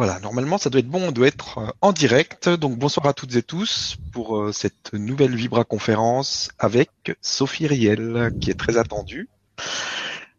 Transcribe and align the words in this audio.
Voilà, 0.00 0.18
normalement 0.18 0.56
ça 0.56 0.70
doit 0.70 0.78
être 0.78 0.88
bon, 0.88 1.08
on 1.08 1.12
doit 1.12 1.26
être 1.26 1.58
euh, 1.58 1.66
en 1.82 1.92
direct. 1.92 2.48
Donc 2.48 2.78
bonsoir 2.78 3.04
à 3.04 3.12
toutes 3.12 3.36
et 3.36 3.42
tous 3.42 3.98
pour 4.12 4.38
euh, 4.38 4.50
cette 4.50 4.94
nouvelle 4.94 5.36
Vibra 5.36 5.64
conférence 5.64 6.48
avec 6.58 6.88
Sophie 7.20 7.66
Riel 7.66 8.32
qui 8.40 8.50
est 8.50 8.58
très 8.58 8.78
attendue, 8.78 9.28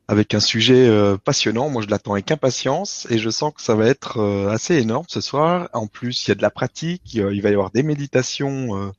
avec 0.08 0.33
un 0.33 0.39
sujet 0.39 0.87
euh, 0.87 1.15
passionnant. 1.15 1.69
Moi 1.69 1.83
je 1.83 1.89
l'attends 1.89 2.13
avec 2.13 2.31
impatience 2.31 3.05
et 3.12 3.19
je 3.19 3.29
sens 3.29 3.53
que 3.53 3.62
ça 3.62 3.76
va 3.76 3.85
être 3.85 4.19
assez 4.49 4.78
énorme 4.78 5.05
ce 5.08 5.21
soir. 5.21 5.69
En 5.73 5.85
plus 5.85 6.25
il 6.25 6.29
y 6.29 6.31
a 6.31 6.35
de 6.35 6.41
la 6.41 6.49
pratique, 6.49 7.13
il 7.13 7.41
va 7.43 7.49
y 7.51 7.53
avoir 7.53 7.69
des 7.69 7.83
méditations 7.83 8.91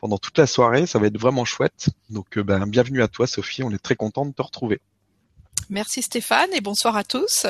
pendant 0.00 0.16
toute 0.16 0.38
la 0.38 0.46
soirée, 0.46 0.86
ça 0.86 0.98
va 0.98 1.08
être 1.08 1.20
vraiment 1.20 1.44
chouette. 1.44 1.90
Donc 2.08 2.38
ben, 2.38 2.66
bienvenue 2.66 3.02
à 3.02 3.08
toi 3.08 3.26
Sophie, 3.26 3.62
on 3.62 3.70
est 3.70 3.82
très 3.82 3.96
content 3.96 4.24
de 4.24 4.32
te 4.32 4.40
retrouver. 4.40 4.80
Merci 5.68 6.00
Stéphane 6.00 6.54
et 6.54 6.62
bonsoir 6.62 6.96
à 6.96 7.04
tous. 7.04 7.44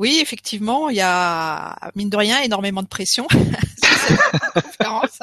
Oui, 0.00 0.18
effectivement, 0.22 0.88
il 0.88 0.96
y 0.96 1.02
a, 1.02 1.76
mine 1.94 2.08
de 2.08 2.16
rien, 2.16 2.40
énormément 2.40 2.82
de 2.82 2.88
pression 2.88 3.28
sur 3.84 3.98
cette 3.98 4.64
conférence. 4.64 5.18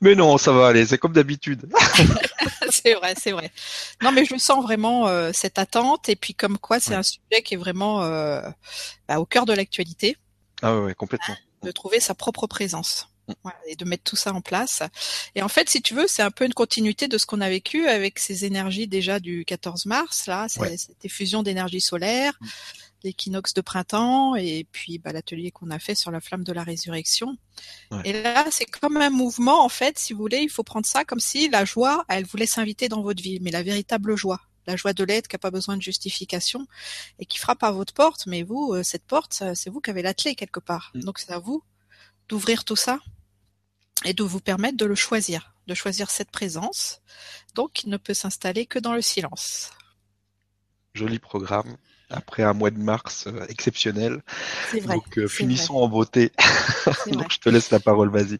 Mais 0.00 0.16
non, 0.16 0.36
ça 0.36 0.50
va 0.50 0.66
aller, 0.66 0.84
c'est 0.84 0.98
comme 0.98 1.12
d'habitude. 1.12 1.72
c'est 2.70 2.94
vrai, 2.94 3.14
c'est 3.16 3.30
vrai. 3.30 3.52
Non, 4.02 4.10
mais 4.10 4.24
je 4.24 4.36
sens 4.36 4.64
vraiment 4.64 5.06
euh, 5.06 5.30
cette 5.32 5.60
attente 5.60 6.08
et 6.08 6.16
puis 6.16 6.34
comme 6.34 6.58
quoi 6.58 6.80
c'est 6.80 6.96
un 6.96 7.04
sujet 7.04 7.42
qui 7.44 7.54
est 7.54 7.56
vraiment 7.56 8.02
euh, 8.02 8.42
bah, 9.06 9.20
au 9.20 9.26
cœur 9.26 9.46
de 9.46 9.52
l'actualité. 9.52 10.16
Ah 10.60 10.80
ouais, 10.80 10.94
complètement. 10.94 11.36
De 11.62 11.70
trouver 11.70 12.00
sa 12.00 12.14
propre 12.14 12.48
présence. 12.48 13.08
Mm. 13.28 13.48
et 13.68 13.76
de 13.76 13.84
mettre 13.86 14.02
tout 14.02 14.16
ça 14.16 14.34
en 14.34 14.42
place. 14.42 14.82
Et 15.34 15.40
en 15.40 15.48
fait, 15.48 15.70
si 15.70 15.80
tu 15.80 15.94
veux, 15.94 16.06
c'est 16.08 16.22
un 16.22 16.32
peu 16.32 16.44
une 16.44 16.52
continuité 16.52 17.08
de 17.08 17.16
ce 17.16 17.24
qu'on 17.24 17.40
a 17.40 17.48
vécu 17.48 17.86
avec 17.86 18.18
ces 18.18 18.44
énergies 18.44 18.86
déjà 18.86 19.18
du 19.18 19.46
14 19.46 19.86
mars, 19.86 20.26
là, 20.26 20.46
cette 20.48 21.04
effusion 21.04 21.42
d'énergie 21.42 21.80
solaire, 21.80 22.34
mm 22.40 22.48
l'équinoxe 23.04 23.54
de 23.54 23.60
printemps 23.60 24.34
et 24.34 24.66
puis 24.72 24.98
bah, 24.98 25.12
l'atelier 25.12 25.50
qu'on 25.50 25.70
a 25.70 25.78
fait 25.78 25.94
sur 25.94 26.10
la 26.10 26.20
flamme 26.20 26.42
de 26.42 26.52
la 26.52 26.64
résurrection. 26.64 27.36
Et 28.04 28.12
là, 28.22 28.46
c'est 28.50 28.64
comme 28.64 28.96
un 28.96 29.10
mouvement, 29.10 29.64
en 29.64 29.68
fait, 29.68 29.98
si 29.98 30.12
vous 30.12 30.18
voulez, 30.18 30.38
il 30.38 30.50
faut 30.50 30.64
prendre 30.64 30.86
ça 30.86 31.04
comme 31.04 31.20
si 31.20 31.48
la 31.48 31.64
joie, 31.64 32.04
elle 32.08 32.24
voulait 32.24 32.46
s'inviter 32.46 32.88
dans 32.88 33.02
votre 33.02 33.22
vie, 33.22 33.38
mais 33.40 33.50
la 33.50 33.62
véritable 33.62 34.16
joie, 34.16 34.40
la 34.66 34.74
joie 34.74 34.92
de 34.94 35.04
l'être 35.04 35.28
qui 35.28 35.34
n'a 35.34 35.38
pas 35.38 35.50
besoin 35.50 35.76
de 35.76 35.82
justification 35.82 36.66
et 37.18 37.26
qui 37.26 37.38
frappe 37.38 37.62
à 37.62 37.70
votre 37.70 37.92
porte, 37.92 38.26
mais 38.26 38.42
vous, 38.42 38.72
euh, 38.72 38.82
cette 38.82 39.04
porte, 39.04 39.42
c'est 39.54 39.70
vous 39.70 39.80
qui 39.80 39.90
avez 39.90 40.02
la 40.02 40.14
clé 40.14 40.34
quelque 40.34 40.60
part. 40.60 40.90
Mm. 40.94 41.00
Donc 41.00 41.18
c'est 41.18 41.32
à 41.32 41.38
vous 41.38 41.62
d'ouvrir 42.28 42.64
tout 42.64 42.76
ça 42.76 42.98
et 44.04 44.14
de 44.14 44.22
vous 44.22 44.40
permettre 44.40 44.78
de 44.78 44.86
le 44.86 44.94
choisir, 44.94 45.54
de 45.66 45.74
choisir 45.74 46.10
cette 46.10 46.30
présence, 46.30 47.00
donc 47.54 47.84
il 47.84 47.90
ne 47.90 47.98
peut 47.98 48.14
s'installer 48.14 48.66
que 48.66 48.78
dans 48.78 48.94
le 48.94 49.02
silence. 49.02 49.70
Joli 50.94 51.18
programme 51.18 51.76
après 52.10 52.42
un 52.42 52.52
mois 52.52 52.70
de 52.70 52.78
mars 52.78 53.26
euh, 53.26 53.46
exceptionnel. 53.48 54.22
Vrai, 54.72 54.96
Donc 54.96 55.18
euh, 55.18 55.28
finissons 55.28 55.74
en 55.74 55.88
beauté. 55.88 56.32
Donc 57.06 57.32
je 57.32 57.38
te 57.38 57.48
laisse 57.48 57.70
la 57.70 57.80
parole, 57.80 58.10
vas-y. 58.10 58.38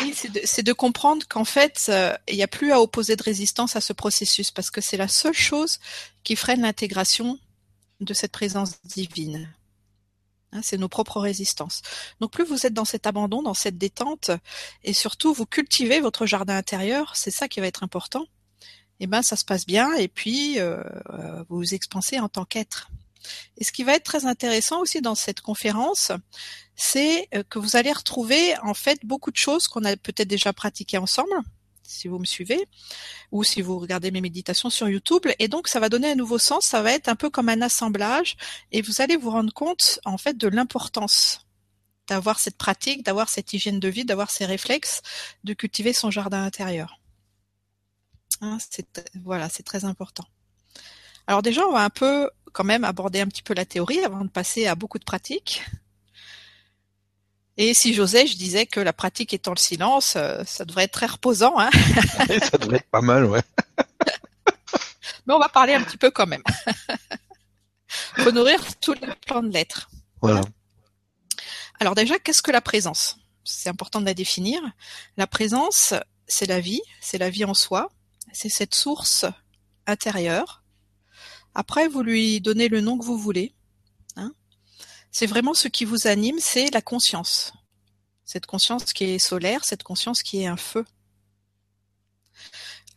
Oui, 0.00 0.14
c'est 0.44 0.62
de, 0.62 0.72
comprendre 0.72 1.26
qu'en 1.28 1.44
fait, 1.44 1.86
euh, 1.88 2.14
il 2.28 2.36
n'y 2.36 2.42
a 2.42 2.48
plus 2.48 2.72
à 2.72 2.80
opposer 2.80 3.16
de 3.16 3.22
résistance 3.22 3.74
à 3.74 3.80
ce 3.80 3.92
processus 3.92 4.50
parce 4.50 4.70
que 4.70 4.80
c'est 4.80 4.96
la 4.96 5.08
seule 5.08 5.34
chose 5.34 5.78
qui 6.22 6.36
freine 6.36 6.62
l'intégration 6.62 7.38
de 8.00 8.14
cette 8.14 8.32
présence 8.32 8.80
divine. 8.84 9.48
Hein, 10.52 10.60
c'est 10.62 10.78
nos 10.78 10.88
propres 10.88 11.20
résistances. 11.20 11.82
Donc 12.20 12.30
plus 12.30 12.44
vous 12.44 12.66
êtes 12.66 12.72
dans 12.72 12.84
cet 12.84 13.06
abandon, 13.06 13.42
dans 13.42 13.54
cette 13.54 13.78
détente, 13.78 14.30
et 14.84 14.92
surtout 14.92 15.34
vous 15.34 15.46
cultivez 15.46 16.00
votre 16.00 16.24
jardin 16.24 16.56
intérieur, 16.56 17.12
c'est 17.16 17.30
ça 17.32 17.48
qui 17.48 17.60
va 17.60 17.66
être 17.66 17.82
important 17.82 18.26
eh 19.00 19.06
ben 19.06 19.22
ça 19.22 19.36
se 19.36 19.44
passe 19.44 19.66
bien 19.66 19.94
et 19.94 20.08
puis 20.08 20.58
euh, 20.58 20.82
euh, 21.10 21.44
vous 21.48 21.74
expansez 21.74 22.18
en 22.18 22.28
tant 22.28 22.44
qu'être. 22.44 22.90
Et 23.56 23.64
ce 23.64 23.72
qui 23.72 23.84
va 23.84 23.94
être 23.94 24.04
très 24.04 24.26
intéressant 24.26 24.80
aussi 24.80 25.00
dans 25.00 25.14
cette 25.14 25.40
conférence, 25.40 26.12
c'est 26.76 27.28
euh, 27.34 27.42
que 27.48 27.58
vous 27.58 27.76
allez 27.76 27.92
retrouver 27.92 28.56
en 28.62 28.74
fait 28.74 29.00
beaucoup 29.04 29.30
de 29.30 29.36
choses 29.36 29.68
qu'on 29.68 29.84
a 29.84 29.96
peut-être 29.96 30.28
déjà 30.28 30.52
pratiquées 30.52 30.98
ensemble, 30.98 31.34
si 31.82 32.08
vous 32.08 32.18
me 32.18 32.24
suivez, 32.24 32.66
ou 33.32 33.44
si 33.44 33.62
vous 33.62 33.78
regardez 33.78 34.10
mes 34.10 34.20
méditations 34.20 34.70
sur 34.70 34.88
YouTube. 34.88 35.26
Et 35.38 35.48
donc 35.48 35.68
ça 35.68 35.80
va 35.80 35.88
donner 35.88 36.12
un 36.12 36.14
nouveau 36.14 36.38
sens, 36.38 36.64
ça 36.66 36.82
va 36.82 36.92
être 36.92 37.08
un 37.08 37.16
peu 37.16 37.30
comme 37.30 37.48
un 37.48 37.62
assemblage, 37.62 38.36
et 38.72 38.82
vous 38.82 39.00
allez 39.00 39.16
vous 39.16 39.30
rendre 39.30 39.52
compte 39.52 40.00
en 40.04 40.18
fait 40.18 40.36
de 40.36 40.48
l'importance 40.48 41.44
d'avoir 42.08 42.38
cette 42.38 42.56
pratique, 42.56 43.04
d'avoir 43.04 43.28
cette 43.28 43.52
hygiène 43.52 43.80
de 43.80 43.88
vie, 43.88 44.04
d'avoir 44.04 44.30
ces 44.30 44.46
réflexes, 44.46 45.02
de 45.44 45.52
cultiver 45.52 45.92
son 45.92 46.10
jardin 46.10 46.42
intérieur. 46.42 47.00
Hein, 48.40 48.58
c'est 48.70 49.10
voilà, 49.24 49.48
c'est 49.48 49.62
très 49.62 49.84
important. 49.84 50.24
Alors 51.26 51.42
déjà, 51.42 51.66
on 51.66 51.72
va 51.72 51.84
un 51.84 51.90
peu 51.90 52.30
quand 52.52 52.64
même 52.64 52.84
aborder 52.84 53.20
un 53.20 53.26
petit 53.26 53.42
peu 53.42 53.54
la 53.54 53.64
théorie 53.64 54.00
avant 54.04 54.24
de 54.24 54.30
passer 54.30 54.66
à 54.66 54.74
beaucoup 54.74 54.98
de 54.98 55.04
pratiques. 55.04 55.62
Et 57.56 57.74
si 57.74 57.92
j'osais, 57.92 58.26
je 58.26 58.36
disais 58.36 58.66
que 58.66 58.78
la 58.78 58.92
pratique 58.92 59.34
étant 59.34 59.50
le 59.50 59.58
silence, 59.58 60.14
euh, 60.16 60.44
ça 60.46 60.64
devrait 60.64 60.84
être 60.84 60.92
très 60.92 61.06
reposant. 61.06 61.58
Hein 61.58 61.70
ça 62.50 62.56
devrait 62.56 62.76
être 62.76 62.90
pas 62.90 63.00
mal, 63.00 63.24
ouais. 63.24 63.42
Mais 65.26 65.34
on 65.34 65.40
va 65.40 65.48
parler 65.48 65.74
un 65.74 65.82
petit 65.82 65.96
peu 65.96 66.10
quand 66.10 66.26
même. 66.26 66.42
Faut 68.18 68.30
nourrir 68.30 68.60
tous 68.80 68.94
les 68.94 69.08
plans 69.26 69.42
de 69.42 69.48
l'être. 69.48 69.90
Voilà. 70.22 70.40
Alors 71.80 71.94
déjà, 71.94 72.18
qu'est-ce 72.18 72.42
que 72.42 72.52
la 72.52 72.60
présence? 72.60 73.18
C'est 73.44 73.68
important 73.68 74.00
de 74.00 74.06
la 74.06 74.14
définir. 74.14 74.60
La 75.16 75.26
présence, 75.26 75.94
c'est 76.26 76.46
la 76.46 76.60
vie, 76.60 76.82
c'est 77.00 77.18
la 77.18 77.30
vie 77.30 77.44
en 77.44 77.54
soi, 77.54 77.90
c'est 78.38 78.48
cette 78.48 78.76
source 78.76 79.24
intérieure. 79.88 80.62
Après, 81.54 81.88
vous 81.88 82.04
lui 82.04 82.40
donnez 82.40 82.68
le 82.68 82.80
nom 82.80 82.96
que 82.96 83.04
vous 83.04 83.18
voulez. 83.18 83.52
Hein. 84.14 84.32
c'est 85.10 85.26
vraiment 85.26 85.54
ce 85.54 85.66
qui 85.66 85.84
vous 85.84 86.06
anime, 86.06 86.38
c'est 86.38 86.70
la 86.72 86.80
conscience. 86.80 87.52
Cette 88.24 88.46
conscience 88.46 88.92
qui 88.92 89.04
est 89.04 89.18
solaire, 89.18 89.64
cette 89.64 89.82
conscience 89.82 90.22
qui 90.22 90.42
est 90.42 90.46
un 90.46 90.56
feu. 90.56 90.84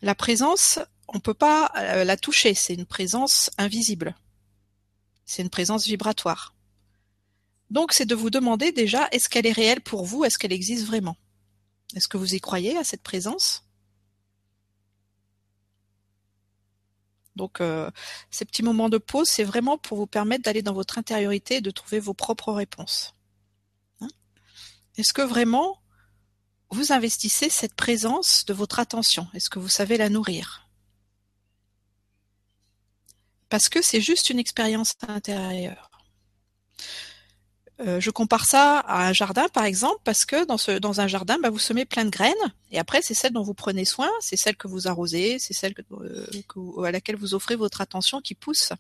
La 0.04 0.14
présence, 0.14 0.78
on 1.08 1.16
ne 1.16 1.22
peut 1.22 1.34
pas 1.34 1.72
euh, 1.76 2.04
la 2.04 2.18
toucher, 2.18 2.54
c'est 2.54 2.76
une 2.76 2.86
présence 2.86 3.50
invisible. 3.58 4.16
C'est 5.26 5.42
une 5.42 5.50
présence 5.50 5.86
vibratoire. 5.86 6.54
Donc 7.72 7.94
c'est 7.94 8.06
de 8.06 8.16
vous 8.16 8.30
demander 8.30 8.72
déjà, 8.72 9.08
est-ce 9.12 9.28
qu'elle 9.28 9.48
est 9.48 9.52
réelle 9.52 9.82
pour 9.82 10.06
vous? 10.06 10.24
Est-ce 10.24 10.38
qu'elle 10.38 10.54
existe 10.54 10.86
vraiment? 10.86 11.18
Est-ce 11.96 12.08
que 12.08 12.18
vous 12.18 12.36
y 12.36 12.40
croyez 12.40 12.78
à 12.78 12.84
cette 12.84 13.02
présence? 13.02 13.64
Donc 17.42 17.60
euh, 17.60 17.90
ces 18.30 18.46
petits 18.46 18.62
moments 18.62 18.88
de 18.88 19.00
pause, 19.00 19.28
c'est 19.28 19.44
vraiment 19.44 19.76
pour 19.76 19.98
vous 19.98 20.06
permettre 20.06 20.44
d'aller 20.44 20.62
dans 20.62 20.76
votre 20.76 21.00
intériorité 21.00 21.56
et 21.56 21.62
de 21.62 21.72
trouver 21.72 22.00
vos 22.00 22.14
propres 22.14 22.54
réponses. 22.54 23.16
Hein 24.00 24.10
Est-ce 24.96 25.12
que 25.12 25.24
vraiment 25.24 25.82
vous 26.70 26.92
investissez 26.92 27.50
cette 27.50 27.74
présence 27.74 28.46
de 28.46 28.54
votre 28.54 28.78
attention? 28.78 29.28
Est-ce 29.34 29.50
que 29.50 29.58
vous 29.58 29.70
savez 29.70 29.98
la 29.98 30.10
nourrir? 30.10 30.70
Parce 33.50 33.70
que 33.70 33.82
c'est 33.82 34.02
juste 34.02 34.30
une 34.30 34.38
expérience 34.38 34.94
intérieure. 35.08 35.91
Euh, 37.82 38.00
je 38.00 38.12
compare 38.12 38.46
ça 38.46 38.80
à 38.80 39.08
un 39.08 39.14
jardin, 39.14 39.48
par 39.50 39.66
exemple, 39.66 40.00
parce 40.04 40.26
que 40.26 40.46
dans, 40.46 41.02
un 41.02 41.08
jardin, 41.08 41.38
bah, 41.42 41.50
vous 41.50 41.60
semez 41.60 41.86
plein 41.86 42.06
de 42.06 42.10
graines, 42.10 42.34
et 42.72 42.78
après, 42.78 43.02
c'est 43.02 43.16
celle 43.16 43.34
dont 43.34 43.42
vous 43.42 43.56
prenez 43.56 43.86
soin, 43.86 44.10
c'est 44.20 44.38
celle 44.38 44.56
que 44.56 44.68
vous 44.68 44.88
arrosez, 44.88 45.40
c'est 45.40 45.54
celle 45.54 45.74
euh, 45.92 46.84
à 46.84 46.92
laquelle 46.92 47.16
vous 47.16 47.34
offrez 47.34 47.56
votre 47.56 47.82
attention 47.82 48.22
qui 48.22 48.36
pousse. 48.36 48.72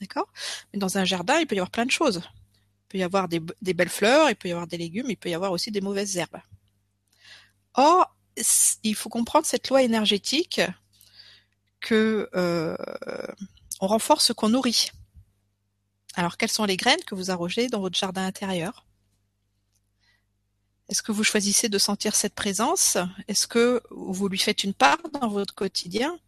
D'accord? 0.00 0.28
Mais 0.72 0.78
dans 0.78 0.98
un 0.98 1.04
jardin, 1.04 1.38
il 1.40 1.46
peut 1.46 1.56
y 1.56 1.58
avoir 1.58 1.70
plein 1.70 1.86
de 1.86 1.90
choses. 1.90 2.22
Il 2.24 2.88
peut 2.88 2.98
y 2.98 3.02
avoir 3.02 3.28
des, 3.28 3.40
des, 3.60 3.74
belles 3.74 3.88
fleurs, 3.88 4.30
il 4.30 4.36
peut 4.36 4.48
y 4.48 4.52
avoir 4.52 4.68
des 4.68 4.78
légumes, 4.78 5.10
il 5.10 5.16
peut 5.16 5.30
y 5.30 5.34
avoir 5.34 5.50
aussi 5.50 5.72
des 5.72 5.80
mauvaises 5.80 6.16
herbes. 6.16 6.40
Or, 7.74 8.14
il 8.82 8.94
faut 8.94 9.08
comprendre 9.08 9.46
cette 9.46 9.68
loi 9.68 9.82
énergétique 9.82 10.60
que 11.80 12.28
euh, 12.34 12.76
on 13.80 13.86
renforce 13.86 14.26
ce 14.26 14.32
qu'on 14.32 14.50
nourrit. 14.50 14.90
Alors, 16.16 16.38
quelles 16.38 16.50
sont 16.50 16.64
les 16.64 16.78
graines 16.78 17.04
que 17.06 17.14
vous 17.14 17.30
arrogez 17.30 17.68
dans 17.68 17.80
votre 17.80 17.96
jardin 17.96 18.24
intérieur? 18.24 18.86
Est-ce 20.88 21.02
que 21.02 21.12
vous 21.12 21.24
choisissez 21.24 21.68
de 21.68 21.78
sentir 21.78 22.14
cette 22.14 22.34
présence? 22.34 22.96
Est-ce 23.28 23.46
que 23.46 23.82
vous 23.90 24.28
lui 24.28 24.38
faites 24.38 24.64
une 24.64 24.72
part 24.72 24.98
dans 25.12 25.28
votre 25.28 25.54
quotidien? 25.54 26.18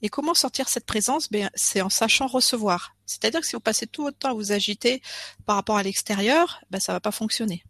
Et 0.00 0.08
comment 0.08 0.34
sortir 0.34 0.68
cette 0.68 0.86
présence? 0.86 1.28
Ben, 1.28 1.50
C'est 1.54 1.80
en 1.80 1.88
sachant 1.88 2.28
recevoir. 2.28 2.94
C'est-à-dire 3.04 3.40
que 3.40 3.46
si 3.46 3.56
vous 3.56 3.60
passez 3.60 3.88
tout 3.88 4.02
votre 4.02 4.18
temps 4.18 4.30
à 4.30 4.34
vous 4.34 4.52
agiter 4.52 5.02
par 5.44 5.56
rapport 5.56 5.76
à 5.76 5.82
l'extérieur, 5.82 6.60
ben, 6.70 6.78
ça 6.78 6.92
va 6.92 7.00
pas 7.00 7.10
fonctionner. 7.10 7.64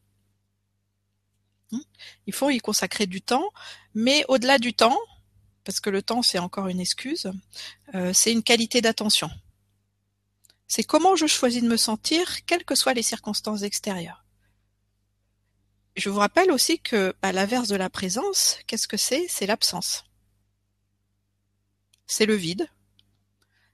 Hmm? 1.70 1.80
Il 2.26 2.34
faut 2.34 2.50
y 2.50 2.58
consacrer 2.58 3.06
du 3.06 3.22
temps, 3.22 3.48
mais 3.94 4.26
au-delà 4.28 4.58
du 4.58 4.74
temps, 4.74 4.98
parce 5.64 5.80
que 5.80 5.88
le 5.88 6.02
temps 6.02 6.22
c'est 6.22 6.38
encore 6.38 6.68
une 6.68 6.80
excuse, 6.80 7.32
euh, 7.94 8.12
c'est 8.12 8.32
une 8.32 8.42
qualité 8.42 8.82
d'attention. 8.82 9.30
C'est 10.74 10.84
comment 10.84 11.16
je 11.16 11.26
choisis 11.26 11.62
de 11.62 11.68
me 11.68 11.76
sentir, 11.76 12.46
quelles 12.46 12.64
que 12.64 12.74
soient 12.74 12.94
les 12.94 13.02
circonstances 13.02 13.60
extérieures. 13.60 14.24
Je 15.96 16.08
vous 16.08 16.18
rappelle 16.18 16.50
aussi 16.50 16.78
que, 16.78 17.14
à 17.20 17.30
l'inverse 17.30 17.68
de 17.68 17.76
la 17.76 17.90
présence, 17.90 18.56
qu'est-ce 18.66 18.88
que 18.88 18.96
c'est? 18.96 19.26
C'est 19.28 19.44
l'absence. 19.44 20.04
C'est 22.06 22.24
le 22.24 22.36
vide. 22.36 22.70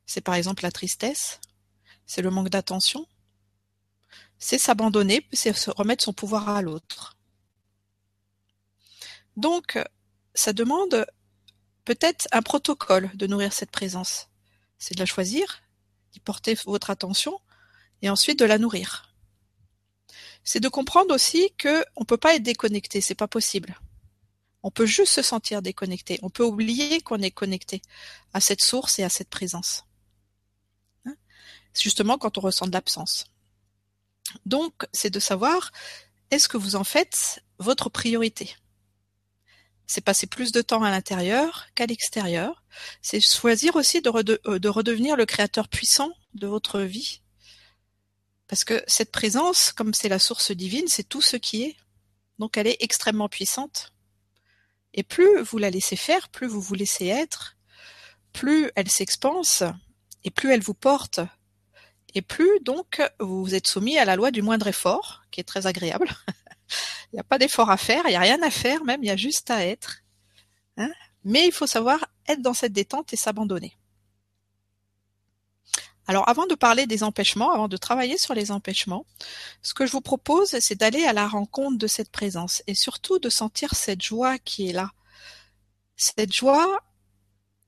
C'est 0.07 0.23
par 0.23 0.35
exemple 0.35 0.65
la 0.65 0.73
tristesse. 0.73 1.41
C'est 2.05 2.21
le 2.21 2.31
manque 2.31 2.49
d'attention. 2.49 3.07
c'est 4.41 4.59
s'abandonner, 4.59 5.25
c'est 5.33 5.57
se 5.57 5.71
remettre 5.71 6.03
son 6.03 6.13
pouvoir 6.13 6.49
à 6.49 6.63
l'autre. 6.63 7.17
Donc, 9.37 9.79
ça 10.35 10.53
demande 10.53 11.07
peut-être 11.85 12.27
un 12.33 12.43
protocole 12.43 13.09
de 13.15 13.29
nourrir 13.29 13.53
cette 13.53 13.71
présence. 13.71 14.29
C'est 14.79 14.95
de 14.95 15.01
la 15.01 15.07
choisir, 15.07 15.63
d'y 16.13 16.21
porter 16.21 16.55
votre 16.67 16.91
attention, 16.91 17.41
et 18.03 18.11
ensuite 18.11 18.39
de 18.39 18.45
la 18.45 18.59
nourrir. 18.59 19.15
C'est 20.45 20.61
de 20.61 20.69
comprendre 20.69 21.15
aussi 21.15 21.53
que 21.59 21.85
on 21.97 22.05
peut 22.05 22.17
pas 22.17 22.35
être 22.35 22.43
déconnecté, 22.43 23.01
c'est 23.01 23.15
pas 23.15 23.29
possible. 23.29 23.79
On 24.63 24.71
peut 24.71 24.87
juste 24.87 25.13
se 25.13 25.23
sentir 25.23 25.63
déconnecté. 25.63 26.19
On 26.23 26.31
peut 26.31 26.45
oublier 26.45 27.01
qu'on 27.01 27.21
est 27.21 27.31
connecté 27.31 27.83
à 28.33 28.41
cette 28.41 28.63
source 28.63 28.99
et 28.99 29.05
à 29.05 29.09
cette 29.09 29.31
présence. 29.31 29.85
Hein? 31.07 31.15
Justement 31.79 32.19
quand 32.19 32.39
on 32.39 32.41
ressent 32.41 32.67
de 32.67 32.73
l'absence. 32.73 33.27
Donc, 34.47 34.87
c'est 34.93 35.11
de 35.11 35.21
savoir 35.21 35.71
est-ce 36.31 36.49
que 36.49 36.57
vous 36.57 36.77
en 36.77 36.85
faites 36.85 37.43
votre 37.59 37.89
priorité? 37.89 38.57
C'est 39.89 40.03
passer 40.03 40.27
plus 40.27 40.53
de 40.53 40.61
temps 40.61 40.83
à 40.83 40.91
l'intérieur 40.91 41.67
qu'à 41.75 41.87
l'extérieur. 41.87 42.63
C'est 43.01 43.21
choisir 43.21 43.75
aussi 43.75 44.03
de, 44.03 44.39
euh, 44.47 44.59
de, 44.59 44.69
redevenir 44.69 45.17
le 45.17 45.27
créateur 45.27 45.67
puissant 45.69 46.13
de 46.35 46.47
votre 46.47 46.81
vie. 46.81 47.23
Parce 48.47 48.65
que 48.65 48.85
cette 48.87 49.11
présence, 49.11 49.73
comme 49.73 49.95
c'est 49.95 50.11
la 50.11 50.19
source 50.19 50.53
divine, 50.53 50.89
c'est 50.89 51.09
tout 51.09 51.23
ce 51.23 51.37
qui 51.37 51.63
est. 51.65 51.77
Donc 52.39 52.59
elle 52.59 52.67
est 52.67 52.77
extrêmement 52.81 53.31
puissante. 53.31 53.95
Et 54.93 55.03
plus 55.03 55.41
vous 55.43 55.59
la 55.59 55.71
laissez 55.71 55.97
faire, 55.97 56.29
plus 56.29 56.47
vous 56.47 56.61
vous 56.61 56.75
laissez 56.75 57.07
être, 57.07 57.57
plus 58.33 58.71
elle 58.77 58.91
s'expanse, 58.91 59.63
et 60.23 60.31
plus 60.31 60.53
elle 60.53 60.63
vous 60.63 60.75
porte, 60.75 61.21
et 62.15 62.23
plus 62.23 62.61
donc 62.61 63.03
vous 63.21 63.55
êtes 63.55 63.67
soumis 63.67 63.99
à 63.99 64.05
la 64.05 64.17
loi 64.17 64.31
du 64.31 64.43
moindre 64.43 64.67
effort, 64.67 65.23
qui 65.31 65.41
est 65.41 65.45
très 65.45 65.67
agréable. 65.67 66.09
Il 67.13 67.17
n'y 67.17 67.21
a 67.21 67.25
pas 67.25 67.39
d'effort 67.39 67.71
à 67.71 67.77
faire, 67.77 68.03
il 68.07 68.11
n'y 68.11 68.17
a 68.17 68.21
rien 68.21 68.43
à 68.43 68.51
faire 68.51 68.85
même, 68.85 69.03
il 69.03 69.07
y 69.07 69.11
a 69.11 69.17
juste 69.17 69.51
à 69.51 69.65
être. 69.65 70.03
Hein 70.77 70.91
Mais 71.25 71.47
il 71.47 71.53
faut 71.53 71.67
savoir 71.67 72.07
être 72.27 72.43
dans 72.43 72.55
cette 72.55 72.73
détente 72.73 73.13
et 73.13 73.17
s'abandonner. 73.17 73.77
Alors 76.07 76.27
avant 76.27 76.47
de 76.47 76.55
parler 76.55 76.87
des 76.87 77.03
empêchements, 77.03 77.53
avant 77.53 77.69
de 77.69 77.77
travailler 77.77 78.17
sur 78.17 78.33
les 78.33 78.51
empêchements, 78.51 79.05
ce 79.63 79.75
que 79.75 79.85
je 79.85 79.93
vous 79.93 80.01
propose, 80.01 80.59
c'est 80.59 80.75
d'aller 80.75 81.05
à 81.05 81.13
la 81.13 81.29
rencontre 81.29 81.77
de 81.77 81.87
cette 81.87 82.11
présence 82.11 82.63
et 82.67 82.75
surtout 82.75 83.19
de 83.19 83.29
sentir 83.29 83.75
cette 83.75 84.03
joie 84.03 84.39
qui 84.39 84.71
est 84.71 84.73
là. 84.73 84.91
Cette 85.97 86.33
joie, 86.33 86.83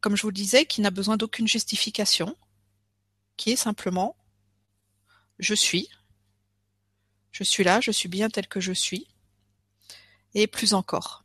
comme 0.00 0.16
je 0.16 0.22
vous 0.22 0.28
le 0.28 0.34
disais, 0.34 0.64
qui 0.64 0.80
n'a 0.80 0.90
besoin 0.90 1.18
d'aucune 1.18 1.46
justification, 1.46 2.34
qui 3.36 3.52
est 3.52 3.56
simplement 3.56 4.16
je 5.38 5.54
suis, 5.54 5.88
je 7.32 7.44
suis 7.44 7.64
là, 7.64 7.80
je 7.80 7.90
suis 7.90 8.08
bien 8.08 8.28
tel 8.28 8.46
que 8.46 8.60
je 8.60 8.72
suis, 8.72 9.06
et 10.34 10.46
plus 10.46 10.74
encore. 10.74 11.24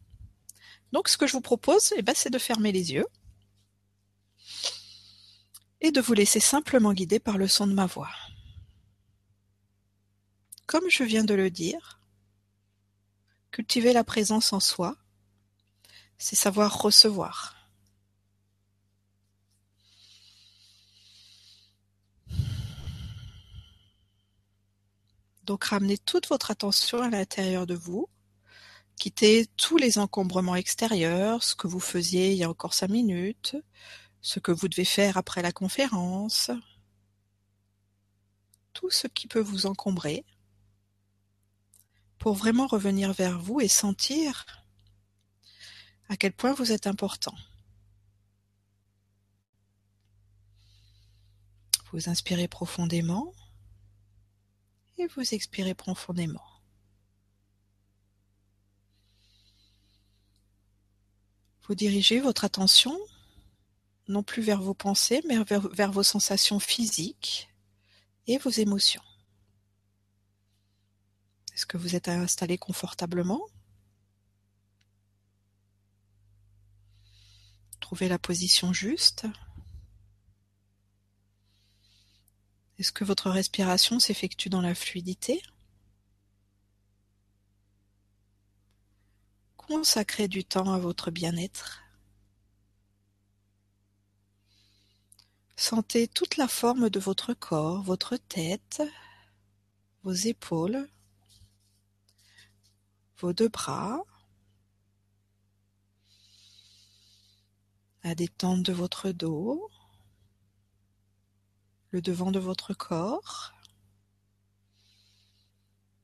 Donc 0.92 1.10
ce 1.10 1.18
que 1.18 1.28
je 1.28 1.34
vous 1.34 1.42
propose, 1.42 1.94
eh 1.98 2.02
ben, 2.02 2.16
c'est 2.16 2.30
de 2.30 2.40
fermer 2.40 2.72
les 2.72 2.94
yeux 2.94 3.07
et 5.81 5.92
de 5.92 6.02
vous 6.02 6.13
laisser 6.13 6.40
simplement 6.40 6.94
guider 6.94 7.19
par 7.19 7.38
le 7.38 7.48
son 7.48 7.68
de 7.68 7.74
ma 7.74 7.86
voix. 7.86 8.12
Comme 10.66 10.90
je 10.90 11.04
viens 11.04 11.24
de 11.24 11.34
le 11.34 11.52
dire, 11.52 12.00
cultiver 13.52 13.94
la 13.94 14.04
présence 14.04 14.52
en 14.54 14.60
soi, 14.60 14.98
c'est 16.18 16.36
savoir 16.36 16.81
recevoir. 16.81 17.65
Donc 25.45 25.65
ramenez 25.65 25.97
toute 26.00 26.27
votre 26.27 26.50
attention 26.50 27.01
à 27.03 27.09
l'intérieur 27.09 27.68
de 27.68 27.75
vous. 27.75 28.09
Quittez 28.95 29.45
tous 29.57 29.77
les 29.77 30.00
encombrements 30.00 30.56
extérieurs, 30.56 31.44
ce 31.44 31.53
que 31.53 31.68
vous 31.68 31.80
faisiez 31.80 32.31
il 32.31 32.38
y 32.38 32.44
a 32.44 32.50
encore 32.50 32.74
cinq 32.74 32.89
minutes, 32.89 33.56
ce 34.21 34.39
que 34.39 34.51
vous 34.51 34.68
devez 34.68 34.86
faire 34.86 35.18
après 35.18 35.44
la 35.44 35.51
conférence, 35.51 36.50
tout 38.74 38.89
ce 38.89 39.07
qui 39.07 39.27
peut 39.27 39.42
vous 39.42 39.68
encombrer, 39.68 40.25
pour 42.18 42.33
vraiment 42.33 42.65
revenir 42.65 43.13
vers 43.13 43.39
vous 43.39 43.62
et 43.62 43.68
sentir 43.68 44.45
à 46.09 46.18
quel 46.18 46.33
point 46.33 46.53
vous 46.53 46.71
êtes 46.71 46.88
important. 46.88 47.36
Vous 51.92 52.09
inspirez 52.09 52.47
profondément 52.47 53.33
et 54.97 55.07
vous 55.07 55.33
expirez 55.33 55.74
profondément. 55.74 56.44
Vous 61.68 61.75
dirigez 61.75 62.19
votre 62.19 62.45
attention 62.45 62.97
non 64.07 64.24
plus 64.24 64.44
vers 64.44 64.62
vos 64.62 64.75
pensées, 64.75 65.21
mais 65.27 65.44
vers, 65.44 65.92
vos 65.92 66.03
sensations 66.03 66.59
physiques 66.59 67.50
et 68.27 68.38
vos 68.38 68.51
émotions. 68.51 69.01
Est-ce 71.53 71.65
que 71.65 71.77
vous 71.77 71.95
êtes 71.95 72.07
installé 72.07 72.57
confortablement? 72.57 73.42
Trouvez 77.80 78.09
la 78.09 78.19
position 78.19 78.74
juste. 78.74 79.25
Est-ce 82.77 82.92
que 82.92 83.06
votre 83.06 83.30
respiration 83.30 84.00
s'effectue 84.00 84.50
dans 84.50 84.62
la 84.62 84.75
fluidité? 84.75 85.42
Consacrez 89.56 90.27
du 90.27 90.44
temps 90.44 90.74
à 90.74 90.77
votre 90.77 91.10
bien-être. 91.10 91.81
Sentez 95.56 96.07
toute 96.07 96.36
la 96.36 96.48
forme 96.50 96.89
de 96.89 97.00
votre 97.00 97.33
corps, 97.33 97.81
votre 97.81 98.18
tête, 98.18 98.83
vos 100.04 100.13
épaules, 100.13 100.88
vos 103.18 103.31
deux 103.31 103.48
bras, 103.48 104.04
la 108.04 108.13
détente 108.13 108.63
de 108.63 108.74
votre 108.74 109.12
dos, 109.12 109.71
le 111.95 112.01
devant 112.01 112.30
de 112.30 112.39
votre 112.39 112.73
corps. 112.73 113.54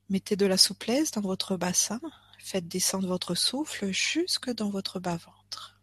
Mettez 0.08 0.36
de 0.36 0.46
la 0.46 0.56
souplesse 0.56 1.10
dans 1.10 1.20
votre 1.20 1.58
bassin. 1.58 2.00
Faites 2.38 2.66
descendre 2.66 3.06
votre 3.06 3.34
souffle 3.34 3.92
jusque 3.92 4.48
dans 4.54 4.70
votre 4.70 5.00
bas-ventre. 5.00 5.78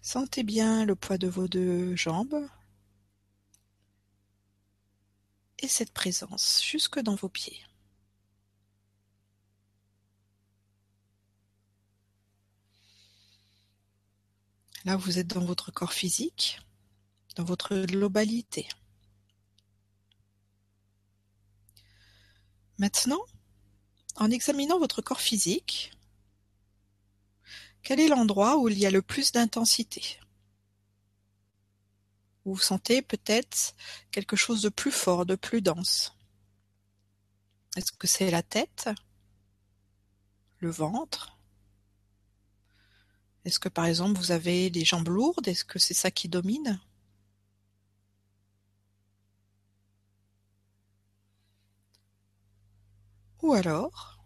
Sentez 0.00 0.42
bien 0.42 0.86
le 0.86 0.96
poids 0.96 1.18
de 1.18 1.28
vos 1.28 1.46
deux 1.46 1.94
jambes 1.96 2.48
et 5.58 5.68
cette 5.68 5.92
présence 5.92 6.62
jusque 6.64 6.98
dans 6.98 7.14
vos 7.14 7.28
pieds. 7.28 7.60
Là, 14.84 14.96
vous 14.96 15.18
êtes 15.18 15.26
dans 15.26 15.44
votre 15.44 15.70
corps 15.70 15.92
physique, 15.92 16.58
dans 17.36 17.44
votre 17.44 17.76
globalité. 17.84 18.66
Maintenant, 22.78 23.20
en 24.16 24.30
examinant 24.30 24.78
votre 24.78 25.02
corps 25.02 25.20
physique, 25.20 25.92
quel 27.82 28.00
est 28.00 28.08
l'endroit 28.08 28.56
où 28.56 28.68
il 28.68 28.78
y 28.78 28.86
a 28.86 28.90
le 28.90 29.02
plus 29.02 29.32
d'intensité? 29.32 30.18
Vous 32.46 32.58
sentez 32.58 33.02
peut-être 33.02 33.74
quelque 34.10 34.36
chose 34.36 34.62
de 34.62 34.70
plus 34.70 34.92
fort, 34.92 35.26
de 35.26 35.34
plus 35.34 35.60
dense. 35.60 36.14
Est-ce 37.76 37.92
que 37.92 38.06
c'est 38.06 38.30
la 38.30 38.42
tête 38.42 38.88
Le 40.58 40.70
ventre? 40.70 41.39
Est-ce 43.44 43.58
que 43.58 43.68
par 43.68 43.86
exemple 43.86 44.18
vous 44.18 44.32
avez 44.32 44.70
des 44.70 44.84
jambes 44.84 45.08
lourdes? 45.08 45.48
Est-ce 45.48 45.64
que 45.64 45.78
c'est 45.78 45.94
ça 45.94 46.10
qui 46.10 46.28
domine? 46.28 46.80
Ou 53.42 53.54
alors, 53.54 54.18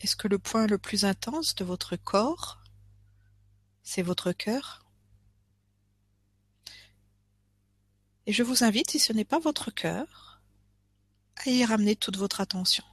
est-ce 0.00 0.16
que 0.16 0.28
le 0.28 0.38
point 0.38 0.66
le 0.66 0.78
plus 0.78 1.04
intense 1.04 1.54
de 1.54 1.64
votre 1.64 1.96
corps, 1.96 2.62
c'est 3.82 4.02
votre 4.02 4.32
cœur? 4.32 4.84
Et 8.26 8.32
je 8.32 8.42
vous 8.42 8.62
invite, 8.62 8.90
si 8.90 8.98
ce 8.98 9.14
n'est 9.14 9.24
pas 9.24 9.38
votre 9.38 9.70
cœur, 9.70 10.40
à 11.36 11.48
y 11.48 11.64
ramener 11.64 11.96
toute 11.96 12.18
votre 12.18 12.42
attention. 12.42 12.84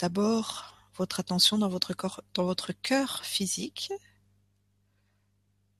D'abord 0.00 0.78
votre 0.94 1.20
attention 1.20 1.58
dans 1.58 1.68
votre 1.68 1.92
corps, 1.92 2.22
dans 2.32 2.44
votre 2.44 2.72
cœur 2.72 3.22
physique 3.24 3.92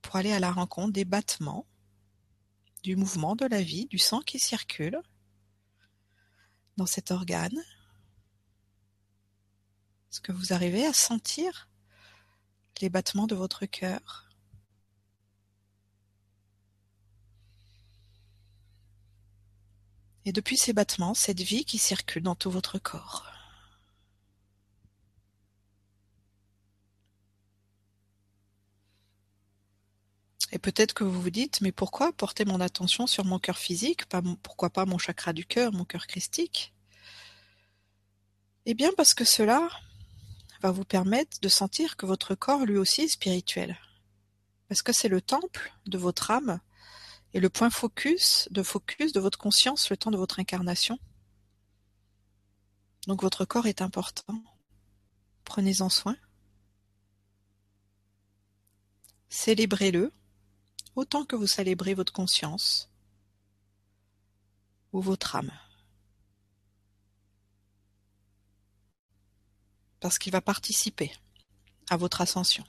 pour 0.02 0.16
aller 0.16 0.32
à 0.32 0.40
la 0.40 0.52
rencontre 0.52 0.92
des 0.92 1.06
battements, 1.06 1.66
du 2.82 2.96
mouvement 2.96 3.34
de 3.34 3.46
la 3.46 3.62
vie, 3.62 3.86
du 3.86 3.98
sang 3.98 4.20
qui 4.20 4.38
circule 4.38 5.00
dans 6.76 6.86
cet 6.86 7.10
organe. 7.10 7.58
Est-ce 10.10 10.20
que 10.20 10.32
vous 10.32 10.52
arrivez 10.52 10.86
à 10.86 10.92
sentir 10.92 11.68
les 12.82 12.90
battements 12.90 13.26
de 13.26 13.34
votre 13.34 13.64
cœur? 13.64 14.28
Et 20.26 20.32
depuis 20.32 20.58
ces 20.58 20.74
battements, 20.74 21.14
cette 21.14 21.40
vie 21.40 21.64
qui 21.64 21.78
circule 21.78 22.22
dans 22.22 22.34
tout 22.34 22.50
votre 22.50 22.78
corps. 22.78 23.29
Et 30.52 30.58
peut-être 30.58 30.94
que 30.94 31.04
vous 31.04 31.20
vous 31.20 31.30
dites, 31.30 31.60
mais 31.60 31.72
pourquoi 31.72 32.12
porter 32.12 32.44
mon 32.44 32.60
attention 32.60 33.06
sur 33.06 33.24
mon 33.24 33.38
cœur 33.38 33.58
physique, 33.58 34.02
pourquoi 34.42 34.70
pas 34.70 34.84
mon 34.84 34.98
chakra 34.98 35.32
du 35.32 35.44
cœur, 35.44 35.72
mon 35.72 35.84
cœur 35.84 36.06
christique? 36.06 36.74
Eh 38.66 38.74
bien 38.74 38.90
parce 38.96 39.14
que 39.14 39.24
cela 39.24 39.68
va 40.60 40.70
vous 40.70 40.84
permettre 40.84 41.40
de 41.40 41.48
sentir 41.48 41.96
que 41.96 42.04
votre 42.04 42.34
corps 42.34 42.66
lui 42.66 42.76
aussi 42.76 43.02
est 43.02 43.08
spirituel. 43.08 43.78
Parce 44.68 44.82
que 44.82 44.92
c'est 44.92 45.08
le 45.08 45.20
temple 45.20 45.72
de 45.86 45.98
votre 45.98 46.30
âme 46.30 46.60
et 47.32 47.40
le 47.40 47.48
point 47.48 47.70
focus 47.70 48.48
de 48.50 48.62
focus 48.62 49.12
de 49.12 49.20
votre 49.20 49.38
conscience 49.38 49.88
le 49.88 49.96
temps 49.96 50.10
de 50.10 50.16
votre 50.16 50.40
incarnation. 50.40 50.98
Donc 53.06 53.22
votre 53.22 53.44
corps 53.44 53.66
est 53.66 53.82
important. 53.82 54.42
Prenez-en 55.44 55.88
soin. 55.88 56.16
Célébrez-le 59.28 60.12
autant 60.96 61.24
que 61.24 61.36
vous 61.36 61.46
célébrez 61.46 61.94
votre 61.94 62.12
conscience 62.12 62.90
ou 64.92 65.00
votre 65.00 65.36
âme. 65.36 65.52
Parce 70.00 70.18
qu'il 70.18 70.32
va 70.32 70.40
participer 70.40 71.12
à 71.90 71.96
votre 71.96 72.20
ascension. 72.20 72.64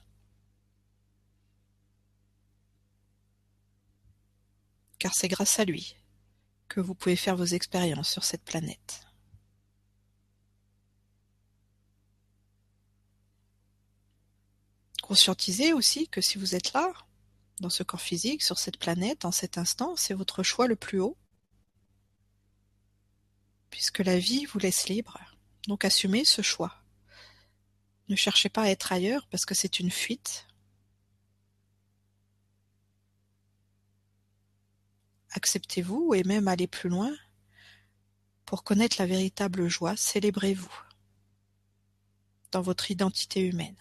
Car 4.98 5.12
c'est 5.14 5.28
grâce 5.28 5.58
à 5.58 5.64
lui 5.64 5.96
que 6.68 6.80
vous 6.80 6.94
pouvez 6.94 7.16
faire 7.16 7.36
vos 7.36 7.44
expériences 7.44 8.10
sur 8.10 8.24
cette 8.24 8.44
planète. 8.44 9.06
Conscientisez 15.02 15.72
aussi 15.72 16.08
que 16.08 16.20
si 16.20 16.38
vous 16.38 16.54
êtes 16.54 16.72
là, 16.72 16.92
dans 17.60 17.70
ce 17.70 17.82
corps 17.82 18.00
physique, 18.00 18.42
sur 18.42 18.58
cette 18.58 18.78
planète, 18.78 19.24
en 19.24 19.32
cet 19.32 19.58
instant, 19.58 19.94
c'est 19.96 20.14
votre 20.14 20.42
choix 20.42 20.66
le 20.66 20.76
plus 20.76 21.00
haut. 21.00 21.16
Puisque 23.70 24.00
la 24.00 24.18
vie 24.18 24.44
vous 24.46 24.58
laisse 24.58 24.88
libre. 24.88 25.18
Donc 25.68 25.84
assumez 25.84 26.24
ce 26.24 26.42
choix. 26.42 26.74
Ne 28.08 28.16
cherchez 28.16 28.48
pas 28.48 28.62
à 28.62 28.68
être 28.68 28.92
ailleurs 28.92 29.26
parce 29.28 29.46
que 29.46 29.54
c'est 29.54 29.80
une 29.80 29.90
fuite. 29.90 30.46
Acceptez-vous 35.30 36.14
et 36.14 36.24
même 36.24 36.48
allez 36.48 36.66
plus 36.66 36.90
loin. 36.90 37.14
Pour 38.44 38.64
connaître 38.64 38.96
la 38.98 39.06
véritable 39.06 39.68
joie, 39.68 39.96
célébrez-vous 39.96 40.82
dans 42.50 42.60
votre 42.60 42.90
identité 42.90 43.40
humaine. 43.40 43.76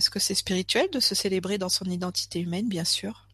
Est-ce 0.00 0.08
que 0.08 0.18
c'est 0.18 0.34
spirituel 0.34 0.88
de 0.90 0.98
se 0.98 1.14
célébrer 1.14 1.58
dans 1.58 1.68
son 1.68 1.84
identité 1.84 2.40
humaine 2.40 2.70
Bien 2.70 2.86
sûr? 2.86 3.28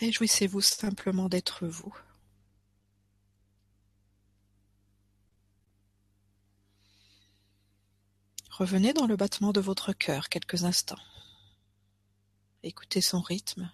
Réjouissez-vous 0.00 0.60
simplement 0.60 1.28
d'être 1.28 1.68
vous. 1.68 1.94
Revenez 8.50 8.92
dans 8.92 9.06
le 9.06 9.14
battement 9.14 9.52
de 9.52 9.60
votre 9.60 9.92
cœur 9.92 10.28
quelques 10.28 10.64
instants. 10.64 10.98
Écoutez 12.64 13.00
son 13.00 13.20
rythme. 13.20 13.70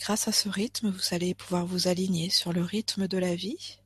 Grâce 0.00 0.28
à 0.28 0.32
ce 0.32 0.48
rythme, 0.48 0.88
vous 0.88 1.14
allez 1.14 1.34
pouvoir 1.34 1.66
vous 1.66 1.86
aligner 1.86 2.30
sur 2.30 2.54
le 2.54 2.62
rythme 2.62 3.06
de 3.06 3.18
la 3.18 3.36
vie. 3.36 3.78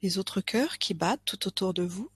Les 0.00 0.16
autres 0.18 0.40
cœurs 0.40 0.78
qui 0.78 0.94
battent 0.94 1.24
tout 1.26 1.46
autour 1.46 1.74
de 1.74 1.82
vous. 1.82 2.10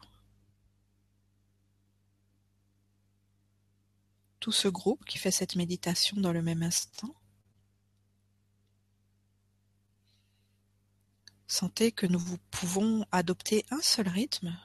Tout 4.40 4.52
ce 4.52 4.68
groupe 4.68 5.04
qui 5.04 5.18
fait 5.18 5.30
cette 5.30 5.54
méditation 5.54 6.18
dans 6.18 6.32
le 6.32 6.42
même 6.42 6.62
instant. 6.62 7.14
Sentez 11.46 11.92
que 11.92 12.06
nous 12.06 12.38
pouvons 12.50 13.04
adopter 13.12 13.66
un 13.70 13.80
seul 13.82 14.08
rythme 14.08 14.58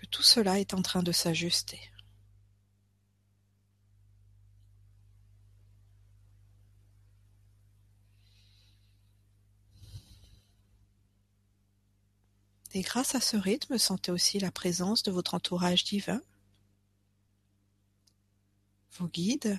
que 0.00 0.06
tout 0.06 0.22
cela 0.22 0.58
est 0.58 0.72
en 0.72 0.80
train 0.80 1.02
de 1.02 1.12
s'ajuster. 1.12 1.78
Et 12.72 12.80
grâce 12.80 13.14
à 13.14 13.20
ce 13.20 13.36
rythme, 13.36 13.76
sentez 13.76 14.10
aussi 14.10 14.38
la 14.38 14.50
présence 14.50 15.02
de 15.02 15.10
votre 15.10 15.34
entourage 15.34 15.84
divin, 15.84 16.22
vos 18.92 19.08
guides, 19.08 19.58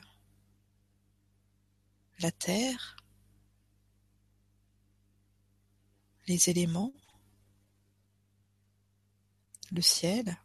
la 2.19 2.31
terre, 2.31 2.95
les 6.27 6.49
éléments, 6.49 6.93
le 9.71 9.81
ciel, 9.81 10.37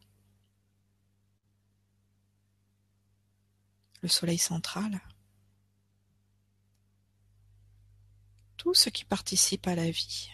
le 4.02 4.08
soleil 4.08 4.38
central, 4.38 5.00
tout 8.56 8.74
ce 8.74 8.88
qui 8.88 9.04
participe 9.04 9.66
à 9.66 9.74
la 9.74 9.90
vie. 9.90 10.28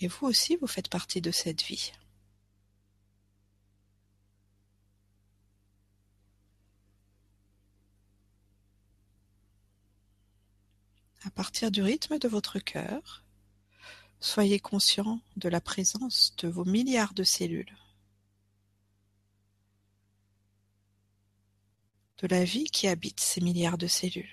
Et 0.00 0.08
vous 0.08 0.26
aussi, 0.26 0.56
vous 0.56 0.66
faites 0.66 0.88
partie 0.88 1.20
de 1.20 1.30
cette 1.30 1.62
vie. 1.62 1.92
À 11.24 11.30
partir 11.30 11.70
du 11.70 11.82
rythme 11.82 12.18
de 12.18 12.26
votre 12.26 12.58
cœur, 12.58 13.21
Soyez 14.22 14.60
conscient 14.60 15.20
de 15.36 15.48
la 15.48 15.60
présence 15.60 16.34
de 16.38 16.46
vos 16.46 16.64
milliards 16.64 17.12
de 17.12 17.24
cellules, 17.24 17.76
de 22.18 22.28
la 22.28 22.44
vie 22.44 22.66
qui 22.66 22.86
habite 22.86 23.18
ces 23.18 23.40
milliards 23.40 23.78
de 23.78 23.88
cellules. 23.88 24.32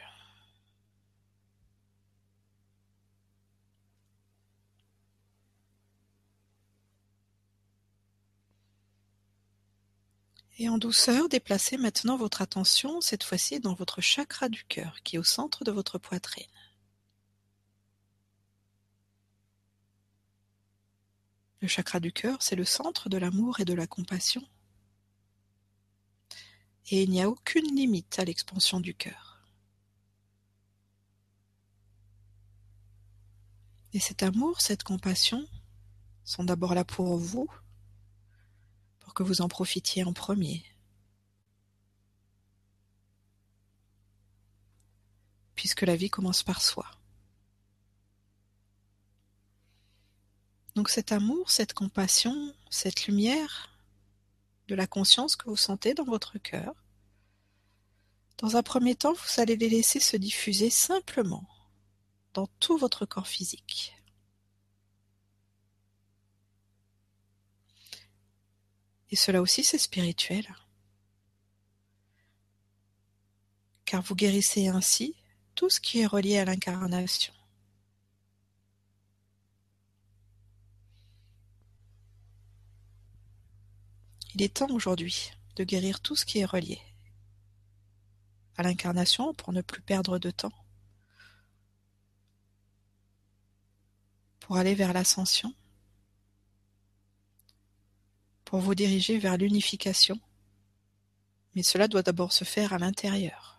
Et 10.59 10.69
en 10.69 10.77
douceur, 10.77 11.29
déplacez 11.29 11.77
maintenant 11.77 12.15
votre 12.15 12.43
attention, 12.43 13.01
cette 13.01 13.23
fois-ci 13.23 13.59
dans 13.59 13.73
votre 13.73 14.01
chakra 14.01 14.49
du 14.49 14.63
cœur, 14.65 15.01
qui 15.03 15.15
est 15.15 15.19
au 15.19 15.23
centre 15.23 15.63
de 15.63 15.71
votre 15.71 15.97
poitrine. 15.97 16.45
Le 21.61 21.67
chakra 21.67 21.99
du 21.99 22.13
cœur, 22.13 22.41
c'est 22.41 22.55
le 22.55 22.63
centre 22.63 23.09
de 23.09 23.17
l'amour 23.17 23.59
et 23.59 23.65
de 23.65 23.73
la 23.73 23.85
compassion. 23.85 24.45
Et 26.91 27.03
il 27.03 27.09
n'y 27.09 27.21
a 27.21 27.29
aucune 27.29 27.75
limite 27.75 28.17
à 28.17 28.25
l'expansion 28.25 28.79
du 28.79 28.95
cœur. 28.95 29.43
Et 33.93 33.99
cet 33.99 34.23
amour, 34.23 34.61
cette 34.61 34.83
compassion 34.83 35.45
sont 36.23 36.43
d'abord 36.43 36.75
là 36.75 36.85
pour 36.85 37.17
vous, 37.17 37.49
pour 38.99 39.13
que 39.13 39.23
vous 39.23 39.41
en 39.41 39.47
profitiez 39.47 40.03
en 40.03 40.13
premier. 40.13 40.63
Puisque 45.55 45.81
la 45.81 45.95
vie 45.95 46.09
commence 46.09 46.43
par 46.43 46.61
soi. 46.61 46.98
Donc 50.75 50.89
cet 50.89 51.11
amour, 51.11 51.49
cette 51.49 51.73
compassion, 51.73 52.53
cette 52.69 53.07
lumière 53.07 53.77
de 54.67 54.75
la 54.75 54.87
conscience 54.87 55.35
que 55.35 55.49
vous 55.49 55.57
sentez 55.57 55.93
dans 55.93 56.03
votre 56.03 56.37
cœur, 56.37 56.73
dans 58.37 58.55
un 58.55 58.63
premier 58.63 58.95
temps, 58.95 59.13
vous 59.13 59.41
allez 59.41 59.57
les 59.57 59.69
laisser 59.69 59.99
se 59.99 60.15
diffuser 60.15 60.69
simplement 60.69 61.45
dans 62.33 62.47
tout 62.59 62.77
votre 62.77 63.05
corps 63.05 63.27
physique. 63.27 63.93
Et 69.11 69.15
cela 69.15 69.41
aussi, 69.41 69.63
c'est 69.63 69.77
spirituel. 69.77 70.47
Car 73.85 74.01
vous 74.03 74.15
guérissez 74.15 74.67
ainsi 74.67 75.15
tout 75.55 75.69
ce 75.69 75.79
qui 75.79 75.99
est 75.99 76.05
relié 76.05 76.37
à 76.37 76.45
l'incarnation. 76.45 77.33
Il 84.35 84.41
est 84.43 84.55
temps 84.55 84.69
aujourd'hui 84.69 85.31
de 85.55 85.63
guérir 85.63 85.99
tout 86.01 86.15
ce 86.15 86.25
qui 86.25 86.39
est 86.39 86.45
relié 86.45 86.79
à 88.57 88.63
l'incarnation 88.63 89.33
pour 89.33 89.53
ne 89.53 89.61
plus 89.61 89.81
perdre 89.81 90.19
de 90.19 90.31
temps, 90.31 90.53
pour 94.41 94.57
aller 94.57 94.75
vers 94.75 94.91
l'ascension, 94.91 95.53
pour 98.43 98.59
vous 98.59 98.75
diriger 98.75 99.17
vers 99.17 99.37
l'unification, 99.37 100.19
mais 101.55 101.63
cela 101.63 101.87
doit 101.87 102.03
d'abord 102.03 102.33
se 102.33 102.43
faire 102.43 102.73
à 102.73 102.77
l'intérieur. 102.77 103.58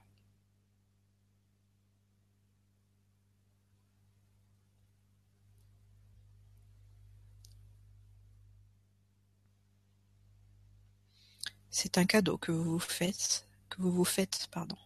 C'est 11.83 11.97
un 11.97 12.05
cadeau 12.05 12.37
que 12.37 12.53
vous 12.53 12.73
vous 12.73 12.79
faites, 12.79 13.49
que 13.71 13.81
vous 13.81 13.91
vous 13.91 14.05
faites, 14.05 14.49
pardon. 14.51 14.77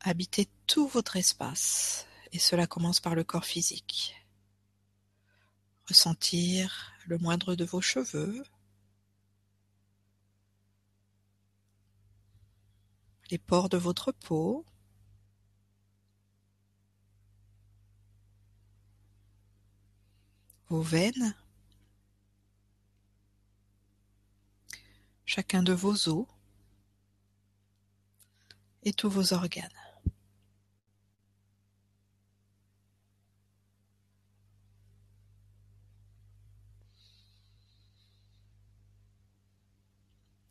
Habitez 0.00 0.48
tout 0.66 0.88
votre 0.88 1.16
espace, 1.16 2.06
et 2.32 2.38
cela 2.38 2.66
commence 2.66 2.98
par 2.98 3.14
le 3.14 3.24
corps 3.24 3.44
physique. 3.44 4.16
Ressentir 5.86 6.94
le 7.06 7.18
moindre 7.18 7.54
de 7.54 7.66
vos 7.66 7.82
cheveux, 7.82 8.42
les 13.30 13.36
pores 13.36 13.68
de 13.68 13.76
votre 13.76 14.12
peau, 14.12 14.64
vos 20.70 20.82
veines, 20.82 21.34
chacun 25.26 25.62
de 25.64 25.72
vos 25.72 26.08
os 26.08 26.26
et 28.84 28.92
tous 28.92 29.10
vos 29.10 29.32
organes. 29.32 29.68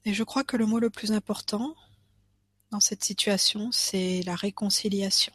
Et 0.05 0.13
je 0.13 0.23
crois 0.23 0.43
que 0.43 0.57
le 0.57 0.65
mot 0.65 0.79
le 0.79 0.89
plus 0.89 1.11
important 1.11 1.75
dans 2.71 2.79
cette 2.79 3.03
situation, 3.03 3.71
c'est 3.71 4.21
la 4.23 4.35
réconciliation. 4.35 5.33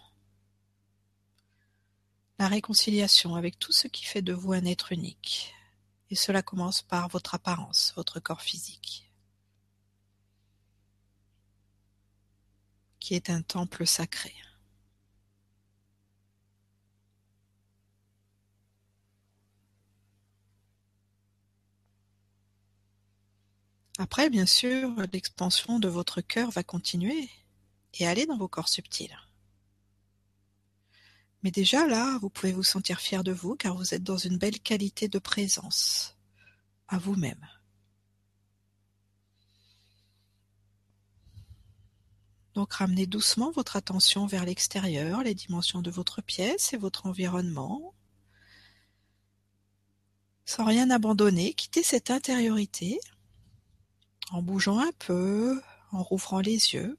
La 2.45 2.51
réconciliation 2.51 3.37
avec 3.37 3.59
tout 3.59 3.73
ce 3.73 3.89
qui 3.89 4.05
fait 4.05 4.21
de 4.21 4.35
vous 4.35 4.53
un 4.53 4.67
être 4.67 4.93
unique. 4.93 5.55
Et 6.11 6.15
cela 6.15 6.43
commence 6.43 6.83
par 6.83 7.09
votre 7.09 7.35
apparence, 7.35 7.95
votre 7.97 8.21
corps 8.21 8.43
physique, 8.43 9.11
qui 13.01 13.15
est 13.15 13.31
un 13.31 13.41
temple 13.41 13.87
sacré. 13.87 14.35
Après, 23.97 24.29
bien 24.29 24.45
sûr, 24.45 24.91
l'expansion 25.15 25.79
de 25.79 25.89
votre 25.89 26.21
cœur 26.21 26.51
va 26.51 26.63
continuer 26.63 27.31
et 27.95 28.07
aller 28.07 28.27
dans 28.27 28.37
vos 28.37 28.49
corps 28.49 28.69
subtils. 28.69 29.17
Mais 31.45 31.51
déjà 31.51 31.87
là, 31.87 32.19
vous 32.23 32.31
pouvez 32.31 32.53
vous 32.53 32.65
sentir 32.65 33.01
fier 33.01 33.23
de 33.23 33.31
vous 33.31 33.55
car 33.55 33.77
vous 33.77 33.93
êtes 33.93 34.03
dans 34.03 34.17
une 34.17 34.39
belle 34.39 34.59
qualité 34.61 35.09
de 35.09 35.19
présence 35.19 36.17
à 36.89 36.97
vous-même. 36.99 37.47
Donc 42.55 42.73
ramenez 42.73 43.07
doucement 43.07 43.51
votre 43.51 43.77
attention 43.77 44.27
vers 44.27 44.47
l'extérieur, 44.47 45.23
les 45.23 45.35
dimensions 45.35 45.83
de 45.83 45.91
votre 45.91 46.23
pièce 46.23 46.73
et 46.73 46.79
votre 46.79 47.05
environnement. 47.05 47.93
Sans 50.47 50.65
rien 50.65 50.89
abandonner, 50.89 51.53
quittez 51.53 51.83
cette 51.83 52.11
intériorité 52.11 52.99
en 54.31 54.41
bougeant 54.41 54.79
un 54.79 54.93
peu, 54.99 55.61
en 55.93 56.03
rouvrant 56.03 56.41
les 56.41 56.73
yeux, 56.73 56.99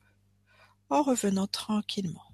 en 0.91 1.01
revenant 1.01 1.47
tranquillement. 1.47 2.24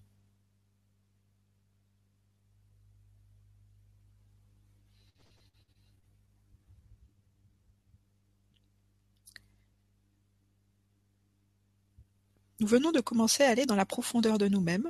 Nous 12.61 12.67
venons 12.67 12.91
de 12.91 12.99
commencer 12.99 13.43
à 13.43 13.49
aller 13.49 13.65
dans 13.65 13.75
la 13.75 13.87
profondeur 13.87 14.37
de 14.37 14.47
nous-mêmes. 14.47 14.87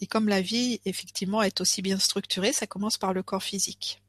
Et 0.00 0.06
comme 0.06 0.28
la 0.28 0.40
vie, 0.40 0.80
effectivement, 0.84 1.42
est 1.42 1.60
aussi 1.60 1.82
bien 1.82 1.98
structurée, 1.98 2.52
ça 2.52 2.68
commence 2.68 2.96
par 2.96 3.12
le 3.12 3.24
corps 3.24 3.42
physique. 3.42 4.00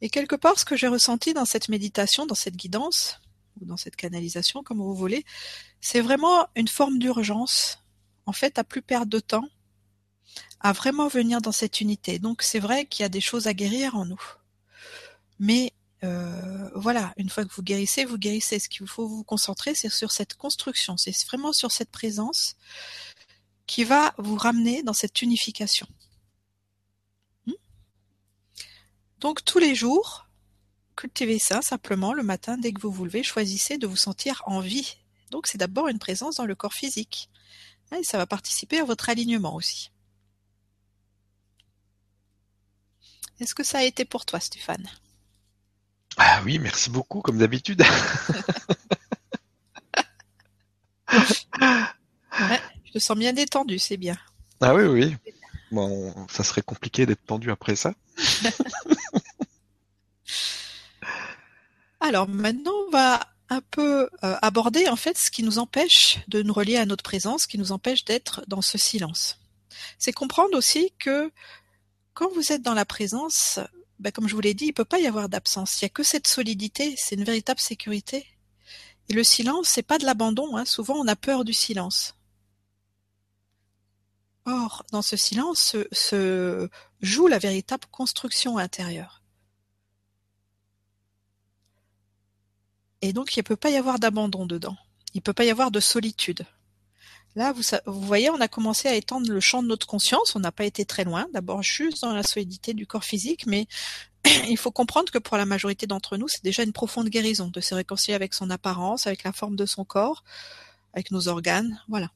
Et 0.00 0.10
quelque 0.10 0.34
part, 0.34 0.58
ce 0.58 0.64
que 0.64 0.76
j'ai 0.76 0.88
ressenti 0.88 1.32
dans 1.32 1.44
cette 1.44 1.68
méditation, 1.68 2.26
dans 2.26 2.34
cette 2.34 2.56
guidance, 2.56 3.20
ou 3.60 3.66
dans 3.66 3.76
cette 3.76 3.94
canalisation, 3.94 4.64
comme 4.64 4.78
vous 4.78 4.96
voulez, 4.96 5.24
c'est 5.80 6.00
vraiment 6.00 6.48
une 6.56 6.66
forme 6.66 6.98
d'urgence, 6.98 7.78
en 8.26 8.32
fait, 8.32 8.58
à 8.58 8.64
plus 8.64 8.82
perdre 8.82 9.12
de 9.12 9.20
temps, 9.20 9.48
à 10.58 10.72
vraiment 10.72 11.06
venir 11.06 11.40
dans 11.40 11.52
cette 11.52 11.80
unité. 11.80 12.18
Donc 12.18 12.42
c'est 12.42 12.58
vrai 12.58 12.84
qu'il 12.86 13.04
y 13.04 13.06
a 13.06 13.08
des 13.08 13.20
choses 13.20 13.46
à 13.46 13.54
guérir 13.54 13.94
en 13.94 14.04
nous. 14.04 14.22
Mais 15.38 15.72
euh, 16.04 16.70
voilà, 16.74 17.12
une 17.16 17.30
fois 17.30 17.44
que 17.44 17.52
vous 17.52 17.62
guérissez, 17.62 18.04
vous 18.04 18.18
guérissez. 18.18 18.58
Ce 18.58 18.68
qu'il 18.68 18.86
faut 18.86 19.06
vous 19.06 19.24
concentrer, 19.24 19.74
c'est 19.74 19.88
sur 19.88 20.12
cette 20.12 20.34
construction, 20.34 20.96
c'est 20.96 21.14
vraiment 21.26 21.52
sur 21.52 21.72
cette 21.72 21.90
présence 21.90 22.56
qui 23.66 23.84
va 23.84 24.14
vous 24.18 24.36
ramener 24.36 24.82
dans 24.82 24.92
cette 24.92 25.22
unification. 25.22 25.86
Donc 29.18 29.44
tous 29.44 29.58
les 29.58 29.74
jours, 29.74 30.28
cultivez 30.94 31.38
ça 31.38 31.62
simplement 31.62 32.12
le 32.12 32.22
matin 32.22 32.58
dès 32.58 32.72
que 32.72 32.80
vous 32.80 32.90
vous 32.90 33.04
levez, 33.04 33.22
choisissez 33.22 33.78
de 33.78 33.86
vous 33.86 33.96
sentir 33.96 34.42
en 34.46 34.60
vie. 34.60 34.96
Donc 35.30 35.46
c'est 35.46 35.58
d'abord 35.58 35.88
une 35.88 35.98
présence 35.98 36.36
dans 36.36 36.44
le 36.44 36.54
corps 36.54 36.74
physique. 36.74 37.30
Et 37.96 38.04
ça 38.04 38.18
va 38.18 38.26
participer 38.26 38.78
à 38.78 38.84
votre 38.84 39.08
alignement 39.08 39.54
aussi. 39.54 39.90
Est-ce 43.40 43.54
que 43.54 43.64
ça 43.64 43.78
a 43.78 43.82
été 43.82 44.04
pour 44.04 44.26
toi, 44.26 44.40
Stéphane? 44.40 44.88
Ah 46.16 46.40
oui, 46.44 46.58
merci 46.58 46.90
beaucoup, 46.90 47.20
comme 47.20 47.38
d'habitude. 47.38 47.82
je 52.84 52.92
te 52.92 52.98
sens 52.98 53.16
bien 53.16 53.32
détendu, 53.32 53.78
c'est 53.78 53.96
bien. 53.96 54.16
Ah 54.60 54.74
oui, 54.74 54.84
oui. 54.84 55.16
Bon, 55.70 56.14
ça 56.30 56.44
serait 56.44 56.62
compliqué 56.62 57.06
d'être 57.06 57.24
tendu 57.24 57.50
après 57.50 57.76
ça. 57.76 57.94
Alors 62.00 62.28
maintenant, 62.28 62.72
on 62.86 62.90
va 62.90 63.20
un 63.48 63.60
peu 63.70 64.08
euh, 64.24 64.36
aborder 64.42 64.88
en 64.88 64.96
fait 64.96 65.16
ce 65.18 65.30
qui 65.30 65.42
nous 65.42 65.58
empêche 65.58 66.18
de 66.28 66.42
nous 66.42 66.52
relier 66.52 66.76
à 66.76 66.86
notre 66.86 67.02
présence, 67.02 67.42
ce 67.42 67.48
qui 67.48 67.58
nous 67.58 67.72
empêche 67.72 68.04
d'être 68.04 68.42
dans 68.48 68.62
ce 68.62 68.78
silence. 68.78 69.38
C'est 69.98 70.12
comprendre 70.12 70.56
aussi 70.56 70.92
que 70.98 71.30
quand 72.14 72.32
vous 72.32 72.52
êtes 72.52 72.62
dans 72.62 72.74
la 72.74 72.84
présence, 72.84 73.60
ben, 73.98 74.12
comme 74.12 74.28
je 74.28 74.34
vous 74.34 74.40
l'ai 74.40 74.54
dit, 74.54 74.66
il 74.66 74.72
peut 74.72 74.84
pas 74.84 74.98
y 74.98 75.06
avoir 75.06 75.28
d'absence. 75.28 75.80
Il 75.80 75.84
y 75.84 75.86
a 75.86 75.90
que 75.90 76.02
cette 76.02 76.26
solidité, 76.26 76.94
c'est 76.96 77.14
une 77.14 77.24
véritable 77.24 77.60
sécurité. 77.60 78.26
Et 79.08 79.14
le 79.14 79.24
silence, 79.24 79.68
c'est 79.68 79.82
pas 79.82 79.98
de 79.98 80.04
l'abandon. 80.04 80.56
Hein. 80.56 80.64
Souvent, 80.64 80.96
on 80.96 81.08
a 81.08 81.16
peur 81.16 81.44
du 81.44 81.52
silence. 81.52 82.14
Or, 84.44 84.84
dans 84.92 85.02
ce 85.02 85.16
silence 85.16 85.60
se, 85.60 85.88
se 85.92 86.68
joue 87.00 87.26
la 87.26 87.38
véritable 87.38 87.86
construction 87.90 88.58
intérieure. 88.58 89.22
Et 93.02 93.12
donc, 93.12 93.36
il 93.36 93.40
ne 93.40 93.44
peut 93.44 93.56
pas 93.56 93.70
y 93.70 93.76
avoir 93.76 93.98
d'abandon 93.98 94.46
dedans. 94.46 94.76
Il 95.14 95.18
ne 95.18 95.22
peut 95.22 95.32
pas 95.32 95.44
y 95.44 95.50
avoir 95.50 95.70
de 95.70 95.80
solitude. 95.80 96.46
Là, 97.36 97.52
vous, 97.52 97.62
vous, 97.84 98.00
voyez, 98.00 98.30
on 98.30 98.40
a 98.40 98.48
commencé 98.48 98.88
à 98.88 98.94
étendre 98.94 99.30
le 99.30 99.40
champ 99.40 99.62
de 99.62 99.68
notre 99.68 99.86
conscience. 99.86 100.34
On 100.34 100.40
n'a 100.40 100.52
pas 100.52 100.64
été 100.64 100.86
très 100.86 101.04
loin. 101.04 101.26
D'abord, 101.34 101.62
juste 101.62 102.00
dans 102.00 102.14
la 102.14 102.22
solidité 102.22 102.72
du 102.72 102.86
corps 102.86 103.04
physique, 103.04 103.46
mais 103.46 103.68
il 104.48 104.56
faut 104.56 104.70
comprendre 104.70 105.12
que 105.12 105.18
pour 105.18 105.36
la 105.36 105.44
majorité 105.44 105.86
d'entre 105.86 106.16
nous, 106.16 106.28
c'est 106.28 106.42
déjà 106.42 106.62
une 106.62 106.72
profonde 106.72 107.10
guérison 107.10 107.48
de 107.48 107.60
se 107.60 107.74
réconcilier 107.74 108.14
avec 108.14 108.32
son 108.32 108.48
apparence, 108.48 109.06
avec 109.06 109.22
la 109.22 109.32
forme 109.32 109.54
de 109.54 109.66
son 109.66 109.84
corps, 109.84 110.24
avec 110.94 111.10
nos 111.10 111.28
organes, 111.28 111.78
voilà, 111.88 112.10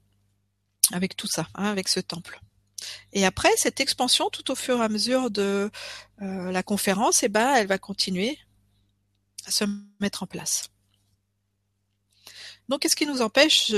avec 0.91 1.15
tout 1.17 1.29
ça, 1.29 1.47
hein, 1.55 1.67
avec 1.67 1.89
ce 1.89 2.01
temple. 2.01 2.41
Et 3.13 3.27
après, 3.27 3.51
cette 3.57 3.79
expansion, 3.79 4.31
tout 4.31 4.51
au 4.51 4.55
fur 4.55 4.79
et 4.79 4.85
à 4.85 4.89
mesure 4.89 5.31
de 5.31 5.71
euh, 6.23 6.51
la 6.51 6.63
conférence, 6.63 7.23
eh 7.23 7.29
ben, 7.29 7.55
elle 7.57 7.67
va 7.67 7.77
continuer 7.77 8.39
à 9.47 9.51
se 9.51 9.65
mettre 10.01 10.23
en 10.23 10.27
place. 10.27 10.71
Donc, 12.71 12.81
qu'est-ce 12.81 12.97
qui 12.97 13.05
nous 13.05 13.21
empêche 13.21 13.71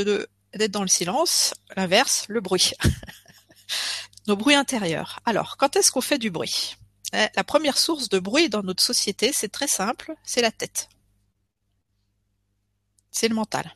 d'être 0.54 0.70
dans 0.70 0.82
le 0.82 0.88
silence 0.88 1.54
L'inverse, 1.76 2.26
le 2.28 2.40
bruit. 2.40 2.72
Nos 4.26 4.36
bruits 4.36 4.54
intérieurs. 4.54 5.20
Alors, 5.24 5.56
quand 5.56 5.76
est-ce 5.76 5.90
qu'on 5.90 6.00
fait 6.00 6.18
du 6.18 6.30
bruit? 6.30 6.76
Eh, 7.12 7.26
La 7.34 7.44
première 7.44 7.78
source 7.78 8.08
de 8.08 8.18
bruit 8.18 8.48
dans 8.48 8.62
notre 8.62 8.82
société, 8.82 9.32
c'est 9.34 9.50
très 9.50 9.66
simple, 9.66 10.14
c'est 10.24 10.42
la 10.42 10.52
tête. 10.52 10.88
C'est 13.10 13.28
le 13.28 13.34
mental. 13.34 13.74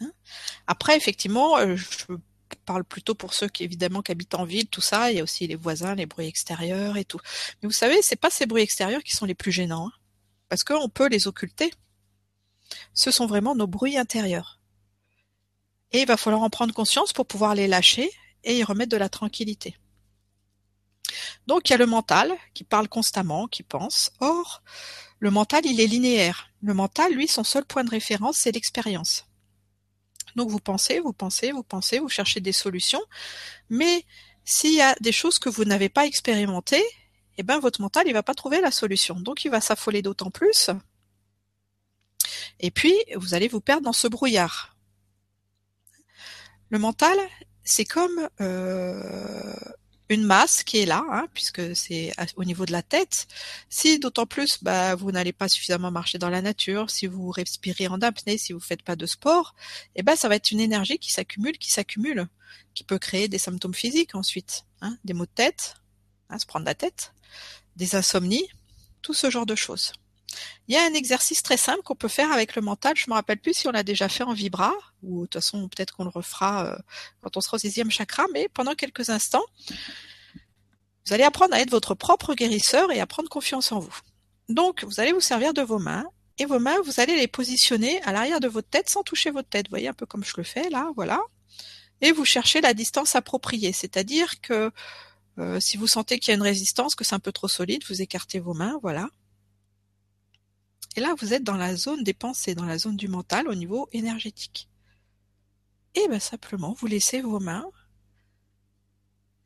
Hein? 0.00 0.12
Après, 0.66 0.96
effectivement, 0.96 1.56
euh, 1.58 1.76
je 1.76 2.04
parle 2.64 2.84
plutôt 2.84 3.14
pour 3.14 3.34
ceux 3.34 3.48
qui 3.48 3.64
évidemment 3.64 4.02
habitent 4.08 4.34
en 4.34 4.44
ville, 4.44 4.68
tout 4.68 4.80
ça. 4.80 5.10
Il 5.10 5.16
y 5.16 5.20
a 5.20 5.22
aussi 5.22 5.46
les 5.46 5.56
voisins, 5.56 5.94
les 5.94 6.06
bruits 6.06 6.26
extérieurs 6.26 6.96
et 6.96 7.04
tout. 7.04 7.20
Mais 7.62 7.68
vous 7.68 7.72
savez, 7.72 8.02
c'est 8.02 8.16
pas 8.16 8.30
ces 8.30 8.46
bruits 8.46 8.62
extérieurs 8.62 9.02
qui 9.02 9.14
sont 9.16 9.26
les 9.26 9.34
plus 9.34 9.52
gênants, 9.52 9.88
hein, 9.88 9.92
parce 10.48 10.64
qu'on 10.64 10.88
peut 10.88 11.08
les 11.08 11.28
occulter. 11.28 11.72
Ce 12.92 13.10
sont 13.10 13.26
vraiment 13.26 13.54
nos 13.54 13.66
bruits 13.66 13.98
intérieurs. 13.98 14.60
Et 15.94 16.00
il 16.00 16.06
va 16.06 16.16
falloir 16.16 16.42
en 16.42 16.50
prendre 16.50 16.74
conscience 16.74 17.12
pour 17.12 17.24
pouvoir 17.24 17.54
les 17.54 17.68
lâcher 17.68 18.10
et 18.42 18.58
y 18.58 18.64
remettre 18.64 18.90
de 18.90 18.96
la 18.96 19.08
tranquillité. 19.08 19.76
Donc 21.46 21.68
il 21.68 21.72
y 21.72 21.74
a 21.74 21.78
le 21.78 21.86
mental 21.86 22.32
qui 22.52 22.64
parle 22.64 22.88
constamment, 22.88 23.46
qui 23.46 23.62
pense. 23.62 24.10
Or, 24.18 24.64
le 25.20 25.30
mental, 25.30 25.64
il 25.64 25.80
est 25.80 25.86
linéaire. 25.86 26.50
Le 26.62 26.74
mental, 26.74 27.12
lui, 27.12 27.28
son 27.28 27.44
seul 27.44 27.64
point 27.64 27.84
de 27.84 27.90
référence, 27.90 28.38
c'est 28.38 28.50
l'expérience. 28.50 29.26
Donc 30.34 30.50
vous 30.50 30.58
pensez, 30.58 30.98
vous 30.98 31.12
pensez, 31.12 31.52
vous 31.52 31.62
pensez, 31.62 32.00
vous 32.00 32.08
cherchez 32.08 32.40
des 32.40 32.52
solutions, 32.52 33.02
mais 33.70 34.04
s'il 34.44 34.74
y 34.74 34.82
a 34.82 34.96
des 35.00 35.12
choses 35.12 35.38
que 35.38 35.48
vous 35.48 35.64
n'avez 35.64 35.88
pas 35.88 36.06
expérimentées, 36.06 36.84
eh 37.38 37.44
ben 37.44 37.60
votre 37.60 37.80
mental 37.80 38.08
il 38.08 38.12
va 38.14 38.24
pas 38.24 38.34
trouver 38.34 38.60
la 38.60 38.72
solution, 38.72 39.14
donc 39.14 39.44
il 39.44 39.50
va 39.52 39.60
s'affoler 39.60 40.02
d'autant 40.02 40.32
plus. 40.32 40.70
Et 42.58 42.72
puis 42.72 42.96
vous 43.14 43.34
allez 43.34 43.46
vous 43.46 43.60
perdre 43.60 43.84
dans 43.84 43.92
ce 43.92 44.08
brouillard. 44.08 44.73
Le 46.70 46.78
mental, 46.78 47.18
c'est 47.62 47.84
comme 47.84 48.28
euh, 48.40 49.54
une 50.08 50.24
masse 50.24 50.62
qui 50.62 50.78
est 50.78 50.86
là, 50.86 51.04
hein, 51.10 51.26
puisque 51.34 51.74
c'est 51.74 52.12
au 52.36 52.44
niveau 52.44 52.66
de 52.66 52.72
la 52.72 52.82
tête. 52.82 53.26
Si 53.68 53.98
d'autant 53.98 54.26
plus, 54.26 54.62
bah, 54.62 54.94
vous 54.94 55.12
n'allez 55.12 55.32
pas 55.32 55.48
suffisamment 55.48 55.90
marcher 55.90 56.18
dans 56.18 56.30
la 56.30 56.42
nature, 56.42 56.90
si 56.90 57.06
vous 57.06 57.30
respirez 57.30 57.88
en 57.88 58.00
apnée, 58.00 58.38
si 58.38 58.52
vous 58.52 58.60
faites 58.60 58.82
pas 58.82 58.96
de 58.96 59.06
sport, 59.06 59.54
eh 59.96 60.02
ben 60.02 60.16
ça 60.16 60.28
va 60.28 60.36
être 60.36 60.50
une 60.50 60.60
énergie 60.60 60.98
qui 60.98 61.12
s'accumule, 61.12 61.58
qui 61.58 61.70
s'accumule, 61.70 62.26
qui 62.74 62.84
peut 62.84 62.98
créer 62.98 63.28
des 63.28 63.38
symptômes 63.38 63.74
physiques 63.74 64.14
ensuite, 64.14 64.64
hein, 64.82 64.96
des 65.04 65.14
maux 65.14 65.26
de 65.26 65.30
tête, 65.34 65.76
hein, 66.28 66.38
se 66.38 66.46
prendre 66.46 66.66
la 66.66 66.74
tête, 66.74 67.14
des 67.76 67.94
insomnies, 67.96 68.48
tout 69.02 69.14
ce 69.14 69.30
genre 69.30 69.46
de 69.46 69.54
choses. 69.54 69.92
Il 70.68 70.74
y 70.74 70.78
a 70.78 70.84
un 70.84 70.94
exercice 70.94 71.42
très 71.42 71.56
simple 71.56 71.82
qu'on 71.82 71.94
peut 71.94 72.08
faire 72.08 72.32
avec 72.32 72.56
le 72.56 72.62
mental. 72.62 72.94
Je 72.96 73.08
me 73.08 73.14
rappelle 73.14 73.38
plus 73.38 73.54
si 73.54 73.68
on 73.68 73.70
l'a 73.70 73.82
déjà 73.82 74.08
fait 74.08 74.24
en 74.24 74.32
vibra, 74.32 74.72
ou 75.02 75.22
de 75.22 75.26
toute 75.26 75.34
façon 75.34 75.68
peut-être 75.68 75.94
qu'on 75.94 76.04
le 76.04 76.10
refera 76.10 76.66
euh, 76.66 76.76
quand 77.22 77.36
on 77.36 77.40
sera 77.40 77.56
au 77.56 77.58
sixième 77.58 77.90
chakra, 77.90 78.24
mais 78.32 78.48
pendant 78.48 78.74
quelques 78.74 79.10
instants, 79.10 79.44
vous 81.06 81.12
allez 81.12 81.24
apprendre 81.24 81.54
à 81.54 81.60
être 81.60 81.70
votre 81.70 81.94
propre 81.94 82.34
guérisseur 82.34 82.90
et 82.90 83.00
à 83.00 83.06
prendre 83.06 83.28
confiance 83.28 83.72
en 83.72 83.78
vous. 83.78 83.98
Donc, 84.48 84.84
vous 84.84 85.00
allez 85.00 85.12
vous 85.12 85.20
servir 85.20 85.54
de 85.54 85.62
vos 85.62 85.78
mains, 85.78 86.06
et 86.38 86.46
vos 86.46 86.58
mains, 86.58 86.80
vous 86.84 87.00
allez 87.00 87.16
les 87.16 87.28
positionner 87.28 88.02
à 88.02 88.12
l'arrière 88.12 88.40
de 88.40 88.48
votre 88.48 88.68
tête 88.68 88.88
sans 88.90 89.02
toucher 89.02 89.30
votre 89.30 89.48
tête. 89.48 89.66
Vous 89.66 89.70
voyez 89.70 89.88
un 89.88 89.94
peu 89.94 90.06
comme 90.06 90.24
je 90.24 90.34
le 90.36 90.42
fais 90.42 90.68
là, 90.68 90.90
voilà. 90.96 91.20
Et 92.00 92.10
vous 92.12 92.24
cherchez 92.24 92.60
la 92.60 92.74
distance 92.74 93.14
appropriée, 93.14 93.72
c'est-à-dire 93.72 94.40
que 94.40 94.72
euh, 95.38 95.60
si 95.60 95.76
vous 95.76 95.86
sentez 95.86 96.18
qu'il 96.18 96.30
y 96.30 96.32
a 96.32 96.34
une 96.34 96.42
résistance, 96.42 96.94
que 96.94 97.04
c'est 97.04 97.14
un 97.14 97.20
peu 97.20 97.32
trop 97.32 97.48
solide, 97.48 97.82
vous 97.88 98.02
écartez 98.02 98.40
vos 98.40 98.54
mains, 98.54 98.78
voilà. 98.82 99.08
Et 100.96 101.00
là, 101.00 101.14
vous 101.18 101.34
êtes 101.34 101.42
dans 101.42 101.56
la 101.56 101.76
zone 101.76 102.04
des 102.04 102.14
pensées, 102.14 102.54
dans 102.54 102.64
la 102.64 102.78
zone 102.78 102.96
du 102.96 103.08
mental 103.08 103.48
au 103.48 103.54
niveau 103.54 103.88
énergétique. 103.92 104.68
Et 105.94 106.08
bien 106.08 106.20
simplement, 106.20 106.72
vous 106.74 106.86
laissez 106.86 107.20
vos 107.20 107.40
mains 107.40 107.70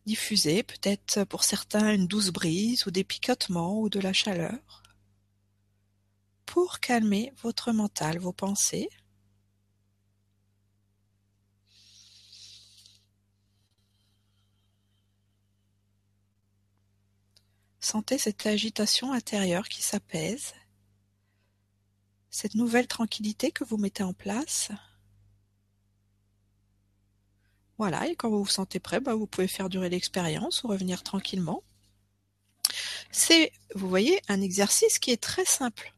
diffuser, 0.07 0.63
peut-être 0.63 1.25
pour 1.25 1.45
certains 1.45 1.93
une 1.95 2.07
douce 2.07 2.31
brise 2.31 2.87
ou 2.87 2.91
des 2.91 3.05
picotements 3.05 3.79
ou 3.79 3.91
de 3.91 4.01
la 4.01 4.15
chaleur, 4.15 4.83
pour 6.47 6.81
calmer 6.81 7.33
votre 7.43 7.73
mental, 7.73 8.19
vos 8.19 8.33
pensées. 8.33 8.89
Sentez 17.81 18.19
cette 18.19 18.47
agitation 18.47 19.13
intérieure 19.13 19.69
qui 19.69 19.83
s'apaise 19.83 20.55
cette 22.31 22.55
nouvelle 22.55 22.87
tranquillité 22.87 23.51
que 23.51 23.65
vous 23.65 23.77
mettez 23.77 24.03
en 24.03 24.13
place. 24.13 24.71
Voilà, 27.79 28.09
et 28.09 28.17
quand 28.17 28.29
vous 28.29 28.43
vous 28.43 28.51
sentez 28.51 28.81
prêt, 28.81 29.01
bah, 29.01 29.15
vous 29.15 29.27
pouvez 29.27 29.49
faire 29.49 29.69
durer 29.69 29.89
l'expérience 29.89 30.65
ou 30.65 30.69
revenir 30.69 31.03
tranquillement. 31.03 31.63
C'est, 33.13 33.53
vous 33.75 33.89
voyez, 33.89 34.21
un 34.29 34.41
exercice 34.41 34.99
qui 34.99 35.13
est 35.13 35.23
très 35.23 35.45
simple. 35.45 35.95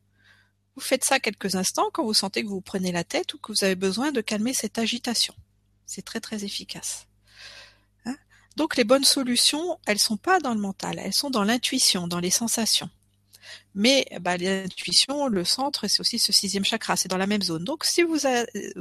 Vous 0.77 0.83
faites 0.83 1.05
ça 1.05 1.21
quelques 1.21 1.57
instants 1.57 1.91
quand 1.93 2.05
vous 2.05 2.15
sentez 2.15 2.43
que 2.43 2.49
vous 2.49 2.61
prenez 2.61 2.93
la 2.93 3.03
tête 3.03 3.35
ou 3.35 3.39
que 3.39 3.53
vous 3.53 3.65
avez 3.65 3.75
besoin 3.75 4.13
de 4.13 4.21
calmer 4.21 4.55
cette 4.55 4.79
agitation. 4.79 5.35
C'est 5.87 6.05
très 6.05 6.21
très 6.21 6.45
efficace. 6.45 7.07
Hein? 8.05 8.17
Donc 8.57 8.77
les 8.77 8.85
bonnes 8.85 9.05
solutions, 9.05 9.79
elles 9.87 9.99
sont 9.99 10.17
pas 10.17 10.39
dans 10.39 10.55
le 10.55 10.61
mental, 10.61 10.99
elles 10.99 11.15
sont 11.15 11.31
dans 11.31 11.45
l'intuition, 11.45 12.07
dans 12.07 12.21
les 12.21 12.31
sensations. 12.31 12.91
Mais 13.75 14.07
bah, 14.21 14.37
l'intuition, 14.37 15.29
le 15.29 15.45
centre, 15.45 15.89
c'est 15.89 16.01
aussi 16.01 16.19
ce 16.19 16.33
sixième 16.33 16.65
chakra, 16.65 16.97
c'est 16.97 17.09
dans 17.09 17.17
la 17.17 17.27
même 17.27 17.43
zone. 17.43 17.65
Donc 17.65 17.85
si 17.85 18.03
vous, 18.03 18.19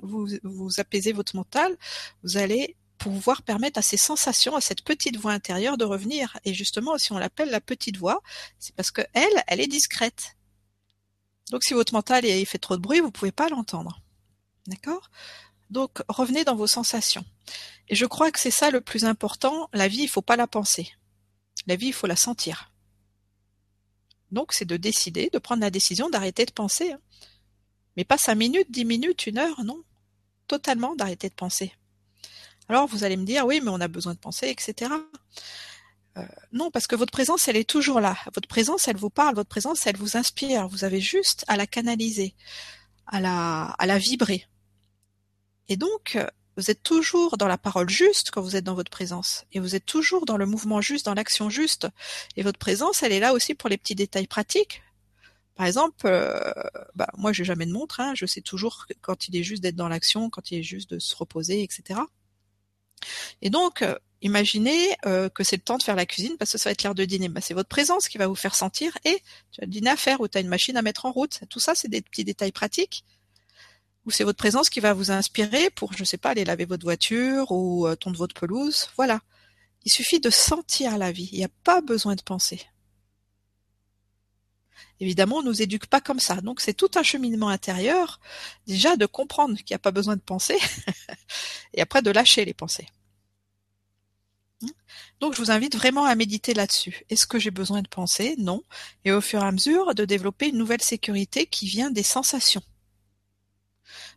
vous, 0.02 0.28
vous 0.44 0.80
apaisez 0.80 1.12
votre 1.12 1.36
mental, 1.36 1.76
vous 2.24 2.38
allez 2.38 2.76
pouvoir 3.00 3.42
permettre 3.42 3.80
à 3.80 3.82
ces 3.82 3.98
sensations, 3.98 4.56
à 4.56 4.62
cette 4.62 4.84
petite 4.84 5.18
voix 5.18 5.32
intérieure 5.32 5.78
de 5.78 5.86
revenir. 5.86 6.38
Et 6.44 6.54
justement, 6.54 6.98
si 7.00 7.12
on 7.12 7.18
l'appelle 7.18 7.50
la 7.50 7.62
petite 7.62 7.98
voix, 7.98 8.22
c'est 8.60 8.76
parce 8.76 8.92
que 8.92 9.02
elle, 9.14 9.60
est 9.60 9.68
discrète. 9.68 10.36
Donc 11.50 11.64
si 11.64 11.74
votre 11.74 11.94
mental 11.94 12.26
il 12.26 12.46
fait 12.46 12.60
trop 12.60 12.76
de 12.76 12.82
bruit, 12.82 13.00
vous 13.00 13.12
pouvez 13.12 13.32
pas 13.32 13.50
l'entendre. 13.50 14.02
D'accord? 14.68 15.10
Donc 15.72 16.04
revenez 16.08 16.44
dans 16.44 16.56
vos 16.56 16.68
sensations. 16.68 17.26
Et 17.88 17.96
je 17.96 18.06
crois 18.06 18.32
que 18.32 18.40
c'est 18.40 18.52
ça 18.52 18.70
le 18.70 18.82
plus 18.82 19.06
important. 19.06 19.70
La 19.74 19.88
vie, 19.88 20.04
il 20.04 20.10
faut 20.10 20.22
pas 20.22 20.36
la 20.36 20.46
penser. 20.46 20.92
La 21.66 21.76
vie, 21.76 21.88
il 21.88 21.94
faut 21.94 22.08
la 22.08 22.16
sentir. 22.16 22.72
Donc 24.32 24.54
c'est 24.54 24.66
de 24.66 24.78
décider, 24.78 25.30
de 25.32 25.40
prendre 25.40 25.62
la 25.62 25.72
décision 25.72 26.10
d'arrêter 26.10 26.46
de 26.46 26.52
penser. 26.52 26.92
Hein. 26.92 27.00
Mais 27.98 28.04
pas 28.04 28.18
cinq 28.18 28.36
minutes, 28.36 28.70
dix 28.70 28.86
minutes, 28.86 29.28
une 29.28 29.38
heure, 29.38 29.64
non. 29.64 29.84
Totalement 30.48 30.96
d'arrêter 30.96 31.30
de 31.30 31.34
penser. 31.34 31.74
Alors 32.68 32.88
vous 32.88 33.04
allez 33.04 33.18
me 33.18 33.26
dire, 33.26 33.46
oui, 33.46 33.62
mais 33.64 33.72
on 33.72 33.82
a 33.82 33.88
besoin 33.88 34.14
de 34.14 34.20
penser, 34.20 34.50
etc. 34.50 34.92
Euh, 36.18 36.26
non, 36.52 36.72
parce 36.72 36.88
que 36.88 36.96
votre 36.96 37.12
présence, 37.12 37.48
elle 37.48 37.58
est 37.58 37.70
toujours 37.70 38.00
là. 38.00 38.18
Votre 38.34 38.48
présence, 38.48 38.88
elle 38.88 38.98
vous 38.98 39.10
parle, 39.10 39.36
votre 39.36 39.50
présence, 39.50 39.86
elle 39.88 39.98
vous 39.98 40.18
inspire. 40.18 40.68
Vous 40.68 40.84
avez 40.84 41.02
juste 41.02 41.46
à 41.48 41.58
la 41.58 41.68
canaliser, 41.68 42.36
à 43.08 43.20
la, 43.20 43.76
à 43.78 43.86
la 43.86 43.98
vibrer. 43.98 44.48
Et 45.68 45.78
donc, 45.78 46.18
vous 46.60 46.70
êtes 46.70 46.84
toujours 46.84 47.38
dans 47.38 47.48
la 47.48 47.58
parole 47.58 47.90
juste 47.90 48.32
quand 48.32 48.42
vous 48.42 48.58
êtes 48.58 48.66
dans 48.66 48.74
votre 48.74 48.92
présence. 48.92 49.46
Et 49.54 49.60
vous 49.60 49.76
êtes 49.76 49.86
toujours 49.86 50.26
dans 50.26 50.36
le 50.36 50.46
mouvement 50.46 50.82
juste, 50.82 51.06
dans 51.06 51.14
l'action 51.14 51.50
juste. 51.50 51.88
Et 52.36 52.44
votre 52.44 52.60
présence, 52.60 53.02
elle 53.02 53.14
est 53.14 53.22
là 53.22 53.34
aussi 53.34 53.56
pour 53.56 53.70
les 53.70 53.78
petits 53.78 53.96
détails 53.96 54.28
pratiques. 54.28 54.82
Par 55.56 55.66
exemple, 55.66 56.06
euh, 56.06 56.52
bah, 56.96 57.08
moi, 57.18 57.32
j'ai 57.32 57.46
jamais 57.46 57.66
de 57.66 57.72
montre. 57.72 58.02
Hein, 58.02 58.12
je 58.14 58.26
sais 58.26 58.42
toujours 58.42 58.88
quand 59.02 59.30
il 59.30 59.38
est 59.38 59.44
juste 59.44 59.64
d'être 59.64 59.78
dans 59.78 59.88
l'action, 59.88 60.30
quand 60.30 60.52
il 60.52 60.60
est 60.60 60.64
juste 60.64 60.90
de 60.90 61.00
se 61.00 61.16
reposer, 61.16 61.64
etc. 61.64 62.02
Et 63.42 63.50
donc, 63.50 63.82
euh, 63.82 63.96
imaginez 64.22 64.98
euh, 65.06 65.30
que 65.30 65.46
c'est 65.46 65.56
le 65.56 65.62
temps 65.62 65.78
de 65.78 65.84
faire 65.84 65.96
la 65.96 66.06
cuisine 66.06 66.36
parce 66.38 66.52
que 66.52 66.58
ça 66.58 66.70
va 66.70 66.72
être 66.74 66.84
l'heure 66.84 66.96
de 66.96 67.06
dîner. 67.06 67.30
Bah, 67.30 67.40
c'est 67.40 67.54
votre 67.54 67.70
présence 67.70 68.10
qui 68.10 68.18
va 68.18 68.28
vous 68.28 68.36
faire 68.36 68.56
sentir 68.56 68.98
et 69.06 69.22
tu 69.52 69.62
as 69.62 69.66
le 69.66 69.72
dîner 69.72 69.92
à 69.92 69.96
faire 69.96 70.20
ou 70.20 70.28
tu 70.28 70.38
as 70.38 70.42
une 70.42 70.50
machine 70.50 70.76
à 70.76 70.82
mettre 70.82 71.06
en 71.06 71.14
route. 71.14 71.40
Tout 71.50 71.62
ça, 71.62 71.74
c'est 71.74 71.88
des 71.88 72.02
petits 72.02 72.26
détails 72.26 72.52
pratiques 72.52 73.06
c'est 74.14 74.24
votre 74.24 74.38
présence 74.38 74.70
qui 74.70 74.80
va 74.80 74.94
vous 74.94 75.12
inspirer 75.12 75.70
pour, 75.72 75.94
je 75.94 76.04
sais 76.04 76.18
pas, 76.18 76.30
aller 76.30 76.46
laver 76.46 76.66
votre 76.66 76.84
voiture 76.84 77.52
ou 77.52 77.88
euh, 77.88 77.96
tondre 77.96 78.18
votre 78.18 78.34
pelouse. 78.34 78.90
Voilà. 78.96 79.22
Il 79.86 79.92
suffit 79.92 80.20
de 80.20 80.30
sentir 80.30 80.98
la 80.98 81.12
vie. 81.12 81.30
Il 81.32 81.40
n'y 81.40 81.46
a 81.46 81.50
pas 81.64 81.82
besoin 81.82 82.16
de 82.16 82.22
penser. 82.22 82.62
Évidemment, 85.00 85.38
on 85.38 85.44
nous 85.44 85.62
éduque 85.62 85.88
pas 85.88 86.02
comme 86.02 86.20
ça. 86.20 86.36
Donc 86.42 86.60
c'est 86.62 86.74
tout 86.74 86.92
un 86.96 87.04
cheminement 87.04 87.50
intérieur, 87.50 88.20
déjà 88.68 88.98
de 88.98 89.06
comprendre 89.06 89.56
qu'il 89.58 89.72
n'y 89.72 89.76
a 89.76 89.80
pas 89.80 89.92
besoin 89.92 90.16
de 90.16 90.22
penser, 90.22 90.58
et 91.74 91.82
après 91.82 92.02
de 92.02 92.12
lâcher 92.12 92.44
les 92.44 92.54
pensées. 92.54 92.88
Donc 95.22 95.36
je 95.36 95.42
vous 95.42 95.52
invite 95.52 95.76
vraiment 95.76 96.06
à 96.06 96.16
méditer 96.16 96.54
là-dessus. 96.54 97.04
Est-ce 97.10 97.28
que 97.28 97.40
j'ai 97.40 97.52
besoin 97.52 97.82
de 97.82 97.88
penser? 97.88 98.36
Non. 98.38 98.64
Et 99.06 99.12
au 99.12 99.22
fur 99.22 99.42
et 99.42 99.48
à 99.48 99.52
mesure 99.52 99.96
de 99.96 100.06
développer 100.06 100.50
une 100.50 100.58
nouvelle 100.58 100.82
sécurité 100.82 101.46
qui 101.46 101.66
vient 101.66 101.92
des 101.92 102.04
sensations 102.04 102.64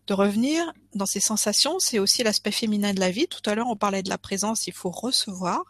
de 0.07 0.15
revenir 0.15 0.73
dans 0.95 1.07
ces 1.07 1.21
sensations, 1.21 1.79
c'est 1.79 1.99
aussi 1.99 2.23
l'aspect 2.23 2.51
féminin 2.51 2.93
de 2.93 3.01
la 3.01 3.11
vie. 3.11 3.29
Tout 3.29 3.49
à 3.49 3.55
l'heure, 3.55 3.69
on 3.69 3.77
parlait 3.77 4.03
de 4.03 4.09
la 4.09 4.19
présence, 4.19 4.67
il 4.67 4.73
faut 4.73 4.91
recevoir. 4.91 5.63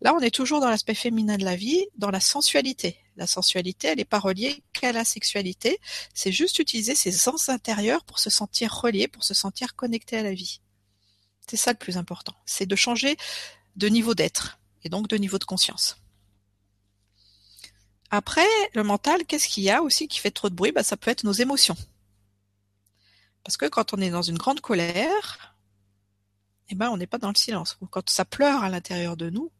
Là, 0.00 0.14
on 0.14 0.20
est 0.20 0.30
toujours 0.30 0.60
dans 0.60 0.70
l'aspect 0.70 0.94
féminin 0.94 1.36
de 1.36 1.44
la 1.44 1.56
vie, 1.56 1.86
dans 1.96 2.10
la 2.10 2.20
sensualité. 2.20 2.96
La 3.16 3.26
sensualité, 3.26 3.88
elle 3.88 3.98
n'est 3.98 4.04
pas 4.04 4.20
reliée 4.20 4.62
qu'à 4.72 4.92
la 4.92 5.04
sexualité. 5.04 5.78
C'est 6.14 6.32
juste 6.32 6.58
utiliser 6.58 6.94
ses 6.94 7.12
sens 7.12 7.48
intérieurs 7.48 8.04
pour 8.04 8.18
se 8.18 8.30
sentir 8.30 8.72
relié, 8.72 9.08
pour 9.08 9.24
se 9.24 9.34
sentir 9.34 9.74
connecté 9.74 10.16
à 10.16 10.22
la 10.22 10.32
vie. 10.32 10.60
C'est 11.48 11.56
ça 11.56 11.72
le 11.72 11.78
plus 11.78 11.96
important. 11.96 12.34
C'est 12.46 12.66
de 12.66 12.76
changer 12.76 13.16
de 13.76 13.88
niveau 13.88 14.14
d'être 14.14 14.60
et 14.84 14.88
donc 14.88 15.08
de 15.08 15.16
niveau 15.16 15.38
de 15.38 15.44
conscience. 15.44 15.96
Après, 18.10 18.46
le 18.74 18.84
mental, 18.84 19.24
qu'est-ce 19.26 19.48
qu'il 19.48 19.64
y 19.64 19.70
a 19.70 19.82
aussi 19.82 20.06
qui 20.06 20.18
fait 20.18 20.30
trop 20.30 20.50
de 20.50 20.54
bruit? 20.54 20.70
Bah, 20.70 20.82
Ça 20.82 20.96
peut 20.96 21.10
être 21.10 21.24
nos 21.24 21.32
émotions. 21.32 21.76
Parce 23.44 23.56
que 23.56 23.66
quand 23.66 23.92
on 23.94 23.98
est 23.98 24.10
dans 24.10 24.22
une 24.22 24.38
grande 24.38 24.60
colère, 24.60 25.56
eh 26.68 26.74
ben, 26.74 26.90
on 26.90 26.96
n'est 26.96 27.06
pas 27.06 27.18
dans 27.18 27.28
le 27.28 27.36
silence. 27.36 27.76
Ou 27.80 27.86
quand 27.86 28.08
ça 28.08 28.24
pleure 28.24 28.62
à 28.62 28.68
l'intérieur 28.68 29.16
de 29.16 29.30
nous, 29.30 29.50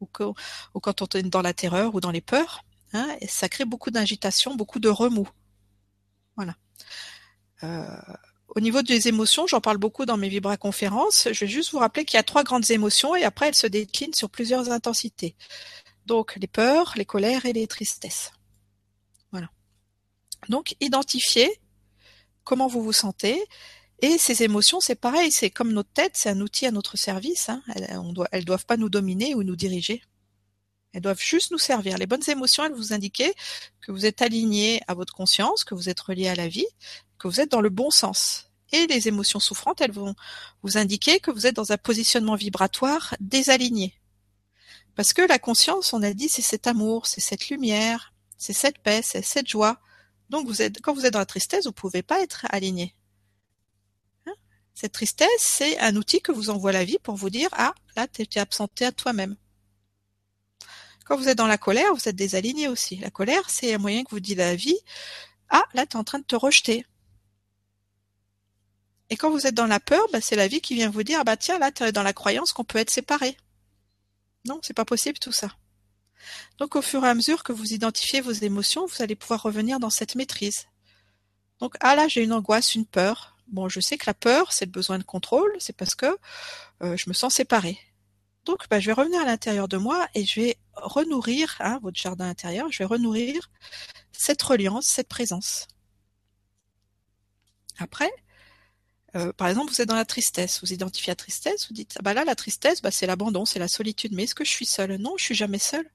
ou, 0.00 0.06
quand 0.06 1.02
on 1.02 1.06
est 1.18 1.22
dans 1.24 1.42
la 1.42 1.52
terreur 1.52 1.94
ou 1.94 2.00
dans 2.00 2.10
les 2.10 2.22
peurs, 2.22 2.64
hein, 2.94 3.16
ça 3.28 3.48
crée 3.48 3.66
beaucoup 3.66 3.90
d'agitation, 3.90 4.54
beaucoup 4.54 4.78
de 4.78 4.88
remous. 4.88 5.28
Voilà. 6.36 6.56
Euh, 7.62 7.86
au 8.48 8.60
niveau 8.60 8.82
des 8.82 9.08
émotions, 9.08 9.46
j'en 9.46 9.60
parle 9.60 9.76
beaucoup 9.76 10.06
dans 10.06 10.16
mes 10.16 10.28
vibra-conférences. 10.28 11.28
Je 11.30 11.40
vais 11.40 11.50
juste 11.50 11.72
vous 11.72 11.78
rappeler 11.78 12.04
qu'il 12.04 12.16
y 12.16 12.20
a 12.20 12.22
trois 12.22 12.42
grandes 12.42 12.70
émotions 12.70 13.14
et 13.14 13.24
après 13.24 13.48
elles 13.48 13.54
se 13.54 13.66
déclinent 13.66 14.14
sur 14.14 14.30
plusieurs 14.30 14.70
intensités. 14.70 15.36
Donc 16.06 16.36
les 16.36 16.48
peurs, 16.48 16.94
les 16.96 17.04
colères 17.04 17.44
et 17.44 17.52
les 17.52 17.66
tristesses. 17.66 18.32
Voilà. 19.30 19.50
Donc 20.48 20.74
identifier 20.80 21.60
comment 22.44 22.68
vous 22.68 22.82
vous 22.82 22.92
sentez. 22.92 23.42
Et 24.02 24.18
ces 24.18 24.42
émotions, 24.42 24.80
c'est 24.80 24.94
pareil, 24.94 25.30
c'est 25.30 25.50
comme 25.50 25.72
notre 25.72 25.90
tête, 25.90 26.12
c'est 26.14 26.30
un 26.30 26.40
outil 26.40 26.66
à 26.66 26.70
notre 26.70 26.96
service. 26.96 27.48
Hein. 27.48 27.62
Elles, 27.74 27.98
elles 28.32 28.44
doivent 28.44 28.66
pas 28.66 28.76
nous 28.76 28.88
dominer 28.88 29.34
ou 29.34 29.42
nous 29.42 29.56
diriger. 29.56 30.02
Elles 30.92 31.02
doivent 31.02 31.20
juste 31.20 31.50
nous 31.50 31.58
servir. 31.58 31.98
Les 31.98 32.06
bonnes 32.06 32.28
émotions, 32.28 32.64
elles 32.64 32.72
vous 32.72 32.92
indiquent 32.92 33.34
que 33.80 33.92
vous 33.92 34.06
êtes 34.06 34.22
aligné 34.22 34.80
à 34.88 34.94
votre 34.94 35.14
conscience, 35.14 35.64
que 35.64 35.74
vous 35.74 35.88
êtes 35.88 36.00
relié 36.00 36.28
à 36.28 36.34
la 36.34 36.48
vie, 36.48 36.66
que 37.18 37.28
vous 37.28 37.40
êtes 37.40 37.50
dans 37.50 37.60
le 37.60 37.68
bon 37.68 37.90
sens. 37.90 38.50
Et 38.72 38.86
les 38.86 39.08
émotions 39.08 39.40
souffrantes, 39.40 39.80
elles 39.80 39.92
vont 39.92 40.14
vous 40.62 40.78
indiquer 40.78 41.20
que 41.20 41.30
vous 41.30 41.46
êtes 41.46 41.56
dans 41.56 41.72
un 41.72 41.76
positionnement 41.76 42.36
vibratoire 42.36 43.14
désaligné. 43.20 43.94
Parce 44.96 45.12
que 45.12 45.22
la 45.22 45.38
conscience, 45.38 45.92
on 45.92 46.02
a 46.02 46.12
dit, 46.12 46.28
c'est 46.28 46.42
cet 46.42 46.66
amour, 46.66 47.06
c'est 47.06 47.20
cette 47.20 47.48
lumière, 47.48 48.12
c'est 48.36 48.52
cette 48.52 48.78
paix, 48.78 49.00
c'est 49.02 49.22
cette 49.22 49.48
joie. 49.48 49.80
Donc 50.30 50.46
vous 50.46 50.62
êtes, 50.62 50.80
quand 50.80 50.94
vous 50.94 51.04
êtes 51.04 51.12
dans 51.12 51.18
la 51.18 51.26
tristesse, 51.26 51.66
vous 51.66 51.72
pouvez 51.72 52.02
pas 52.02 52.20
être 52.22 52.46
aligné. 52.50 52.94
Hein? 54.26 54.32
Cette 54.74 54.92
tristesse, 54.92 55.28
c'est 55.38 55.78
un 55.80 55.96
outil 55.96 56.22
que 56.22 56.30
vous 56.32 56.50
envoie 56.50 56.72
la 56.72 56.84
vie 56.84 56.98
pour 57.02 57.16
vous 57.16 57.30
dire 57.30 57.48
ah 57.52 57.74
là 57.96 58.06
tu 58.06 58.22
es 58.22 58.38
absenté 58.38 58.86
à 58.86 58.92
toi-même. 58.92 59.36
Quand 61.04 61.16
vous 61.16 61.28
êtes 61.28 61.36
dans 61.36 61.48
la 61.48 61.58
colère, 61.58 61.92
vous 61.92 62.08
êtes 62.08 62.14
désaligné 62.14 62.68
aussi. 62.68 62.96
La 62.96 63.10
colère, 63.10 63.50
c'est 63.50 63.74
un 63.74 63.78
moyen 63.78 64.04
que 64.04 64.10
vous 64.10 64.20
dit 64.20 64.36
la 64.36 64.54
vie 64.54 64.78
ah 65.50 65.64
là 65.74 65.84
tu 65.84 65.96
es 65.96 66.00
en 66.00 66.04
train 66.04 66.20
de 66.20 66.24
te 66.24 66.36
rejeter. 66.36 66.86
Et 69.12 69.16
quand 69.16 69.30
vous 69.32 69.48
êtes 69.48 69.54
dans 69.54 69.66
la 69.66 69.80
peur, 69.80 70.06
bah, 70.12 70.20
c'est 70.20 70.36
la 70.36 70.46
vie 70.46 70.60
qui 70.60 70.76
vient 70.76 70.90
vous 70.90 71.02
dire 71.02 71.18
ah 71.20 71.24
bah 71.24 71.36
tiens 71.36 71.58
là 71.58 71.72
tu 71.72 71.82
es 71.82 71.90
dans 71.90 72.04
la 72.04 72.12
croyance 72.12 72.52
qu'on 72.52 72.64
peut 72.64 72.78
être 72.78 72.90
séparé. 72.90 73.36
Non, 74.46 74.60
c'est 74.62 74.74
pas 74.74 74.84
possible 74.84 75.18
tout 75.18 75.32
ça. 75.32 75.48
Donc 76.58 76.76
au 76.76 76.82
fur 76.82 77.04
et 77.04 77.08
à 77.08 77.14
mesure 77.14 77.42
que 77.42 77.52
vous 77.52 77.72
identifiez 77.72 78.20
vos 78.20 78.32
émotions, 78.32 78.86
vous 78.86 79.02
allez 79.02 79.16
pouvoir 79.16 79.42
revenir 79.42 79.80
dans 79.80 79.90
cette 79.90 80.14
maîtrise. 80.14 80.66
Donc 81.60 81.76
ah 81.80 81.94
là 81.96 82.08
j'ai 82.08 82.22
une 82.22 82.32
angoisse, 82.32 82.74
une 82.74 82.86
peur. 82.86 83.36
Bon, 83.48 83.68
je 83.68 83.80
sais 83.80 83.98
que 83.98 84.04
la 84.06 84.14
peur, 84.14 84.52
c'est 84.52 84.66
le 84.66 84.70
besoin 84.70 84.98
de 84.98 85.04
contrôle, 85.04 85.52
c'est 85.58 85.76
parce 85.76 85.94
que 85.94 86.16
euh, 86.82 86.96
je 86.96 87.08
me 87.08 87.14
sens 87.14 87.34
séparée. 87.34 87.78
Donc 88.44 88.68
bah, 88.70 88.80
je 88.80 88.86
vais 88.86 88.92
revenir 88.92 89.20
à 89.20 89.24
l'intérieur 89.24 89.68
de 89.68 89.76
moi 89.76 90.08
et 90.14 90.24
je 90.24 90.40
vais 90.40 90.56
renourrir 90.74 91.56
hein, 91.60 91.78
votre 91.82 91.98
jardin 91.98 92.28
intérieur, 92.28 92.70
je 92.70 92.78
vais 92.78 92.84
renourrir 92.84 93.50
cette 94.12 94.42
reliance, 94.42 94.86
cette 94.86 95.08
présence. 95.08 95.66
Après, 97.78 98.10
euh, 99.16 99.32
par 99.32 99.48
exemple, 99.48 99.72
vous 99.72 99.80
êtes 99.80 99.88
dans 99.88 99.96
la 99.96 100.04
tristesse, 100.04 100.60
vous 100.62 100.72
identifiez 100.72 101.10
la 101.10 101.16
tristesse, 101.16 101.66
vous 101.68 101.74
dites 101.74 101.94
ah 101.98 102.02
bah 102.02 102.14
là 102.14 102.24
la 102.24 102.34
tristesse, 102.34 102.80
bah, 102.82 102.90
c'est 102.90 103.06
l'abandon, 103.06 103.44
c'est 103.44 103.58
la 103.58 103.68
solitude. 103.68 104.12
Mais 104.14 104.24
est-ce 104.24 104.34
que 104.34 104.44
je 104.44 104.50
suis 104.50 104.66
seule? 104.66 104.96
Non, 104.96 105.14
je 105.18 105.24
suis 105.24 105.34
jamais 105.34 105.58
seule. 105.58 105.90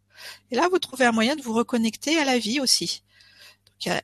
Et 0.52 0.56
là, 0.56 0.68
vous 0.70 0.80
trouvez 0.80 1.06
un 1.06 1.12
moyen 1.12 1.36
de 1.36 1.42
vous 1.42 1.54
reconnecter 1.54 2.18
à 2.18 2.26
la 2.26 2.38
vie 2.38 2.60
aussi. 2.60 3.04
Donc, 3.68 3.86
il 3.86 3.90
y 3.90 3.92
a 3.92 4.02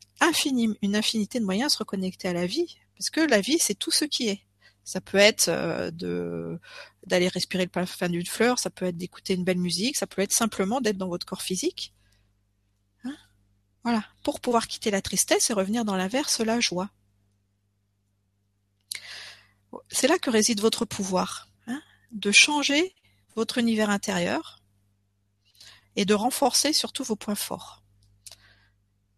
une 0.82 0.96
infinité 0.96 1.40
de 1.40 1.46
moyens 1.46 1.72
à 1.72 1.76
se 1.76 1.78
reconnecter 1.80 2.28
à 2.28 2.34
la 2.34 2.46
vie, 2.46 2.78
parce 2.98 3.10
que 3.10 3.22
la 3.22 3.42
vie, 3.42 3.58
c'est 3.60 3.76
tout 3.76 3.92
ce 3.92 4.06
qui 4.06 4.28
est. 4.28 4.42
Ça 4.84 5.00
peut 5.00 5.18
être 5.18 5.48
euh, 5.48 5.92
de 5.92 6.60
d'aller 7.06 7.28
respirer 7.28 7.64
le 7.64 7.70
parfum 7.70 8.10
d'une 8.10 8.26
fleur, 8.26 8.60
ça 8.60 8.70
peut 8.70 8.86
être 8.86 8.98
d'écouter 8.98 9.34
une 9.34 9.44
belle 9.44 9.58
musique, 9.58 9.98
ça 9.98 10.08
peut 10.08 10.22
être 10.22 10.34
simplement 10.34 10.82
d'être 10.82 10.98
dans 10.98 11.08
votre 11.08 11.26
corps 11.26 11.42
physique. 11.42 11.94
Hein 13.04 13.16
voilà, 13.84 14.04
pour 14.24 14.40
pouvoir 14.40 14.68
quitter 14.68 14.92
la 14.92 15.02
tristesse 15.02 15.50
et 15.50 15.54
revenir 15.54 15.86
dans 15.86 15.96
l'inverse, 15.96 16.40
la 16.42 16.60
joie. 16.60 16.90
C'est 19.90 20.08
là 20.08 20.20
que 20.20 20.30
réside 20.30 20.62
votre 20.62 20.86
pouvoir, 20.86 21.48
hein 21.68 21.82
de 22.12 22.32
changer 22.32 22.94
votre 23.36 23.58
univers 23.58 23.90
intérieur 23.90 24.61
et 25.96 26.06
de 26.06 26.14
renforcer 26.14 26.74
surtout 26.74 27.04
vos 27.04 27.16
points 27.16 27.36
forts. 27.36 27.84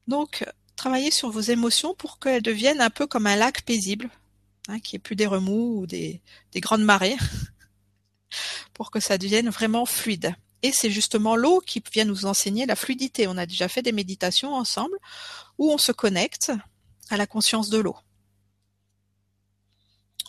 Donc, 0.08 0.46
travaillez 0.76 1.12
sur 1.12 1.30
vos 1.30 1.42
émotions 1.42 1.96
pour 1.96 2.20
qu'elles 2.20 2.42
deviennent 2.42 2.82
un 2.82 2.90
peu 2.90 3.08
comme 3.08 3.28
un 3.28 3.36
lac 3.36 3.62
paisible, 3.62 4.10
hein, 4.68 4.80
qui 4.80 4.96
est 4.96 5.00
plus 5.00 5.16
des 5.16 5.28
remous 5.28 5.80
ou 5.80 5.88
des, 5.88 6.22
des 6.52 6.60
grandes 6.60 6.84
marées, 6.84 7.18
pour 8.74 8.92
que 8.92 9.00
ça 9.00 9.18
devienne 9.18 9.50
vraiment 9.50 9.86
fluide. 9.86 10.36
Et 10.62 10.72
c'est 10.72 10.90
justement 10.90 11.36
l'eau 11.36 11.60
qui 11.60 11.84
vient 11.92 12.06
nous 12.06 12.26
enseigner 12.26 12.66
la 12.66 12.76
fluidité. 12.76 13.28
On 13.28 13.38
a 13.38 13.46
déjà 13.46 13.68
fait 13.68 13.82
des 13.82 13.92
méditations 13.92 14.54
ensemble 14.54 14.98
où 15.58 15.72
on 15.72 15.78
se 15.78 15.92
connecte 15.92 16.52
à 17.10 17.18
la 17.18 17.28
conscience 17.28 17.70
de 17.70 17.80
l'eau. 17.80 17.98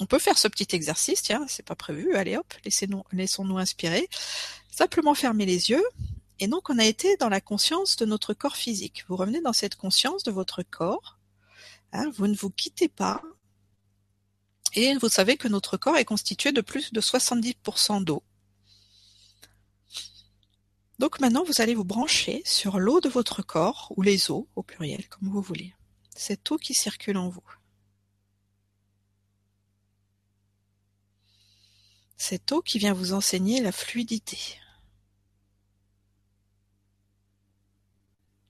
On 0.00 0.06
peut 0.06 0.18
faire 0.18 0.38
ce 0.38 0.48
petit 0.48 0.74
exercice, 0.74 1.22
tiens, 1.22 1.46
c'est 1.48 1.64
pas 1.64 1.76
prévu, 1.76 2.16
allez 2.16 2.36
hop, 2.36 2.52
laissons-nous 3.12 3.58
inspirer. 3.58 4.08
Simplement 4.72 5.14
fermer 5.14 5.46
les 5.46 5.70
yeux 5.70 5.84
et 6.40 6.48
donc, 6.48 6.68
on 6.68 6.78
a 6.78 6.84
été 6.84 7.16
dans 7.16 7.28
la 7.28 7.40
conscience 7.40 7.96
de 7.96 8.06
notre 8.06 8.34
corps 8.34 8.56
physique. 8.56 9.04
Vous 9.08 9.16
revenez 9.16 9.40
dans 9.40 9.52
cette 9.52 9.76
conscience 9.76 10.24
de 10.24 10.32
votre 10.32 10.62
corps. 10.62 11.18
Hein, 11.92 12.10
vous 12.16 12.26
ne 12.26 12.34
vous 12.34 12.50
quittez 12.50 12.88
pas. 12.88 13.22
Et 14.72 14.94
vous 14.94 15.08
savez 15.08 15.36
que 15.36 15.46
notre 15.46 15.76
corps 15.76 15.96
est 15.96 16.04
constitué 16.04 16.50
de 16.50 16.60
plus 16.60 16.92
de 16.92 17.00
70% 17.00 18.02
d'eau. 18.02 18.24
Donc 20.98 21.20
maintenant, 21.20 21.44
vous 21.44 21.60
allez 21.60 21.74
vous 21.74 21.84
brancher 21.84 22.42
sur 22.44 22.80
l'eau 22.80 23.00
de 23.00 23.08
votre 23.08 23.42
corps, 23.42 23.92
ou 23.96 24.02
les 24.02 24.30
eaux 24.30 24.48
au 24.56 24.62
pluriel, 24.62 25.08
comme 25.08 25.28
vous 25.28 25.42
voulez. 25.42 25.74
Cette 26.16 26.50
eau 26.50 26.56
qui 26.56 26.74
circule 26.74 27.16
en 27.16 27.28
vous. 27.28 27.44
Cette 32.16 32.50
eau 32.52 32.62
qui 32.62 32.78
vient 32.78 32.94
vous 32.94 33.12
enseigner 33.12 33.60
la 33.60 33.72
fluidité. 33.72 34.58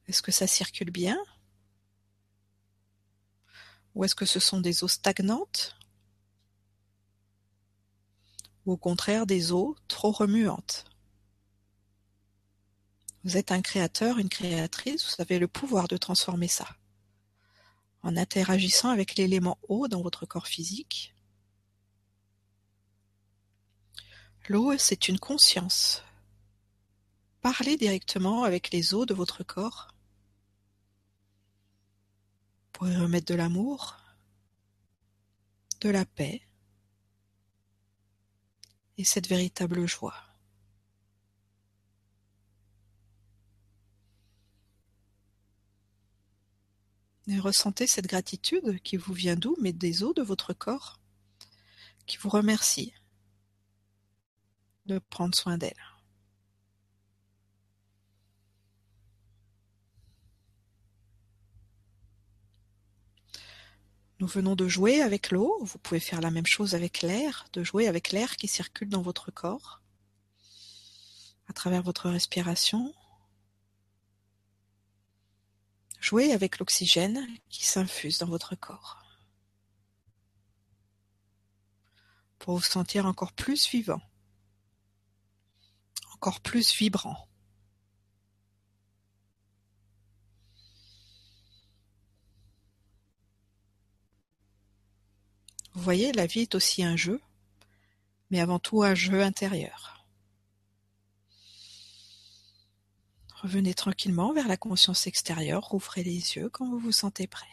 Est-ce 0.07 0.23
que 0.23 0.33
ça 0.33 0.47
circule 0.47 0.91
bien? 0.91 1.19
Ou 3.95 4.05
est-ce 4.05 4.15
que 4.15 4.27
ce 4.27 4.41
sont 4.41 4.61
des 4.61 4.85
eaux 4.85 4.89
stagnantes? 4.89 5.77
Ou 8.67 8.73
au 8.73 8.77
contraire 8.77 9.27
des 9.27 9.53
eaux 9.53 9.77
trop 9.89 10.11
remuantes? 10.11 10.85
Vous 13.23 13.39
êtes 13.39 13.53
un 13.53 13.63
créateur, 13.63 14.19
une 14.19 14.29
créatrice, 14.29 15.07
vous 15.07 15.23
avez 15.23 15.39
le 15.39 15.49
pouvoir 15.49 15.89
de 15.89 15.97
transformer 15.97 16.49
ça. 16.49 16.69
En 18.03 18.19
interagissant 18.19 18.91
avec 18.91 19.17
l'élément 19.17 19.59
eau 19.69 19.89
dans 19.89 20.03
votre 20.03 20.27
corps 20.27 20.47
physique. 20.47 21.15
L'eau, 24.49 24.77
c'est 24.77 25.09
une 25.09 25.19
conscience. 25.19 26.03
Parlez 27.41 27.79
directement 27.79 28.43
avec 28.43 28.71
les 28.73 28.93
eaux 28.93 29.07
de 29.07 29.15
votre 29.15 29.43
corps 29.43 29.94
pour 32.85 32.93
y 32.93 32.97
remettre 32.99 33.33
de 33.33 33.35
l'amour, 33.35 33.97
de 35.81 35.89
la 35.89 36.05
paix 36.05 36.43
et 38.99 39.05
cette 39.05 39.27
véritable 39.27 39.87
joie. 39.89 40.23
Et 47.27 47.39
ressentez 47.39 47.87
cette 47.87 48.07
gratitude 48.07 48.79
qui 48.83 48.99
vous 48.99 49.15
vient 49.15 49.37
d'où, 49.37 49.57
mais 49.63 49.73
des 49.73 50.03
os 50.03 50.15
de 50.15 50.21
votre 50.21 50.53
corps, 50.53 51.01
qui 52.05 52.19
vous 52.19 52.29
remercie 52.29 52.93
de 54.85 54.99
prendre 54.99 55.35
soin 55.35 55.57
d'elle. 55.57 55.94
Nous 64.21 64.27
venons 64.29 64.55
de 64.55 64.69
jouer 64.69 65.01
avec 65.01 65.31
l'eau, 65.31 65.59
vous 65.63 65.79
pouvez 65.79 66.01
faire 66.01 66.21
la 66.21 66.31
même 66.31 66.47
chose 66.47 66.75
avec 66.75 67.03
l'air, 67.03 67.47
de 67.53 67.65
jouer 67.65 67.89
avec 67.89 68.13
l'air 68.13 68.37
qui 68.37 68.47
circule 68.47 68.89
dans 68.89 69.03
votre 69.03 69.33
corps, 69.33 69.81
à 71.49 71.53
travers 71.53 71.83
votre 71.83 72.09
respiration. 72.09 72.95
Jouez 76.01 76.33
avec 76.33 76.59
l'oxygène 76.59 77.27
qui 77.49 77.65
s'infuse 77.65 78.19
dans 78.19 78.29
votre 78.29 78.55
corps. 78.55 79.03
Pour 82.39 82.57
vous 82.57 82.63
sentir 82.63 83.07
encore 83.07 83.33
plus 83.33 83.69
vivant, 83.69 84.03
encore 86.13 86.41
plus 86.41 86.73
vibrant. 86.75 87.27
Vous 95.75 95.83
voyez, 95.83 96.13
la 96.13 96.27
vie 96.27 96.41
est 96.43 96.55
aussi 96.55 96.85
un 96.85 96.97
jeu, 96.97 97.21
mais 98.31 98.41
avant 98.41 98.59
tout 98.61 98.83
un 98.85 98.95
jeu 98.95 99.23
intérieur. 99.23 100.07
Revenez 103.43 103.75
tranquillement 103.75 104.33
vers 104.33 104.49
la 104.49 104.57
conscience 104.57 105.07
extérieure, 105.07 105.65
rouvrez 105.65 106.05
les 106.05 106.37
yeux 106.37 106.49
quand 106.49 106.69
vous 106.69 106.79
vous 106.79 106.93
sentez 106.93 107.27
prêt. 107.27 107.47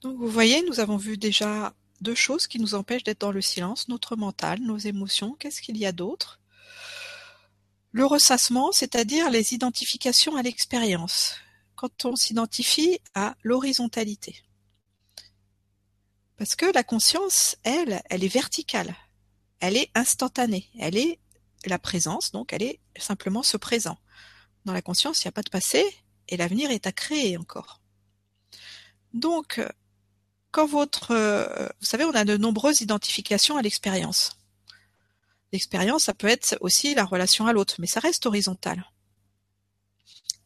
Donc 0.00 0.16
vous 0.16 0.28
voyez, 0.28 0.62
nous 0.62 0.78
avons 0.80 0.96
vu 0.96 1.18
déjà 1.18 1.74
deux 2.00 2.14
choses 2.14 2.46
qui 2.46 2.60
nous 2.60 2.74
empêchent 2.74 3.02
d'être 3.02 3.20
dans 3.20 3.32
le 3.32 3.42
silence, 3.42 3.88
notre 3.88 4.14
mental, 4.16 4.60
nos 4.60 4.78
émotions, 4.78 5.34
qu'est-ce 5.34 5.60
qu'il 5.60 5.76
y 5.76 5.86
a 5.86 5.92
d'autre? 5.92 6.38
Le 7.92 8.04
ressassement, 8.04 8.72
c'est-à-dire 8.72 9.30
les 9.30 9.54
identifications 9.54 10.36
à 10.36 10.42
l'expérience, 10.42 11.36
quand 11.74 12.04
on 12.04 12.16
s'identifie 12.16 12.98
à 13.14 13.36
l'horizontalité. 13.42 14.42
Parce 16.36 16.54
que 16.54 16.66
la 16.66 16.84
conscience, 16.84 17.56
elle, 17.64 18.02
elle 18.10 18.24
est 18.24 18.32
verticale, 18.32 18.94
elle 19.60 19.76
est 19.76 19.90
instantanée, 19.94 20.68
elle 20.78 20.96
est 20.96 21.18
la 21.66 21.78
présence, 21.78 22.30
donc 22.30 22.52
elle 22.52 22.62
est 22.62 22.80
simplement 22.96 23.42
ce 23.42 23.56
présent. 23.56 23.98
Dans 24.64 24.72
la 24.72 24.82
conscience, 24.82 25.22
il 25.22 25.26
n'y 25.26 25.30
a 25.30 25.32
pas 25.32 25.42
de 25.42 25.50
passé 25.50 25.84
et 26.28 26.36
l'avenir 26.36 26.70
est 26.70 26.86
à 26.86 26.92
créer 26.92 27.36
encore. 27.36 27.80
Donc, 29.14 29.60
quand 30.50 30.66
votre, 30.66 31.14
vous 31.80 31.86
savez, 31.86 32.04
on 32.04 32.14
a 32.14 32.24
de 32.24 32.36
nombreuses 32.36 32.82
identifications 32.82 33.56
à 33.56 33.62
l'expérience. 33.62 34.37
L'expérience, 35.52 36.04
ça 36.04 36.14
peut 36.14 36.28
être 36.28 36.56
aussi 36.60 36.94
la 36.94 37.04
relation 37.04 37.46
à 37.46 37.52
l'autre, 37.52 37.76
mais 37.78 37.86
ça 37.86 38.00
reste 38.00 38.26
horizontal. 38.26 38.84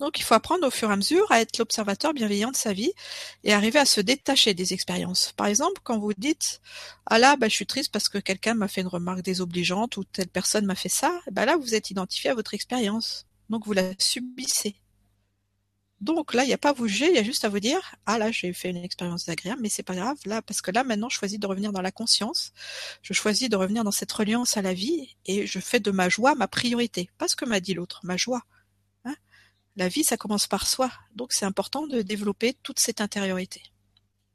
Donc 0.02 0.18
il 0.18 0.24
faut 0.24 0.34
apprendre 0.34 0.66
au 0.66 0.70
fur 0.70 0.90
et 0.90 0.92
à 0.92 0.96
mesure 0.96 1.30
à 1.30 1.40
être 1.40 1.58
l'observateur 1.58 2.12
bienveillant 2.12 2.50
de 2.50 2.56
sa 2.56 2.72
vie 2.72 2.92
et 3.44 3.52
arriver 3.52 3.78
à 3.78 3.84
se 3.84 4.00
détacher 4.00 4.52
des 4.52 4.72
expériences. 4.72 5.32
Par 5.36 5.46
exemple, 5.46 5.80
quand 5.84 5.98
vous 6.00 6.12
dites 6.12 6.60
Ah 7.06 7.20
là, 7.20 7.36
bah, 7.36 7.48
je 7.48 7.54
suis 7.54 7.66
triste 7.66 7.92
parce 7.92 8.08
que 8.08 8.18
quelqu'un 8.18 8.54
m'a 8.54 8.66
fait 8.66 8.80
une 8.80 8.88
remarque 8.88 9.22
désobligeante 9.22 9.96
ou 9.98 10.04
telle 10.04 10.26
personne 10.26 10.66
m'a 10.66 10.74
fait 10.74 10.88
ça, 10.88 11.20
bah 11.30 11.46
là 11.46 11.56
vous 11.56 11.76
êtes 11.76 11.90
identifié 11.90 12.30
à 12.30 12.34
votre 12.34 12.52
expérience. 12.54 13.26
Donc 13.48 13.64
vous 13.64 13.74
la 13.74 13.92
subissez. 13.98 14.81
Donc 16.02 16.34
là, 16.34 16.42
il 16.42 16.48
n'y 16.48 16.52
a 16.52 16.58
pas 16.58 16.70
à 16.70 16.72
vous 16.72 16.88
juger, 16.88 17.06
il 17.10 17.14
y 17.14 17.18
a 17.18 17.22
juste 17.22 17.44
à 17.44 17.48
vous 17.48 17.60
dire 17.60 17.94
Ah 18.06 18.18
là, 18.18 18.32
j'ai 18.32 18.52
fait 18.52 18.70
une 18.70 18.76
expérience 18.78 19.28
agréable, 19.28 19.62
mais 19.62 19.68
c'est 19.68 19.84
pas 19.84 19.94
grave, 19.94 20.18
là, 20.26 20.42
parce 20.42 20.60
que 20.60 20.72
là, 20.72 20.82
maintenant, 20.82 21.08
je 21.08 21.16
choisis 21.16 21.38
de 21.38 21.46
revenir 21.46 21.72
dans 21.72 21.80
la 21.80 21.92
conscience, 21.92 22.52
je 23.02 23.12
choisis 23.12 23.48
de 23.48 23.54
revenir 23.54 23.84
dans 23.84 23.92
cette 23.92 24.10
reliance 24.10 24.56
à 24.56 24.62
la 24.62 24.74
vie, 24.74 25.14
et 25.26 25.46
je 25.46 25.60
fais 25.60 25.78
de 25.78 25.92
ma 25.92 26.08
joie 26.08 26.34
ma 26.34 26.48
priorité. 26.48 27.08
Pas 27.18 27.28
ce 27.28 27.36
que 27.36 27.44
m'a 27.44 27.60
dit 27.60 27.74
l'autre, 27.74 28.00
ma 28.02 28.16
joie. 28.16 28.42
Hein 29.04 29.14
la 29.76 29.86
vie, 29.86 30.02
ça 30.02 30.16
commence 30.16 30.48
par 30.48 30.66
soi. 30.66 30.90
Donc 31.14 31.32
c'est 31.32 31.44
important 31.44 31.86
de 31.86 32.02
développer 32.02 32.54
toute 32.64 32.80
cette 32.80 33.00
intériorité, 33.00 33.62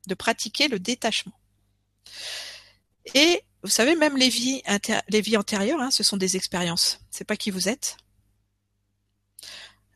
de 0.08 0.16
pratiquer 0.16 0.70
le 0.70 0.80
détachement. 0.80 1.38
Et 3.14 3.44
vous 3.64 3.70
savez, 3.70 3.98
même 3.98 4.16
les 4.16 4.30
vies, 4.30 4.62
les 5.10 5.20
vies 5.20 5.36
antérieures, 5.36 5.82
hein, 5.82 5.92
ce 5.92 6.04
sont 6.04 6.16
des 6.16 6.38
expériences. 6.38 7.02
C'est 7.12 7.26
pas 7.26 7.36
qui 7.36 7.52
vous 7.52 7.68
êtes, 7.68 7.98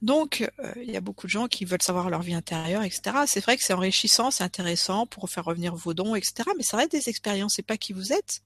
donc, 0.02 0.50
euh, 0.60 0.74
il 0.78 0.90
y 0.90 0.98
a 0.98 1.02
beaucoup 1.02 1.28
de 1.28 1.32
gens 1.32 1.48
qui 1.48 1.64
veulent 1.64 1.82
savoir 1.82 2.10
leur 2.10 2.22
vie 2.22 2.34
intérieure, 2.34 2.84
etc. 2.84 3.02
C'est 3.28 3.40
vrai 3.40 3.56
que 3.56 3.64
c'est 3.64 3.74
enrichissant, 3.74 4.32
c'est 4.32 4.44
intéressant 4.44 5.06
pour 5.06 5.30
faire 5.30 5.46
revenir 5.46 5.76
vos 5.76 5.94
dons, 5.94 6.16
etc. 6.16 6.50
Mais 6.58 6.64
ça 6.64 6.78
reste 6.78 6.92
des 6.92 7.08
expériences, 7.10 7.56
c'est 7.56 7.62
pas 7.62 7.78
qui 7.78 7.94
vous 7.94 8.12
êtes. 8.12 8.42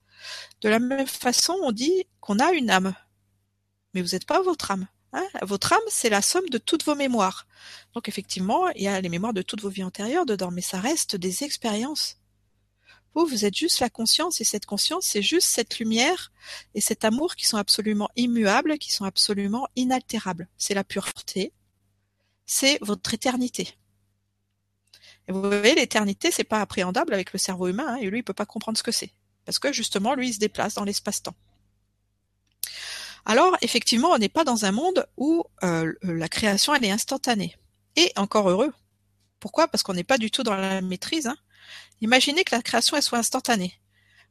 De 0.60 0.68
la 0.68 0.78
même 0.78 1.06
façon, 1.06 1.56
on 1.62 1.72
dit 1.72 2.06
qu'on 2.20 2.38
a 2.38 2.52
une 2.52 2.70
âme, 2.70 2.94
mais 3.94 4.02
vous 4.02 4.10
n'êtes 4.10 4.26
pas 4.26 4.42
votre 4.42 4.70
âme. 4.70 4.86
Hein. 5.12 5.24
votre 5.42 5.72
âme, 5.72 5.80
c'est 5.88 6.10
la 6.10 6.20
somme 6.20 6.48
de 6.50 6.58
toutes 6.58 6.84
vos 6.84 6.94
mémoires. 6.94 7.46
Donc 7.94 8.08
effectivement, 8.08 8.68
il 8.70 8.82
y 8.82 8.88
a 8.88 9.00
les 9.00 9.08
mémoires 9.08 9.32
de 9.32 9.40
toutes 9.40 9.62
vos 9.62 9.70
vies 9.70 9.84
antérieures 9.84 10.26
dedans, 10.26 10.50
mais 10.50 10.60
ça 10.60 10.78
reste 10.78 11.16
des 11.16 11.42
expériences. 11.42 12.18
Vous, 13.16 13.24
vous 13.24 13.46
êtes 13.46 13.56
juste 13.56 13.80
la 13.80 13.88
conscience, 13.88 14.42
et 14.42 14.44
cette 14.44 14.66
conscience, 14.66 15.06
c'est 15.06 15.22
juste 15.22 15.48
cette 15.48 15.78
lumière 15.78 16.30
et 16.74 16.82
cet 16.82 17.02
amour 17.02 17.34
qui 17.34 17.46
sont 17.46 17.56
absolument 17.56 18.10
immuables, 18.14 18.76
qui 18.76 18.92
sont 18.92 19.06
absolument 19.06 19.66
inaltérables. 19.74 20.48
C'est 20.58 20.74
la 20.74 20.84
pureté, 20.84 21.54
c'est 22.44 22.78
votre 22.82 23.14
éternité. 23.14 23.74
Et 25.28 25.32
vous 25.32 25.40
voyez, 25.40 25.74
l'éternité, 25.74 26.30
c'est 26.30 26.44
pas 26.44 26.60
appréhendable 26.60 27.14
avec 27.14 27.32
le 27.32 27.38
cerveau 27.38 27.68
humain, 27.68 27.94
hein, 27.94 27.96
et 27.96 28.10
lui, 28.10 28.18
il 28.18 28.22
peut 28.22 28.34
pas 28.34 28.44
comprendre 28.44 28.76
ce 28.76 28.82
que 28.82 28.92
c'est. 28.92 29.14
Parce 29.46 29.58
que 29.58 29.72
justement, 29.72 30.14
lui, 30.14 30.28
il 30.28 30.34
se 30.34 30.38
déplace 30.38 30.74
dans 30.74 30.84
l'espace-temps. 30.84 31.34
Alors, 33.24 33.56
effectivement, 33.62 34.10
on 34.10 34.18
n'est 34.18 34.28
pas 34.28 34.44
dans 34.44 34.66
un 34.66 34.72
monde 34.72 35.06
où 35.16 35.42
euh, 35.62 35.90
la 36.02 36.28
création, 36.28 36.74
elle 36.74 36.84
est 36.84 36.90
instantanée. 36.90 37.56
Et 37.96 38.12
encore 38.16 38.50
heureux. 38.50 38.74
Pourquoi? 39.40 39.68
Parce 39.68 39.82
qu'on 39.82 39.94
n'est 39.94 40.04
pas 40.04 40.18
du 40.18 40.30
tout 40.30 40.42
dans 40.42 40.54
la 40.54 40.82
maîtrise. 40.82 41.28
Hein. 41.28 41.36
Imaginez 42.00 42.44
que 42.44 42.54
la 42.54 42.62
création 42.62 42.96
elle 42.96 43.02
soit 43.02 43.18
instantanée. 43.18 43.80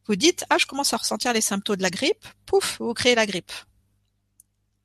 Vous 0.08 0.16
dites 0.16 0.46
ah 0.50 0.58
je 0.58 0.66
commence 0.66 0.94
à 0.94 0.98
ressentir 0.98 1.34
les 1.34 1.42
symptômes 1.42 1.78
de 1.78 1.82
la 1.82 1.90
grippe, 1.90 2.26
pouf, 2.46 2.78
vous 2.80 2.94
créez 2.94 3.16
la 3.16 3.26
grippe. 3.26 3.52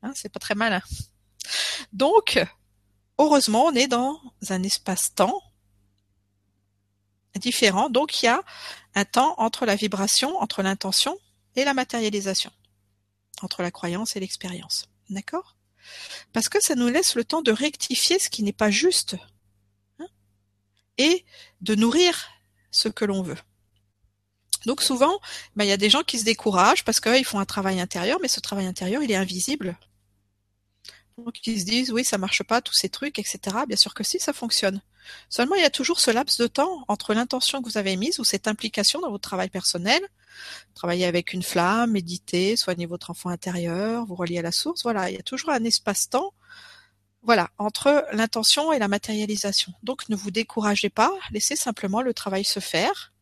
Hein, 0.01 0.11
c'est 0.15 0.29
pas 0.29 0.39
très 0.39 0.55
malin. 0.55 0.81
Donc 1.93 2.43
heureusement 3.17 3.65
on 3.65 3.73
est 3.73 3.87
dans 3.87 4.19
un 4.49 4.63
espace-temps 4.63 5.41
différent. 7.39 7.89
Donc 7.89 8.21
il 8.21 8.25
y 8.25 8.29
a 8.29 8.43
un 8.95 9.05
temps 9.05 9.35
entre 9.37 9.65
la 9.65 9.75
vibration, 9.75 10.37
entre 10.37 10.61
l'intention 10.63 11.17
et 11.55 11.63
la 11.63 11.73
matérialisation, 11.73 12.51
entre 13.41 13.61
la 13.61 13.71
croyance 13.71 14.15
et 14.15 14.19
l'expérience. 14.19 14.89
D'accord? 15.09 15.55
Parce 16.33 16.49
que 16.49 16.59
ça 16.61 16.75
nous 16.75 16.87
laisse 16.87 17.15
le 17.15 17.25
temps 17.25 17.41
de 17.41 17.51
rectifier 17.51 18.19
ce 18.19 18.29
qui 18.29 18.43
n'est 18.43 18.53
pas 18.53 18.71
juste 18.71 19.17
hein, 19.99 20.07
et 20.97 21.25
de 21.61 21.75
nourrir 21.75 22.29
ce 22.71 22.89
que 22.89 23.05
l'on 23.05 23.21
veut. 23.21 23.37
Donc 24.65 24.81
souvent, 24.81 25.19
ben, 25.55 25.63
il 25.63 25.69
y 25.69 25.73
a 25.73 25.77
des 25.77 25.89
gens 25.89 26.03
qui 26.03 26.19
se 26.19 26.25
découragent 26.25 26.83
parce 26.83 26.99
qu'ils 26.99 27.25
font 27.25 27.39
un 27.39 27.45
travail 27.45 27.79
intérieur, 27.79 28.19
mais 28.21 28.27
ce 28.27 28.39
travail 28.39 28.67
intérieur, 28.67 29.01
il 29.03 29.11
est 29.11 29.15
invisible. 29.15 29.77
Donc 31.17 31.45
ils 31.45 31.59
se 31.59 31.65
disent 31.65 31.91
oui, 31.91 32.03
ça 32.03 32.17
marche 32.17 32.43
pas, 32.43 32.61
tous 32.61 32.73
ces 32.73 32.89
trucs, 32.89 33.19
etc. 33.19 33.39
Bien 33.67 33.77
sûr 33.77 33.93
que 33.93 34.03
si, 34.03 34.19
ça 34.19 34.33
fonctionne. 34.33 34.81
Seulement, 35.29 35.55
il 35.55 35.61
y 35.61 35.65
a 35.65 35.69
toujours 35.69 35.99
ce 35.99 36.11
laps 36.11 36.39
de 36.39 36.47
temps 36.47 36.85
entre 36.87 37.13
l'intention 37.13 37.61
que 37.61 37.69
vous 37.69 37.77
avez 37.77 37.95
mise 37.97 38.19
ou 38.19 38.23
cette 38.23 38.47
implication 38.47 39.01
dans 39.01 39.09
votre 39.09 39.27
travail 39.27 39.49
personnel, 39.49 40.01
travailler 40.75 41.05
avec 41.05 41.33
une 41.33 41.43
flamme, 41.43 41.91
méditer, 41.91 42.55
soigner 42.55 42.85
votre 42.85 43.09
enfant 43.09 43.29
intérieur, 43.29 44.05
vous 44.05 44.15
relier 44.15 44.39
à 44.39 44.43
la 44.43 44.51
source. 44.51 44.83
Voilà, 44.83 45.09
il 45.09 45.15
y 45.15 45.19
a 45.19 45.23
toujours 45.23 45.49
un 45.49 45.63
espace-temps 45.63 46.33
voilà, 47.23 47.49
entre 47.57 48.05
l'intention 48.13 48.73
et 48.73 48.79
la 48.79 48.87
matérialisation. 48.87 49.73
Donc 49.83 50.09
ne 50.09 50.15
vous 50.15 50.31
découragez 50.31 50.89
pas, 50.89 51.11
laissez 51.31 51.55
simplement 51.55 52.01
le 52.01 52.13
travail 52.13 52.43
se 52.43 52.59
faire 52.59 53.13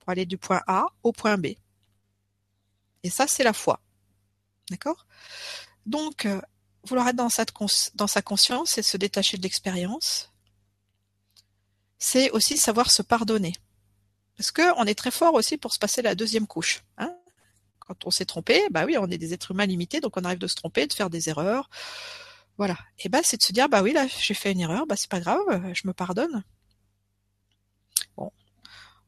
pour 0.00 0.10
aller 0.10 0.26
du 0.26 0.38
point 0.38 0.62
A 0.66 0.86
au 1.02 1.12
point 1.12 1.36
B. 1.36 1.48
Et 3.02 3.10
ça, 3.10 3.26
c'est 3.26 3.44
la 3.44 3.52
foi. 3.52 3.80
D'accord? 4.70 5.06
Donc, 5.84 6.24
euh, 6.24 6.40
vouloir 6.84 7.08
être 7.08 7.16
dans, 7.16 7.28
sa 7.28 8.22
conscience 8.22 8.78
et 8.78 8.82
se 8.82 8.96
détacher 8.96 9.36
de 9.36 9.42
l'expérience, 9.42 10.32
c'est 11.98 12.30
aussi 12.30 12.56
savoir 12.56 12.90
se 12.90 13.02
pardonner. 13.02 13.52
Parce 14.36 14.50
qu'on 14.50 14.84
est 14.84 14.98
très 14.98 15.10
fort 15.10 15.34
aussi 15.34 15.58
pour 15.58 15.72
se 15.72 15.78
passer 15.78 16.02
la 16.02 16.14
deuxième 16.14 16.46
couche. 16.46 16.82
Hein 16.96 17.14
Quand 17.78 18.06
on 18.06 18.10
s'est 18.10 18.24
trompé, 18.24 18.66
bah 18.70 18.84
oui, 18.86 18.96
on 18.98 19.10
est 19.10 19.18
des 19.18 19.34
êtres 19.34 19.52
humains 19.52 19.66
limités, 19.66 20.00
donc 20.00 20.16
on 20.16 20.24
arrive 20.24 20.38
de 20.38 20.46
se 20.46 20.56
tromper, 20.56 20.86
de 20.86 20.92
faire 20.92 21.10
des 21.10 21.28
erreurs, 21.28 21.68
voilà. 22.58 22.76
Et 23.00 23.08
bah 23.08 23.20
c'est 23.22 23.36
de 23.36 23.42
se 23.42 23.52
dire 23.52 23.68
bah 23.68 23.82
oui 23.82 23.92
là 23.92 24.06
j'ai 24.06 24.34
fait 24.34 24.52
une 24.52 24.60
erreur, 24.60 24.86
bah 24.86 24.96
c'est 24.96 25.10
pas 25.10 25.20
grave, 25.20 25.72
je 25.74 25.86
me 25.86 25.92
pardonne. 25.92 26.44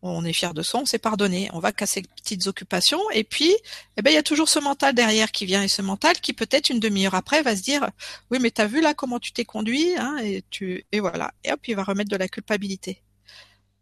Bon, 0.03 0.19
on 0.19 0.25
est 0.25 0.33
fier 0.35 0.53
de 0.53 0.63
soi, 0.63 0.81
on 0.81 0.87
s'est 0.87 0.99
pardonné, 0.99 1.49
on 1.55 1.59
va 1.59 1.73
casser 1.73 2.03
petites 2.17 2.47
occupations, 2.47 3.01
et 3.13 3.25
puis, 3.25 3.57
eh 3.97 4.03
ben, 4.03 4.11
il 4.11 4.15
y 4.15 4.19
a 4.19 4.23
toujours 4.23 4.49
ce 4.49 4.59
mental 4.59 4.95
derrière 4.95 5.33
qui 5.33 5.47
vient, 5.47 5.63
et 5.63 5.69
ce 5.69 5.81
mental 5.81 6.21
qui 6.21 6.35
peut-être 6.35 6.69
une 6.69 6.81
demi-heure 6.81 7.15
après 7.15 7.43
va 7.43 7.57
se 7.57 7.63
dire, 7.63 7.91
oui, 8.31 8.39
mais 8.41 8.51
t'as 8.51 8.67
vu 8.67 8.83
là 8.83 8.93
comment 8.93 9.19
tu 9.19 9.33
t'es 9.33 9.47
conduit, 9.47 9.97
hein, 9.97 10.19
et 10.19 10.45
tu, 10.51 10.85
et 10.93 11.01
voilà, 11.01 11.33
et 11.45 11.53
hop, 11.53 11.67
il 11.67 11.75
va 11.77 11.83
remettre 11.83 12.11
de 12.11 12.17
la 12.17 12.29
culpabilité. 12.29 13.03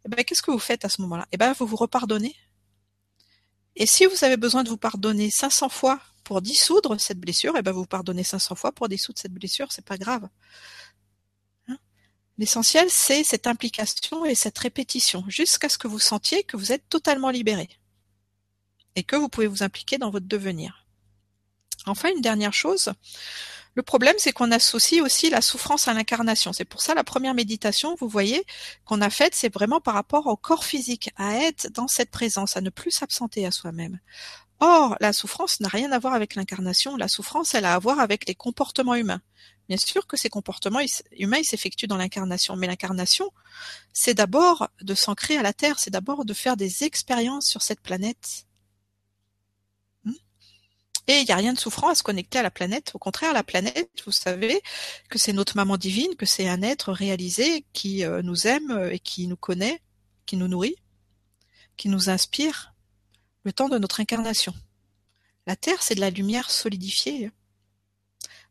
Eh 0.06 0.08
ben, 0.08 0.22
qu'est-ce 0.24 0.42
que 0.42 0.52
vous 0.52 0.58
faites 0.58 0.84
à 0.84 0.88
ce 0.88 1.02
moment-là? 1.02 1.26
Eh 1.32 1.36
ben, 1.36 1.52
vous 1.52 1.66
vous 1.66 1.76
repardonnez. 1.76 2.36
Et 3.76 3.86
si 3.86 4.06
vous 4.06 4.24
avez 4.24 4.36
besoin 4.36 4.62
de 4.62 4.68
vous 4.68 4.76
pardonner 4.76 5.30
500 5.30 5.68
fois 5.68 6.00
pour 6.22 6.40
dissoudre 6.40 6.98
cette 7.00 7.18
blessure, 7.18 7.54
eh 7.56 7.62
ben, 7.62 7.72
vous 7.72 7.86
pardonnez 7.86 8.24
500 8.24 8.54
fois 8.54 8.72
pour 8.72 8.88
dissoudre 8.88 9.18
cette 9.18 9.32
blessure, 9.32 9.72
c'est 9.72 9.84
pas 9.84 9.98
grave. 9.98 10.28
L'essentiel, 12.36 12.90
c'est 12.90 13.22
cette 13.22 13.46
implication 13.46 14.24
et 14.24 14.34
cette 14.34 14.58
répétition, 14.58 15.24
jusqu'à 15.28 15.68
ce 15.68 15.78
que 15.78 15.86
vous 15.86 16.00
sentiez 16.00 16.42
que 16.42 16.56
vous 16.56 16.72
êtes 16.72 16.88
totalement 16.88 17.30
libéré 17.30 17.68
et 18.96 19.04
que 19.04 19.16
vous 19.16 19.28
pouvez 19.28 19.46
vous 19.46 19.62
impliquer 19.62 19.98
dans 19.98 20.10
votre 20.10 20.26
devenir. 20.26 20.86
Enfin, 21.86 22.10
une 22.10 22.20
dernière 22.20 22.52
chose, 22.52 22.92
le 23.74 23.82
problème, 23.82 24.14
c'est 24.18 24.32
qu'on 24.32 24.52
associe 24.52 25.02
aussi 25.02 25.30
la 25.30 25.40
souffrance 25.40 25.88
à 25.88 25.94
l'incarnation. 25.94 26.52
C'est 26.52 26.64
pour 26.64 26.80
ça 26.80 26.94
la 26.94 27.04
première 27.04 27.34
méditation, 27.34 27.96
vous 27.98 28.08
voyez, 28.08 28.44
qu'on 28.84 29.00
a 29.00 29.10
faite, 29.10 29.34
c'est 29.34 29.52
vraiment 29.52 29.80
par 29.80 29.94
rapport 29.94 30.26
au 30.28 30.36
corps 30.36 30.64
physique, 30.64 31.10
à 31.16 31.34
être 31.34 31.68
dans 31.72 31.88
cette 31.88 32.10
présence, 32.10 32.56
à 32.56 32.60
ne 32.60 32.70
plus 32.70 32.92
s'absenter 32.92 33.46
à 33.46 33.50
soi-même. 33.50 33.98
Or, 34.60 34.96
la 35.00 35.12
souffrance 35.12 35.60
n'a 35.60 35.68
rien 35.68 35.90
à 35.92 35.98
voir 35.98 36.14
avec 36.14 36.36
l'incarnation. 36.36 36.96
La 36.96 37.08
souffrance, 37.08 37.54
elle 37.54 37.64
a 37.64 37.74
à 37.74 37.78
voir 37.78 37.98
avec 37.98 38.26
les 38.28 38.34
comportements 38.34 38.94
humains. 38.94 39.20
Bien 39.68 39.78
sûr 39.78 40.06
que 40.06 40.16
ces 40.16 40.28
comportements 40.28 40.80
humains 41.12 41.42
s'effectuent 41.42 41.86
dans 41.86 41.96
l'incarnation, 41.96 42.54
mais 42.54 42.66
l'incarnation, 42.66 43.30
c'est 43.92 44.14
d'abord 44.14 44.68
de 44.82 44.94
s'ancrer 44.94 45.36
à 45.36 45.42
la 45.42 45.52
Terre, 45.52 45.78
c'est 45.78 45.90
d'abord 45.90 46.24
de 46.24 46.34
faire 46.34 46.56
des 46.56 46.84
expériences 46.84 47.46
sur 47.46 47.62
cette 47.62 47.80
planète. 47.80 48.46
Et 51.06 51.18
il 51.20 51.24
n'y 51.24 51.32
a 51.32 51.36
rien 51.36 51.52
de 51.52 51.58
souffrant 51.58 51.88
à 51.88 51.94
se 51.94 52.02
connecter 52.02 52.38
à 52.38 52.42
la 52.42 52.50
planète. 52.50 52.92
Au 52.94 52.98
contraire, 52.98 53.32
la 53.34 53.42
planète, 53.42 53.90
vous 54.06 54.12
savez 54.12 54.62
que 55.10 55.18
c'est 55.18 55.34
notre 55.34 55.56
maman 55.56 55.76
divine, 55.76 56.16
que 56.16 56.26
c'est 56.26 56.48
un 56.48 56.62
être 56.62 56.92
réalisé 56.92 57.64
qui 57.72 58.04
euh, 58.04 58.22
nous 58.22 58.46
aime 58.46 58.88
et 58.90 58.98
qui 58.98 59.26
nous 59.26 59.36
connaît, 59.36 59.82
qui 60.24 60.36
nous 60.36 60.48
nourrit, 60.48 60.76
qui 61.76 61.88
nous 61.88 62.08
inspire 62.08 62.72
le 63.44 63.52
temps 63.52 63.68
de 63.68 63.78
notre 63.78 64.00
incarnation. 64.00 64.54
La 65.46 65.56
Terre, 65.56 65.82
c'est 65.82 65.94
de 65.94 66.00
la 66.00 66.10
lumière 66.10 66.50
solidifiée. 66.50 67.30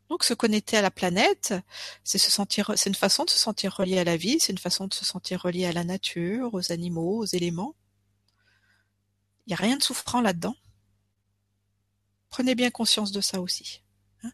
Donc 0.08 0.22
se 0.22 0.34
connecter 0.34 0.76
à 0.76 0.82
la 0.82 0.90
planète, 0.90 1.54
c'est 2.04 2.18
se 2.18 2.30
sentir, 2.30 2.72
c'est 2.76 2.90
une 2.90 2.94
façon 2.94 3.24
de 3.24 3.30
se 3.30 3.38
sentir 3.38 3.74
relié 3.74 3.98
à 3.98 4.04
la 4.04 4.16
vie, 4.16 4.36
c'est 4.38 4.52
une 4.52 4.58
façon 4.58 4.86
de 4.86 4.94
se 4.94 5.04
sentir 5.04 5.42
relié 5.42 5.66
à 5.66 5.72
la 5.72 5.82
nature, 5.82 6.52
aux 6.52 6.72
animaux, 6.72 7.18
aux 7.18 7.24
éléments. 7.24 7.74
Il 9.46 9.50
n'y 9.50 9.54
a 9.54 9.56
rien 9.56 9.76
de 9.76 9.82
souffrant 9.82 10.20
là-dedans. 10.20 10.54
Prenez 12.34 12.56
bien 12.56 12.72
conscience 12.72 13.12
de 13.12 13.20
ça 13.20 13.40
aussi. 13.40 13.84
Hein. 14.24 14.32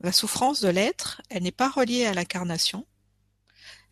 la 0.00 0.10
souffrance 0.10 0.62
de 0.62 0.70
l'être, 0.70 1.20
elle 1.28 1.42
n'est 1.42 1.52
pas 1.52 1.68
reliée 1.68 2.06
à 2.06 2.14
l'incarnation, 2.14 2.86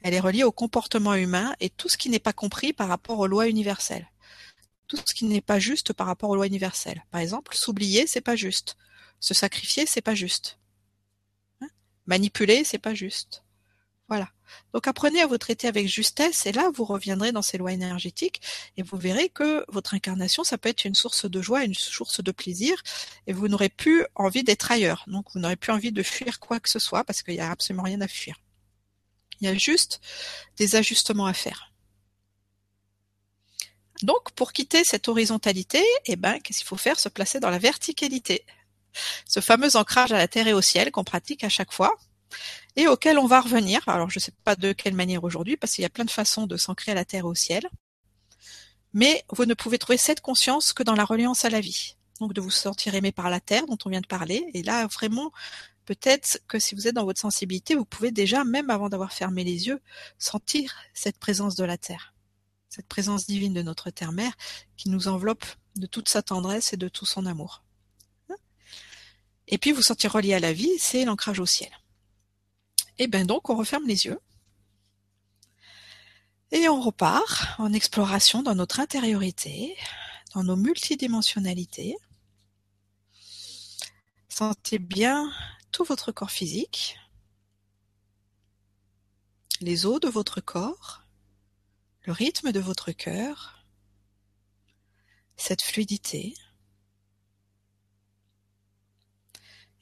elle 0.00 0.14
est 0.14 0.20
reliée 0.20 0.44
au 0.44 0.50
comportement 0.50 1.12
humain 1.12 1.54
et 1.60 1.68
tout 1.68 1.90
ce 1.90 1.98
qui 1.98 2.08
n'est 2.08 2.18
pas 2.18 2.32
compris 2.32 2.72
par 2.72 2.88
rapport 2.88 3.18
aux 3.18 3.26
lois 3.26 3.48
universelles. 3.48 4.10
Tout 4.86 4.96
ce 4.96 5.12
qui 5.12 5.26
n'est 5.26 5.42
pas 5.42 5.58
juste 5.58 5.92
par 5.92 6.06
rapport 6.06 6.30
aux 6.30 6.36
lois 6.36 6.46
universelles. 6.46 7.04
Par 7.10 7.20
exemple, 7.20 7.54
s'oublier, 7.54 8.06
c'est 8.06 8.22
pas 8.22 8.34
juste. 8.34 8.78
Se 9.18 9.34
sacrifier, 9.34 9.84
c'est 9.84 10.00
pas 10.00 10.14
juste. 10.14 10.58
Hein 11.60 11.68
Manipuler, 12.06 12.64
c'est 12.64 12.78
pas 12.78 12.94
juste. 12.94 13.44
Voilà. 14.10 14.28
Donc 14.74 14.88
apprenez 14.88 15.20
à 15.20 15.28
vous 15.28 15.38
traiter 15.38 15.68
avec 15.68 15.86
justesse 15.86 16.44
et 16.44 16.50
là 16.50 16.68
vous 16.74 16.84
reviendrez 16.84 17.30
dans 17.30 17.42
ces 17.42 17.58
lois 17.58 17.72
énergétiques 17.72 18.42
et 18.76 18.82
vous 18.82 18.96
verrez 18.96 19.28
que 19.28 19.64
votre 19.68 19.94
incarnation 19.94 20.42
ça 20.42 20.58
peut 20.58 20.68
être 20.68 20.84
une 20.84 20.96
source 20.96 21.30
de 21.30 21.40
joie, 21.40 21.62
une 21.62 21.74
source 21.74 22.20
de 22.20 22.32
plaisir 22.32 22.82
et 23.28 23.32
vous 23.32 23.46
n'aurez 23.46 23.68
plus 23.68 24.04
envie 24.16 24.42
d'être 24.42 24.72
ailleurs. 24.72 25.04
Donc 25.06 25.26
vous 25.32 25.38
n'aurez 25.38 25.54
plus 25.54 25.70
envie 25.70 25.92
de 25.92 26.02
fuir 26.02 26.40
quoi 26.40 26.58
que 26.58 26.68
ce 26.68 26.80
soit 26.80 27.04
parce 27.04 27.22
qu'il 27.22 27.34
n'y 27.34 27.40
a 27.40 27.52
absolument 27.52 27.84
rien 27.84 28.00
à 28.00 28.08
fuir. 28.08 28.36
Il 29.40 29.46
y 29.46 29.48
a 29.48 29.54
juste 29.54 30.00
des 30.56 30.74
ajustements 30.74 31.26
à 31.26 31.32
faire. 31.32 31.72
Donc 34.02 34.32
pour 34.32 34.52
quitter 34.52 34.82
cette 34.82 35.06
horizontalité, 35.06 35.84
eh 36.06 36.16
ben 36.16 36.40
qu'est-ce 36.40 36.58
qu'il 36.58 36.66
faut 36.66 36.76
faire? 36.76 36.98
Se 36.98 37.08
placer 37.08 37.38
dans 37.38 37.50
la 37.50 37.58
verticalité 37.58 38.44
ce 39.24 39.38
fameux 39.38 39.76
ancrage 39.76 40.10
à 40.10 40.18
la 40.18 40.26
terre 40.26 40.48
et 40.48 40.52
au 40.52 40.62
ciel 40.62 40.90
qu'on 40.90 41.04
pratique 41.04 41.44
à 41.44 41.48
chaque 41.48 41.72
fois 41.72 41.96
et 42.76 42.88
auquel 42.88 43.18
on 43.18 43.26
va 43.26 43.40
revenir. 43.40 43.80
Alors 43.88 44.10
je 44.10 44.18
ne 44.18 44.22
sais 44.22 44.32
pas 44.44 44.56
de 44.56 44.72
quelle 44.72 44.94
manière 44.94 45.24
aujourd'hui 45.24 45.56
parce 45.56 45.74
qu'il 45.74 45.82
y 45.82 45.86
a 45.86 45.90
plein 45.90 46.04
de 46.04 46.10
façons 46.10 46.46
de 46.46 46.56
s'ancrer 46.56 46.92
à 46.92 46.94
la 46.94 47.04
terre 47.04 47.24
et 47.24 47.28
au 47.28 47.34
ciel. 47.34 47.68
Mais 48.92 49.24
vous 49.30 49.44
ne 49.44 49.54
pouvez 49.54 49.78
trouver 49.78 49.98
cette 49.98 50.20
conscience 50.20 50.72
que 50.72 50.82
dans 50.82 50.94
la 50.94 51.04
reliance 51.04 51.44
à 51.44 51.50
la 51.50 51.60
vie. 51.60 51.96
Donc 52.20 52.32
de 52.32 52.40
vous 52.40 52.50
sentir 52.50 52.94
aimé 52.94 53.12
par 53.12 53.30
la 53.30 53.40
terre 53.40 53.66
dont 53.66 53.78
on 53.84 53.90
vient 53.90 54.00
de 54.00 54.06
parler. 54.06 54.44
Et 54.54 54.62
là 54.62 54.86
vraiment, 54.86 55.32
peut-être 55.86 56.40
que 56.48 56.58
si 56.58 56.74
vous 56.74 56.88
êtes 56.88 56.94
dans 56.94 57.04
votre 57.04 57.20
sensibilité, 57.20 57.74
vous 57.74 57.84
pouvez 57.84 58.10
déjà, 58.10 58.44
même 58.44 58.70
avant 58.70 58.88
d'avoir 58.88 59.12
fermé 59.12 59.44
les 59.44 59.68
yeux, 59.68 59.80
sentir 60.18 60.74
cette 60.94 61.18
présence 61.18 61.54
de 61.54 61.64
la 61.64 61.78
terre. 61.78 62.14
Cette 62.68 62.86
présence 62.86 63.26
divine 63.26 63.52
de 63.52 63.62
notre 63.62 63.90
terre-mère 63.90 64.32
qui 64.76 64.90
nous 64.90 65.08
enveloppe 65.08 65.44
de 65.76 65.86
toute 65.86 66.08
sa 66.08 66.22
tendresse 66.22 66.72
et 66.72 66.76
de 66.76 66.88
tout 66.88 67.06
son 67.06 67.26
amour. 67.26 67.64
Et 69.48 69.58
puis 69.58 69.72
vous 69.72 69.82
sentir 69.82 70.12
relié 70.12 70.34
à 70.34 70.40
la 70.40 70.52
vie, 70.52 70.78
c'est 70.78 71.04
l'ancrage 71.04 71.40
au 71.40 71.46
ciel. 71.46 71.70
Et 73.00 73.08
bien 73.08 73.24
donc 73.24 73.48
on 73.50 73.56
referme 73.56 73.86
les 73.88 74.04
yeux. 74.04 74.20
Et 76.52 76.68
on 76.68 76.80
repart 76.80 77.58
en 77.58 77.72
exploration 77.72 78.42
dans 78.42 78.54
notre 78.54 78.78
intériorité, 78.78 79.74
dans 80.34 80.44
nos 80.44 80.54
multidimensionnalités. 80.54 81.96
Sentez 84.28 84.78
bien 84.78 85.32
tout 85.72 85.82
votre 85.82 86.12
corps 86.12 86.30
physique, 86.30 86.98
les 89.60 89.86
os 89.86 89.98
de 89.98 90.08
votre 90.08 90.42
corps, 90.42 91.02
le 92.02 92.12
rythme 92.12 92.52
de 92.52 92.60
votre 92.60 92.92
cœur, 92.92 93.64
cette 95.36 95.62
fluidité. 95.62 96.34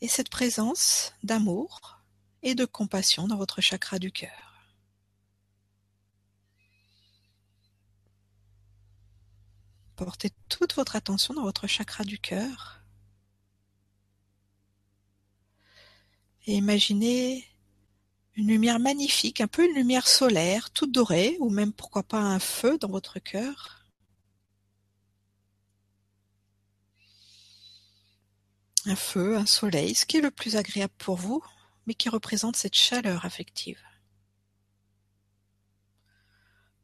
et 0.01 0.09
cette 0.09 0.29
présence 0.29 1.13
d'amour 1.25 1.98
et 2.43 2.55
de 2.55 2.65
compassion 2.65 3.27
dans 3.27 3.37
votre 3.37 3.61
chakra 3.61 3.99
du 3.99 4.13
cœur. 4.13 4.49
Portez 9.97 10.31
toute 10.49 10.75
votre 10.75 10.95
attention 10.95 11.35
dans 11.35 11.43
votre 11.43 11.67
chakra 11.67 12.05
du 12.05 12.19
cœur. 12.21 12.85
Et 16.47 16.55
imaginez 16.55 17.45
une 18.37 18.47
lumière 18.47 18.79
magnifique, 18.79 19.41
un 19.41 19.49
peu 19.49 19.65
une 19.69 19.75
lumière 19.75 20.07
solaire, 20.07 20.71
toute 20.71 20.93
dorée, 20.93 21.37
ou 21.41 21.51
même 21.51 21.73
pourquoi 21.73 22.05
pas 22.05 22.21
un 22.21 22.39
feu 22.39 22.79
dans 22.79 22.89
votre 22.89 23.19
cœur. 23.19 23.85
Un 28.87 28.97
feu, 28.97 29.37
un 29.37 29.47
soleil, 29.47 29.95
ce 29.97 30.07
qui 30.07 30.19
est 30.19 30.21
le 30.21 30.31
plus 30.31 30.55
agréable 30.57 30.95
pour 30.99 31.17
vous, 31.17 31.45
mais 31.89 31.95
qui 31.95 32.11
représente 32.11 32.55
cette 32.55 32.75
chaleur 32.75 33.25
affective. 33.25 33.83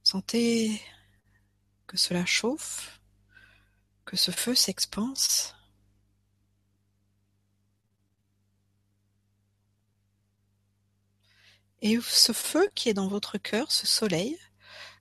Sentez 0.03 0.81
que 1.87 1.99
cela 1.99 2.25
chauffe, 2.25 3.03
que 4.07 4.17
ce 4.17 4.31
feu 4.31 4.55
s'expanse. 4.55 5.55
Et 11.83 12.01
ce 12.01 12.33
feu 12.33 12.67
qui 12.75 12.89
est 12.89 12.95
dans 12.95 13.09
votre 13.09 13.37
cœur, 13.37 13.71
ce 13.71 13.87
soleil, 13.87 14.39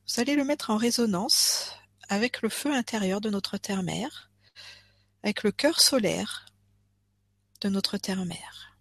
vous 0.05 0.19
allez 0.19 0.35
le 0.35 0.43
mettre 0.43 0.69
en 0.69 0.75
résonance 0.75 1.71
avec 2.09 2.41
le 2.41 2.49
feu 2.49 2.73
intérieur 2.73 3.21
de 3.21 3.29
notre 3.29 3.57
terre-mère, 3.57 4.29
avec 5.23 5.43
le 5.43 5.53
cœur 5.53 5.79
solaire 5.79 6.45
de 7.61 7.69
notre 7.69 7.97
terre-mère. 7.97 8.72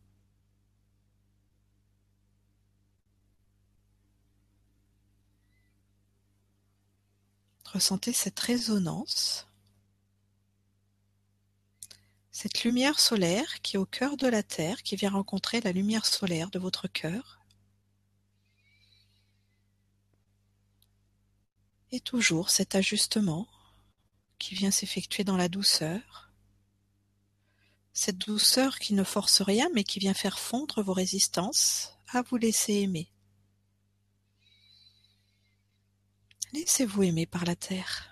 Ressentez 7.72 8.12
cette 8.12 8.38
résonance, 8.38 9.46
cette 12.30 12.64
lumière 12.64 13.00
solaire 13.00 13.62
qui 13.62 13.76
est 13.76 13.78
au 13.78 13.86
cœur 13.86 14.18
de 14.18 14.26
la 14.26 14.42
Terre, 14.42 14.82
qui 14.82 14.94
vient 14.94 15.12
rencontrer 15.12 15.62
la 15.62 15.72
lumière 15.72 16.04
solaire 16.04 16.50
de 16.50 16.58
votre 16.58 16.86
cœur. 16.86 17.40
Et 21.92 22.00
toujours 22.00 22.50
cet 22.50 22.74
ajustement 22.74 23.48
qui 24.38 24.54
vient 24.54 24.70
s'effectuer 24.70 25.24
dans 25.24 25.38
la 25.38 25.48
douceur, 25.48 26.30
cette 27.94 28.18
douceur 28.18 28.80
qui 28.80 28.92
ne 28.92 29.04
force 29.04 29.40
rien 29.40 29.70
mais 29.72 29.84
qui 29.84 29.98
vient 29.98 30.14
faire 30.14 30.38
fondre 30.38 30.82
vos 30.82 30.92
résistances 30.92 31.94
à 32.08 32.20
vous 32.20 32.36
laisser 32.36 32.74
aimer. 32.74 33.10
Laissez-vous 36.52 37.02
aimer 37.02 37.26
par 37.26 37.44
la 37.44 37.56
Terre? 37.56 38.08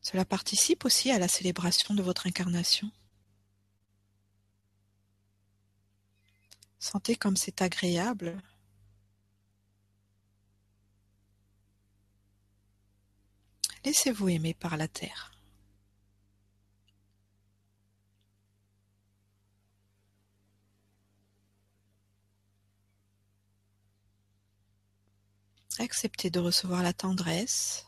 Cela 0.00 0.24
participe 0.24 0.84
aussi 0.84 1.10
à 1.10 1.18
la 1.18 1.26
célébration 1.26 1.92
de 1.92 2.02
votre 2.02 2.28
incarnation. 2.28 2.88
Sentez 6.78 7.16
comme 7.16 7.36
c'est 7.36 7.60
agréable. 7.60 8.40
Laissez-vous 13.84 14.28
aimer 14.28 14.54
par 14.54 14.76
la 14.76 14.86
terre. 14.86 15.35
Acceptez 25.78 26.30
de 26.30 26.40
recevoir 26.40 26.82
la 26.82 26.94
tendresse 26.94 27.86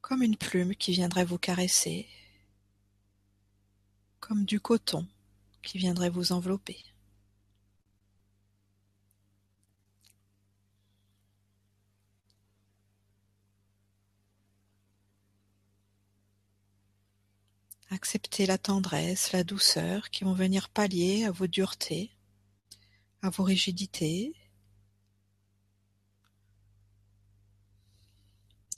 comme 0.00 0.22
une 0.22 0.36
plume 0.36 0.74
qui 0.74 0.92
viendrait 0.92 1.24
vous 1.24 1.38
caresser, 1.38 2.08
comme 4.20 4.44
du 4.44 4.60
coton 4.60 5.06
qui 5.62 5.78
viendrait 5.78 6.10
vous 6.10 6.32
envelopper. 6.32 6.82
Acceptez 17.90 18.46
la 18.46 18.58
tendresse, 18.58 19.32
la 19.32 19.44
douceur 19.44 20.10
qui 20.10 20.24
vont 20.24 20.34
venir 20.34 20.68
pallier 20.68 21.24
à 21.24 21.30
vos 21.30 21.46
duretés, 21.46 22.10
à 23.22 23.30
vos 23.30 23.44
rigidités, 23.44 24.34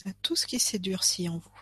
à 0.07 0.13
tout 0.23 0.37
ce 0.37 0.47
qui 0.47 0.61
s'est 0.61 0.79
durci 0.79 1.29
en 1.29 1.39
vous. 1.39 1.61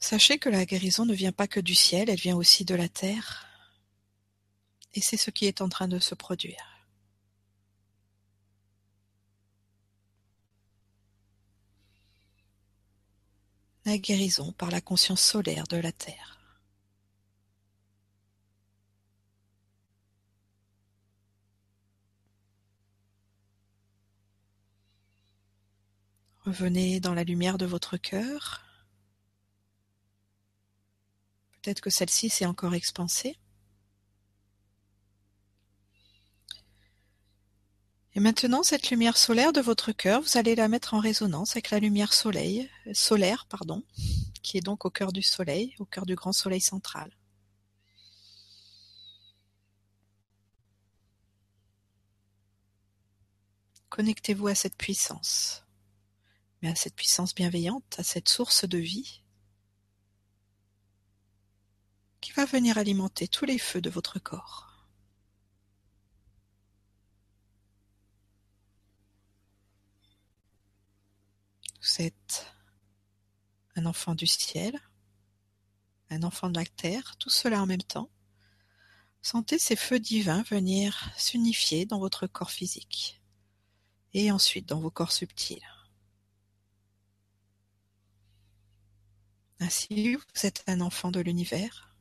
Sachez 0.00 0.38
que 0.38 0.48
la 0.48 0.66
guérison 0.66 1.06
ne 1.06 1.14
vient 1.14 1.32
pas 1.32 1.46
que 1.46 1.60
du 1.60 1.74
ciel, 1.74 2.10
elle 2.10 2.20
vient 2.20 2.36
aussi 2.36 2.64
de 2.64 2.74
la 2.74 2.88
terre. 2.88 3.46
Et 4.92 5.00
c'est 5.00 5.16
ce 5.16 5.30
qui 5.30 5.46
est 5.46 5.60
en 5.60 5.68
train 5.68 5.88
de 5.88 5.98
se 5.98 6.14
produire. 6.14 6.86
La 13.86 13.98
guérison 13.98 14.52
par 14.52 14.70
la 14.70 14.80
conscience 14.80 15.22
solaire 15.22 15.66
de 15.66 15.76
la 15.76 15.92
terre. 15.92 16.33
Revenez 26.44 27.00
dans 27.00 27.14
la 27.14 27.24
lumière 27.24 27.56
de 27.56 27.64
votre 27.64 27.96
cœur. 27.96 28.62
Peut-être 31.52 31.80
que 31.80 31.88
celle-ci 31.88 32.28
s'est 32.28 32.44
encore 32.44 32.74
expansée. 32.74 33.38
Et 38.12 38.20
maintenant, 38.20 38.62
cette 38.62 38.90
lumière 38.90 39.16
solaire 39.16 39.54
de 39.54 39.62
votre 39.62 39.92
cœur, 39.92 40.20
vous 40.20 40.36
allez 40.36 40.54
la 40.54 40.68
mettre 40.68 40.92
en 40.92 41.00
résonance 41.00 41.52
avec 41.52 41.70
la 41.70 41.80
lumière 41.80 42.12
soleil, 42.12 42.70
solaire, 42.92 43.46
pardon, 43.48 43.82
qui 44.42 44.58
est 44.58 44.60
donc 44.60 44.84
au 44.84 44.90
cœur 44.90 45.12
du 45.12 45.22
soleil, 45.22 45.74
au 45.78 45.86
cœur 45.86 46.04
du 46.04 46.14
grand 46.14 46.34
soleil 46.34 46.60
central. 46.60 47.10
Connectez-vous 53.88 54.48
à 54.48 54.54
cette 54.54 54.76
puissance 54.76 55.63
à 56.68 56.74
cette 56.74 56.94
puissance 56.94 57.34
bienveillante, 57.34 57.96
à 57.98 58.02
cette 58.02 58.28
source 58.28 58.64
de 58.66 58.78
vie 58.78 59.22
qui 62.20 62.32
va 62.32 62.46
venir 62.46 62.78
alimenter 62.78 63.28
tous 63.28 63.44
les 63.44 63.58
feux 63.58 63.82
de 63.82 63.90
votre 63.90 64.18
corps. 64.18 64.86
Vous 71.82 72.02
êtes 72.02 72.46
un 73.76 73.84
enfant 73.84 74.14
du 74.14 74.26
ciel, 74.26 74.80
un 76.08 76.22
enfant 76.22 76.48
de 76.48 76.58
la 76.58 76.64
terre, 76.64 77.16
tout 77.18 77.28
cela 77.28 77.60
en 77.60 77.66
même 77.66 77.82
temps. 77.82 78.08
Sentez 79.20 79.58
ces 79.58 79.76
feux 79.76 80.00
divins 80.00 80.42
venir 80.44 81.10
s'unifier 81.18 81.84
dans 81.84 81.98
votre 81.98 82.26
corps 82.26 82.50
physique 82.50 83.20
et 84.14 84.30
ensuite 84.30 84.66
dans 84.66 84.80
vos 84.80 84.90
corps 84.90 85.12
subtils. 85.12 85.73
Ainsi, 89.64 90.14
vous 90.14 90.46
êtes 90.46 90.62
un 90.66 90.82
enfant 90.82 91.10
de 91.10 91.20
l'univers. 91.20 91.96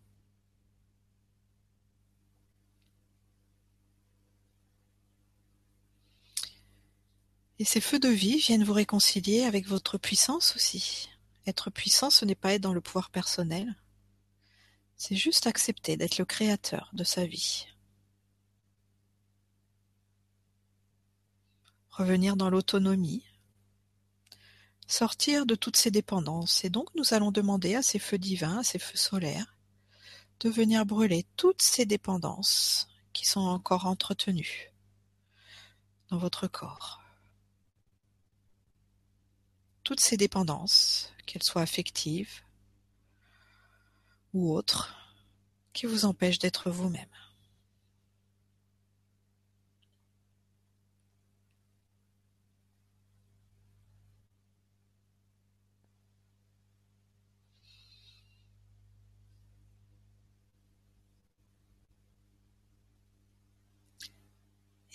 Et 7.60 7.64
ces 7.64 7.80
feux 7.80 8.00
de 8.00 8.10
vie 8.10 8.38
viennent 8.38 8.66
vous 8.66 8.74
réconcilier 8.74 9.44
avec 9.44 9.66
votre 9.66 9.98
puissance 9.98 10.58
aussi. 10.58 11.10
Être 11.48 11.70
puissant, 11.70 12.10
ce 12.10 12.26
n'est 12.26 12.36
pas 12.36 12.52
être 12.52 12.62
dans 12.62 12.74
le 12.74 12.82
pouvoir 12.82 13.10
personnel. 13.10 13.74
C'est 14.98 15.16
juste 15.16 15.48
accepter 15.48 15.96
d'être 15.96 16.18
le 16.18 16.26
créateur 16.26 16.90
de 16.92 17.06
sa 17.06 17.26
vie. 17.26 17.68
Revenir 21.92 22.36
dans 22.36 22.50
l'autonomie, 22.50 23.24
sortir 24.94 25.46
de 25.46 25.56
toutes 25.56 25.78
ces 25.78 25.92
dépendances. 25.92 26.64
Et 26.64 26.70
donc 26.70 26.94
nous 26.96 27.14
allons 27.14 27.32
demander 27.32 27.76
à 27.76 27.82
ces 27.82 28.00
feux 28.00 28.18
divins, 28.18 28.60
à 28.60 28.64
ces 28.64 28.80
feux 28.80 28.98
solaires, 28.98 29.58
de 30.40 30.50
venir 30.50 30.86
brûler 30.86 31.26
toutes 31.36 31.62
ces 31.62 31.86
dépendances 31.86 32.88
qui 33.12 33.26
sont 33.26 33.42
encore 33.42 33.86
entretenues 33.86 34.72
dans 36.10 36.18
votre 36.18 36.48
corps. 36.48 37.02
Toutes 39.84 40.00
ces 40.00 40.16
dépendances, 40.16 41.12
qu'elles 41.26 41.44
soient 41.44 41.62
affectives 41.62 42.42
ou 44.34 44.54
autres, 44.54 44.96
qui 45.74 45.86
vous 45.86 46.06
empêchent 46.06 46.40
d'être 46.40 46.70
vous-même. 46.70 47.10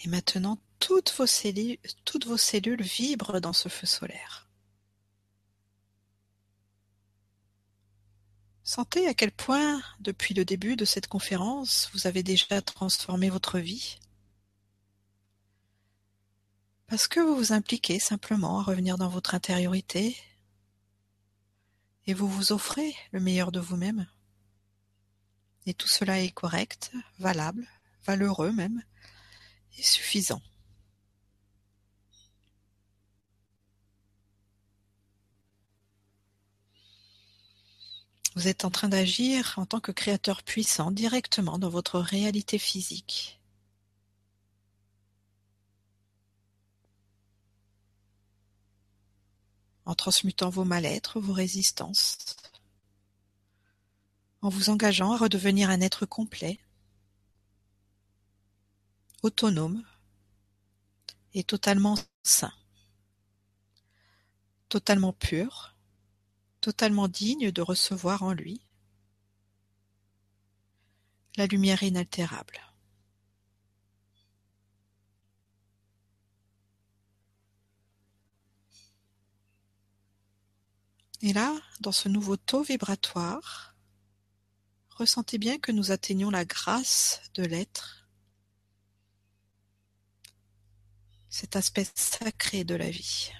Et 0.05 0.09
maintenant, 0.09 0.59
toutes 0.79 1.13
vos, 1.13 1.27
cellules, 1.27 2.83
vibrent 2.83 3.41
dans 3.41 3.53
ce 3.53 3.69
feu 3.69 3.87
solaire. 3.87 4.49
Sentez 8.63 9.09
à 9.09 9.15
quel 9.15 9.33
point, 9.33 9.83
depuis 10.01 10.35
le 10.35 10.45
début 10.45 10.77
de 10.77 10.85
cette 10.85 11.09
conférence, 11.09 11.91
vous 11.95 12.07
avez 12.07 12.23
déjà 12.23 12.61
transformé 12.61 13.31
votre 13.31 13.59
vie. 13.59 13.99
Parce 16.87 17.09
que 17.09 17.21
vous 17.21 17.35
vous 17.35 17.53
impliquez 17.53 17.99
simplement 17.99 18.61
à 18.61 18.63
revenir 18.63 18.99
dans 18.99 19.09
votre 19.09 19.35
intériorité 19.35 20.17
et 22.07 22.15
vous 22.15 22.29
vous 22.29 22.53
offrez 22.53 22.95
le 23.13 23.21
meilleur 23.21 23.53
de 23.53 23.61
vous-même. 23.61 24.07
Et 25.67 25.75
tout 25.75 25.89
cela 25.89 26.21
est 26.21 26.31
correct, 26.31 26.93
valable, 27.19 27.67
valeureux 28.07 28.53
même, 28.53 28.83
suffisant. 29.73 30.43
Vous 38.39 38.47
êtes 38.47 38.65
en 38.65 38.71
train 38.71 38.89
d'agir 38.89 39.55
en 39.57 39.67
tant 39.67 39.81
que 39.81 39.91
créateur 39.91 40.45
puissant 40.45 40.93
directement 40.93 41.59
dans 41.59 41.71
votre 41.71 41.99
réalité 41.99 42.59
physique. 42.59 43.41
En 49.85 49.97
transmutant 49.97 50.51
vos 50.51 50.65
mal-être, 50.65 51.19
vos 51.19 51.33
résistances, 51.33 52.37
en 54.41 54.51
vous 54.51 54.71
engageant 54.71 55.13
à 55.13 55.17
redevenir 55.17 55.69
un 55.71 55.81
être 55.81 56.07
complet, 56.07 56.61
autonome 59.23 59.85
et 61.35 61.45
totalement 61.45 61.97
sain, 62.23 62.53
totalement 64.69 65.13
pur, 65.13 65.75
totalement 66.61 67.09
digne 67.09 67.51
de 67.51 67.63
recevoir 67.63 68.23
en 68.23 68.33
lui 68.33 68.61
la 71.37 71.47
lumière 71.47 71.83
inaltérable. 71.83 72.61
Et 81.21 81.33
là, 81.33 81.57
dans 81.81 81.93
ce 81.93 82.09
nouveau 82.09 82.37
taux 82.37 82.63
vibratoire, 82.63 83.75
ressentez 84.91 85.39
bien 85.39 85.59
que 85.59 85.73
nous 85.73 85.91
atteignons 85.91 86.31
la 86.31 86.45
grâce 86.45 87.21
de 87.35 87.43
l'être, 87.43 87.98
cet 91.39 91.55
aspect 91.55 91.87
sacré 91.95 92.65
de 92.65 92.75
la 92.75 92.91
vie. 92.91 93.31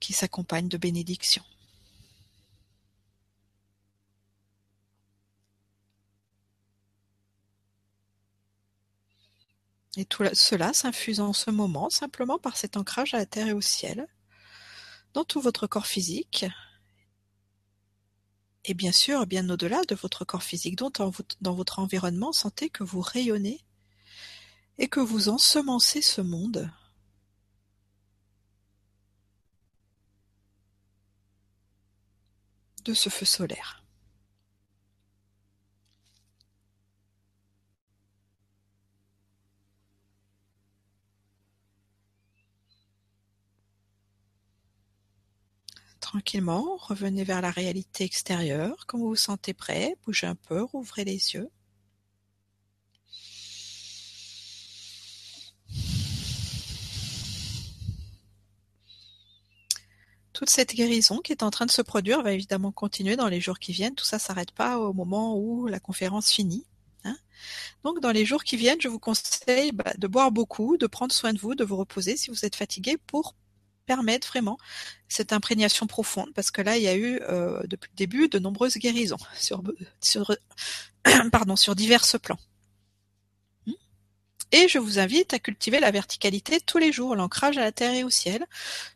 qui 0.00 0.12
s'accompagne 0.12 0.66
de 0.66 0.76
bénédictions. 0.76 1.44
Et 9.96 10.04
tout 10.04 10.24
cela 10.32 10.72
s'infuse 10.72 11.20
en 11.20 11.32
ce 11.32 11.52
moment 11.52 11.88
simplement 11.88 12.40
par 12.40 12.56
cet 12.56 12.76
ancrage 12.76 13.14
à 13.14 13.18
la 13.18 13.26
terre 13.26 13.46
et 13.46 13.52
au 13.52 13.60
ciel, 13.60 14.08
dans 15.14 15.22
tout 15.24 15.40
votre 15.40 15.68
corps 15.68 15.86
physique, 15.86 16.46
et 18.64 18.74
bien 18.74 18.92
sûr, 18.92 19.26
bien 19.26 19.48
au-delà 19.50 19.82
de 19.88 19.94
votre 19.94 20.24
corps 20.24 20.42
physique, 20.42 20.76
dont 20.76 20.92
dans 21.40 21.54
votre 21.54 21.78
environnement, 21.78 22.32
sentez 22.32 22.70
que 22.70 22.84
vous 22.84 23.00
rayonnez 23.00 23.60
et 24.78 24.88
que 24.88 25.00
vous 25.00 25.28
ensemencez 25.28 26.02
ce 26.02 26.20
monde 26.20 26.70
de 32.84 32.94
ce 32.94 33.08
feu 33.08 33.26
solaire. 33.26 33.81
Tranquillement, 46.12 46.76
revenez 46.76 47.24
vers 47.24 47.40
la 47.40 47.50
réalité 47.50 48.04
extérieure. 48.04 48.84
Quand 48.86 48.98
vous 48.98 49.08
vous 49.08 49.16
sentez 49.16 49.54
prêt, 49.54 49.96
bougez 50.04 50.26
un 50.26 50.34
peu, 50.34 50.62
rouvrez 50.62 51.06
les 51.06 51.32
yeux. 51.32 51.48
toute 60.34 60.50
cette 60.50 60.74
guérison 60.74 61.18
qui 61.20 61.32
est 61.32 61.44
en 61.44 61.50
train 61.50 61.66
de 61.66 61.70
se 61.70 61.82
produire 61.82 62.22
va 62.22 62.32
évidemment 62.32 62.72
continuer 62.72 63.16
dans 63.16 63.28
les 63.28 63.40
jours 63.40 63.58
qui 63.58 63.72
viennent. 63.72 63.94
Tout 63.94 64.04
ça 64.04 64.18
s'arrête 64.18 64.50
pas 64.50 64.78
au 64.78 64.92
moment 64.92 65.38
où 65.38 65.66
la 65.66 65.78
conférence 65.80 66.30
finit. 66.30 66.66
Hein. 67.04 67.16
Donc 67.84 68.00
dans 68.00 68.10
les 68.10 68.26
jours 68.26 68.44
qui 68.44 68.56
viennent, 68.58 68.80
je 68.80 68.88
vous 68.88 68.98
conseille 68.98 69.72
bah, 69.72 69.94
de 69.96 70.06
boire 70.08 70.30
beaucoup, 70.30 70.76
de 70.76 70.86
prendre 70.86 71.12
soin 71.12 71.32
de 71.32 71.38
vous, 71.38 71.54
de 71.54 71.64
vous 71.64 71.76
reposer 71.76 72.18
si 72.18 72.28
vous 72.28 72.44
êtes 72.44 72.56
fatigué 72.56 72.98
pour 73.06 73.34
permettre 73.94 74.28
vraiment 74.28 74.58
cette 75.08 75.32
imprégnation 75.34 75.86
profonde 75.86 76.30
parce 76.34 76.50
que 76.50 76.62
là 76.62 76.78
il 76.78 76.82
y 76.82 76.88
a 76.88 76.96
eu 76.96 77.20
euh, 77.28 77.60
depuis 77.66 77.90
le 77.92 77.96
début 77.96 78.28
de 78.28 78.38
nombreuses 78.38 78.78
guérisons 78.78 79.18
sur, 80.00 80.36
pardon 81.32 81.56
sur 81.56 81.74
divers 81.74 82.06
plans. 82.22 82.38
Et 84.54 84.68
je 84.68 84.78
vous 84.78 84.98
invite 84.98 85.32
à 85.32 85.38
cultiver 85.38 85.80
la 85.80 85.90
verticalité 85.90 86.60
tous 86.60 86.76
les 86.76 86.92
jours, 86.92 87.16
l'ancrage 87.16 87.56
à 87.56 87.62
la 87.62 87.72
terre 87.72 87.94
et 87.94 88.04
au 88.04 88.10
ciel, 88.10 88.44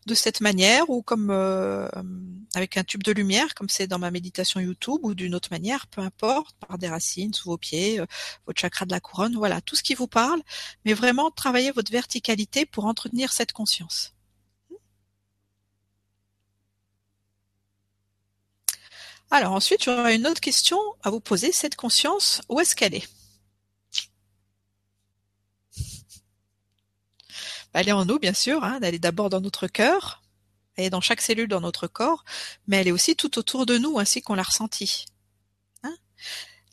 de 0.05 0.15
cette 0.15 0.43
manière 0.43 0.91
ou 0.91 1.01
comme 1.01 1.31
euh, 1.31 1.89
avec 2.55 2.77
un 2.77 2.85
tube 2.85 3.03
de 3.03 3.13
lumière, 3.13 3.55
comme 3.55 3.71
c'est 3.71 3.87
dans 3.87 3.99
ma 3.99 4.11
méditation 4.11 4.61
YouTube, 4.61 5.01
ou 5.03 5.15
d'une 5.15 5.35
autre 5.35 5.49
manière, 5.51 5.87
peu 5.87 6.03
importe, 6.03 6.55
par 6.69 6.77
des 6.77 6.89
racines 6.89 7.33
sous 7.33 7.49
vos 7.49 7.57
pieds, 7.57 8.01
euh, 8.01 8.07
votre 8.47 8.61
chakra 8.61 8.85
de 8.85 8.93
la 8.93 9.01
couronne, 9.01 9.35
voilà, 9.35 9.63
tout 9.63 9.77
ce 9.77 9.83
qui 9.83 9.95
vous 9.95 10.09
parle, 10.09 10.43
mais 10.85 10.93
vraiment 10.93 11.31
travaillez 11.31 11.71
votre 11.71 11.91
verticalité 11.91 12.67
pour 12.67 12.85
entretenir 12.85 13.33
cette 13.33 13.53
conscience. 13.53 14.16
Alors 19.31 19.53
ensuite, 19.53 19.85
j'aurais 19.85 20.15
une 20.17 20.27
autre 20.27 20.41
question 20.41 20.79
à 21.03 21.11
vous 21.11 21.21
poser. 21.21 21.53
Cette 21.53 21.77
conscience, 21.77 22.43
où 22.49 22.61
est-ce 22.61 22.77
qu'elle 22.77 22.95
est? 22.95 23.09
Elle 27.73 27.91
est 27.91 27.93
en 27.93 28.07
nous, 28.07 28.19
bien 28.19 28.33
sûr, 28.33 28.65
hein, 28.65 28.79
elle 28.83 28.95
est 28.95 28.99
d'abord 28.99 29.29
dans 29.29 29.43
notre 29.43 29.67
cœur, 29.67 30.23
elle 30.77 30.87
est 30.87 30.91
dans 30.91 31.03
chaque 31.03 31.21
cellule 31.21 31.49
dans 31.49 31.61
notre 31.61 31.87
corps, 31.87 32.25
mais 32.67 32.79
elle 32.79 32.89
est 32.89 32.93
aussi 32.93 33.17
tout 33.17 33.39
autour 33.39 33.67
de 33.67 33.77
nous, 33.77 33.99
ainsi 33.99 34.23
qu'on 34.23 34.35
l'a 34.35 34.43
ressenti. 34.43 35.05
Hein. 35.83 35.95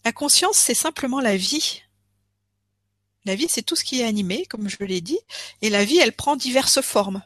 la 0.06 0.14
conscience, 0.14 0.56
c'est 0.56 0.74
simplement 0.74 1.20
la 1.20 1.36
vie. 1.36 1.82
La 3.26 3.36
vie, 3.36 3.48
c'est 3.50 3.64
tout 3.64 3.76
ce 3.76 3.84
qui 3.84 4.00
est 4.00 4.06
animé, 4.06 4.46
comme 4.46 4.70
je 4.70 4.78
l'ai 4.80 5.02
dit, 5.02 5.20
et 5.62 5.70
la 5.70 5.84
vie, 5.84 5.98
elle 5.98 6.16
prend 6.16 6.38
diverses 6.38 6.80
formes. 6.80 7.22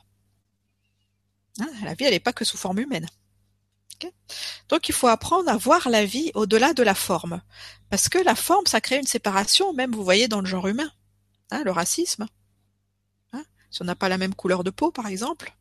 Hein, 1.59 1.69
la 1.84 1.93
vie, 1.93 2.05
elle 2.05 2.13
n'est 2.13 2.19
pas 2.19 2.34
que 2.34 2.45
sous 2.45 2.57
forme 2.57 2.80
humaine. 2.80 3.07
Donc 4.70 4.89
il 4.89 4.93
faut 4.93 5.08
apprendre 5.08 5.50
à 5.50 5.58
voir 5.58 5.89
la 5.89 6.06
vie 6.06 6.32
au-delà 6.34 6.74
de 6.74 6.84
la 6.84 6.95
forme. 6.95 7.41
Parce 7.89 8.10
que 8.10 8.18
la 8.18 8.36
forme, 8.36 8.66
ça 8.66 8.82
crée 8.82 8.98
une 8.98 9.08
séparation, 9.08 9.74
même 9.74 9.93
vous 9.93 10.04
voyez 10.04 10.28
dans 10.28 10.41
le 10.41 10.45
genre 10.45 10.68
humain. 10.68 10.91
le 11.52 11.72
racisme. 11.72 12.28
Si 13.70 13.82
on 13.82 13.86
n'a 13.86 13.95
pas 13.95 14.10
la 14.10 14.18
même 14.18 14.36
couleur 14.36 14.64
de 14.64 14.70
peau, 14.70 14.91
par 14.91 15.08
exemple. 15.08 15.56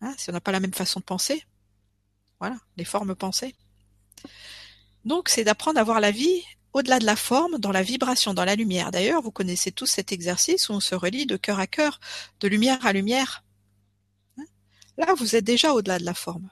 Hein, 0.00 0.14
si 0.16 0.30
on 0.30 0.32
n'a 0.32 0.40
pas 0.40 0.52
la 0.52 0.60
même 0.60 0.74
façon 0.74 1.00
de 1.00 1.04
penser. 1.04 1.44
Voilà, 2.38 2.56
les 2.76 2.84
formes 2.84 3.14
pensées. 3.14 3.54
Donc, 5.04 5.28
c'est 5.28 5.44
d'apprendre 5.44 5.78
à 5.78 5.84
voir 5.84 6.00
la 6.00 6.10
vie 6.10 6.42
au-delà 6.72 6.98
de 6.98 7.06
la 7.06 7.16
forme, 7.16 7.58
dans 7.58 7.72
la 7.72 7.82
vibration, 7.82 8.34
dans 8.34 8.44
la 8.44 8.54
lumière. 8.54 8.90
D'ailleurs, 8.90 9.22
vous 9.22 9.32
connaissez 9.32 9.72
tous 9.72 9.86
cet 9.86 10.12
exercice 10.12 10.68
où 10.68 10.72
on 10.72 10.80
se 10.80 10.94
relie 10.94 11.26
de 11.26 11.36
cœur 11.36 11.58
à 11.58 11.66
cœur, 11.66 12.00
de 12.40 12.48
lumière 12.48 12.84
à 12.86 12.92
lumière. 12.92 13.44
Hein, 14.38 14.44
là, 14.96 15.14
vous 15.14 15.36
êtes 15.36 15.44
déjà 15.44 15.72
au-delà 15.72 15.98
de 15.98 16.04
la 16.04 16.14
forme. 16.14 16.50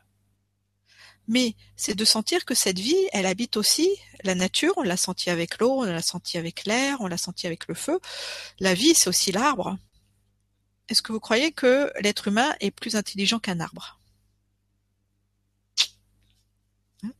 Mais 1.29 1.55
c'est 1.77 1.95
de 1.95 2.05
sentir 2.07 2.47
que 2.47 2.55
cette 2.55 2.79
vie, 2.79 3.07
elle 3.13 3.27
habite 3.27 3.59
aussi 3.59 3.89
la 4.25 4.35
nature, 4.35 4.73
on 4.79 4.83
l'a 4.83 4.97
senti 4.97 5.29
avec 5.29 5.59
l'eau, 5.59 5.83
on 5.83 5.85
l'a 5.85 6.03
senti 6.03 6.39
avec 6.39 6.65
l'air, 6.65 7.01
on 7.01 7.07
l'a 7.07 7.19
senti 7.19 7.47
avec 7.47 7.69
le 7.69 7.75
feu. 7.75 8.01
La 8.61 8.73
vie, 8.73 8.95
c'est 8.95 9.11
aussi 9.11 9.31
l'arbre. 9.31 9.77
Est-ce 10.89 11.03
que 11.03 11.13
vous 11.13 11.21
croyez 11.21 11.53
que 11.53 11.93
l'être 12.01 12.29
humain 12.29 12.55
est 12.61 12.71
plus 12.71 12.97
intelligent 12.97 13.39
qu'un 13.39 13.61
arbre? 13.61 14.01
Hein? 17.03 17.13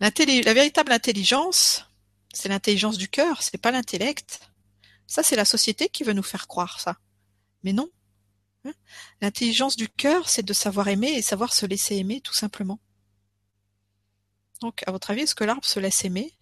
La, 0.00 0.10
véritable 0.10 0.90
intelligence, 0.90 1.86
c'est 2.32 2.48
l'intelligence 2.48 2.98
du 2.98 3.08
cœur, 3.08 3.42
c'est 3.42 3.58
pas 3.58 3.70
l'intellect. 3.70 4.40
Ça, 5.06 5.22
c'est 5.22 5.36
la 5.36 5.44
société 5.44 5.88
qui 5.88 6.02
veut 6.02 6.14
nous 6.14 6.22
faire 6.24 6.48
croire 6.48 6.80
ça. 6.80 6.98
Mais 7.62 7.72
non. 7.72 7.88
Hein? 8.64 8.72
L'intelligence 9.20 9.76
du 9.76 9.88
cœur, 9.88 10.28
c'est 10.28 10.42
de 10.42 10.52
savoir 10.52 10.88
aimer 10.88 11.12
et 11.12 11.22
savoir 11.22 11.52
se 11.54 11.64
laisser 11.64 11.96
aimer, 11.96 12.20
tout 12.20 12.34
simplement. 12.34 12.80
Donc, 14.62 14.82
à 14.86 14.92
votre 14.92 15.10
avis, 15.10 15.22
est-ce 15.22 15.34
que 15.34 15.44
l'arbre 15.44 15.64
se 15.64 15.80
laisse 15.80 16.04
aimer? 16.04 16.32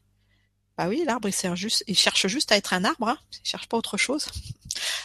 Bah 0.79 0.89
oui, 0.89 1.03
l'arbre, 1.05 1.29
il, 1.29 1.69
il 1.89 1.99
cherche 1.99 2.27
juste 2.27 2.53
à 2.53 2.57
être 2.57 2.73
un 2.73 2.85
arbre, 2.85 3.09
hein 3.09 3.19
il 3.33 3.49
cherche 3.49 3.69
pas 3.69 3.77
autre 3.77 3.97
chose. 3.97 4.29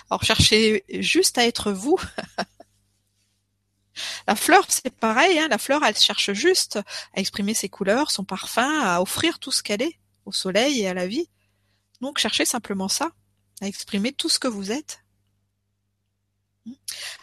Alors 0.09 0.23
cherchez 0.23 0.83
juste 0.89 1.37
à 1.37 1.45
être 1.45 1.71
vous. 1.71 1.99
La 4.27 4.35
fleur, 4.35 4.65
c'est 4.67 4.93
pareil, 4.93 5.39
hein. 5.39 5.47
la 5.49 5.57
fleur, 5.57 5.81
elle 5.85 5.95
cherche 5.95 6.33
juste 6.33 6.79
à 7.13 7.19
exprimer 7.19 7.53
ses 7.53 7.69
couleurs, 7.69 8.11
son 8.11 8.25
parfum, 8.25 8.81
à 8.81 9.01
offrir 9.01 9.39
tout 9.39 9.51
ce 9.51 9.63
qu'elle 9.63 9.81
est 9.81 9.99
au 10.25 10.33
soleil 10.33 10.81
et 10.81 10.87
à 10.87 10.93
la 10.93 11.07
vie. 11.07 11.29
Donc 12.01 12.17
cherchez 12.17 12.45
simplement 12.45 12.89
ça, 12.89 13.11
à 13.61 13.67
exprimer 13.67 14.11
tout 14.11 14.27
ce 14.27 14.39
que 14.39 14.49
vous 14.49 14.71
êtes. 14.71 14.99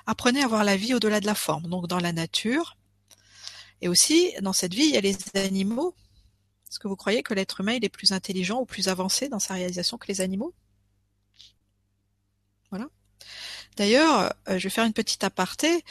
Apprenez 0.07 0.43
à 0.43 0.47
voir 0.47 0.65
la 0.65 0.77
vie 0.77 0.95
au-delà 0.95 1.21
de 1.21 1.27
la 1.27 1.35
forme, 1.35 1.69
donc 1.69 1.89
dans 1.89 1.99
la 1.99 2.13
nature. 2.13 2.77
Et 3.83 3.89
aussi, 3.89 4.33
dans 4.41 4.53
cette 4.53 4.73
vie, 4.73 4.85
il 4.85 4.95
y 4.95 4.97
a 4.97 5.01
les 5.01 5.17
animaux. 5.35 5.95
Est-ce 6.71 6.79
que 6.79 6.89
vous 6.89 6.97
croyez 6.97 7.23
que 7.23 7.35
l'être 7.35 7.61
humain 7.61 7.79
est 7.83 7.89
plus 7.89 8.13
intelligent 8.13 8.61
ou 8.61 8.65
plus 8.65 8.89
avancé 8.89 9.29
dans 9.29 9.41
sa 9.41 9.55
réalisation 9.55 9.99
que 9.99 10.07
les 10.07 10.21
animaux? 10.21 10.55
Voilà. 12.71 12.89
D'ailleurs, 13.77 14.33
euh, 14.49 14.59
je 14.59 14.65
vais 14.65 14.71
faire 14.71 14.85
une 14.85 14.93
petite 14.93 15.25
aparté. 15.25 15.85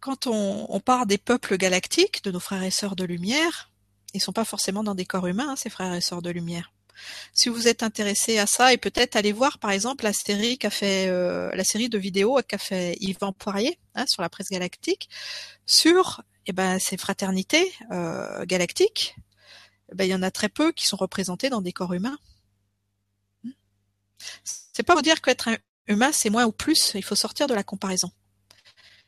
Quand 0.00 0.26
on, 0.26 0.66
on, 0.68 0.80
part 0.80 1.06
des 1.06 1.18
peuples 1.18 1.56
galactiques, 1.56 2.24
de 2.24 2.30
nos 2.30 2.40
frères 2.40 2.62
et 2.62 2.70
sœurs 2.70 2.96
de 2.96 3.04
lumière, 3.04 3.70
ils 4.14 4.20
sont 4.20 4.32
pas 4.32 4.44
forcément 4.44 4.82
dans 4.82 4.94
des 4.94 5.04
corps 5.04 5.26
humains, 5.26 5.50
hein, 5.50 5.56
ces 5.56 5.70
frères 5.70 5.94
et 5.94 6.00
sœurs 6.00 6.22
de 6.22 6.30
lumière. 6.30 6.72
Si 7.32 7.48
vous 7.48 7.68
êtes 7.68 7.82
intéressé 7.82 8.38
à 8.38 8.46
ça, 8.46 8.72
et 8.72 8.78
peut-être 8.78 9.16
aller 9.16 9.32
voir 9.32 9.58
par 9.58 9.70
exemple 9.70 10.04
la 10.04 10.12
série 10.12 10.58
fait 10.70 11.08
euh, 11.08 11.50
la 11.54 11.64
série 11.64 11.88
de 11.88 11.98
vidéos 11.98 12.40
qu'a 12.46 12.58
fait 12.58 12.96
Yvan 13.00 13.32
Poirier 13.32 13.78
hein, 13.94 14.04
sur 14.06 14.22
la 14.22 14.28
presse 14.28 14.48
galactique 14.50 15.08
sur 15.66 16.22
eh 16.46 16.52
ben, 16.52 16.78
ces 16.78 16.96
fraternités 16.96 17.72
euh, 17.90 18.44
galactiques. 18.46 19.16
Eh 19.92 19.94
ben, 19.94 20.04
il 20.04 20.10
y 20.10 20.14
en 20.14 20.22
a 20.22 20.30
très 20.30 20.48
peu 20.48 20.72
qui 20.72 20.86
sont 20.86 20.96
représentées 20.96 21.50
dans 21.50 21.60
des 21.60 21.72
corps 21.72 21.92
humains. 21.92 22.18
C'est 24.72 24.82
pas 24.82 24.94
vous 24.94 25.02
dire 25.02 25.20
qu'être 25.20 25.48
humain, 25.86 26.12
c'est 26.12 26.30
moins 26.30 26.46
ou 26.46 26.52
plus, 26.52 26.92
il 26.94 27.04
faut 27.04 27.14
sortir 27.14 27.46
de 27.46 27.54
la 27.54 27.62
comparaison. 27.62 28.10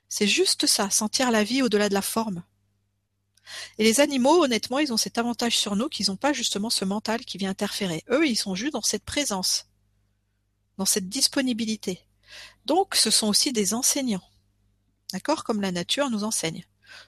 C'est 0.08 0.26
juste 0.26 0.66
ça, 0.66 0.90
sentir 0.90 1.30
la 1.30 1.44
vie 1.44 1.62
au-delà 1.62 1.88
de 1.88 1.94
la 1.94 2.02
forme. 2.02 2.42
Et 3.78 3.84
les 3.84 4.00
animaux, 4.00 4.44
honnêtement, 4.44 4.78
ils 4.78 4.92
ont 4.92 4.96
cet 4.96 5.18
avantage 5.18 5.56
sur 5.56 5.76
nous 5.76 5.88
qu'ils 5.88 6.06
n'ont 6.08 6.16
pas 6.16 6.32
justement 6.32 6.70
ce 6.70 6.84
mental 6.84 7.24
qui 7.24 7.38
vient 7.38 7.50
interférer. 7.50 8.04
Eux, 8.10 8.26
ils 8.26 8.36
sont 8.36 8.54
juste 8.54 8.72
dans 8.72 8.82
cette 8.82 9.04
présence, 9.04 9.66
dans 10.76 10.84
cette 10.84 11.08
disponibilité. 11.08 12.00
Donc, 12.66 12.94
ce 12.94 13.10
sont 13.10 13.28
aussi 13.28 13.52
des 13.52 13.74
enseignants. 13.74 14.28
D'accord 15.12 15.44
Comme 15.44 15.60
la 15.60 15.72
nature 15.72 16.10
nous 16.10 16.24
enseigne. 16.24 16.66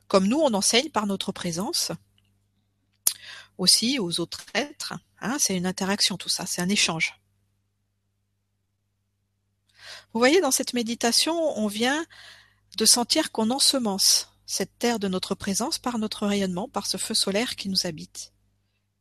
Comme 0.09 0.27
nous, 0.27 0.41
on 0.41 0.55
enseigne 0.55 0.91
par 0.91 1.07
notre 1.07 1.33
présence 1.33 1.93
aussi 3.59 3.99
aux 3.99 4.21
autres 4.21 4.45
êtres. 4.55 4.95
Hein, 5.21 5.37
c'est 5.39 5.57
une 5.57 5.67
interaction 5.67 6.17
tout 6.17 6.31
ça, 6.31 6.47
c'est 6.47 6.63
un 6.63 6.69
échange. 6.69 7.21
Vous 10.13 10.19
voyez, 10.19 10.41
dans 10.41 10.51
cette 10.51 10.73
méditation, 10.73 11.35
on 11.59 11.67
vient 11.67 12.05
de 12.77 12.85
sentir 12.85 13.31
qu'on 13.31 13.51
ensemence 13.51 14.30
cette 14.51 14.77
terre 14.81 14.99
de 14.99 15.07
notre 15.07 15.37
présence 15.37 15.79
par 15.79 15.99
notre 15.99 16.27
rayonnement, 16.27 16.69
par 16.69 16.89
ce 16.89 16.97
feu 16.97 17.15
solaire 17.15 17.55
qui 17.55 17.69
nous 17.69 17.87
habite. 17.87 18.33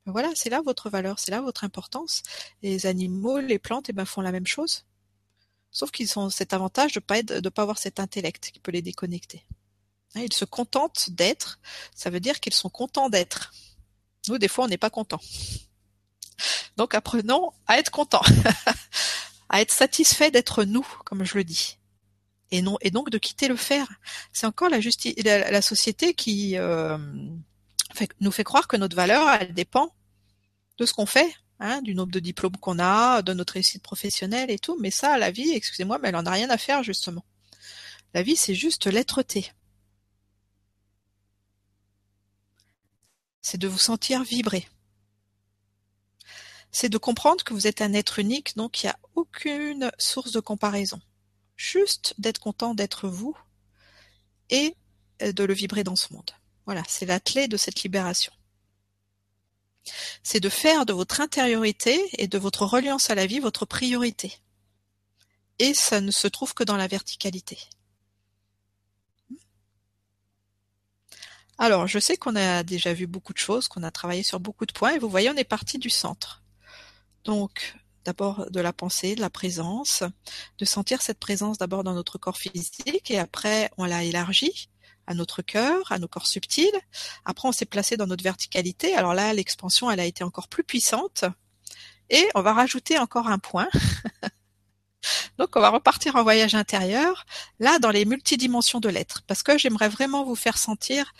Voilà, 0.05 0.29
c'est 0.35 0.51
là 0.51 0.61
votre 0.63 0.91
valeur, 0.91 1.17
c'est 1.17 1.31
là 1.31 1.41
votre 1.41 1.63
importance. 1.63 2.21
Les 2.61 2.85
animaux, 2.85 3.39
les 3.39 3.57
plantes, 3.57 3.89
eh 3.89 3.93
ben, 3.93 4.05
font 4.05 4.21
la 4.21 4.31
même 4.31 4.45
chose. 4.45 4.85
Sauf 5.71 5.89
qu'ils 5.89 6.19
ont 6.19 6.29
cet 6.29 6.53
avantage 6.53 6.93
de 6.93 6.99
pas 6.99 7.23
de 7.23 7.49
pas 7.49 7.63
avoir 7.63 7.79
cet 7.79 7.99
intellect 7.99 8.51
qui 8.51 8.59
peut 8.59 8.71
les 8.71 8.83
déconnecter. 8.83 9.43
Hein, 10.13 10.21
ils 10.21 10.33
se 10.33 10.45
contentent 10.45 11.09
d'être, 11.09 11.59
ça 11.95 12.11
veut 12.11 12.19
dire 12.19 12.39
qu'ils 12.39 12.53
sont 12.53 12.69
contents 12.69 13.09
d'être. 13.09 13.51
Nous, 14.27 14.37
des 14.37 14.47
fois, 14.47 14.65
on 14.65 14.67
n'est 14.67 14.77
pas 14.77 14.91
content. 14.91 15.19
Donc 16.77 16.93
apprenons 16.93 17.53
à 17.65 17.79
être 17.79 17.89
content, 17.89 18.21
à 19.49 19.61
être 19.61 19.73
satisfait 19.73 20.29
d'être 20.29 20.63
nous, 20.63 20.87
comme 21.05 21.25
je 21.25 21.39
le 21.39 21.43
dis. 21.43 21.78
Et 22.51 22.61
non, 22.61 22.77
et 22.81 22.89
donc 22.89 23.09
de 23.09 23.17
quitter 23.17 23.47
le 23.47 23.55
faire. 23.55 23.87
C'est 24.33 24.47
encore 24.47 24.69
la, 24.69 24.79
justice, 24.79 25.13
la, 25.23 25.61
société 25.61 26.13
qui 26.13 26.57
euh, 26.57 26.97
fait, 27.93 28.09
nous 28.19 28.31
fait 28.31 28.43
croire 28.43 28.67
que 28.67 28.77
notre 28.77 28.95
valeur, 28.95 29.29
elle 29.39 29.53
dépend 29.53 29.93
de 30.77 30.85
ce 30.85 30.93
qu'on 30.93 31.05
fait, 31.05 31.31
hein, 31.59 31.81
du 31.83 31.93
nombre 31.93 32.11
de 32.11 32.19
diplômes 32.19 32.57
qu'on 32.57 32.79
a, 32.79 33.21
de 33.21 33.33
notre 33.33 33.53
réussite 33.53 33.83
professionnelle 33.83 34.49
et 34.49 34.57
tout. 34.57 34.77
Mais 34.79 34.91
ça, 34.91 35.17
la 35.17 35.29
vie, 35.29 35.51
excusez-moi, 35.51 35.99
mais 35.99 36.09
elle 36.09 36.15
en 36.15 36.25
a 36.25 36.31
rien 36.31 36.49
à 36.49 36.57
faire 36.57 36.81
justement. 36.83 37.23
La 38.13 38.23
vie, 38.23 38.35
c'est 38.35 38.55
juste 38.55 38.87
l'être-té. 38.87 39.51
C'est 43.41 43.59
de 43.59 43.67
vous 43.67 43.77
sentir 43.77 44.23
vibrer 44.23 44.67
c'est 46.71 46.89
de 46.89 46.97
comprendre 46.97 47.43
que 47.43 47.53
vous 47.53 47.67
êtes 47.67 47.81
un 47.81 47.93
être 47.93 48.19
unique, 48.19 48.55
donc 48.55 48.83
il 48.83 48.87
n'y 48.87 48.91
a 48.91 48.99
aucune 49.15 49.91
source 49.97 50.31
de 50.31 50.39
comparaison. 50.39 50.99
Juste 51.59 52.13
d'être 52.17 52.39
content 52.39 52.73
d'être 52.73 53.09
vous 53.09 53.37
et 54.49 54.77
euh, 55.21 55.33
de 55.33 55.43
le 55.43 55.53
vibrer 55.53 55.83
dans 55.83 55.97
ce 55.97 56.13
monde. 56.13 56.31
Voilà, 56.65 56.83
c'est 56.87 57.05
la 57.05 57.19
clé 57.19 57.49
de 57.49 57.57
cette 57.57 57.83
libération. 57.83 58.31
C'est 60.23 60.39
de 60.39 60.47
faire 60.47 60.85
de 60.85 60.93
votre 60.93 61.19
intériorité 61.19 61.99
et 62.13 62.27
de 62.27 62.37
votre 62.37 62.65
reliance 62.65 63.09
à 63.09 63.15
la 63.15 63.25
vie 63.25 63.39
votre 63.39 63.65
priorité. 63.65 64.39
Et 65.59 65.73
ça 65.73 65.99
ne 65.99 66.11
se 66.11 66.29
trouve 66.29 66.53
que 66.53 66.63
dans 66.63 66.77
la 66.77 66.87
verticalité. 66.87 67.59
Alors, 71.57 71.87
je 71.87 71.99
sais 71.99 72.15
qu'on 72.15 72.37
a 72.37 72.63
déjà 72.63 72.93
vu 72.93 73.05
beaucoup 73.05 73.33
de 73.33 73.37
choses, 73.37 73.67
qu'on 73.67 73.83
a 73.83 73.91
travaillé 73.91 74.23
sur 74.23 74.39
beaucoup 74.39 74.65
de 74.65 74.71
points, 74.71 74.93
et 74.93 74.97
vous 74.97 75.09
voyez, 75.09 75.29
on 75.29 75.35
est 75.35 75.43
parti 75.43 75.77
du 75.77 75.89
centre. 75.89 76.41
Donc, 77.25 77.75
d'abord 78.09 78.49
de 78.49 78.59
la 78.59 78.73
pensée, 78.73 79.13
de 79.13 79.21
la 79.21 79.29
présence, 79.29 80.01
de 80.57 80.65
sentir 80.65 81.03
cette 81.03 81.19
présence 81.19 81.59
d'abord 81.59 81.83
dans 81.83 81.93
notre 81.93 82.17
corps 82.17 82.37
physique 82.37 83.11
et 83.11 83.19
après 83.19 83.69
on 83.77 83.85
l'a 83.85 84.03
élargi 84.03 84.67
à 85.05 85.13
notre 85.13 85.43
cœur, 85.43 85.91
à 85.91 85.99
nos 85.99 86.07
corps 86.07 86.25
subtils. 86.25 86.79
Après 87.23 87.47
on 87.47 87.51
s'est 87.51 87.67
placé 87.67 87.97
dans 87.97 88.07
notre 88.07 88.23
verticalité. 88.23 88.95
Alors 88.95 89.13
là, 89.13 89.31
l'expansion, 89.31 89.91
elle 89.91 89.99
a 89.99 90.05
été 90.05 90.23
encore 90.23 90.47
plus 90.47 90.63
puissante. 90.63 91.23
Et 92.09 92.27
on 92.33 92.41
va 92.41 92.53
rajouter 92.53 92.97
encore 92.97 93.27
un 93.27 93.37
point. 93.37 93.69
Donc 95.37 95.55
on 95.55 95.61
va 95.61 95.69
repartir 95.69 96.15
en 96.15 96.23
voyage 96.23 96.55
intérieur, 96.55 97.27
là 97.59 97.77
dans 97.77 97.91
les 97.91 98.05
multidimensions 98.05 98.79
de 98.79 98.89
l'être, 98.89 99.21
parce 99.27 99.43
que 99.43 99.55
j'aimerais 99.57 99.87
vraiment 99.87 100.25
vous 100.25 100.35
faire 100.35 100.57
sentir 100.57 101.13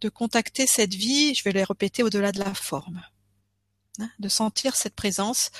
de 0.00 0.08
contacter 0.08 0.68
cette 0.68 0.94
vie, 0.94 1.34
je 1.34 1.42
vais 1.42 1.52
les 1.52 1.64
répéter 1.64 2.04
au-delà 2.04 2.30
de 2.30 2.38
la 2.38 2.54
forme. 2.54 3.02
Hein, 3.98 4.10
de 4.18 4.28
sentir 4.28 4.76
cette 4.76 4.94
présence 4.94 5.50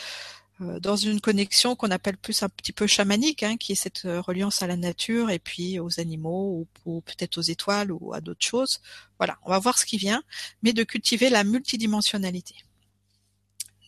dans 0.58 0.96
une 0.96 1.20
connexion 1.20 1.76
qu'on 1.76 1.90
appelle 1.90 2.16
plus 2.16 2.42
un 2.42 2.48
petit 2.48 2.72
peu 2.72 2.86
chamanique, 2.86 3.42
hein, 3.42 3.56
qui 3.58 3.72
est 3.72 3.76
cette 3.76 4.06
euh, 4.06 4.22
reliance 4.22 4.62
à 4.62 4.66
la 4.66 4.76
nature 4.76 5.28
et 5.30 5.38
puis 5.38 5.78
aux 5.78 6.00
animaux 6.00 6.66
ou, 6.84 7.00
peut-être 7.02 7.36
aux 7.36 7.42
étoiles 7.42 7.92
ou 7.92 8.14
à 8.14 8.22
d'autres 8.22 8.44
choses. 8.44 8.80
Voilà, 9.18 9.38
on 9.42 9.50
va 9.50 9.58
voir 9.58 9.78
ce 9.78 9.84
qui 9.84 9.98
vient, 9.98 10.22
mais 10.62 10.72
de 10.72 10.82
cultiver 10.82 11.28
la 11.28 11.44
multidimensionnalité. 11.44 12.54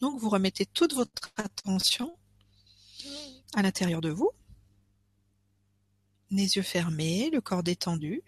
Donc 0.02 0.20
vous 0.20 0.28
remettez 0.28 0.66
toute 0.66 0.92
votre 0.92 1.30
attention 1.36 2.14
à 3.54 3.62
l'intérieur 3.62 4.02
de 4.02 4.10
vous, 4.10 4.30
les 6.30 6.56
yeux 6.56 6.62
fermés, 6.62 7.30
le 7.32 7.40
corps 7.40 7.62
détendu. 7.62 8.22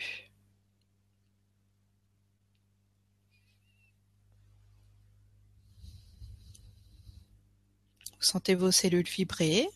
Vous 8.21 8.27
sentez 8.27 8.55
vos 8.55 8.71
cellules 8.71 9.09
vibrer. 9.09 9.67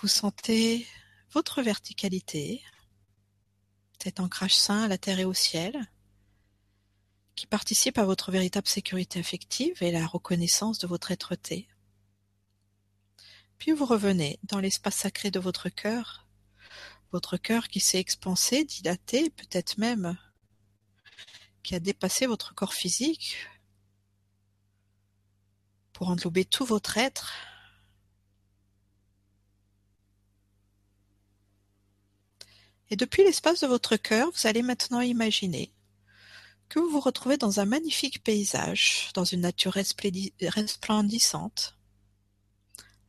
Vous 0.00 0.08
sentez 0.08 0.86
votre 1.32 1.60
verticalité, 1.60 2.62
cet 4.02 4.18
ancrage 4.18 4.54
sain 4.54 4.84
à 4.84 4.88
la 4.88 4.96
terre 4.96 5.20
et 5.20 5.26
au 5.26 5.34
ciel, 5.34 5.78
qui 7.34 7.46
participe 7.46 7.98
à 7.98 8.04
votre 8.06 8.32
véritable 8.32 8.66
sécurité 8.66 9.20
affective 9.20 9.82
et 9.82 9.92
la 9.92 10.06
reconnaissance 10.06 10.78
de 10.78 10.86
votre 10.86 11.10
être-té. 11.10 11.68
Puis 13.58 13.72
vous 13.72 13.84
revenez 13.84 14.40
dans 14.44 14.58
l'espace 14.58 14.96
sacré 14.96 15.30
de 15.30 15.38
votre 15.38 15.68
cœur, 15.68 16.26
votre 17.12 17.36
cœur 17.36 17.68
qui 17.68 17.80
s'est 17.80 18.00
expansé, 18.00 18.64
dilaté, 18.64 19.28
peut-être 19.28 19.76
même 19.76 20.16
qui 21.62 21.74
a 21.74 21.78
dépassé 21.78 22.24
votre 22.24 22.54
corps 22.54 22.72
physique, 22.72 23.36
pour 26.00 26.08
englober 26.08 26.46
tout 26.46 26.64
votre 26.64 26.96
être. 26.96 27.34
Et 32.88 32.96
depuis 32.96 33.22
l'espace 33.22 33.60
de 33.60 33.66
votre 33.66 33.98
cœur, 33.98 34.30
vous 34.30 34.46
allez 34.46 34.62
maintenant 34.62 35.02
imaginer 35.02 35.74
que 36.70 36.78
vous 36.78 36.88
vous 36.88 37.00
retrouvez 37.00 37.36
dans 37.36 37.60
un 37.60 37.66
magnifique 37.66 38.24
paysage, 38.24 39.10
dans 39.12 39.26
une 39.26 39.42
nature 39.42 39.74
resplendissante, 39.74 41.76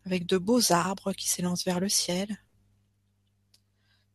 avec 0.04 0.26
de 0.26 0.38
beaux 0.38 0.74
arbres 0.74 1.14
qui 1.14 1.30
s'élancent 1.30 1.64
vers 1.64 1.80
le 1.80 1.88
ciel, 1.88 2.44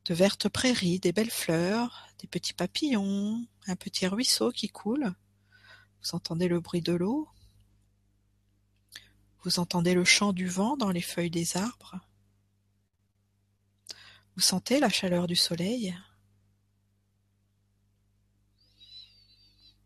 de 0.04 0.12
vertes 0.12 0.50
prairies, 0.50 1.00
des 1.00 1.12
belles 1.12 1.30
fleurs, 1.30 2.08
des 2.18 2.26
petits 2.26 2.52
papillons, 2.52 3.42
un 3.68 3.76
petit 3.76 4.06
ruisseau 4.06 4.50
qui 4.50 4.68
coule. 4.68 5.14
Vous 6.02 6.14
entendez 6.14 6.46
le 6.46 6.60
bruit 6.60 6.82
de 6.82 6.92
l'eau. 6.92 7.26
Vous 9.46 9.60
entendez 9.60 9.94
le 9.94 10.04
chant 10.04 10.32
du 10.32 10.48
vent 10.48 10.76
dans 10.76 10.90
les 10.90 11.00
feuilles 11.00 11.30
des 11.30 11.56
arbres. 11.56 12.00
Vous 14.34 14.40
sentez 14.40 14.80
la 14.80 14.88
chaleur 14.88 15.28
du 15.28 15.36
soleil. 15.36 15.96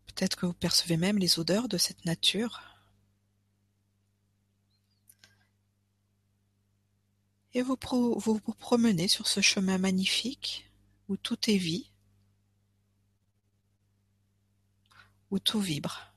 Peut-être 0.07 0.35
que 0.35 0.47
vous 0.47 0.53
percevez 0.53 0.97
même 0.97 1.19
les 1.19 1.37
odeurs 1.37 1.67
de 1.67 1.77
cette 1.77 2.05
nature. 2.05 2.59
Et 7.53 7.61
vous 7.61 7.77
vous, 8.17 8.39
promenez 8.57 9.07
sur 9.07 9.27
ce 9.27 9.41
chemin 9.41 9.77
magnifique 9.77 10.71
où 11.07 11.17
tout 11.17 11.51
est 11.51 11.57
vie, 11.57 11.91
où 15.29 15.37
tout 15.37 15.61
vibre. 15.61 16.10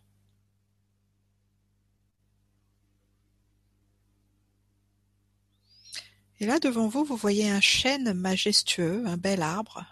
Et 6.40 6.46
là, 6.46 6.58
devant 6.58 6.88
vous, 6.88 7.04
vous 7.04 7.16
voyez 7.16 7.48
un 7.48 7.60
chêne 7.60 8.12
majestueux, 8.12 9.06
un 9.06 9.16
bel 9.16 9.42
arbre, 9.42 9.84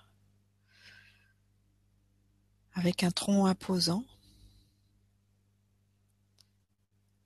avec 2.75 3.03
un 3.03 3.11
tronc 3.11 3.47
imposant. 3.47 4.05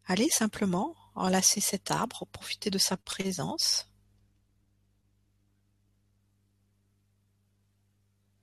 Allez 0.07 0.29
simplement 0.29 0.95
enlacer 1.15 1.61
cet 1.61 1.91
arbre, 1.91 2.27
profiter 2.27 2.71
de 2.71 2.79
sa 2.79 2.97
présence. 2.97 3.89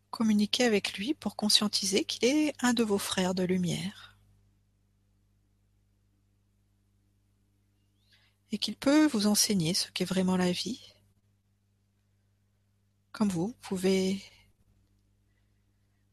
Communiquez 0.09 0.65
avec 0.65 0.97
lui 0.97 1.13
pour 1.13 1.36
conscientiser 1.36 2.03
qu'il 2.03 2.26
est 2.26 2.53
un 2.59 2.74
de 2.74 2.84
vos 2.84 2.97
frères 2.97 3.36
de 3.36 3.43
lumière. 3.43 4.12
Et 8.54 8.60
qu'il 8.60 8.76
peut 8.76 9.08
vous 9.08 9.26
enseigner 9.26 9.74
ce 9.74 9.89
qu'est 9.89 10.06
vraiment 10.06 10.38
la 10.38 10.51
vie. 10.51 10.93
Comme 13.12 13.30
vous, 13.30 13.47
vous 13.47 13.58
pouvez 13.62 14.22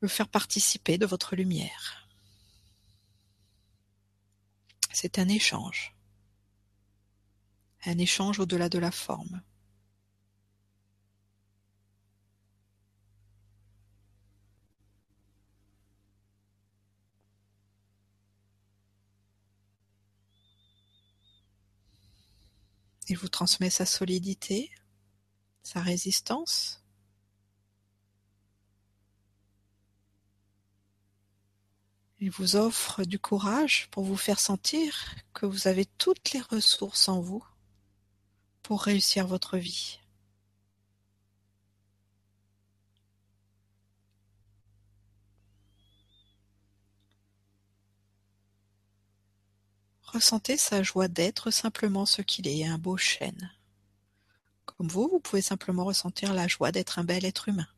le 0.00 0.08
faire 0.08 0.26
participer 0.26 0.96
de 0.96 1.04
votre 1.04 1.36
lumière. 1.36 2.08
C'est 4.90 5.18
un 5.18 5.28
échange. 5.28 5.94
Un 7.84 7.98
échange 7.98 8.40
au-delà 8.40 8.70
de 8.70 8.78
la 8.78 8.90
forme. 8.90 9.42
Il 23.10 23.18
vous 23.18 23.28
transmet 23.28 23.70
sa 23.70 23.86
solidité, 23.86 24.70
sa 25.64 25.80
résistance. 25.80 26.80
Il 32.20 32.30
vous 32.30 32.54
offre 32.54 33.02
du 33.02 33.18
courage 33.18 33.88
pour 33.90 34.04
vous 34.04 34.16
faire 34.16 34.38
sentir 34.38 35.16
que 35.34 35.44
vous 35.44 35.66
avez 35.66 35.86
toutes 35.86 36.30
les 36.30 36.40
ressources 36.40 37.08
en 37.08 37.20
vous 37.20 37.44
pour 38.62 38.82
réussir 38.82 39.26
votre 39.26 39.58
vie. 39.58 39.99
Ressentez 50.12 50.56
sa 50.56 50.82
joie 50.82 51.06
d'être 51.06 51.52
simplement 51.52 52.04
ce 52.04 52.20
qu'il 52.20 52.48
est, 52.48 52.66
un 52.66 52.78
beau 52.78 52.96
chêne. 52.96 53.52
Comme 54.66 54.88
vous, 54.88 55.08
vous 55.08 55.20
pouvez 55.20 55.40
simplement 55.40 55.84
ressentir 55.84 56.34
la 56.34 56.48
joie 56.48 56.72
d'être 56.72 56.98
un 56.98 57.04
bel 57.04 57.24
être 57.24 57.48
humain. 57.48 57.68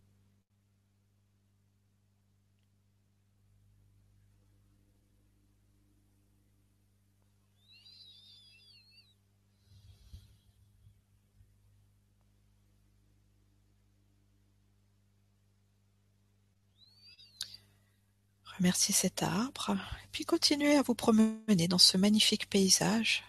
Remerciez 18.62 18.94
cet 18.94 19.24
arbre, 19.24 19.76
puis 20.12 20.24
continuez 20.24 20.76
à 20.76 20.82
vous 20.82 20.94
promener 20.94 21.66
dans 21.66 21.78
ce 21.78 21.96
magnifique 21.96 22.48
paysage. 22.48 23.24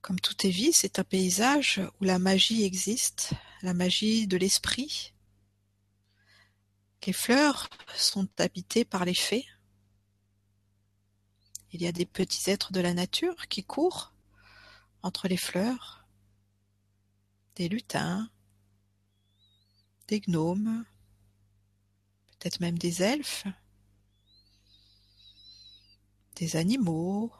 Comme 0.00 0.18
tout 0.18 0.44
est 0.44 0.50
vie, 0.50 0.72
c'est 0.72 0.98
un 0.98 1.04
paysage 1.04 1.80
où 2.00 2.04
la 2.04 2.18
magie 2.18 2.64
existe, 2.64 3.34
la 3.62 3.74
magie 3.74 4.26
de 4.26 4.36
l'esprit. 4.36 5.14
Les 7.06 7.12
fleurs 7.12 7.68
sont 7.94 8.28
habitées 8.40 8.84
par 8.84 9.04
les 9.04 9.14
fées. 9.14 9.46
Il 11.70 11.80
y 11.80 11.86
a 11.86 11.92
des 11.92 12.06
petits 12.06 12.50
êtres 12.50 12.72
de 12.72 12.80
la 12.80 12.92
nature 12.92 13.46
qui 13.46 13.62
courent 13.62 14.12
entre 15.04 15.28
les 15.28 15.36
fleurs, 15.36 16.08
des 17.54 17.68
lutins, 17.68 18.28
des 20.12 20.20
gnomes, 20.20 20.84
peut-être 22.32 22.60
même 22.60 22.76
des 22.76 23.02
elfes, 23.02 23.46
des 26.36 26.56
animaux. 26.56 27.32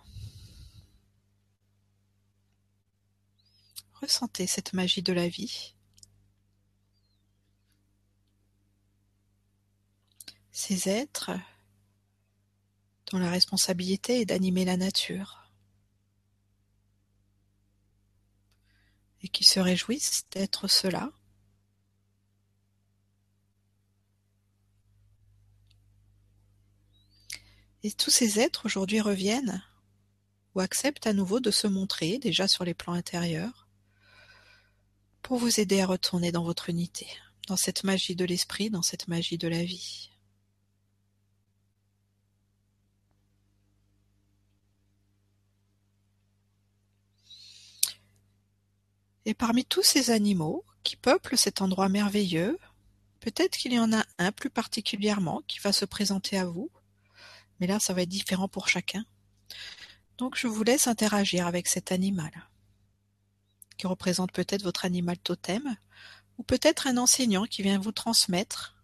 Ressentez 4.00 4.46
cette 4.46 4.72
magie 4.72 5.02
de 5.02 5.12
la 5.12 5.28
vie. 5.28 5.74
Ces 10.50 10.88
êtres 10.88 11.32
dont 13.10 13.18
la 13.18 13.30
responsabilité 13.30 14.22
est 14.22 14.24
d'animer 14.24 14.64
la 14.64 14.78
nature 14.78 15.46
et 19.20 19.28
qui 19.28 19.44
se 19.44 19.60
réjouissent 19.60 20.24
d'être 20.30 20.68
cela 20.68 21.12
Et 27.84 27.90
tous 27.90 28.10
ces 28.10 28.38
êtres 28.38 28.66
aujourd'hui 28.66 29.00
reviennent 29.00 29.62
ou 30.54 30.60
acceptent 30.60 31.06
à 31.06 31.12
nouveau 31.12 31.40
de 31.40 31.50
se 31.50 31.66
montrer 31.66 32.18
déjà 32.18 32.46
sur 32.46 32.64
les 32.64 32.74
plans 32.74 32.92
intérieurs 32.92 33.66
pour 35.22 35.38
vous 35.38 35.58
aider 35.58 35.80
à 35.80 35.86
retourner 35.86 36.30
dans 36.30 36.44
votre 36.44 36.68
unité, 36.68 37.08
dans 37.48 37.56
cette 37.56 37.82
magie 37.82 38.14
de 38.14 38.24
l'esprit, 38.24 38.70
dans 38.70 38.82
cette 38.82 39.08
magie 39.08 39.38
de 39.38 39.48
la 39.48 39.64
vie. 39.64 40.10
Et 49.24 49.34
parmi 49.34 49.64
tous 49.64 49.82
ces 49.82 50.10
animaux 50.10 50.64
qui 50.82 50.96
peuplent 50.96 51.38
cet 51.38 51.62
endroit 51.62 51.88
merveilleux, 51.88 52.58
peut-être 53.20 53.56
qu'il 53.56 53.72
y 53.72 53.78
en 53.78 53.92
a 53.92 54.04
un 54.18 54.32
plus 54.32 54.50
particulièrement 54.50 55.42
qui 55.46 55.60
va 55.60 55.72
se 55.72 55.84
présenter 55.84 56.38
à 56.38 56.44
vous 56.44 56.70
mais 57.62 57.68
là, 57.68 57.78
ça 57.78 57.94
va 57.94 58.02
être 58.02 58.08
différent 58.08 58.48
pour 58.48 58.66
chacun. 58.66 59.04
Donc, 60.18 60.36
je 60.36 60.48
vous 60.48 60.64
laisse 60.64 60.88
interagir 60.88 61.46
avec 61.46 61.68
cet 61.68 61.92
animal, 61.92 62.32
qui 63.76 63.86
représente 63.86 64.32
peut-être 64.32 64.64
votre 64.64 64.84
animal 64.84 65.16
totem, 65.16 65.76
ou 66.38 66.42
peut-être 66.42 66.88
un 66.88 66.96
enseignant 66.96 67.44
qui 67.44 67.62
vient 67.62 67.78
vous 67.78 67.92
transmettre 67.92 68.74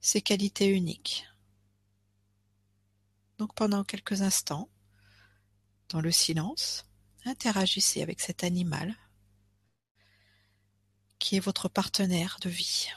ses 0.00 0.20
qualités 0.20 0.66
uniques. 0.66 1.28
Donc, 3.38 3.54
pendant 3.54 3.84
quelques 3.84 4.22
instants, 4.22 4.68
dans 5.90 6.00
le 6.00 6.10
silence, 6.10 6.86
interagissez 7.24 8.02
avec 8.02 8.18
cet 8.18 8.42
animal 8.42 8.96
qui 11.20 11.36
est 11.36 11.40
votre 11.40 11.68
partenaire 11.68 12.38
de 12.40 12.50
vie. 12.50 12.88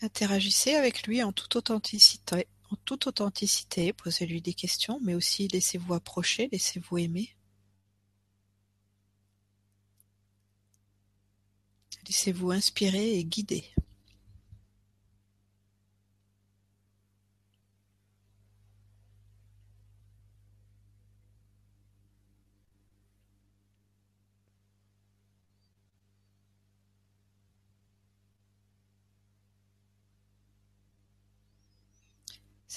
Interagissez 0.00 0.74
avec 0.74 1.06
lui 1.06 1.22
en 1.22 1.32
toute 1.32 1.56
authenticité, 3.06 3.92
posez-lui 3.92 4.40
des 4.40 4.54
questions, 4.54 5.00
mais 5.02 5.14
aussi 5.14 5.48
laissez-vous 5.48 5.94
approcher, 5.94 6.48
laissez-vous 6.52 6.98
aimer. 6.98 7.34
Laissez-vous 12.06 12.52
inspirer 12.52 13.18
et 13.18 13.24
guider. 13.24 13.64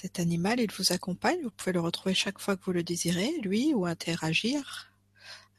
Cet 0.02 0.20
animal, 0.20 0.60
il 0.60 0.72
vous 0.72 0.93
accompagne, 0.93 1.43
vous 1.43 1.52
pouvez 1.52 1.74
le 1.74 1.80
retrouver 1.80 2.16
chaque 2.16 2.39
fois 2.39 2.58
que 2.58 2.66
vous 2.66 2.72
le 2.72 2.82
désirez, 2.82 3.38
lui, 3.41 3.76
ou 3.76 3.86
interagir 3.86 4.91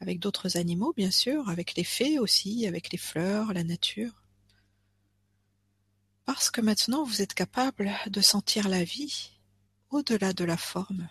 avec 0.01 0.19
d'autres 0.19 0.57
animaux, 0.57 0.91
bien 0.91 1.11
sûr, 1.11 1.47
avec 1.47 1.75
les 1.75 1.85
fées 1.85 2.19
aussi, 2.19 2.67
avec 2.67 2.91
les 2.91 2.97
fleurs, 2.97 3.53
la 3.53 3.63
nature. 3.63 4.21
Parce 6.25 6.51
que 6.51 6.59
maintenant 6.59 7.05
vous 7.05 7.21
êtes 7.21 7.33
capable 7.33 7.89
de 8.07 8.19
sentir 8.19 8.67
la 8.67 8.83
vie 8.83 9.31
au-delà 9.91 10.33
de 10.33 10.43
la 10.43 10.57
forme. 10.57 11.07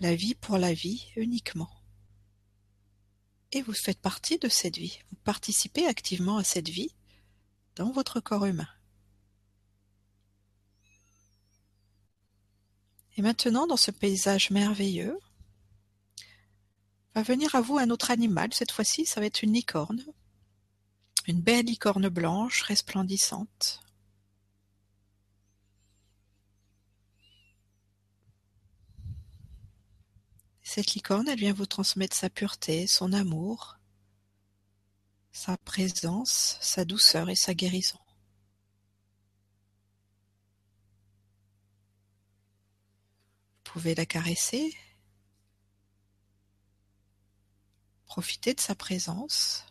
La 0.00 0.14
vie 0.14 0.34
pour 0.34 0.56
la 0.56 0.72
vie 0.72 1.08
uniquement. 1.14 1.70
Et 3.52 3.60
vous 3.60 3.74
faites 3.74 4.00
partie 4.00 4.38
de 4.38 4.48
cette 4.48 4.78
vie, 4.78 4.98
vous 5.10 5.18
participez 5.24 5.86
activement 5.86 6.38
à 6.38 6.44
cette 6.44 6.70
vie 6.70 6.94
dans 7.76 7.92
votre 7.92 8.20
corps 8.20 8.46
humain. 8.46 8.68
Et 13.16 13.22
maintenant, 13.22 13.66
dans 13.66 13.76
ce 13.76 13.90
paysage 13.90 14.50
merveilleux, 14.50 15.18
va 17.14 17.22
venir 17.22 17.54
à 17.54 17.60
vous 17.60 17.78
un 17.78 17.90
autre 17.90 18.10
animal. 18.10 18.52
Cette 18.52 18.72
fois-ci, 18.72 19.06
ça 19.06 19.20
va 19.20 19.26
être 19.26 19.42
une 19.42 19.52
licorne. 19.52 20.04
Une 21.26 21.40
belle 21.40 21.66
licorne 21.66 22.08
blanche, 22.08 22.62
resplendissante. 22.62 23.80
Cette 30.62 30.94
licorne, 30.94 31.28
elle 31.28 31.38
vient 31.38 31.52
vous 31.52 31.66
transmettre 31.66 32.16
sa 32.16 32.28
pureté, 32.28 32.88
son 32.88 33.12
amour, 33.12 33.76
sa 35.30 35.56
présence, 35.58 36.58
sa 36.60 36.84
douceur 36.84 37.30
et 37.30 37.36
sa 37.36 37.54
guérison. 37.54 37.98
Pouvez 43.74 43.96
la 43.96 44.06
caresser, 44.06 44.72
profiter 48.06 48.54
de 48.54 48.60
sa 48.60 48.76
présence. 48.76 49.66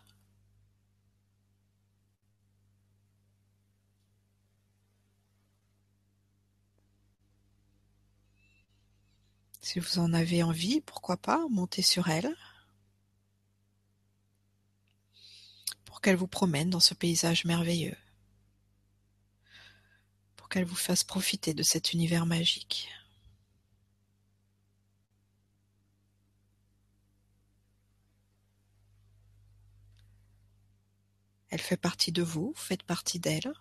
Si 9.62 9.80
vous 9.80 10.00
en 10.00 10.12
avez 10.12 10.44
envie, 10.44 10.82
pourquoi 10.82 11.16
pas, 11.16 11.48
montez 11.50 11.82
sur 11.82 12.10
elle. 12.10 12.36
Pour 15.86 16.02
qu'elle 16.02 16.18
vous 16.18 16.28
promène 16.28 16.70
dans 16.70 16.82
ce 16.82 16.94
paysage 16.94 17.46
merveilleux. 17.46 17.96
Pour 20.36 20.50
qu'elle 20.50 20.66
vous 20.66 20.76
fasse 20.76 21.06
profiter 21.06 21.54
de 21.54 21.64
cet 21.64 21.94
univers 21.94 22.26
magique. 22.26 22.90
Elle 31.54 31.62
fait 31.62 31.78
partie 31.78 32.12
de 32.12 32.24
vous, 32.24 32.52
faites 32.56 32.82
partie 32.82 33.20
d'elle. 33.20 33.54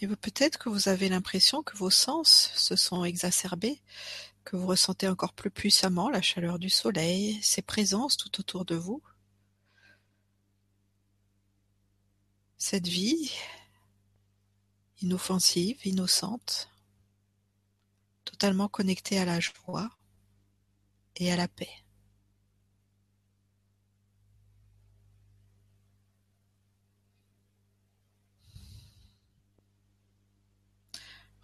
Et 0.00 0.06
peut-être 0.06 0.58
que 0.58 0.68
vous 0.68 0.88
avez 0.88 1.08
l'impression 1.08 1.62
que 1.62 1.76
vos 1.76 1.90
sens 1.90 2.52
se 2.54 2.76
sont 2.76 3.04
exacerbés, 3.04 3.80
que 4.44 4.56
vous 4.56 4.66
ressentez 4.66 5.08
encore 5.08 5.32
plus 5.32 5.50
puissamment 5.50 6.08
la 6.08 6.22
chaleur 6.22 6.58
du 6.58 6.70
soleil, 6.70 7.38
ses 7.42 7.62
présences 7.62 8.16
tout 8.16 8.40
autour 8.40 8.64
de 8.64 8.76
vous. 8.76 9.02
Cette 12.58 12.86
vie 12.86 13.30
inoffensive, 15.00 15.78
innocente, 15.84 16.70
totalement 18.24 18.68
connectée 18.68 19.18
à 19.18 19.24
la 19.24 19.40
joie 19.40 19.90
et 21.16 21.32
à 21.32 21.36
la 21.36 21.48
paix. 21.48 21.70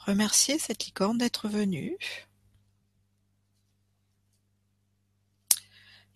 Remerciez 0.06 0.58
cette 0.58 0.84
licorne 0.84 1.16
d'être 1.16 1.48
venue. 1.48 1.96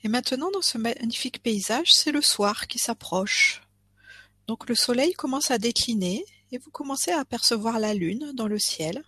Et 0.03 0.09
maintenant, 0.09 0.51
dans 0.51 0.63
ce 0.63 0.77
magnifique 0.77 1.43
paysage, 1.43 1.95
c'est 1.95 2.13
le 2.13 2.21
soir 2.21 2.67
qui 2.67 2.79
s'approche. 2.79 3.63
Donc 4.47 4.69
le 4.69 4.75
soleil 4.75 5.15
commence 5.15 5.51
à 5.51 5.59
décliner 5.59 6.25
et 6.53 6.59
vous 6.59 6.71
commencez 6.71 7.13
à 7.13 7.21
apercevoir 7.21 7.79
la 7.79 7.95
lune 7.95 8.33
dans 8.35 8.47
le 8.47 8.59
ciel. 8.59 9.03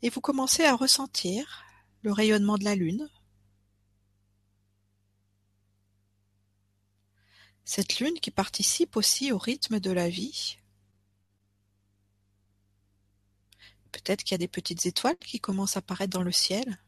Et 0.00 0.08
vous 0.08 0.22
commencez 0.22 0.64
à 0.64 0.74
ressentir 0.74 1.64
le 2.02 2.12
rayonnement 2.12 2.56
de 2.56 2.64
la 2.64 2.74
lune. 2.74 3.10
Cette 7.66 8.00
lune 8.00 8.18
qui 8.18 8.30
participe 8.30 8.96
aussi 8.96 9.30
au 9.30 9.38
rythme 9.38 9.78
de 9.78 9.90
la 9.90 10.08
vie, 10.08 10.56
Peut-être 13.92 14.22
qu'il 14.22 14.32
y 14.32 14.36
a 14.36 14.38
des 14.38 14.48
petites 14.48 14.86
étoiles 14.86 15.16
qui 15.18 15.40
commencent 15.40 15.76
à 15.76 15.80
apparaître 15.80 16.12
dans 16.12 16.22
le 16.22 16.32
ciel, 16.32 16.78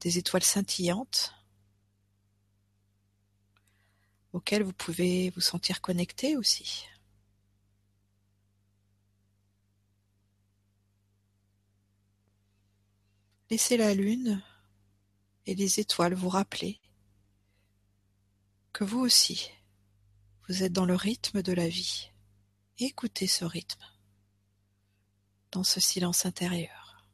des 0.00 0.18
étoiles 0.18 0.42
scintillantes 0.42 1.34
auxquelles 4.32 4.64
vous 4.64 4.72
pouvez 4.72 5.30
vous 5.30 5.40
sentir 5.40 5.80
connecté 5.80 6.36
aussi. 6.36 6.86
Laissez 13.50 13.76
la 13.76 13.94
lune 13.94 14.42
et 15.46 15.54
les 15.54 15.78
étoiles 15.78 16.14
vous 16.14 16.28
rappeler 16.28 16.80
que 18.72 18.82
vous 18.82 18.98
aussi, 18.98 19.50
vous 20.48 20.64
êtes 20.64 20.72
dans 20.72 20.86
le 20.86 20.96
rythme 20.96 21.42
de 21.42 21.52
la 21.52 21.68
vie. 21.68 22.10
Écoutez 22.78 23.28
ce 23.28 23.44
rythme 23.44 23.84
dans 25.54 25.62
ce 25.62 25.78
silence 25.78 26.26
intérieur. 26.26 27.04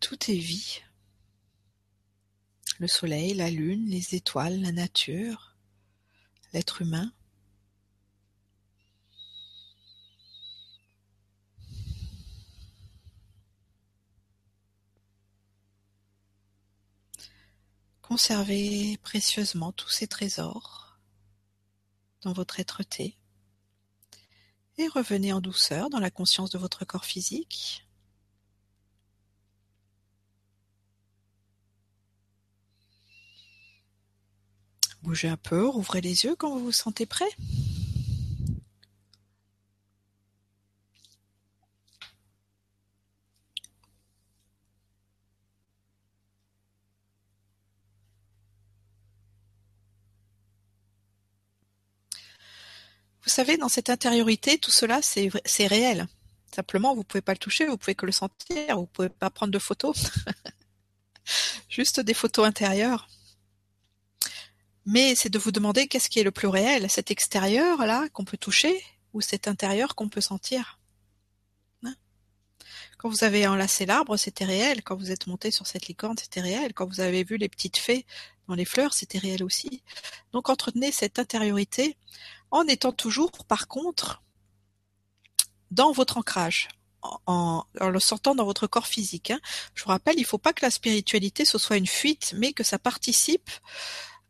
Tout 0.00 0.30
est 0.30 0.34
vie 0.34 0.82
le 2.78 2.88
soleil, 2.88 3.34
la 3.34 3.50
lune, 3.50 3.88
les 3.88 4.14
étoiles, 4.14 4.60
la 4.60 4.72
nature, 4.72 5.56
l'être 6.52 6.82
humain. 6.82 7.12
Conservez 18.02 18.98
précieusement 18.98 19.72
tous 19.72 19.88
ces 19.88 20.06
trésors 20.06 20.98
dans 22.22 22.32
votre 22.32 22.60
être-té 22.60 23.16
et 24.76 24.88
revenez 24.88 25.32
en 25.32 25.40
douceur 25.40 25.90
dans 25.90 26.00
la 26.00 26.10
conscience 26.10 26.50
de 26.50 26.58
votre 26.58 26.84
corps 26.84 27.04
physique. 27.04 27.83
Bougez 35.04 35.28
un 35.28 35.36
peu, 35.36 35.68
rouvrez 35.68 36.00
les 36.00 36.24
yeux 36.24 36.34
quand 36.34 36.48
vous 36.48 36.64
vous 36.64 36.72
sentez 36.72 37.04
prêt. 37.04 37.28
Vous 53.22 53.28
savez, 53.30 53.58
dans 53.58 53.68
cette 53.68 53.90
intériorité, 53.90 54.56
tout 54.56 54.70
cela, 54.70 55.00
c'est 55.02 55.66
réel. 55.66 56.06
Simplement, 56.54 56.94
vous 56.94 57.00
ne 57.00 57.04
pouvez 57.04 57.20
pas 57.20 57.32
le 57.32 57.38
toucher, 57.38 57.66
vous 57.66 57.76
pouvez 57.76 57.94
que 57.94 58.06
le 58.06 58.12
sentir, 58.12 58.76
vous 58.76 58.82
ne 58.82 58.86
pouvez 58.86 59.10
pas 59.10 59.28
prendre 59.28 59.52
de 59.52 59.58
photos. 59.58 60.10
Juste 61.68 62.00
des 62.00 62.14
photos 62.14 62.46
intérieures. 62.46 63.06
Mais 64.86 65.14
c'est 65.14 65.30
de 65.30 65.38
vous 65.38 65.52
demander 65.52 65.88
qu'est-ce 65.88 66.10
qui 66.10 66.20
est 66.20 66.24
le 66.24 66.30
plus 66.30 66.48
réel, 66.48 66.90
cet 66.90 67.10
extérieur 67.10 67.86
là 67.86 68.08
qu'on 68.10 68.24
peut 68.24 68.36
toucher 68.36 68.82
ou 69.12 69.20
cet 69.20 69.48
intérieur 69.48 69.94
qu'on 69.94 70.08
peut 70.08 70.20
sentir. 70.20 70.78
Hein? 71.84 71.94
Quand 72.98 73.08
vous 73.08 73.24
avez 73.24 73.46
enlacé 73.46 73.86
l'arbre, 73.86 74.16
c'était 74.16 74.44
réel. 74.44 74.82
Quand 74.82 74.96
vous 74.96 75.10
êtes 75.10 75.26
monté 75.26 75.50
sur 75.50 75.66
cette 75.66 75.86
licorne, 75.86 76.18
c'était 76.18 76.40
réel. 76.40 76.74
Quand 76.74 76.86
vous 76.86 77.00
avez 77.00 77.24
vu 77.24 77.36
les 77.38 77.48
petites 77.48 77.78
fées 77.78 78.04
dans 78.48 78.54
les 78.54 78.66
fleurs, 78.66 78.92
c'était 78.92 79.18
réel 79.18 79.42
aussi. 79.42 79.82
Donc 80.32 80.50
entretenez 80.50 80.92
cette 80.92 81.18
intériorité 81.18 81.96
en 82.50 82.64
étant 82.66 82.92
toujours, 82.92 83.30
par 83.48 83.68
contre, 83.68 84.22
dans 85.70 85.92
votre 85.92 86.18
ancrage, 86.18 86.68
en, 87.26 87.64
le 87.80 88.00
sentant 88.00 88.34
dans 88.34 88.44
votre 88.44 88.66
corps 88.66 88.86
physique. 88.86 89.30
Hein. 89.30 89.40
Je 89.74 89.82
vous 89.84 89.90
rappelle, 89.90 90.16
il 90.16 90.22
ne 90.22 90.26
faut 90.26 90.38
pas 90.38 90.52
que 90.52 90.64
la 90.64 90.70
spiritualité 90.70 91.44
ce 91.44 91.58
soit 91.58 91.76
une 91.76 91.86
fuite, 91.86 92.34
mais 92.36 92.52
que 92.52 92.64
ça 92.64 92.78
participe 92.78 93.50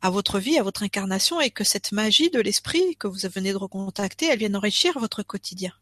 à 0.04 0.10
votre 0.10 0.38
vie, 0.38 0.58
à 0.58 0.62
votre 0.62 0.82
incarnation, 0.82 1.40
et 1.40 1.50
que 1.50 1.64
cette 1.64 1.90
magie 1.90 2.28
de 2.28 2.38
l'esprit 2.38 2.94
que 2.96 3.06
vous 3.06 3.26
venez 3.34 3.52
de 3.52 3.56
recontacter, 3.56 4.26
elle 4.26 4.38
vienne 4.38 4.54
enrichir 4.54 4.98
votre 4.98 5.22
quotidien. 5.22 5.72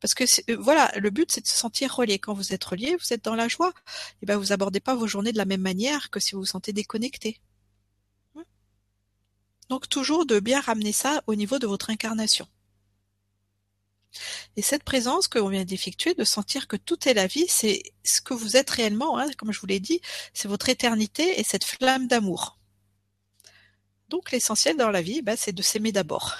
Parce 0.00 0.14
que 0.14 0.24
euh, 0.50 0.56
voilà, 0.58 0.90
le 0.96 1.10
but 1.10 1.30
c'est 1.30 1.40
de 1.40 1.46
se 1.46 1.56
sentir 1.56 1.94
relié. 1.94 2.18
Quand 2.18 2.34
vous 2.34 2.52
êtes 2.52 2.64
relié, 2.64 2.96
vous 2.96 3.12
êtes 3.12 3.24
dans 3.24 3.36
la 3.36 3.46
joie. 3.46 3.68
Et 3.68 4.22
eh 4.22 4.26
ben 4.26 4.36
vous 4.36 4.52
abordez 4.52 4.80
pas 4.80 4.96
vos 4.96 5.06
journées 5.06 5.30
de 5.30 5.38
la 5.38 5.44
même 5.44 5.60
manière 5.60 6.10
que 6.10 6.18
si 6.18 6.32
vous 6.32 6.40
vous 6.40 6.46
sentez 6.46 6.72
déconnecté. 6.72 7.40
Donc 9.68 9.88
toujours 9.88 10.26
de 10.26 10.40
bien 10.40 10.60
ramener 10.60 10.92
ça 10.92 11.22
au 11.28 11.36
niveau 11.36 11.60
de 11.60 11.68
votre 11.68 11.90
incarnation. 11.90 12.48
Et 14.56 14.62
cette 14.62 14.82
présence 14.82 15.28
que 15.28 15.38
l'on 15.38 15.50
vient 15.50 15.64
d'effectuer, 15.64 16.14
de 16.14 16.24
sentir 16.24 16.66
que 16.66 16.76
tout 16.76 17.08
est 17.08 17.14
la 17.14 17.28
vie, 17.28 17.46
c'est 17.48 17.80
ce 18.02 18.20
que 18.20 18.34
vous 18.34 18.56
êtes 18.56 18.70
réellement, 18.70 19.18
hein, 19.18 19.30
comme 19.38 19.52
je 19.52 19.60
vous 19.60 19.66
l'ai 19.66 19.80
dit, 19.80 20.00
c'est 20.32 20.48
votre 20.48 20.68
éternité 20.68 21.38
et 21.38 21.44
cette 21.44 21.64
flamme 21.64 22.08
d'amour. 22.08 22.58
Donc 24.14 24.30
l'essentiel 24.30 24.76
dans 24.76 24.90
la 24.90 25.02
vie, 25.02 25.22
bah, 25.22 25.36
c'est 25.36 25.50
de 25.50 25.60
s'aimer 25.60 25.90
d'abord. 25.90 26.36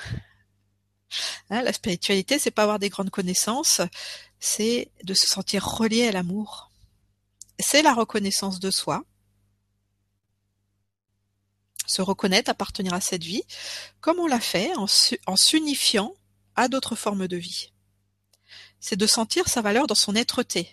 Hein, 1.50 1.62
la 1.62 1.72
spiritualité, 1.72 2.38
c'est 2.38 2.52
pas 2.52 2.62
avoir 2.62 2.78
des 2.78 2.88
grandes 2.88 3.10
connaissances, 3.10 3.80
c'est 4.38 4.92
de 5.02 5.12
se 5.12 5.26
sentir 5.26 5.66
relié 5.66 6.06
à 6.06 6.12
l'amour. 6.12 6.70
C'est 7.58 7.82
la 7.82 7.92
reconnaissance 7.92 8.60
de 8.60 8.70
soi, 8.70 9.04
se 11.84 12.00
reconnaître, 12.00 12.48
appartenir 12.48 12.94
à 12.94 13.00
cette 13.00 13.24
vie, 13.24 13.42
comme 14.00 14.20
on 14.20 14.28
l'a 14.28 14.38
fait 14.38 14.70
en 14.76 15.36
s'unifiant 15.36 16.14
à 16.54 16.68
d'autres 16.68 16.94
formes 16.94 17.26
de 17.26 17.36
vie. 17.36 17.72
C'est 18.78 18.96
de 18.96 19.06
sentir 19.08 19.48
sa 19.48 19.62
valeur 19.62 19.88
dans 19.88 19.96
son 19.96 20.14
être-té. 20.14 20.68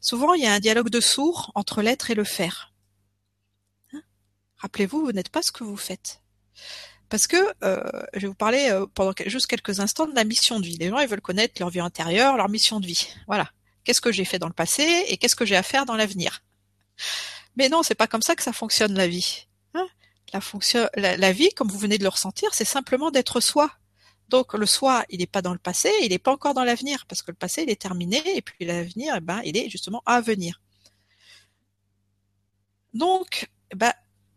Souvent, 0.00 0.34
il 0.34 0.44
y 0.44 0.46
a 0.46 0.52
un 0.52 0.60
dialogue 0.60 0.90
de 0.90 1.00
sourds 1.00 1.50
entre 1.56 1.82
l'être 1.82 2.12
et 2.12 2.14
le 2.14 2.24
faire. 2.24 2.75
Rappelez-vous, 4.58 5.06
vous, 5.06 5.12
n'êtes 5.12 5.28
pas 5.28 5.42
ce 5.42 5.52
que 5.52 5.64
vous 5.64 5.76
faites. 5.76 6.22
Parce 7.08 7.26
que 7.26 7.36
euh, 7.62 7.82
je 8.14 8.20
vais 8.20 8.26
vous 8.26 8.34
parler 8.34 8.68
euh, 8.70 8.86
pendant 8.94 9.12
juste 9.26 9.46
quelques 9.46 9.80
instants 9.80 10.06
de 10.06 10.14
la 10.14 10.24
mission 10.24 10.58
de 10.58 10.66
vie. 10.66 10.76
Les 10.76 10.88
gens, 10.88 10.98
ils 10.98 11.08
veulent 11.08 11.20
connaître 11.20 11.54
leur 11.60 11.70
vie 11.70 11.80
intérieure, 11.80 12.36
leur 12.36 12.48
mission 12.48 12.80
de 12.80 12.86
vie. 12.86 13.08
Voilà. 13.26 13.50
Qu'est-ce 13.84 14.00
que 14.00 14.10
j'ai 14.10 14.24
fait 14.24 14.38
dans 14.38 14.48
le 14.48 14.52
passé 14.52 15.04
et 15.08 15.16
qu'est-ce 15.16 15.36
que 15.36 15.44
j'ai 15.44 15.56
à 15.56 15.62
faire 15.62 15.86
dans 15.86 15.94
l'avenir? 15.94 16.42
Mais 17.56 17.68
non, 17.68 17.82
c'est 17.82 17.94
pas 17.94 18.08
comme 18.08 18.22
ça 18.22 18.34
que 18.34 18.42
ça 18.42 18.52
fonctionne 18.52 18.94
la 18.94 19.06
vie. 19.06 19.46
Hein? 19.74 19.86
La, 20.32 21.32
vie, 21.32 21.50
comme 21.54 21.68
vous 21.68 21.78
venez 21.78 21.98
de 21.98 22.02
le 22.02 22.08
ressentir, 22.08 22.52
c'est 22.52 22.64
simplement 22.64 23.10
d'être 23.10 23.40
soi. 23.40 23.70
Donc 24.28 24.54
le 24.54 24.66
soi, 24.66 25.04
il 25.08 25.20
n'est 25.20 25.26
pas 25.26 25.40
dans 25.40 25.52
le 25.52 25.58
passé, 25.58 25.90
il 26.02 26.08
n'est 26.08 26.18
pas 26.18 26.32
encore 26.32 26.52
dans 26.52 26.64
l'avenir, 26.64 27.06
parce 27.06 27.22
que 27.22 27.30
le 27.30 27.36
passé, 27.36 27.62
il 27.62 27.70
est 27.70 27.80
terminé, 27.80 28.20
et 28.36 28.42
puis 28.42 28.64
l'avenir, 28.64 29.14
eh 29.16 29.20
ben, 29.20 29.40
il 29.44 29.56
est 29.56 29.70
justement 29.70 30.02
à 30.04 30.20
venir. 30.20 30.60
Donc, 32.92 33.48
ben, 33.74 33.92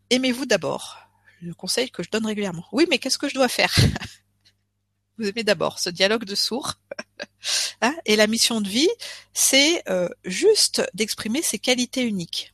aimez-vous 0.10 0.45
d'abord? 0.45 0.97
Le 1.41 1.53
conseil 1.53 1.89
que 1.89 2.03
je 2.03 2.10
donne 2.10 2.26
régulièrement. 2.26 2.66
Oui, 2.72 2.86
mais 2.89 2.97
qu'est-ce 2.99 3.18
que 3.18 3.30
je 3.30 3.36
dois 3.36 3.47
faire? 3.47 3.74
Vous 5.18 5.28
aimez 5.28 5.43
d'abord 5.43 5.80
ce 5.80 5.89
dialogue 5.89 6.26
de 6.26 6.36
sourds. 6.36 6.76
Hein 7.82 7.95
et 8.05 8.18
la 8.18 8.28
mission 8.28 8.60
de 8.60 8.68
vie, 8.68 8.89
c'est 9.34 9.82
euh, 9.89 10.10
juste 10.26 10.82
d'exprimer 10.93 11.41
ses 11.41 11.57
qualités 11.57 12.03
uniques. 12.03 12.53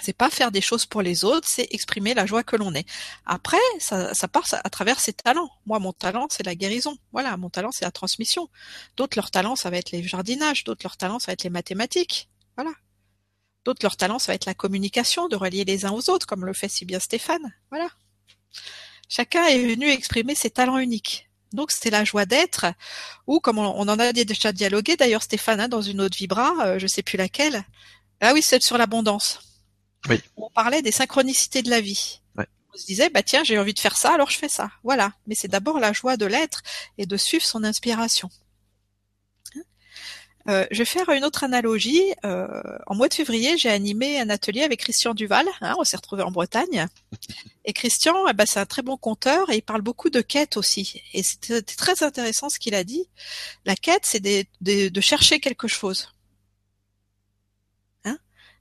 C'est 0.00 0.14
pas 0.14 0.30
faire 0.30 0.50
des 0.50 0.62
choses 0.62 0.86
pour 0.86 1.02
les 1.02 1.24
autres, 1.24 1.48
c'est 1.48 1.68
exprimer 1.70 2.14
la 2.14 2.24
joie 2.24 2.42
que 2.42 2.56
l'on 2.56 2.74
est. 2.74 2.86
Après, 3.26 3.58
ça, 3.78 4.14
ça 4.14 4.28
part 4.28 4.46
à 4.52 4.70
travers 4.70 5.00
ses 5.00 5.12
talents. 5.12 5.50
Moi, 5.66 5.78
mon 5.78 5.92
talent, 5.92 6.26
c'est 6.30 6.44
la 6.44 6.54
guérison. 6.54 6.96
Voilà, 7.12 7.36
mon 7.36 7.50
talent, 7.50 7.70
c'est 7.72 7.84
la 7.84 7.90
transmission. 7.90 8.48
D'autres, 8.96 9.18
leur 9.18 9.30
talent, 9.30 9.56
ça 9.56 9.68
va 9.68 9.78
être 9.78 9.90
les 9.90 10.02
jardinages. 10.02 10.64
D'autres, 10.64 10.84
leur 10.84 10.96
talent, 10.96 11.18
ça 11.18 11.26
va 11.26 11.32
être 11.34 11.44
les 11.44 11.50
mathématiques. 11.50 12.30
Voilà. 12.56 12.72
D'autres, 13.66 13.84
leur 13.84 13.96
talent, 13.96 14.20
ça 14.20 14.30
va 14.30 14.36
être 14.36 14.46
la 14.46 14.54
communication, 14.54 15.26
de 15.26 15.34
relier 15.34 15.64
les 15.64 15.84
uns 15.84 15.90
aux 15.90 16.08
autres, 16.08 16.24
comme 16.24 16.44
le 16.44 16.52
fait 16.52 16.68
si 16.68 16.84
bien 16.84 17.00
Stéphane. 17.00 17.52
Voilà. 17.70 17.88
Chacun 19.08 19.44
est 19.46 19.58
venu 19.58 19.90
exprimer 19.90 20.36
ses 20.36 20.50
talents 20.50 20.78
uniques. 20.78 21.28
Donc 21.52 21.72
c'est 21.72 21.90
la 21.90 22.04
joie 22.04 22.26
d'être, 22.26 22.66
ou 23.26 23.40
comme 23.40 23.58
on, 23.58 23.88
en 23.88 23.98
a 23.98 24.12
déjà 24.12 24.52
dialogué 24.52 24.96
d'ailleurs 24.96 25.24
Stéphane 25.24 25.60
hein, 25.60 25.68
dans 25.68 25.82
une 25.82 26.00
autre 26.00 26.16
vibra, 26.16 26.54
euh, 26.64 26.78
je 26.78 26.86
sais 26.86 27.02
plus 27.02 27.16
laquelle. 27.16 27.64
Ah 28.20 28.34
oui, 28.34 28.40
c'est 28.40 28.62
sur 28.62 28.78
l'abondance. 28.78 29.40
On 30.36 30.48
parlait 30.50 30.82
des 30.82 30.92
synchronicités 30.92 31.62
de 31.62 31.70
la 31.70 31.80
vie. 31.80 32.20
On 32.38 32.78
se 32.78 32.86
disait, 32.86 33.10
bah 33.10 33.24
tiens, 33.24 33.42
j'ai 33.42 33.58
envie 33.58 33.74
de 33.74 33.80
faire 33.80 33.96
ça, 33.96 34.14
alors 34.14 34.30
je 34.30 34.38
fais 34.38 34.48
ça. 34.48 34.70
Voilà. 34.84 35.12
Mais 35.26 35.34
c'est 35.34 35.48
d'abord 35.48 35.80
la 35.80 35.92
joie 35.92 36.16
de 36.16 36.26
l'être 36.26 36.62
et 36.98 37.06
de 37.06 37.16
suivre 37.16 37.44
son 37.44 37.64
inspiration. 37.64 38.30
Hein 40.46 40.52
euh, 40.52 40.66
je 40.70 40.78
vais 40.78 40.84
faire 40.84 41.08
une 41.10 41.24
autre 41.24 41.44
analogie. 41.44 42.02
Euh, 42.24 42.46
en 42.86 42.94
mois 42.94 43.08
de 43.08 43.14
février, 43.14 43.56
j'ai 43.58 43.70
animé 43.70 44.20
un 44.20 44.30
atelier 44.30 44.62
avec 44.62 44.80
Christian 44.80 45.14
Duval. 45.14 45.46
Hein, 45.60 45.74
on 45.78 45.84
s'est 45.84 45.96
retrouvé 45.96 46.22
en 46.22 46.30
Bretagne. 46.30 46.86
Et 47.64 47.72
Christian, 47.72 48.28
eh 48.28 48.32
ben, 48.32 48.46
c'est 48.46 48.60
un 48.60 48.66
très 48.66 48.82
bon 48.82 48.96
conteur 48.96 49.50
et 49.50 49.56
il 49.56 49.62
parle 49.62 49.82
beaucoup 49.82 50.10
de 50.10 50.20
quête 50.20 50.56
aussi. 50.56 51.02
Et 51.12 51.22
c'était 51.22 51.62
très 51.62 52.02
intéressant 52.02 52.48
ce 52.48 52.58
qu'il 52.58 52.74
a 52.74 52.84
dit. 52.84 53.08
La 53.64 53.76
quête, 53.76 54.04
c'est 54.04 54.20
de 54.20 55.00
chercher 55.00 55.40
quelque 55.40 55.68
chose. 55.68 56.10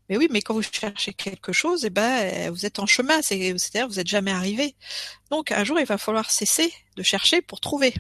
Mais 0.10 0.18
oui, 0.18 0.28
mais 0.30 0.42
quand 0.42 0.54
vous 0.54 0.62
cherchez 0.62 1.14
quelque 1.14 1.52
chose, 1.52 1.86
eh 1.86 1.90
ben, 1.90 2.52
vous 2.52 2.66
êtes 2.66 2.80
en 2.80 2.86
chemin, 2.86 3.22
c'est-à-dire 3.22 3.88
vous 3.88 3.96
n'êtes 3.96 4.08
jamais 4.08 4.32
arrivé. 4.32 4.76
Donc 5.32 5.52
un 5.52 5.64
jour, 5.64 5.80
il 5.80 5.86
va 5.86 5.98
falloir 5.98 6.30
cesser 6.30 6.72
de 6.96 7.04
chercher 7.04 7.42
pour 7.42 7.60
trouver. 7.60 7.94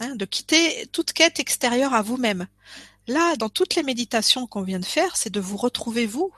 Hein, 0.00 0.16
de 0.16 0.24
quitter 0.24 0.86
toute 0.92 1.12
quête 1.12 1.38
extérieure 1.38 1.94
à 1.94 2.02
vous-même. 2.02 2.48
Là, 3.06 3.36
dans 3.36 3.48
toutes 3.48 3.76
les 3.76 3.82
méditations 3.82 4.46
qu'on 4.46 4.62
vient 4.62 4.80
de 4.80 4.84
faire, 4.84 5.16
c'est 5.16 5.30
de 5.30 5.40
vous 5.40 5.56
retrouver 5.56 6.06
vous. 6.06 6.32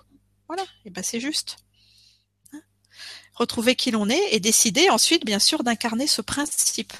Voilà, 0.48 0.64
et 0.84 0.90
ben 0.90 1.02
c'est 1.02 1.20
juste. 1.20 1.56
Hein? 2.52 2.60
Retrouver 3.34 3.74
qui 3.74 3.90
l'on 3.90 4.10
est 4.10 4.34
et 4.34 4.40
décider 4.40 4.90
ensuite, 4.90 5.24
bien 5.24 5.38
sûr, 5.38 5.64
d'incarner 5.64 6.06
ce 6.06 6.20
principe. 6.20 6.92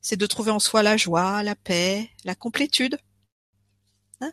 C'est 0.00 0.16
de 0.16 0.26
trouver 0.26 0.50
en 0.50 0.58
soi 0.58 0.82
la 0.82 0.96
joie, 0.96 1.42
la 1.42 1.54
paix, 1.54 2.10
la 2.24 2.34
complétude. 2.34 2.98
Hein? 4.20 4.32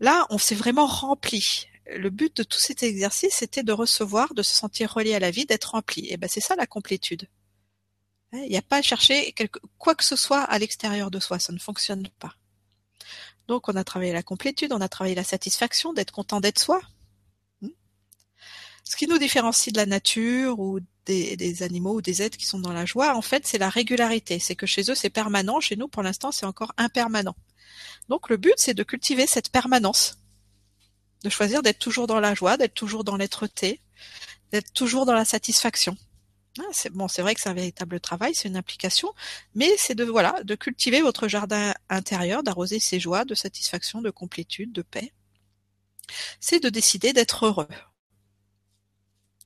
Là, 0.00 0.26
on 0.30 0.38
s'est 0.38 0.54
vraiment 0.54 0.86
rempli. 0.86 1.66
Le 1.86 2.10
but 2.10 2.36
de 2.36 2.42
tout 2.44 2.60
cet 2.60 2.82
exercice, 2.84 3.34
c'était 3.34 3.64
de 3.64 3.72
recevoir, 3.72 4.32
de 4.34 4.42
se 4.42 4.54
sentir 4.54 4.94
relié 4.94 5.14
à 5.14 5.18
la 5.18 5.32
vie, 5.32 5.44
d'être 5.44 5.72
rempli. 5.72 6.06
Et 6.10 6.16
ben 6.16 6.28
c'est 6.30 6.40
ça 6.40 6.54
la 6.54 6.66
complétude. 6.66 7.28
Il 8.32 8.48
n'y 8.48 8.56
a 8.56 8.62
pas 8.62 8.78
à 8.78 8.82
chercher 8.82 9.34
quoi 9.78 9.94
que 9.94 10.04
ce 10.04 10.16
soit 10.16 10.42
à 10.42 10.58
l'extérieur 10.58 11.10
de 11.10 11.20
soi, 11.20 11.38
ça 11.38 11.52
ne 11.52 11.58
fonctionne 11.58 12.08
pas. 12.18 12.34
Donc 13.46 13.68
on 13.68 13.76
a 13.76 13.84
travaillé 13.84 14.12
la 14.12 14.22
complétude, 14.22 14.72
on 14.72 14.80
a 14.80 14.88
travaillé 14.88 15.14
la 15.14 15.24
satisfaction 15.24 15.92
d'être 15.92 16.12
content 16.12 16.40
d'être 16.40 16.58
soi. 16.58 16.80
Hmm. 17.60 17.68
Ce 18.84 18.96
qui 18.96 19.06
nous 19.06 19.18
différencie 19.18 19.72
de 19.72 19.78
la 19.78 19.86
nature 19.86 20.60
ou 20.60 20.80
des, 21.04 21.36
des, 21.36 21.62
animaux 21.62 21.96
ou 21.96 22.02
des 22.02 22.22
êtres 22.22 22.38
qui 22.38 22.46
sont 22.46 22.60
dans 22.60 22.72
la 22.72 22.86
joie, 22.86 23.16
en 23.16 23.22
fait, 23.22 23.46
c'est 23.46 23.58
la 23.58 23.68
régularité. 23.68 24.38
C'est 24.38 24.56
que 24.56 24.66
chez 24.66 24.90
eux, 24.90 24.94
c'est 24.94 25.10
permanent. 25.10 25.60
Chez 25.60 25.76
nous, 25.76 25.88
pour 25.88 26.02
l'instant, 26.02 26.32
c'est 26.32 26.46
encore 26.46 26.72
impermanent. 26.78 27.34
Donc 28.08 28.30
le 28.30 28.36
but, 28.36 28.54
c'est 28.56 28.74
de 28.74 28.82
cultiver 28.82 29.26
cette 29.26 29.50
permanence, 29.50 30.18
de 31.24 31.30
choisir 31.30 31.62
d'être 31.62 31.78
toujours 31.78 32.06
dans 32.06 32.20
la 32.20 32.34
joie, 32.34 32.56
d'être 32.56 32.74
toujours 32.74 33.04
dans 33.04 33.16
l'être-té, 33.16 33.80
d'être 34.52 34.72
toujours 34.72 35.06
dans 35.06 35.14
la 35.14 35.24
satisfaction. 35.24 35.96
Ah, 36.58 36.64
c'est 36.72 36.90
bon, 36.90 37.08
c'est 37.08 37.22
vrai 37.22 37.34
que 37.34 37.40
c'est 37.40 37.48
un 37.48 37.54
véritable 37.54 37.98
travail, 37.98 38.34
c'est 38.34 38.48
une 38.48 38.56
implication, 38.56 39.14
mais 39.54 39.70
c'est 39.78 39.94
de 39.94 40.04
voilà, 40.04 40.42
de 40.44 40.54
cultiver 40.54 41.00
votre 41.00 41.26
jardin 41.26 41.72
intérieur, 41.88 42.42
d'arroser 42.42 42.78
ses 42.78 43.00
joies, 43.00 43.24
de 43.24 43.34
satisfaction, 43.34 44.02
de 44.02 44.10
complétude, 44.10 44.70
de 44.72 44.82
paix. 44.82 45.12
C'est 46.40 46.60
de 46.60 46.68
décider 46.68 47.14
d'être 47.14 47.46
heureux. 47.46 47.68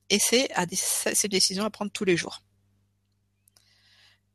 Et 0.09 0.19
c'est 0.19 0.51
à 0.53 0.65
ces 0.71 1.27
décisions 1.27 1.65
à 1.65 1.69
prendre 1.69 1.91
tous 1.91 2.05
les 2.05 2.17
jours. 2.17 2.41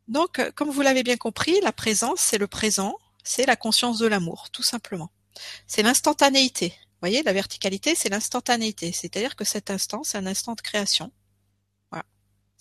Donc, 0.09 0.41
comme 0.55 0.71
vous 0.71 0.83
l'avez 0.83 1.03
bien 1.03 1.17
compris, 1.17 1.61
la 1.63 1.73
présence, 1.73 2.21
c'est 2.21 2.39
le 2.39 2.47
présent, 2.47 2.97
c'est 3.23 3.47
la 3.47 3.57
conscience 3.57 3.99
de 3.99 4.07
l'amour, 4.07 4.51
tout 4.51 4.63
simplement. 4.63 5.11
C'est 5.67 5.83
l'instantanéité. 5.83 6.69
Vous 6.69 7.09
voyez, 7.09 7.23
la 7.23 7.33
verticalité, 7.33 7.95
c'est 7.95 8.09
l'instantanéité. 8.09 8.93
C'est-à-dire 8.93 9.37
que 9.37 9.45
cet 9.45 9.71
instant, 9.71 10.03
c'est 10.05 10.19
un 10.19 10.27
instant 10.27 10.55
de 10.55 10.61
création. 10.61 11.13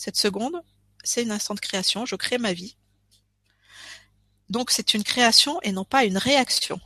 Cette 0.01 0.17
seconde, 0.17 0.63
c'est 1.03 1.23
un 1.27 1.29
instant 1.29 1.53
de 1.53 1.59
création. 1.59 2.07
Je 2.07 2.15
crée 2.15 2.39
ma 2.39 2.53
vie. 2.53 2.75
Donc, 4.49 4.71
c'est 4.71 4.95
une 4.95 5.03
création 5.03 5.61
et 5.61 5.71
non 5.71 5.85
pas 5.85 6.05
une 6.05 6.17
réaction. 6.17 6.81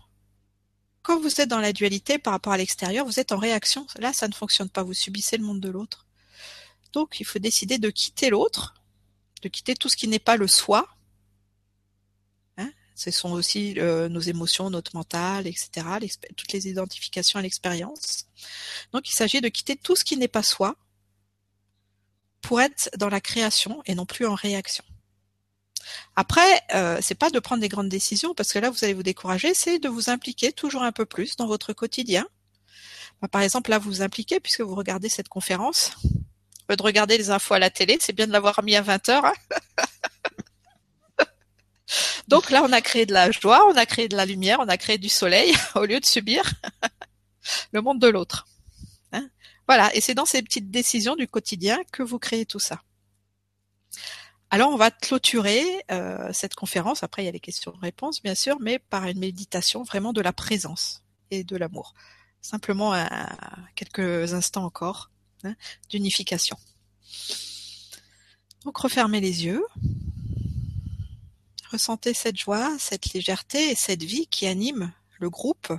Quand 1.02 1.22
vous 1.22 1.40
êtes 1.40 1.48
dans 1.48 1.62
la 1.62 1.72
dualité 1.72 2.20
par 2.20 2.34
rapport 2.34 2.52
à 2.52 2.58
l'extérieur, 2.58 3.06
vous 3.06 3.22
êtes 3.22 3.32
en 3.32 3.38
réaction. 3.38 3.88
Là, 4.00 4.12
ça 4.12 4.28
ne 4.28 4.34
fonctionne 4.34 4.70
pas. 4.70 4.84
Vous 4.84 4.94
subissez 4.94 5.38
le 5.38 5.46
monde 5.46 5.62
de 5.62 5.70
l'autre. 5.70 6.08
Donc, 6.92 7.22
il 7.22 7.26
faut 7.26 7.40
décider 7.40 7.78
de 7.78 7.90
quitter 7.90 8.30
l'autre, 8.30 8.74
de 9.42 9.48
quitter 9.48 9.76
tout 9.76 9.88
ce 9.88 9.96
qui 9.96 10.10
n'est 10.10 10.20
pas 10.20 10.36
le 10.36 10.50
soi, 10.50 10.86
Ce 12.98 13.12
sont 13.12 13.32
aussi 13.32 13.76
euh, 13.78 14.10
nos 14.10 14.22
émotions, 14.22 14.70
notre 14.70 14.94
mental, 14.94 15.48
etc. 15.48 15.70
Toutes 16.36 16.52
les 16.52 16.68
identifications 16.68 17.40
à 17.40 17.42
l'expérience. 17.42 18.26
Donc 18.94 19.10
il 19.10 19.14
s'agit 19.14 19.42
de 19.42 19.50
quitter 19.50 19.76
tout 19.76 19.98
ce 19.98 20.06
qui 20.06 20.16
n'est 20.16 20.30
pas 20.30 20.44
soi 20.44 20.78
pour 22.46 22.62
être 22.62 22.92
dans 22.98 23.10
la 23.10 23.22
création 23.22 23.82
et 23.88 23.96
non 23.96 24.06
plus 24.06 24.28
en 24.28 24.36
réaction. 24.36 24.84
Après, 26.16 26.62
euh, 26.76 27.00
c'est 27.02 27.16
pas 27.16 27.32
de 27.32 27.40
prendre 27.40 27.62
des 27.62 27.70
grandes 27.70 27.90
décisions 27.90 28.36
parce 28.36 28.54
que 28.54 28.60
là 28.60 28.70
vous 28.70 28.84
allez 28.84 28.94
vous 28.94 29.04
décourager, 29.04 29.56
c'est 29.56 29.80
de 29.80 29.90
vous 29.90 30.12
impliquer 30.12 30.52
toujours 30.52 30.84
un 30.84 30.92
peu 30.92 31.06
plus 31.06 31.38
dans 31.38 31.48
votre 31.48 31.74
quotidien. 31.74 32.28
Bah, 33.20 33.28
par 33.28 33.42
exemple, 33.42 33.72
là 33.72 33.80
vous 33.80 33.90
vous 33.90 34.02
impliquez 34.04 34.40
puisque 34.40 34.62
vous 34.62 34.76
regardez 34.76 35.10
cette 35.10 35.28
conférence. 35.28 35.92
De 36.70 36.82
regarder 36.82 37.18
les 37.18 37.32
infos 37.32 37.56
à 37.56 37.60
la 37.60 37.70
télé, 37.70 37.98
c'est 38.00 38.14
bien 38.14 38.28
de 38.28 38.32
l'avoir 38.32 38.64
mis 38.64 38.76
à 38.76 38.82
20 38.82 39.10
heures. 39.10 39.26
Hein. 39.26 39.34
Donc 42.28 42.50
là, 42.52 42.64
on 42.64 42.72
a 42.72 42.82
créé 42.82 43.06
de 43.06 43.14
la 43.14 43.30
joie, 43.32 43.68
on 43.68 43.76
a 43.76 43.86
créé 43.86 44.08
de 44.08 44.16
la 44.16 44.26
lumière, 44.26 44.60
on 44.60 44.68
a 44.68 44.78
créé 44.78 44.98
du 44.98 45.10
soleil 45.10 45.54
au 45.76 45.86
lieu 45.86 46.00
de 46.00 46.06
subir 46.06 46.44
le 47.72 47.82
monde 47.82 48.00
de 48.00 48.08
l'autre. 48.08 48.48
Voilà, 49.68 49.94
et 49.96 50.02
c'est 50.02 50.14
dans 50.14 50.26
ces 50.26 50.42
petites 50.42 50.70
décisions 50.70 51.16
du 51.16 51.28
quotidien 51.28 51.80
que 51.92 52.04
vous 52.04 52.20
créez 52.20 52.46
tout 52.46 52.60
ça. 52.60 52.82
Alors 54.52 54.72
on 54.72 54.78
va 54.78 54.92
clôturer 54.92 55.84
euh, 55.92 56.30
cette 56.32 56.56
conférence, 56.56 57.04
après 57.04 57.24
il 57.24 57.26
y 57.26 57.30
a 57.30 57.32
les 57.32 57.40
questions-réponses 57.40 58.22
bien 58.22 58.36
sûr, 58.36 58.58
mais 58.60 58.80
par 58.80 59.06
une 59.06 59.20
méditation 59.20 59.84
vraiment 59.84 60.14
de 60.14 60.22
la 60.22 60.34
présence 60.34 61.04
et 61.32 61.44
de 61.44 61.58
l'amour. 61.58 61.94
Simplement 62.42 62.94
quelques 63.74 64.34
instants 64.36 64.66
encore 64.66 65.10
hein, 65.44 65.56
d'unification. 65.90 66.58
Donc 68.66 68.78
refermez 68.78 69.20
les 69.20 69.46
yeux. 69.46 69.66
Ressentez 71.72 72.14
cette 72.14 72.38
joie, 72.38 72.76
cette 72.78 73.14
légèreté 73.14 73.72
et 73.72 73.76
cette 73.76 74.04
vie 74.04 74.28
qui 74.28 74.46
anime 74.46 74.94
le 75.20 75.30
groupe. 75.30 75.74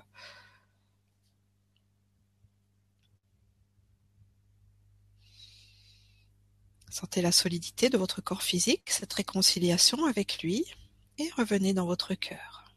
Sentez 6.98 7.20
la 7.20 7.31
solidité 7.31 7.90
de 7.90 7.98
votre 7.98 8.23
corps 8.23 8.43
physique, 8.43 8.89
cette 8.89 9.12
réconciliation 9.12 10.06
avec 10.06 10.43
lui, 10.43 10.64
et 11.18 11.28
revenez 11.36 11.74
dans 11.74 11.85
votre 11.85 12.14
cœur. 12.14 12.74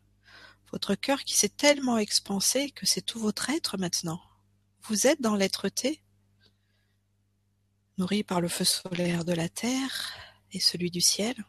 Votre 0.73 0.93
cœur 0.95 1.23
qui 1.23 1.37
s'est 1.37 1.47
tellement 1.47 1.97
expansé 1.97 2.69
que 2.71 2.85
c'est 2.85 3.01
tout 3.01 3.17
votre 3.17 3.49
être 3.49 3.77
maintenant. 3.77 4.21
Vous 4.81 5.07
êtes 5.07 5.21
dans 5.21 5.37
l'être-té, 5.37 6.01
nourri 7.97 8.25
par 8.25 8.41
le 8.41 8.49
feu 8.49 8.65
solaire 8.65 9.23
de 9.23 9.31
la 9.31 9.47
terre 9.47 10.13
et 10.51 10.59
celui 10.59 10.91
du 10.91 10.99
ciel. 10.99 11.41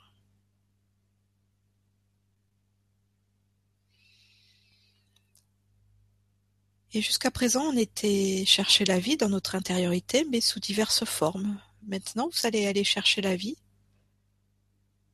Et 6.92 7.02
jusqu'à 7.02 7.32
présent, 7.32 7.64
on 7.64 7.76
était 7.76 8.44
chercher 8.46 8.84
la 8.84 9.00
vie 9.00 9.16
dans 9.16 9.28
notre 9.28 9.56
intériorité, 9.56 10.24
mais 10.30 10.40
sous 10.40 10.60
diverses 10.60 11.04
formes. 11.04 11.60
Maintenant, 11.86 12.28
vous 12.28 12.46
allez 12.46 12.66
aller 12.66 12.84
chercher 12.84 13.20
la 13.20 13.36
vie 13.36 13.56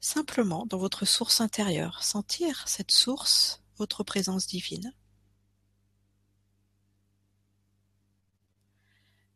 simplement 0.01 0.67
dans 0.67 0.79
votre 0.79 1.05
source 1.05 1.41
intérieure, 1.41 2.03
sentir 2.05 2.69
cette 2.69 2.91
source, 2.91 3.63
votre 3.79 4.05
présence 4.05 4.47
divine. 4.47 4.93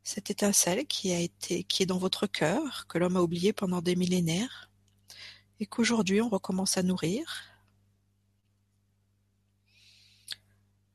Cette 0.02 0.30
étincelle 0.30 0.86
qui 0.86 1.30
qui 1.38 1.82
est 1.82 1.86
dans 1.86 1.98
votre 1.98 2.26
cœur, 2.26 2.86
que 2.88 2.98
l'homme 2.98 3.16
a 3.16 3.22
oublié 3.22 3.52
pendant 3.52 3.80
des 3.80 3.96
millénaires, 3.96 4.70
et 5.60 5.66
qu'aujourd'hui 5.66 6.20
on 6.20 6.28
recommence 6.28 6.76
à 6.76 6.82
nourrir, 6.82 7.50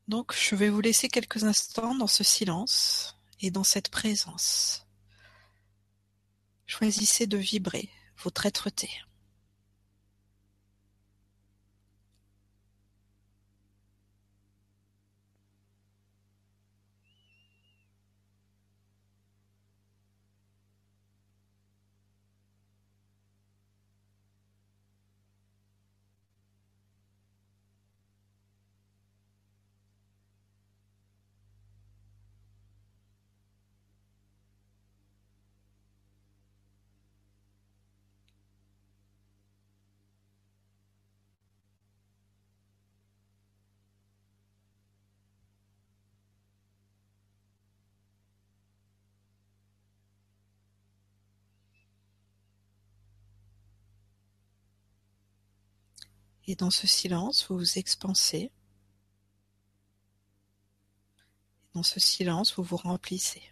Donc 0.08 0.32
je 0.34 0.54
vais 0.54 0.68
vous 0.68 0.80
laisser 0.80 1.08
quelques 1.08 1.42
instants 1.44 1.94
dans 1.96 2.06
ce 2.06 2.22
silence 2.22 3.16
et 3.40 3.50
dans 3.50 3.64
cette 3.64 3.88
présence. 3.88 4.85
Choisissez 6.66 7.26
de 7.26 7.36
vibrer 7.36 7.88
votre 8.22 8.46
être-té. 8.46 8.90
Et 56.46 56.54
dans 56.54 56.70
ce 56.70 56.86
silence, 56.86 57.46
vous 57.48 57.58
vous 57.58 57.78
expansez. 57.78 58.50
Dans 61.74 61.82
ce 61.82 62.00
silence, 62.00 62.54
vous 62.54 62.62
vous 62.62 62.76
remplissez. 62.76 63.42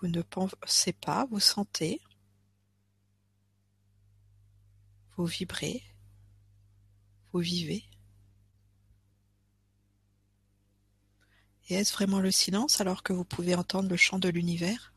Vous 0.00 0.08
ne 0.08 0.22
pensez 0.22 0.92
pas, 0.92 1.26
vous 1.26 1.40
sentez, 1.40 2.00
vous 5.16 5.26
vibrez, 5.26 5.82
vous 7.32 7.40
vivez. 7.40 7.84
Et 11.68 11.74
est-ce 11.74 11.92
vraiment 11.92 12.20
le 12.20 12.30
silence 12.30 12.80
alors 12.80 13.02
que 13.02 13.12
vous 13.12 13.24
pouvez 13.24 13.54
entendre 13.54 13.88
le 13.88 13.96
chant 13.96 14.18
de 14.18 14.28
l'univers? 14.28 14.94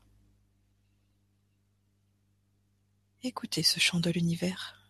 Écoutez 3.24 3.62
ce 3.62 3.80
chant 3.80 4.00
de 4.00 4.10
l'univers. 4.10 4.81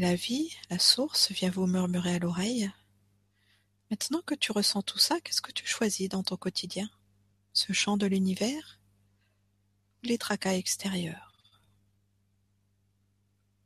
La 0.00 0.14
vie, 0.14 0.56
la 0.70 0.78
source, 0.78 1.32
vient 1.32 1.50
vous 1.50 1.66
murmurer 1.66 2.14
à 2.14 2.18
l'oreille. 2.20 2.70
Maintenant 3.90 4.22
que 4.22 4.36
tu 4.36 4.52
ressens 4.52 4.82
tout 4.82 5.00
ça, 5.00 5.20
qu'est-ce 5.20 5.42
que 5.42 5.50
tu 5.50 5.66
choisis 5.66 6.08
dans 6.08 6.22
ton 6.22 6.36
quotidien? 6.36 6.88
Ce 7.52 7.72
chant 7.72 7.96
de 7.96 8.06
l'univers? 8.06 8.78
Ou 9.96 10.06
les 10.06 10.16
tracas 10.16 10.54
extérieurs? 10.54 11.34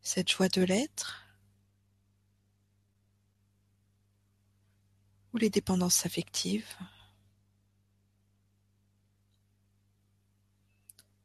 Cette 0.01 0.33
joie 0.33 0.49
de 0.49 0.63
l'être? 0.63 1.23
Ou 5.35 5.37
les 5.37 5.51
dépendances 5.51 6.07
affectives? 6.07 6.75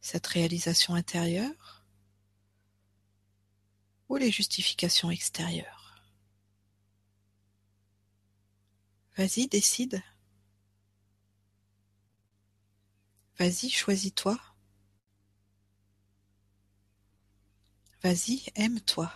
Cette 0.02 0.28
réalisation 0.28 0.96
intérieure? 0.96 1.77
Ou 4.10 4.18
les 4.18 4.32
justifications 4.32 5.12
extérieures. 5.12 5.96
Vas-y, 9.18 9.48
décide. 9.48 10.04
Vas-y, 13.40 13.70
choisis-toi. 13.70 14.40
Vas-y, 18.04 18.44
aime-toi. 18.56 19.12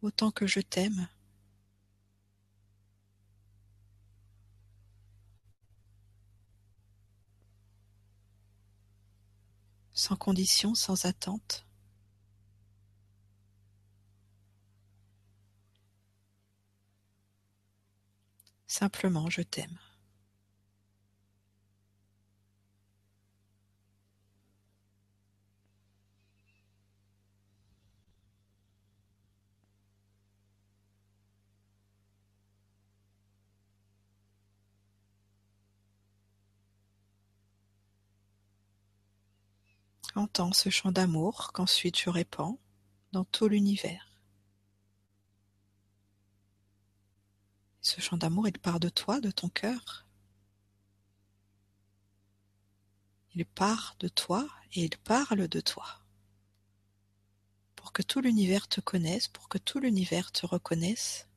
Autant 0.00 0.30
que 0.30 0.46
je 0.46 0.60
t'aime. 0.60 1.08
Sans 9.92 10.16
condition, 10.16 10.74
sans 10.74 11.04
attente. 11.06 11.65
Simplement, 18.78 19.30
je 19.30 19.40
t'aime. 19.40 19.78
Entends 40.14 40.52
ce 40.52 40.68
chant 40.68 40.92
d'amour 40.92 41.52
qu'ensuite 41.54 41.98
je 41.98 42.10
répands 42.10 42.58
dans 43.12 43.24
tout 43.24 43.48
l'univers. 43.48 44.05
Ce 47.86 48.00
chant 48.00 48.16
d'amour, 48.16 48.48
il 48.48 48.58
part 48.58 48.80
de 48.80 48.88
toi, 48.88 49.20
de 49.20 49.30
ton 49.30 49.48
cœur. 49.48 50.04
Il 53.36 53.46
part 53.46 53.94
de 54.00 54.08
toi 54.08 54.48
et 54.72 54.82
il 54.82 54.98
parle 54.98 55.46
de 55.46 55.60
toi. 55.60 56.02
Pour 57.76 57.92
que 57.92 58.02
tout 58.02 58.20
l'univers 58.20 58.66
te 58.66 58.80
connaisse, 58.80 59.28
pour 59.28 59.48
que 59.48 59.58
tout 59.58 59.78
l'univers 59.78 60.32
te 60.32 60.46
reconnaisse. 60.46 61.28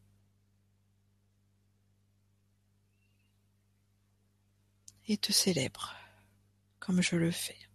Et 5.07 5.17
te 5.17 5.31
célèbre 5.31 5.93
comme 6.79 7.03
je 7.03 7.15
le 7.15 7.29
fais. 7.29 7.68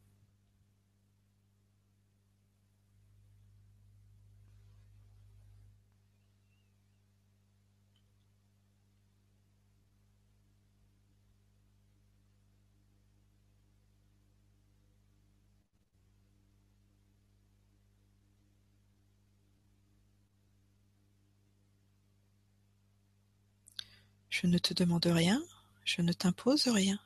Je 24.45 24.49
ne 24.51 24.59
te 24.59 24.75
demande 24.75 25.07
rien, 25.07 25.43
je 25.87 26.03
ne 26.03 26.13
t'impose 26.13 26.69
rien. 26.69 26.99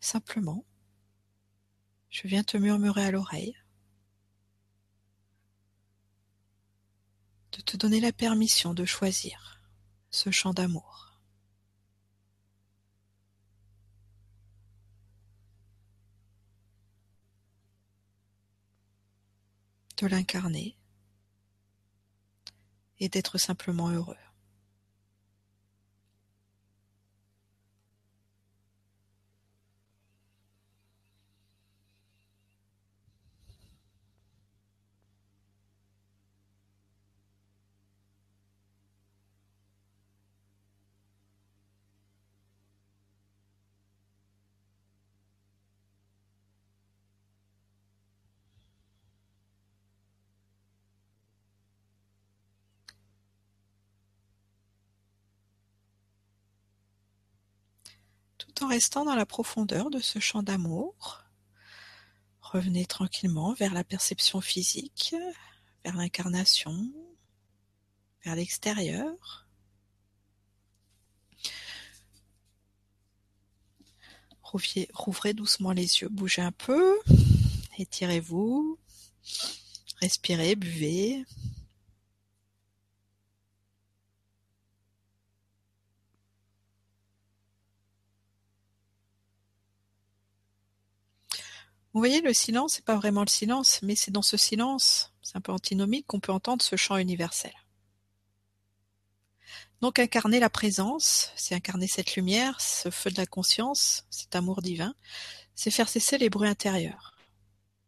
Simplement, 0.00 0.66
je 2.10 2.28
viens 2.28 2.44
te 2.44 2.58
murmurer 2.58 3.06
à 3.06 3.10
l'oreille, 3.10 3.56
de 7.52 7.62
te 7.62 7.78
donner 7.78 8.00
la 8.00 8.12
permission 8.12 8.74
de 8.74 8.84
choisir 8.84 9.62
ce 10.10 10.30
chant 10.30 10.52
d'amour. 10.52 11.18
De 19.96 20.06
l'incarner 20.06 20.76
et 22.98 23.08
d'être 23.08 23.38
simplement 23.38 23.88
heureux. 23.88 24.18
tout 58.42 58.51
en 58.62 58.68
restant 58.68 59.04
dans 59.04 59.14
la 59.14 59.26
profondeur 59.26 59.90
de 59.90 60.00
ce 60.00 60.18
champ 60.18 60.42
d'amour. 60.42 61.22
Revenez 62.40 62.86
tranquillement 62.86 63.54
vers 63.54 63.74
la 63.74 63.84
perception 63.84 64.40
physique, 64.40 65.14
vers 65.84 65.96
l'incarnation, 65.96 66.92
vers 68.24 68.36
l'extérieur. 68.36 69.46
Rouvrez 74.42 75.32
doucement 75.32 75.72
les 75.72 76.00
yeux, 76.00 76.08
bougez 76.10 76.42
un 76.42 76.52
peu, 76.52 76.98
étirez-vous, 77.78 78.78
respirez, 80.00 80.56
buvez. 80.56 81.24
Vous 91.92 92.00
voyez, 92.00 92.22
le 92.22 92.32
silence, 92.32 92.74
c'est 92.74 92.84
pas 92.84 92.96
vraiment 92.96 93.20
le 93.20 93.28
silence, 93.28 93.80
mais 93.82 93.96
c'est 93.96 94.10
dans 94.10 94.22
ce 94.22 94.38
silence, 94.38 95.12
c'est 95.20 95.36
un 95.36 95.42
peu 95.42 95.52
antinomique, 95.52 96.06
qu'on 96.06 96.20
peut 96.20 96.32
entendre 96.32 96.62
ce 96.62 96.76
chant 96.76 96.96
universel. 96.96 97.52
Donc 99.82 99.98
incarner 99.98 100.40
la 100.40 100.48
présence, 100.48 101.32
c'est 101.36 101.54
incarner 101.54 101.88
cette 101.88 102.14
lumière, 102.14 102.60
ce 102.60 102.90
feu 102.90 103.10
de 103.10 103.18
la 103.18 103.26
conscience, 103.26 104.06
cet 104.10 104.34
amour 104.34 104.62
divin, 104.62 104.94
c'est 105.54 105.70
faire 105.70 105.88
cesser 105.88 106.18
les 106.18 106.30
bruits 106.30 106.48
intérieurs 106.48 107.16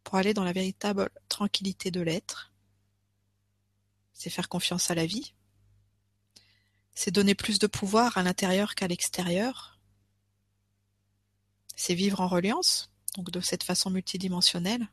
pour 0.03 0.15
aller 0.15 0.33
dans 0.33 0.43
la 0.43 0.53
véritable 0.53 1.09
tranquillité 1.29 1.91
de 1.91 2.01
l'être. 2.01 2.51
C'est 4.13 4.29
faire 4.29 4.49
confiance 4.49 4.91
à 4.91 4.95
la 4.95 5.05
vie. 5.05 5.33
C'est 6.93 7.11
donner 7.11 7.33
plus 7.33 7.59
de 7.59 7.67
pouvoir 7.67 8.17
à 8.17 8.23
l'intérieur 8.23 8.75
qu'à 8.75 8.87
l'extérieur. 8.87 9.79
C'est 11.75 11.95
vivre 11.95 12.21
en 12.21 12.27
reliance, 12.27 12.91
donc 13.15 13.31
de 13.31 13.39
cette 13.39 13.63
façon 13.63 13.89
multidimensionnelle, 13.89 14.87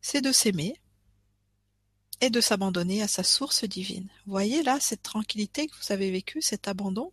c'est 0.00 0.20
de 0.20 0.32
s'aimer 0.32 0.80
et 2.20 2.30
de 2.30 2.40
s'abandonner 2.40 3.02
à 3.02 3.08
sa 3.08 3.22
source 3.22 3.64
divine. 3.64 4.08
Voyez 4.26 4.62
là 4.62 4.78
cette 4.80 5.02
tranquillité 5.02 5.66
que 5.66 5.74
vous 5.74 5.92
avez 5.92 6.10
vécue, 6.10 6.42
cet 6.42 6.68
abandon 6.68 7.12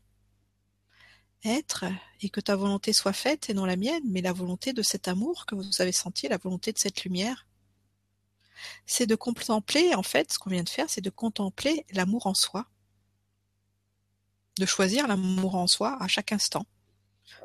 Être 1.43 1.85
et 2.21 2.29
que 2.29 2.39
ta 2.39 2.55
volonté 2.55 2.93
soit 2.93 3.13
faite 3.13 3.49
et 3.49 3.53
non 3.53 3.65
la 3.65 3.75
mienne, 3.75 4.03
mais 4.05 4.21
la 4.21 4.31
volonté 4.31 4.73
de 4.73 4.83
cet 4.83 5.07
amour 5.07 5.45
que 5.45 5.55
vous 5.55 5.81
avez 5.81 5.91
senti, 5.91 6.27
la 6.27 6.37
volonté 6.37 6.71
de 6.71 6.77
cette 6.77 7.03
lumière. 7.03 7.47
C'est 8.85 9.07
de 9.07 9.15
contempler, 9.15 9.95
en 9.95 10.03
fait, 10.03 10.31
ce 10.31 10.37
qu'on 10.37 10.51
vient 10.51 10.63
de 10.63 10.69
faire, 10.69 10.87
c'est 10.87 11.01
de 11.01 11.09
contempler 11.09 11.83
l'amour 11.93 12.27
en 12.27 12.35
soi, 12.35 12.67
de 14.59 14.65
choisir 14.67 15.07
l'amour 15.07 15.55
en 15.55 15.65
soi 15.65 15.97
à 15.99 16.07
chaque 16.07 16.31
instant, 16.31 16.67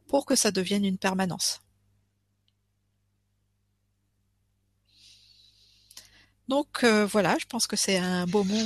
pour 0.09 0.27
que 0.27 0.37
ça 0.37 0.51
devienne 0.51 0.85
une 0.85 0.99
permanence. 0.99 1.63
Donc 6.49 6.85
euh, 6.85 7.07
voilà, 7.07 7.37
je 7.41 7.47
pense 7.47 7.67
que 7.67 7.75
c'est 7.77 7.99
un 7.99 8.27
beau 8.27 8.45
mot 8.45 8.65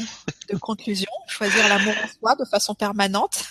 de 0.51 0.57
conclusion. 0.57 1.11
Choisir 1.27 1.67
l'amour 1.69 1.95
en 2.03 2.09
soi 2.09 2.37
de 2.37 2.45
façon 2.45 2.75
permanente. 2.75 3.45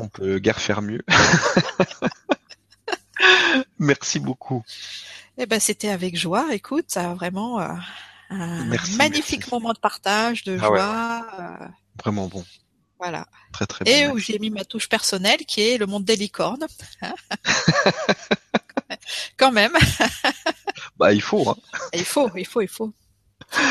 On 0.00 0.08
peut 0.08 0.38
guère 0.38 0.60
faire 0.60 0.82
mieux. 0.82 1.02
Merci 3.78 4.20
beaucoup. 4.20 4.62
Eh 5.38 5.46
ben 5.46 5.58
c'était 5.60 5.88
avec 5.88 6.14
joie. 6.16 6.48
Écoute, 6.52 6.86
ça 6.88 7.10
a 7.10 7.14
vraiment 7.14 7.58
euh, 7.60 7.72
un 8.28 8.66
magnifique 8.96 9.50
moment 9.50 9.72
de 9.72 9.78
partage, 9.78 10.44
de 10.44 10.58
ah 10.60 10.66
joie. 10.66 11.26
Euh, 11.40 11.66
vraiment 11.98 12.28
bon. 12.28 12.44
Voilà. 12.98 13.26
Très 13.52 13.66
très 13.66 13.86
bon. 13.86 13.90
Et 13.90 14.08
où 14.08 14.18
j'ai 14.18 14.38
mis 14.38 14.50
ma 14.50 14.66
touche 14.66 14.90
personnelle, 14.90 15.46
qui 15.46 15.62
est 15.62 15.78
le 15.78 15.86
monde 15.86 16.04
des 16.04 16.16
licornes. 16.16 16.66
Quand 19.38 19.52
même. 19.52 19.72
bah 20.98 21.14
il 21.14 21.22
faut. 21.22 21.48
Hein. 21.48 21.56
Il 21.94 22.04
faut, 22.04 22.28
il 22.36 22.46
faut, 22.46 22.60
il 22.60 22.68
faut. 22.68 22.92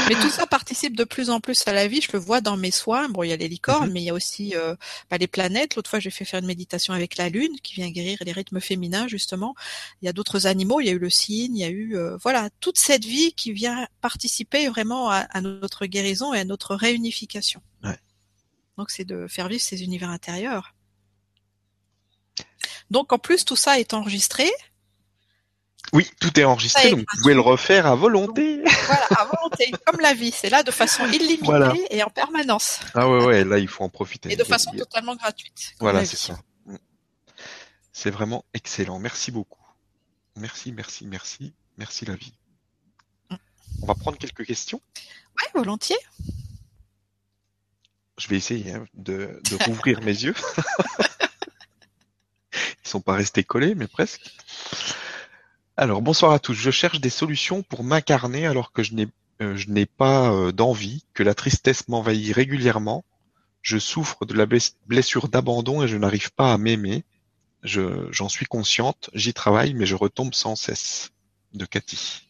Mais 0.09 0.15
tout 0.15 0.29
ça 0.29 0.45
participe 0.45 0.95
de 0.97 1.03
plus 1.05 1.29
en 1.29 1.39
plus 1.39 1.63
à 1.65 1.71
la 1.73 1.87
vie. 1.87 2.01
Je 2.01 2.11
le 2.11 2.19
vois 2.19 2.41
dans 2.41 2.57
mes 2.57 2.71
soins. 2.71 3.07
Bon, 3.09 3.23
il 3.23 3.29
y 3.29 3.33
a 3.33 3.37
les 3.37 3.47
licornes, 3.47 3.87
Mhm. 3.87 3.93
mais 3.93 4.01
il 4.01 4.05
y 4.05 4.09
a 4.09 4.13
aussi 4.13 4.53
euh, 4.55 4.75
bah, 5.09 5.17
les 5.17 5.27
planètes. 5.27 5.75
L'autre 5.75 5.89
fois, 5.89 5.99
j'ai 5.99 6.09
fait 6.09 6.25
faire 6.25 6.39
une 6.41 6.47
méditation 6.47 6.93
avec 6.93 7.15
la 7.17 7.29
lune, 7.29 7.55
qui 7.63 7.75
vient 7.75 7.89
guérir 7.89 8.17
les 8.21 8.31
rythmes 8.33 8.59
féminins 8.59 9.07
justement. 9.07 9.55
Il 10.01 10.05
y 10.05 10.09
a 10.09 10.13
d'autres 10.13 10.47
animaux. 10.47 10.81
Il 10.81 10.87
y 10.87 10.89
a 10.89 10.93
eu 10.93 10.99
le 10.99 11.09
cygne. 11.09 11.55
Il 11.55 11.61
y 11.61 11.63
a 11.63 11.69
eu 11.69 11.95
euh, 11.95 12.17
voilà 12.17 12.49
toute 12.59 12.77
cette 12.77 13.05
vie 13.05 13.33
qui 13.33 13.53
vient 13.53 13.87
participer 14.01 14.67
vraiment 14.67 15.09
à, 15.09 15.17
à 15.19 15.41
notre 15.41 15.85
guérison 15.85 16.33
et 16.33 16.39
à 16.39 16.45
notre 16.45 16.75
réunification. 16.75 17.61
Ouais. 17.83 17.97
Donc, 18.77 18.91
c'est 18.91 19.05
de 19.05 19.27
faire 19.27 19.47
vivre 19.47 19.61
ces 19.63 19.83
univers 19.83 20.09
intérieurs. 20.09 20.73
Donc, 22.91 23.13
en 23.13 23.19
plus, 23.19 23.45
tout 23.45 23.55
ça 23.55 23.79
est 23.79 23.93
enregistré. 23.93 24.49
Oui, 25.93 26.07
tout 26.19 26.37
est 26.39 26.43
enregistré, 26.43 26.89
est 26.89 26.91
donc 26.91 26.99
vous 26.99 27.21
pouvez 27.21 27.33
le 27.33 27.39
refaire 27.39 27.87
à 27.87 27.95
volonté. 27.95 28.61
Voilà, 28.85 29.05
à 29.17 29.25
volonté, 29.25 29.71
comme 29.85 29.99
la 30.01 30.13
vie. 30.13 30.31
C'est 30.31 30.49
là 30.49 30.61
de 30.61 30.71
façon 30.71 31.05
illimitée 31.11 31.39
Voilà. 31.43 31.73
et 31.89 32.03
en 32.03 32.09
permanence. 32.09 32.79
Ah 32.93 33.09
ouais, 33.09 33.23
ouais, 33.25 33.43
là, 33.43 33.57
il 33.57 33.67
faut 33.67 33.83
en 33.83 33.89
profiter. 33.89 34.31
Et 34.31 34.35
de 34.35 34.43
façon 34.43 34.71
totalement 34.71 35.15
gratuite. 35.15 35.73
Voilà, 35.79 36.05
c'est 36.05 36.17
ça. 36.17 36.39
Mm. 36.65 36.75
C'est 37.91 38.11
vraiment 38.11 38.45
excellent. 38.53 38.99
Merci 38.99 39.31
beaucoup. 39.31 39.57
Merci, 40.35 40.71
merci, 40.71 41.07
merci. 41.07 41.53
Merci 41.77 42.05
la 42.05 42.15
vie. 42.15 42.33
Mm. 43.31 43.35
On 43.81 43.85
va 43.87 43.95
prendre 43.95 44.17
quelques 44.17 44.45
questions. 44.45 44.81
Ouais, 45.41 45.49
volontiers. 45.55 45.97
Je 48.17 48.27
vais 48.27 48.35
essayer 48.35 48.73
hein, 48.73 48.85
de, 48.93 49.41
de 49.49 49.63
rouvrir 49.63 50.01
mes 50.01 50.11
yeux. 50.11 50.35
Ils 52.85 52.89
sont 52.89 53.01
pas 53.01 53.13
restés 53.13 53.43
collés, 53.43 53.75
mais 53.75 53.87
presque. 53.87 54.21
Alors, 55.81 56.01
bonsoir 56.01 56.33
à 56.33 56.39
tous. 56.39 56.55
Je 56.55 56.71
cherche 56.71 56.99
des 56.99 57.09
solutions 57.09 57.63
pour 57.63 57.85
m'incarner 57.85 58.45
alors 58.45 58.73
que 58.73 58.83
je 58.83 58.95
n'ai 58.95 59.07
euh, 59.41 59.55
je 59.55 59.69
n'ai 59.69 59.85
pas 59.85 60.29
euh, 60.29 60.51
d'envie, 60.51 61.05
que 61.13 61.23
la 61.23 61.33
tristesse 61.33 61.87
m'envahit 61.87 62.35
régulièrement. 62.35 63.05
Je 63.61 63.77
souffre 63.77 64.25
de 64.25 64.33
la 64.33 64.45
bless- 64.45 64.75
blessure 64.87 65.29
d'abandon 65.29 65.81
et 65.81 65.87
je 65.87 65.95
n'arrive 65.95 66.33
pas 66.33 66.51
à 66.51 66.57
m'aimer. 66.57 67.05
Je, 67.63 68.09
j'en 68.11 68.27
suis 68.27 68.45
consciente, 68.45 69.09
j'y 69.13 69.33
travaille, 69.33 69.73
mais 69.73 69.85
je 69.85 69.95
retombe 69.95 70.33
sans 70.33 70.57
cesse. 70.57 71.11
De 71.53 71.63
Cathy. 71.63 72.27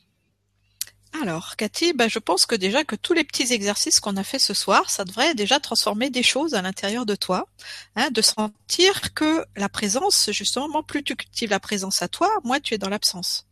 Alors, 1.13 1.55
Cathy, 1.55 1.93
bah, 1.93 2.07
je 2.07 2.19
pense 2.19 2.45
que 2.45 2.55
déjà 2.55 2.83
que 2.83 2.95
tous 2.95 3.13
les 3.13 3.23
petits 3.23 3.51
exercices 3.51 3.99
qu'on 3.99 4.15
a 4.15 4.23
fait 4.23 4.39
ce 4.39 4.53
soir, 4.53 4.89
ça 4.89 5.05
devrait 5.05 5.33
déjà 5.33 5.59
transformer 5.59 6.09
des 6.09 6.23
choses 6.23 6.53
à 6.53 6.61
l'intérieur 6.61 7.05
de 7.05 7.15
toi, 7.15 7.47
hein, 7.95 8.09
de 8.11 8.21
sentir 8.21 9.13
que 9.13 9.45
la 9.55 9.69
présence, 9.69 10.29
justement, 10.31 10.83
plus 10.83 11.03
tu 11.03 11.15
cultives 11.15 11.49
la 11.49 11.59
présence 11.59 12.01
à 12.01 12.07
toi, 12.07 12.29
moins 12.43 12.59
tu 12.59 12.75
es 12.75 12.77
dans 12.77 12.89
l'absence. 12.89 13.47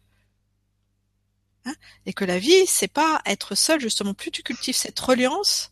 Hein, 1.65 1.73
et 2.05 2.13
que 2.13 2.25
la 2.25 2.39
vie, 2.39 2.65
c'est 2.67 2.87
pas 2.87 3.21
être 3.25 3.55
seul, 3.55 3.81
justement, 3.81 4.13
plus 4.13 4.31
tu 4.31 4.43
cultives 4.43 4.75
cette 4.75 4.99
reliance, 4.99 5.71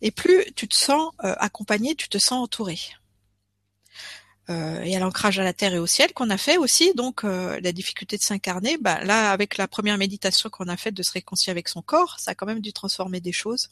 et 0.00 0.10
plus 0.12 0.44
tu 0.54 0.68
te 0.68 0.76
sens 0.76 1.12
euh, 1.24 1.34
accompagné, 1.38 1.96
tu 1.96 2.08
te 2.08 2.18
sens 2.18 2.44
entouré. 2.44 2.78
Euh, 4.50 4.80
et 4.80 4.96
à 4.96 4.98
l'ancrage 4.98 5.38
à 5.38 5.44
la 5.44 5.52
terre 5.52 5.74
et 5.74 5.78
au 5.78 5.86
ciel 5.86 6.14
qu'on 6.14 6.30
a 6.30 6.38
fait 6.38 6.56
aussi, 6.56 6.94
donc 6.94 7.22
euh, 7.22 7.60
la 7.60 7.72
difficulté 7.72 8.16
de 8.16 8.22
s'incarner, 8.22 8.78
bah, 8.78 9.04
là 9.04 9.30
avec 9.30 9.58
la 9.58 9.68
première 9.68 9.98
méditation 9.98 10.48
qu'on 10.48 10.68
a 10.68 10.76
faite 10.78 10.94
de 10.94 11.02
se 11.02 11.12
réconcilier 11.12 11.50
avec 11.50 11.68
son 11.68 11.82
corps, 11.82 12.18
ça 12.18 12.30
a 12.30 12.34
quand 12.34 12.46
même 12.46 12.62
dû 12.62 12.72
transformer 12.72 13.20
des 13.20 13.32
choses. 13.32 13.68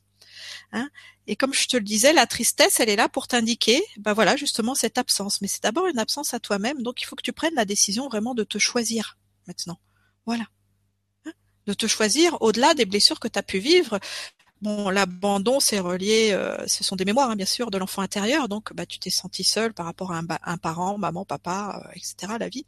Hein 0.72 0.90
et 1.26 1.34
comme 1.34 1.54
je 1.54 1.66
te 1.66 1.78
le 1.78 1.82
disais, 1.82 2.12
la 2.12 2.26
tristesse, 2.26 2.78
elle 2.78 2.90
est 2.90 2.96
là 2.96 3.08
pour 3.08 3.26
t'indiquer, 3.26 3.82
bah 3.96 4.12
voilà 4.12 4.36
justement 4.36 4.74
cette 4.74 4.98
absence. 4.98 5.40
Mais 5.40 5.48
c'est 5.48 5.62
d'abord 5.62 5.86
une 5.86 5.98
absence 5.98 6.34
à 6.34 6.40
toi-même, 6.40 6.82
donc 6.82 7.00
il 7.00 7.06
faut 7.06 7.16
que 7.16 7.22
tu 7.22 7.32
prennes 7.32 7.54
la 7.54 7.64
décision 7.64 8.08
vraiment 8.08 8.34
de 8.34 8.44
te 8.44 8.58
choisir 8.58 9.16
maintenant. 9.46 9.78
Voilà, 10.26 10.44
Hein 11.24 11.32
de 11.66 11.72
te 11.72 11.86
choisir 11.86 12.36
au-delà 12.42 12.74
des 12.74 12.84
blessures 12.84 13.18
que 13.18 13.28
tu 13.28 13.38
as 13.38 13.42
pu 13.42 13.58
vivre. 13.58 13.98
Bon, 14.62 14.88
l'abandon, 14.88 15.60
c'est 15.60 15.78
relié, 15.80 16.30
euh, 16.32 16.56
ce 16.66 16.82
sont 16.82 16.96
des 16.96 17.04
mémoires, 17.04 17.30
hein, 17.30 17.36
bien 17.36 17.44
sûr, 17.46 17.70
de 17.70 17.76
l'enfant 17.76 18.00
intérieur. 18.00 18.48
Donc, 18.48 18.72
bah, 18.72 18.86
tu 18.86 18.98
t'es 18.98 19.10
senti 19.10 19.44
seul 19.44 19.74
par 19.74 19.84
rapport 19.84 20.12
à 20.12 20.22
un, 20.44 20.56
parent, 20.56 20.96
maman, 20.96 21.26
papa, 21.26 21.82
euh, 21.84 21.90
etc. 21.94 22.34
La 22.40 22.48
vie, 22.48 22.64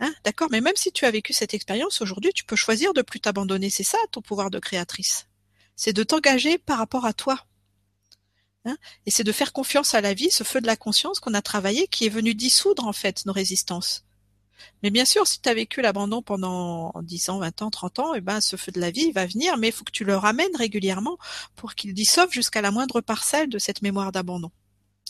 hein, 0.00 0.12
d'accord. 0.24 0.48
Mais 0.50 0.60
même 0.60 0.74
si 0.74 0.90
tu 0.90 1.04
as 1.04 1.10
vécu 1.12 1.32
cette 1.32 1.54
expérience 1.54 2.00
aujourd'hui, 2.02 2.32
tu 2.34 2.44
peux 2.44 2.56
choisir 2.56 2.92
de 2.92 3.02
plus 3.02 3.20
t'abandonner. 3.20 3.70
C'est 3.70 3.84
ça 3.84 3.98
ton 4.10 4.20
pouvoir 4.20 4.50
de 4.50 4.58
créatrice. 4.58 5.28
C'est 5.76 5.92
de 5.92 6.02
t'engager 6.02 6.58
par 6.58 6.78
rapport 6.78 7.06
à 7.06 7.12
toi. 7.12 7.44
Hein 8.64 8.76
et 9.06 9.12
c'est 9.12 9.24
de 9.24 9.32
faire 9.32 9.52
confiance 9.52 9.94
à 9.94 10.00
la 10.00 10.14
vie, 10.14 10.30
ce 10.32 10.42
feu 10.42 10.60
de 10.60 10.66
la 10.66 10.76
conscience 10.76 11.20
qu'on 11.20 11.34
a 11.34 11.42
travaillé, 11.42 11.86
qui 11.86 12.06
est 12.06 12.10
venu 12.10 12.34
dissoudre 12.34 12.84
en 12.86 12.92
fait 12.92 13.24
nos 13.26 13.32
résistances. 13.32 14.04
Mais 14.82 14.90
bien 14.90 15.04
sûr, 15.04 15.26
si 15.26 15.40
tu 15.40 15.48
as 15.48 15.54
vécu 15.54 15.80
l'abandon 15.80 16.22
pendant 16.22 16.92
10 17.02 17.30
ans, 17.30 17.38
20 17.38 17.62
ans, 17.62 17.70
30 17.70 17.98
ans, 17.98 18.14
et 18.14 18.20
ben 18.20 18.40
ce 18.40 18.56
feu 18.56 18.72
de 18.72 18.80
la 18.80 18.90
vie 18.90 19.12
va 19.12 19.26
venir, 19.26 19.56
mais 19.56 19.68
il 19.68 19.72
faut 19.72 19.84
que 19.84 19.92
tu 19.92 20.04
le 20.04 20.16
ramènes 20.16 20.54
régulièrement 20.56 21.18
pour 21.56 21.74
qu'il 21.74 21.94
dissolve 21.94 22.30
jusqu'à 22.32 22.62
la 22.62 22.70
moindre 22.70 23.00
parcelle 23.00 23.48
de 23.48 23.58
cette 23.58 23.82
mémoire 23.82 24.12
d'abandon. 24.12 24.50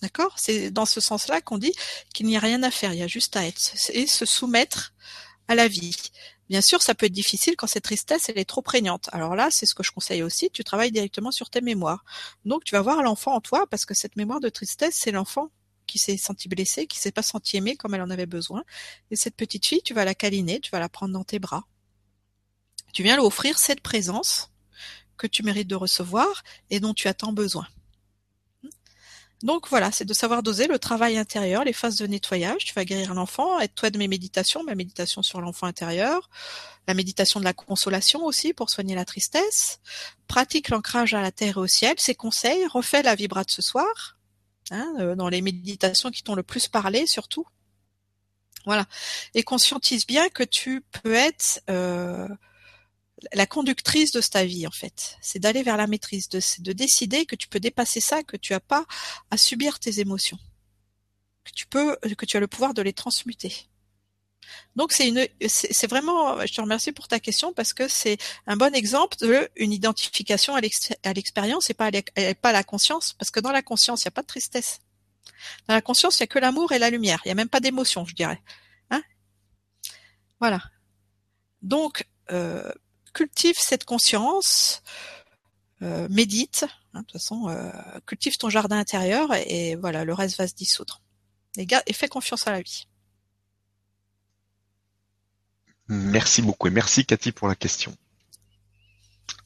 D'accord? 0.03 0.35
C'est 0.39 0.71
dans 0.71 0.87
ce 0.87 1.01
sens-là 1.01 1.41
qu'on 1.41 1.59
dit 1.59 1.73
qu'il 2.15 2.27
n'y 2.27 2.37
a 2.37 2.41
rien 2.41 2.63
à 2.63 2.71
faire, 2.71 2.93
il 2.93 2.99
y 2.99 3.03
a 3.03 3.09
juste 3.09 3.37
à 3.37 3.47
être 3.47 3.75
et 3.93 4.07
se 4.07 4.25
soumettre 4.25 4.95
à 5.49 5.55
la 5.55 5.67
vie. 5.67 5.97
Bien 6.49 6.61
sûr, 6.63 6.81
ça 6.83 6.95
peut 6.95 7.07
être 7.07 7.13
difficile 7.13 7.57
quand 7.57 7.67
cette 7.67 7.85
tristesse 7.85 8.29
elle 8.29 8.39
est 8.39 8.49
trop 8.49 8.63
prégnante. 8.63 9.09
Alors 9.13 9.35
là, 9.35 9.49
c'est 9.51 9.67
ce 9.67 9.75
que 9.75 9.83
je 9.83 9.91
conseille 9.91 10.23
aussi, 10.23 10.51
tu 10.51 10.65
travailles 10.65 10.93
directement 10.93 11.31
sur 11.31 11.51
tes 11.51 11.61
mémoires. 11.61 12.05
Donc 12.45 12.65
tu 12.65 12.75
vas 12.75 12.81
voir 12.81 13.03
l'enfant 13.03 13.35
en 13.35 13.41
toi 13.41 13.67
parce 13.71 13.85
que 13.85 13.95
cette 13.95 14.17
mémoire 14.17 14.41
de 14.41 14.49
tristesse, 14.49 14.97
c'est 14.99 15.11
l'enfant 15.11 15.51
qui 15.89 15.99
s'est 15.99 16.17
senti 16.17 16.49
blessé, 16.49 16.87
qui 16.87 16.99
s'est 16.99 17.11
pas 17.11 17.23
senti 17.23 17.57
aimé 17.57 17.75
comme 17.75 17.95
elle 17.95 18.03
en 18.03 18.11
avait 18.11 18.27
besoin. 18.27 18.63
Et 19.11 19.17
cette 19.17 19.35
petite 19.35 19.67
fille, 19.67 19.83
tu 19.83 19.95
vas 19.95 20.05
la 20.05 20.15
câliner, 20.15 20.61
tu 20.61 20.71
vas 20.71 20.79
la 20.79 20.89
prendre 20.89 21.13
dans 21.13 21.25
tes 21.25 21.41
bras. 21.41 21.65
Tu 22.93 23.03
viens 23.03 23.17
lui 23.17 23.25
offrir 23.25 23.59
cette 23.59 23.81
présence 23.81 24.51
que 25.17 25.27
tu 25.27 25.43
mérites 25.43 25.69
de 25.69 25.75
recevoir 25.75 26.45
et 26.71 26.79
dont 26.79 26.95
tu 26.95 27.09
as 27.09 27.15
tant 27.15 27.33
besoin. 27.33 27.67
Donc 29.43 29.69
voilà, 29.69 29.93
c'est 29.93 30.05
de 30.05 30.15
savoir 30.15 30.43
doser 30.43 30.67
le 30.67 30.81
travail 30.81 31.17
intérieur, 31.17 31.63
les 31.63 31.73
phases 31.73 31.97
de 31.97 32.07
nettoyage. 32.09 32.65
Tu 32.65 32.75
vas 32.75 32.85
guérir 32.85 33.15
l'enfant, 33.15 33.61
aide-toi 33.61 33.91
de 33.91 33.99
mes 33.99 34.09
méditations, 34.09 34.65
ma 34.65 34.75
méditation 34.75 35.23
sur 35.23 35.41
l'enfant 35.41 35.69
intérieur, 35.69 36.29
la 36.89 36.95
méditation 36.95 37.39
de 37.39 37.45
la 37.45 37.53
consolation 37.53 38.25
aussi 38.25 38.53
pour 38.53 38.69
soigner 38.69 38.97
la 38.97 39.05
tristesse. 39.05 39.79
Pratique 40.27 40.71
l'ancrage 40.71 41.15
à 41.15 41.23
la 41.23 41.31
terre 41.31 41.57
et 41.59 41.61
au 41.61 41.67
ciel, 41.69 41.95
ces 41.99 42.17
conseils, 42.17 42.67
refais 42.67 43.03
la 43.03 43.15
vibra 43.15 43.45
de 43.45 43.51
ce 43.51 43.63
soir, 43.63 44.18
hein, 44.71 44.95
euh, 44.99 45.15
dans 45.15 45.29
les 45.29 45.41
méditations 45.41 46.11
qui 46.11 46.23
t'ont 46.23 46.35
le 46.35 46.43
plus 46.43 46.69
parlé 46.69 47.07
surtout. 47.07 47.47
Voilà. 48.65 48.87
Et 49.35 49.43
conscientise 49.43 50.07
bien 50.07 50.29
que 50.29 50.43
tu 50.43 50.83
peux 51.03 51.15
être 51.15 51.63
euh, 51.71 52.29
la 53.33 53.47
conductrice 53.47 54.13
de 54.13 54.21
ta 54.21 54.45
vie 54.45 54.67
en 54.67 54.71
fait. 54.71 55.17
C'est 55.21 55.39
d'aller 55.39 55.63
vers 55.63 55.77
la 55.77 55.87
maîtrise, 55.87 56.29
de, 56.29 56.41
de 56.61 56.73
décider 56.73 57.27
que 57.27 57.37
tu 57.37 57.49
peux 57.49 57.61
dépasser 57.61 58.01
ça, 58.01 58.23
que 58.23 58.37
tu 58.37 58.55
as 58.55 58.61
pas 58.61 58.85
à 59.31 59.37
subir 59.37 59.79
tes 59.79 60.01
émotions, 60.01 60.39
que 61.45 61.53
tu 61.55 61.67
peux, 61.67 61.97
que 61.97 62.27
tu 62.27 62.37
as 62.37 62.41
le 62.41 62.49
pouvoir 62.49 62.75
de 62.75 62.83
les 62.83 62.93
transmuter. 62.93 63.69
Donc 64.77 64.93
c'est 64.93 65.09
une, 65.09 65.27
c'est 65.49 65.87
vraiment, 65.87 66.45
je 66.47 66.53
te 66.53 66.61
remercie 66.61 66.93
pour 66.93 67.09
ta 67.09 67.21
question 67.21 67.53
parce 67.53 67.73
que 67.73 67.89
c'est 67.89 68.19
un 68.47 68.57
bon 68.57 68.75
exemple 68.75 69.17
de 69.19 69.49
une 69.57 69.73
identification 69.73 70.55
à 70.55 70.61
l'expérience 70.61 71.71
et 71.71 71.75
pas 71.75 71.91
à, 71.91 72.53
la 72.53 72.65
conscience, 72.65 73.15
parce 73.15 73.31
que 73.31 73.41
dans 73.41 73.53
la 73.53 73.63
conscience 73.63 74.03
il 74.03 74.07
n'y 74.07 74.11
a 74.11 74.13
pas 74.13 74.23
de 74.23 74.27
tristesse. 74.27 74.81
Dans 75.67 75.75
la 75.75 75.83
conscience 75.83 76.19
il 76.19 76.23
n'y 76.23 76.25
a 76.25 76.29
que 76.29 76.39
l'amour 76.39 76.73
et 76.73 76.79
la 76.79 76.91
lumière, 76.91 77.21
il 77.25 77.29
n'y 77.29 77.33
a 77.33 77.35
même 77.35 77.49
pas 77.49 77.61
d'émotion, 77.61 78.05
je 78.05 78.15
dirais. 78.15 78.43
Hein 78.91 79.03
voilà. 80.41 80.63
Donc 81.63 82.07
euh, 82.31 82.71
cultive 83.13 83.57
cette 83.59 83.85
conscience, 83.85 84.83
euh, 85.83 86.09
médite, 86.11 86.67
hein, 86.93 87.01
de 87.01 87.05
toute 87.07 87.13
façon, 87.13 87.49
euh, 87.49 87.71
cultive 88.07 88.37
ton 88.37 88.51
jardin 88.51 88.79
intérieur 88.79 89.35
et, 89.35 89.77
voilà, 89.77 90.05
le 90.05 90.15
reste 90.15 90.37
va 90.39 90.47
se 90.47 90.55
dissoudre. 90.55 91.01
Et 91.57 91.93
fais 91.93 92.09
confiance 92.09 92.47
à 92.47 92.53
la 92.53 92.63
vie. 92.63 92.87
Merci 95.89 96.43
beaucoup 96.43 96.67
et 96.67 96.71
merci 96.71 97.05
Cathy 97.07 97.33
pour 97.33 97.49
la 97.49 97.55
question. 97.55 97.95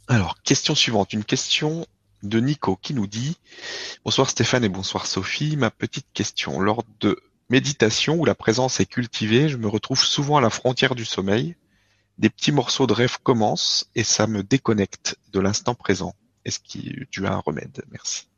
Alors, 0.09 0.43
question 0.43 0.75
suivante, 0.75 1.13
une 1.13 1.25
question 1.25 1.87
de 2.23 2.41
Nico 2.41 2.77
qui 2.77 2.95
nous 2.95 3.07
dit 3.07 3.39
Bonsoir 4.05 4.29
Stéphane 4.29 4.65
et 4.65 4.69
bonsoir 4.69 5.07
Sophie, 5.07 5.57
ma 5.57 5.71
petite 5.71 6.07
question. 6.13 6.61
Lors 6.61 6.85
de 7.01 7.23
méditation 7.49 8.17
où 8.17 8.25
la 8.25 8.35
présence 8.35 8.81
est 8.81 8.87
cultivée, 8.87 9.49
je 9.49 9.57
me 9.57 9.69
retrouve 9.69 10.05
souvent 10.05 10.37
à 10.37 10.41
la 10.41 10.51
frontière 10.51 10.95
du 10.95 11.05
sommeil. 11.05 11.55
Des 12.19 12.31
petits 12.31 12.53
morceaux 12.53 12.87
de 12.87 12.93
rêve 12.93 13.19
commencent 13.23 13.89
et 13.95 14.05
ça 14.05 14.27
me 14.27 14.43
déconnecte 14.43 15.17
de 15.33 15.41
l'instant 15.41 15.75
présent. 15.75 16.15
Est-ce 16.45 16.59
que 16.59 17.05
tu 17.11 17.27
as 17.27 17.33
un 17.33 17.39
remède? 17.39 17.85
Merci. 17.91 18.29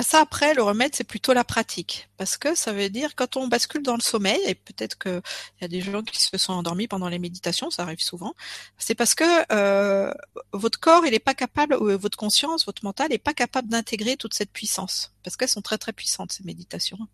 Bah 0.00 0.04
ça 0.04 0.20
après, 0.20 0.54
le 0.54 0.62
remède, 0.62 0.94
c'est 0.94 1.04
plutôt 1.04 1.34
la 1.34 1.44
pratique. 1.44 2.08
Parce 2.16 2.38
que 2.38 2.54
ça 2.54 2.72
veut 2.72 2.88
dire 2.88 3.14
quand 3.14 3.36
on 3.36 3.48
bascule 3.48 3.82
dans 3.82 3.96
le 3.96 4.00
sommeil, 4.00 4.40
et 4.46 4.54
peut-être 4.54 4.98
qu'il 4.98 5.20
y 5.60 5.64
a 5.66 5.68
des 5.68 5.82
gens 5.82 6.00
qui 6.02 6.18
se 6.18 6.38
sont 6.38 6.54
endormis 6.54 6.88
pendant 6.88 7.10
les 7.10 7.18
méditations, 7.18 7.68
ça 7.68 7.82
arrive 7.82 8.00
souvent, 8.00 8.34
c'est 8.78 8.94
parce 8.94 9.14
que 9.14 9.24
euh, 9.52 10.10
votre 10.54 10.80
corps, 10.80 11.04
il 11.04 11.10
n'est 11.10 11.18
pas 11.18 11.34
capable, 11.34 11.74
ou 11.74 11.98
votre 11.98 12.16
conscience, 12.16 12.64
votre 12.64 12.82
mental 12.82 13.10
n'est 13.10 13.18
pas 13.18 13.34
capable 13.34 13.68
d'intégrer 13.68 14.16
toute 14.16 14.32
cette 14.32 14.52
puissance. 14.52 15.12
Parce 15.22 15.36
qu'elles 15.36 15.50
sont 15.50 15.60
très 15.60 15.76
très 15.76 15.92
puissantes, 15.92 16.32
ces 16.32 16.44
méditations. 16.44 17.06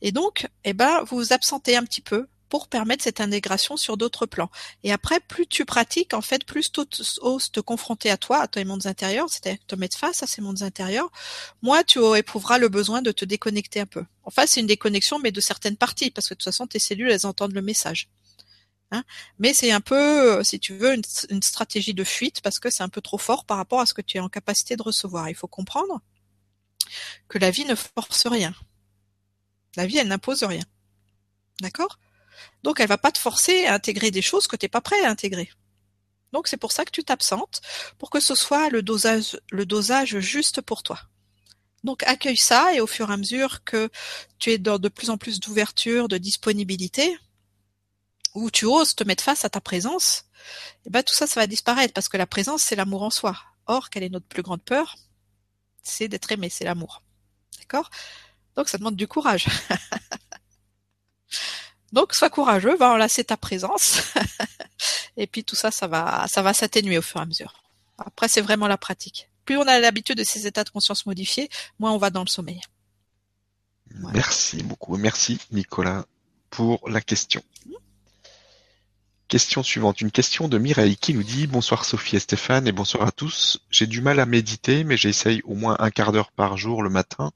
Et 0.00 0.12
donc, 0.12 0.46
eh 0.62 0.72
ben, 0.72 1.02
vous 1.02 1.16
vous 1.16 1.32
absentez 1.32 1.76
un 1.76 1.82
petit 1.82 2.00
peu 2.00 2.28
pour 2.50 2.68
permettre 2.68 3.04
cette 3.04 3.20
intégration 3.20 3.78
sur 3.78 3.96
d'autres 3.96 4.26
plans. 4.26 4.50
Et 4.82 4.92
après, 4.92 5.20
plus 5.20 5.46
tu 5.46 5.64
pratiques, 5.64 6.12
en 6.12 6.20
fait, 6.20 6.44
plus 6.44 6.70
tu 6.70 6.80
oses 7.22 7.50
te 7.50 7.60
confronter 7.60 8.10
à 8.10 8.18
toi, 8.18 8.40
à 8.42 8.48
tes 8.48 8.64
mondes 8.64 8.86
intérieurs, 8.86 9.30
c'est-à-dire 9.30 9.64
te 9.66 9.76
mettre 9.76 9.96
face 9.96 10.22
à 10.22 10.26
ces 10.26 10.42
mondes 10.42 10.62
intérieurs, 10.62 11.10
moins 11.62 11.82
tu 11.84 12.00
éprouveras 12.16 12.58
le 12.58 12.68
besoin 12.68 13.00
de 13.00 13.12
te 13.12 13.24
déconnecter 13.24 13.80
un 13.80 13.86
peu. 13.86 14.04
Enfin, 14.24 14.44
c'est 14.46 14.60
une 14.60 14.66
déconnexion, 14.66 15.18
mais 15.18 15.30
de 15.30 15.40
certaines 15.40 15.76
parties, 15.76 16.10
parce 16.10 16.28
que 16.28 16.34
de 16.34 16.38
toute 16.38 16.44
façon, 16.44 16.66
tes 16.66 16.80
cellules, 16.80 17.10
elles 17.10 17.24
entendent 17.24 17.54
le 17.54 17.62
message. 17.62 18.08
Hein? 18.90 19.04
Mais 19.38 19.54
c'est 19.54 19.70
un 19.70 19.80
peu, 19.80 20.42
si 20.42 20.58
tu 20.58 20.74
veux, 20.76 20.94
une 21.30 21.42
stratégie 21.42 21.94
de 21.94 22.04
fuite, 22.04 22.40
parce 22.42 22.58
que 22.58 22.68
c'est 22.68 22.82
un 22.82 22.88
peu 22.88 23.00
trop 23.00 23.18
fort 23.18 23.44
par 23.44 23.56
rapport 23.58 23.80
à 23.80 23.86
ce 23.86 23.94
que 23.94 24.02
tu 24.02 24.18
es 24.18 24.20
en 24.20 24.28
capacité 24.28 24.76
de 24.76 24.82
recevoir. 24.82 25.30
Il 25.30 25.36
faut 25.36 25.46
comprendre 25.46 26.00
que 27.28 27.38
la 27.38 27.52
vie 27.52 27.64
ne 27.64 27.76
force 27.76 28.26
rien. 28.26 28.52
La 29.76 29.86
vie, 29.86 29.98
elle 29.98 30.08
n'impose 30.08 30.42
rien. 30.42 30.64
D'accord? 31.60 32.00
Donc, 32.62 32.80
elle 32.80 32.88
va 32.88 32.98
pas 32.98 33.12
te 33.12 33.18
forcer 33.18 33.66
à 33.66 33.74
intégrer 33.74 34.10
des 34.10 34.22
choses 34.22 34.46
que 34.46 34.56
tu 34.56 34.64
n'es 34.64 34.68
pas 34.68 34.80
prêt 34.80 35.02
à 35.04 35.10
intégrer. 35.10 35.50
Donc, 36.32 36.48
c'est 36.48 36.56
pour 36.56 36.72
ça 36.72 36.84
que 36.84 36.90
tu 36.90 37.04
t'absentes, 37.04 37.60
pour 37.98 38.10
que 38.10 38.20
ce 38.20 38.34
soit 38.34 38.70
le 38.70 38.82
dosage, 38.82 39.40
le 39.50 39.66
dosage 39.66 40.20
juste 40.20 40.60
pour 40.60 40.82
toi. 40.82 41.00
Donc, 41.82 42.02
accueille 42.04 42.36
ça 42.36 42.74
et 42.74 42.80
au 42.80 42.86
fur 42.86 43.10
et 43.10 43.14
à 43.14 43.16
mesure 43.16 43.64
que 43.64 43.90
tu 44.38 44.50
es 44.50 44.58
dans 44.58 44.78
de 44.78 44.88
plus 44.88 45.10
en 45.10 45.16
plus 45.16 45.40
d'ouverture, 45.40 46.08
de 46.08 46.18
disponibilité, 46.18 47.16
où 48.34 48.50
tu 48.50 48.66
oses 48.66 48.94
te 48.94 49.04
mettre 49.04 49.24
face 49.24 49.44
à 49.44 49.50
ta 49.50 49.60
présence, 49.60 50.26
eh 50.86 50.90
ben, 50.90 51.02
tout 51.02 51.14
ça, 51.14 51.26
ça 51.26 51.40
va 51.40 51.46
disparaître 51.46 51.94
parce 51.94 52.08
que 52.08 52.16
la 52.16 52.26
présence, 52.26 52.62
c'est 52.62 52.76
l'amour 52.76 53.02
en 53.02 53.10
soi. 53.10 53.36
Or, 53.66 53.90
quelle 53.90 54.02
est 54.02 54.08
notre 54.10 54.26
plus 54.26 54.42
grande 54.42 54.62
peur? 54.62 54.96
C'est 55.82 56.08
d'être 56.08 56.30
aimé, 56.32 56.48
c'est 56.50 56.64
l'amour. 56.64 57.02
D'accord? 57.58 57.90
Donc, 58.56 58.68
ça 58.68 58.78
demande 58.78 58.96
du 58.96 59.08
courage. 59.08 59.46
Donc, 61.92 62.14
sois 62.14 62.30
courageux, 62.30 62.76
va 62.76 62.90
enlacer 62.90 63.24
ta 63.24 63.36
présence. 63.36 64.02
et 65.16 65.26
puis 65.26 65.44
tout 65.44 65.56
ça, 65.56 65.70
ça 65.70 65.86
va, 65.86 66.26
ça 66.28 66.42
va 66.42 66.54
s'atténuer 66.54 66.98
au 66.98 67.02
fur 67.02 67.18
et 67.20 67.22
à 67.22 67.26
mesure. 67.26 67.64
Après, 67.98 68.28
c'est 68.28 68.40
vraiment 68.40 68.68
la 68.68 68.78
pratique. 68.78 69.28
Plus 69.44 69.56
on 69.56 69.66
a 69.66 69.78
l'habitude 69.80 70.18
de 70.18 70.24
ces 70.24 70.46
états 70.46 70.64
de 70.64 70.70
conscience 70.70 71.06
modifiés, 71.06 71.50
moins 71.78 71.92
on 71.92 71.98
va 71.98 72.10
dans 72.10 72.22
le 72.22 72.28
sommeil. 72.28 72.60
Merci 74.14 74.62
beaucoup. 74.62 74.96
Merci 74.96 75.38
Nicolas 75.50 76.04
pour 76.50 76.88
la 76.88 77.00
question. 77.00 77.42
Question 79.28 79.62
suivante. 79.62 80.00
Une 80.00 80.10
question 80.10 80.48
de 80.48 80.58
Mireille 80.58 80.96
qui 80.96 81.14
nous 81.14 81.22
dit 81.22 81.46
Bonsoir 81.46 81.84
Sophie 81.84 82.16
et 82.16 82.20
Stéphane 82.20 82.66
et 82.66 82.72
bonsoir 82.72 83.06
à 83.06 83.12
tous. 83.12 83.60
J'ai 83.70 83.86
du 83.86 84.00
mal 84.00 84.18
à 84.18 84.26
méditer, 84.26 84.82
mais 84.82 84.96
j'essaye 84.96 85.40
au 85.44 85.54
moins 85.54 85.76
un 85.78 85.90
quart 85.90 86.10
d'heure 86.10 86.32
par 86.32 86.56
jour 86.56 86.82
le 86.82 86.90
matin, 86.90 87.30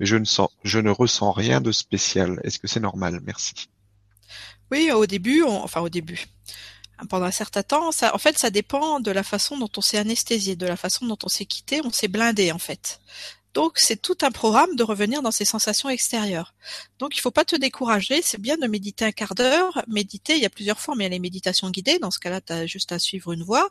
mais 0.00 0.06
je 0.06 0.16
ne 0.16 0.24
sens, 0.24 0.50
je 0.64 0.80
ne 0.80 0.90
ressens 0.90 1.30
rien 1.30 1.60
de 1.60 1.70
spécial. 1.70 2.40
Est-ce 2.42 2.58
que 2.58 2.66
c'est 2.66 2.80
normal? 2.80 3.20
Merci. 3.24 3.68
Oui, 4.70 4.90
au 4.90 5.06
début, 5.06 5.42
enfin 5.42 5.80
au 5.80 5.88
début, 5.88 6.26
pendant 7.08 7.26
un 7.26 7.30
certain 7.30 7.62
temps, 7.62 7.92
ça, 7.92 8.14
en 8.14 8.18
fait, 8.18 8.38
ça 8.38 8.50
dépend 8.50 9.00
de 9.00 9.10
la 9.10 9.22
façon 9.22 9.56
dont 9.56 9.70
on 9.76 9.80
s'est 9.80 9.98
anesthésié, 9.98 10.56
de 10.56 10.66
la 10.66 10.76
façon 10.76 11.06
dont 11.06 11.18
on 11.22 11.28
s'est 11.28 11.46
quitté, 11.46 11.80
on 11.84 11.90
s'est 11.90 12.08
blindé 12.08 12.52
en 12.52 12.58
fait. 12.58 13.00
Donc 13.54 13.78
c'est 13.78 14.00
tout 14.00 14.18
un 14.22 14.30
programme 14.30 14.76
de 14.76 14.82
revenir 14.82 15.22
dans 15.22 15.30
ces 15.30 15.44
sensations 15.44 15.88
extérieures. 15.88 16.54
Donc 16.98 17.16
il 17.16 17.20
faut 17.20 17.30
pas 17.30 17.44
te 17.44 17.56
décourager, 17.56 18.20
c'est 18.22 18.40
bien 18.40 18.56
de 18.56 18.66
méditer 18.66 19.04
un 19.04 19.12
quart 19.12 19.34
d'heure. 19.34 19.82
Méditer, 19.88 20.36
il 20.36 20.42
y 20.42 20.46
a 20.46 20.50
plusieurs 20.50 20.78
formes, 20.78 21.00
il 21.00 21.04
y 21.04 21.06
a 21.06 21.08
les 21.08 21.18
méditations 21.18 21.70
guidées, 21.70 21.98
dans 21.98 22.10
ce 22.10 22.18
cas-là, 22.18 22.40
tu 22.40 22.52
as 22.52 22.66
juste 22.66 22.92
à 22.92 22.98
suivre 22.98 23.32
une 23.32 23.42
voie. 23.42 23.68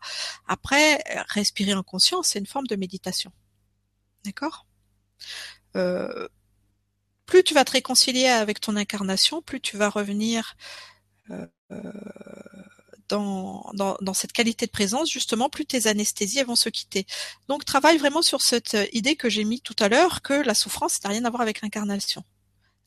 Après, 0.48 1.02
respirer 1.30 1.74
en 1.74 1.84
conscience, 1.84 2.30
c'est 2.30 2.40
une 2.40 2.48
forme 2.48 2.68
de 2.68 2.76
méditation. 2.76 3.32
D'accord? 4.26 4.66
Euh, 5.76 6.28
plus 7.28 7.44
tu 7.44 7.54
vas 7.54 7.66
te 7.66 7.74
réconcilier 7.74 8.28
avec 8.28 8.60
ton 8.60 8.76
incarnation, 8.76 9.44
plus 9.44 9.62
tu 9.62 9.78
vas 9.78 9.90
revenir 9.90 10.56
euh, 11.30 11.46
dans, 13.10 13.72
dans, 13.74 14.14
cette 14.14 14.34
qualité 14.34 14.66
de 14.66 14.72
présence, 14.72 15.12
justement, 15.12 15.50
plus 15.50 15.66
tes 15.66 15.88
anesthésies 15.88 16.44
vont 16.44 16.56
se 16.56 16.70
quitter. 16.70 17.06
Donc 17.48 17.64
travaille 17.66 17.98
vraiment 17.98 18.22
sur 18.22 18.42
cette 18.42 18.76
idée 18.92 19.16
que 19.16 19.30
j'ai 19.30 19.44
mis 19.44 19.62
tout 19.62 19.76
à 19.80 19.88
l'heure, 19.88 20.22
que 20.22 20.34
la 20.34 20.54
souffrance 20.54 21.04
n'a 21.04 21.12
rien 21.12 21.24
à 21.26 21.30
voir 21.30 21.42
avec 21.42 21.62
l'incarnation. 21.62 22.24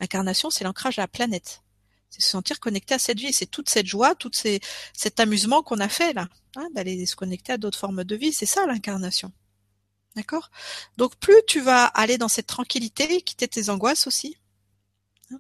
L'incarnation, 0.01 0.51
c'est 0.51 0.65
l'ancrage 0.65 0.99
à 0.99 1.03
la 1.03 1.09
planète. 1.09 1.63
C'est 2.11 2.23
se 2.23 2.29
sentir 2.29 2.59
connecté 2.61 2.95
à 2.95 2.99
cette 2.99 3.21
vie. 3.21 3.33
C'est 3.33 3.47
toute 3.47 3.71
cette 3.71 3.87
joie, 3.87 4.15
tout 4.15 4.31
ces, 4.35 4.61
cet 4.93 5.21
amusement 5.21 5.63
qu'on 5.63 5.79
a 5.79 5.89
fait 5.89 6.13
là, 6.13 6.29
hein, 6.57 6.69
d'aller 6.75 7.07
se 7.07 7.15
connecter 7.15 7.53
à 7.53 7.59
d'autres 7.59 7.79
formes 7.79 8.05
de 8.05 8.17
vie. 8.17 8.33
C'est 8.33 8.47
ça 8.47 8.67
l'incarnation. 8.67 9.33
D'accord? 10.17 10.51
Donc 10.97 11.17
plus 11.17 11.41
tu 11.47 11.61
vas 11.61 11.85
aller 11.85 12.19
dans 12.19 12.29
cette 12.29 12.47
tranquillité, 12.47 13.23
quitter 13.23 13.49
tes 13.49 13.71
angoisses 13.71 14.07
aussi, 14.07 14.37
hein, 15.31 15.39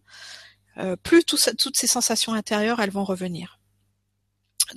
euh, 0.78 0.96
plus 0.96 1.24
toutes 1.24 1.76
ces 1.76 1.86
sensations 1.86 2.32
intérieures, 2.34 2.80
elles 2.80 2.90
vont 2.90 3.04
revenir. 3.04 3.60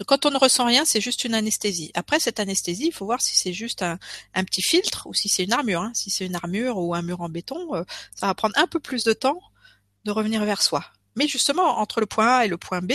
Quand 0.07 0.25
on 0.25 0.31
ne 0.31 0.37
ressent 0.37 0.65
rien, 0.65 0.85
c'est 0.85 1.01
juste 1.01 1.23
une 1.23 1.35
anesthésie. 1.35 1.91
Après 1.93 2.19
cette 2.19 2.39
anesthésie, 2.39 2.87
il 2.87 2.93
faut 2.93 3.05
voir 3.05 3.21
si 3.21 3.35
c'est 3.35 3.53
juste 3.53 3.83
un, 3.83 3.99
petit 4.43 4.61
filtre 4.63 5.05
ou 5.07 5.13
si 5.13 5.29
c'est 5.29 5.43
une 5.43 5.53
armure. 5.53 5.81
Hein. 5.81 5.91
Si 5.93 6.09
c'est 6.09 6.25
une 6.25 6.35
armure 6.35 6.77
ou 6.77 6.95
un 6.95 7.01
mur 7.01 7.21
en 7.21 7.29
béton, 7.29 7.75
euh, 7.75 7.83
ça 8.15 8.27
va 8.27 8.33
prendre 8.33 8.57
un 8.57 8.67
peu 8.67 8.79
plus 8.79 9.03
de 9.03 9.13
temps 9.13 9.39
de 10.05 10.11
revenir 10.11 10.43
vers 10.45 10.61
soi. 10.61 10.83
Mais 11.15 11.27
justement, 11.27 11.77
entre 11.79 11.99
le 11.99 12.07
point 12.07 12.37
A 12.37 12.45
et 12.45 12.47
le 12.47 12.57
point 12.57 12.81
B, 12.81 12.93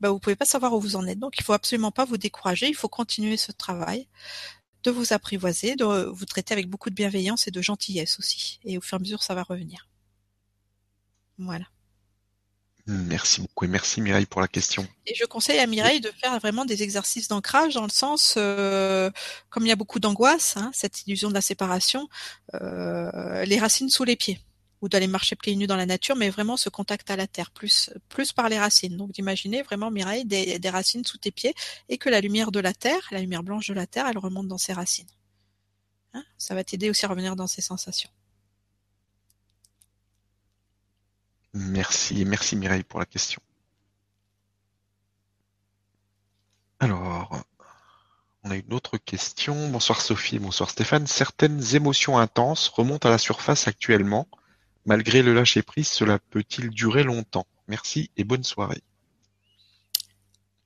ben, 0.00 0.10
vous 0.10 0.18
pouvez 0.18 0.36
pas 0.36 0.44
savoir 0.44 0.74
où 0.74 0.80
vous 0.80 0.96
en 0.96 1.06
êtes. 1.06 1.18
Donc, 1.18 1.38
il 1.38 1.42
faut 1.42 1.54
absolument 1.54 1.90
pas 1.90 2.04
vous 2.04 2.18
décourager. 2.18 2.68
Il 2.68 2.74
faut 2.74 2.88
continuer 2.88 3.38
ce 3.38 3.50
travail 3.50 4.06
de 4.82 4.90
vous 4.90 5.12
apprivoiser, 5.12 5.76
de 5.76 5.84
vous 5.84 6.24
traiter 6.24 6.52
avec 6.52 6.68
beaucoup 6.68 6.90
de 6.90 6.94
bienveillance 6.94 7.48
et 7.48 7.50
de 7.50 7.62
gentillesse 7.62 8.18
aussi. 8.18 8.60
Et 8.64 8.78
au 8.78 8.80
fur 8.80 8.96
et 8.96 8.98
à 8.98 9.00
mesure, 9.00 9.22
ça 9.22 9.34
va 9.34 9.42
revenir. 9.42 9.88
Voilà. 11.38 11.66
Merci 12.86 13.40
beaucoup 13.40 13.64
et 13.64 13.68
merci 13.68 14.00
Mireille 14.00 14.26
pour 14.26 14.40
la 14.40 14.46
question. 14.46 14.86
Et 15.06 15.14
je 15.16 15.24
conseille 15.24 15.58
à 15.58 15.66
Mireille 15.66 16.00
de 16.00 16.12
faire 16.20 16.38
vraiment 16.38 16.64
des 16.64 16.84
exercices 16.84 17.26
d'ancrage 17.26 17.74
dans 17.74 17.82
le 17.82 17.90
sens, 17.90 18.34
euh, 18.36 19.10
comme 19.50 19.66
il 19.66 19.68
y 19.68 19.72
a 19.72 19.76
beaucoup 19.76 19.98
d'angoisse, 19.98 20.56
hein, 20.56 20.70
cette 20.72 21.04
illusion 21.04 21.28
de 21.28 21.34
la 21.34 21.40
séparation, 21.40 22.08
euh, 22.54 23.44
les 23.44 23.58
racines 23.58 23.90
sous 23.90 24.04
les 24.04 24.14
pieds 24.14 24.38
ou 24.82 24.88
d'aller 24.88 25.06
marcher 25.06 25.36
pieds 25.36 25.56
nus 25.56 25.66
dans 25.66 25.76
la 25.76 25.86
nature, 25.86 26.16
mais 26.16 26.30
vraiment 26.30 26.56
ce 26.56 26.68
contact 26.68 27.10
à 27.10 27.16
la 27.16 27.26
terre, 27.26 27.50
plus 27.50 27.90
par 28.34 28.48
les 28.48 28.58
racines. 28.58 28.96
Donc 28.96 29.12
d'imaginer 29.12 29.62
vraiment 29.62 29.90
Mireille 29.90 30.24
des, 30.24 30.58
des, 30.58 30.70
racines 30.70 31.04
sous 31.04 31.18
tes 31.18 31.30
pieds 31.30 31.54
et 31.88 31.98
que 31.98 32.08
la 32.08 32.20
lumière 32.20 32.52
de 32.52 32.60
la 32.60 32.74
terre, 32.74 33.06
la 33.10 33.20
lumière 33.20 33.42
blanche 33.42 33.68
de 33.68 33.74
la 33.74 33.86
terre, 33.86 34.06
elle 34.06 34.18
remonte 34.18 34.48
dans 34.48 34.58
ses 34.58 34.72
racines. 34.72 35.08
Hein 36.14 36.24
Ça 36.38 36.54
va 36.54 36.64
t'aider 36.64 36.90
aussi 36.90 37.04
à 37.04 37.08
revenir 37.08 37.36
dans 37.36 37.46
ces 37.46 37.62
sensations. 37.62 38.10
Merci, 41.54 42.24
merci 42.26 42.54
Mireille 42.54 42.84
pour 42.84 43.00
la 43.00 43.06
question. 43.06 43.40
Alors, 46.80 47.42
on 48.44 48.50
a 48.50 48.56
une 48.56 48.74
autre 48.74 48.98
question. 48.98 49.70
Bonsoir 49.70 50.00
Sophie, 50.00 50.38
bonsoir 50.38 50.68
Stéphane. 50.68 51.06
Certaines 51.06 51.74
émotions 51.74 52.18
intenses 52.18 52.68
remontent 52.68 53.08
à 53.08 53.10
la 53.10 53.18
surface 53.18 53.66
actuellement. 53.66 54.28
Malgré 54.86 55.22
le 55.22 55.34
lâcher-prise, 55.34 55.88
cela 55.88 56.20
peut-il 56.30 56.70
durer 56.70 57.02
longtemps? 57.02 57.46
Merci 57.66 58.10
et 58.16 58.22
bonne 58.22 58.44
soirée. 58.44 58.82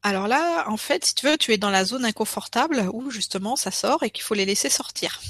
Alors 0.03 0.29
là, 0.29 0.69
en 0.69 0.77
fait, 0.77 1.07
si 1.07 1.15
tu 1.15 1.27
veux, 1.27 1.39
tu 1.39 1.53
es 1.53 1.59
dans 1.59 1.71
la 1.71 1.87
zone 1.87 2.05
inconfortable 2.05 2.89
où 2.93 3.11
justement 3.11 3.57
ça 3.57 3.71
sort 3.71 4.03
et 4.03 4.11
qu'il 4.11 4.23
faut 4.23 4.35
les 4.35 4.45
laisser 4.45 4.69
sortir. 4.69 5.21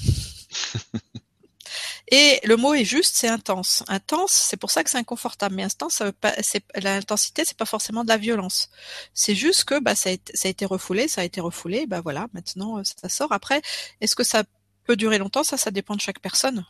et 2.10 2.40
le 2.42 2.56
mot 2.56 2.74
est 2.74 2.84
juste, 2.84 3.14
c'est 3.14 3.28
intense. 3.28 3.84
Intense, 3.86 4.32
c'est 4.32 4.56
pour 4.56 4.72
ça 4.72 4.82
que 4.82 4.90
c'est 4.90 4.98
inconfortable. 4.98 5.54
Mais 5.54 5.62
intense, 5.62 5.94
ça 5.94 6.06
veut 6.06 6.12
pas, 6.12 6.34
c'est, 6.42 6.64
l'intensité, 6.74 7.44
c'est 7.44 7.56
pas 7.56 7.66
forcément 7.66 8.02
de 8.02 8.08
la 8.08 8.16
violence. 8.16 8.70
C'est 9.14 9.36
juste 9.36 9.64
que 9.64 9.78
bah, 9.78 9.94
ça, 9.94 10.10
a 10.10 10.12
été, 10.12 10.36
ça 10.36 10.48
a 10.48 10.50
été 10.50 10.66
refoulé, 10.66 11.06
ça 11.06 11.20
a 11.20 11.24
été 11.24 11.40
refoulé. 11.40 11.86
Bah 11.86 12.00
voilà, 12.00 12.26
maintenant 12.32 12.82
ça 12.84 13.08
sort. 13.08 13.30
Après, 13.30 13.62
est-ce 14.00 14.16
que 14.16 14.24
ça 14.24 14.42
peut 14.84 14.96
durer 14.96 15.18
longtemps? 15.18 15.44
Ça, 15.44 15.56
ça 15.56 15.70
dépend 15.70 15.94
de 15.94 16.00
chaque 16.00 16.20
personne 16.20 16.64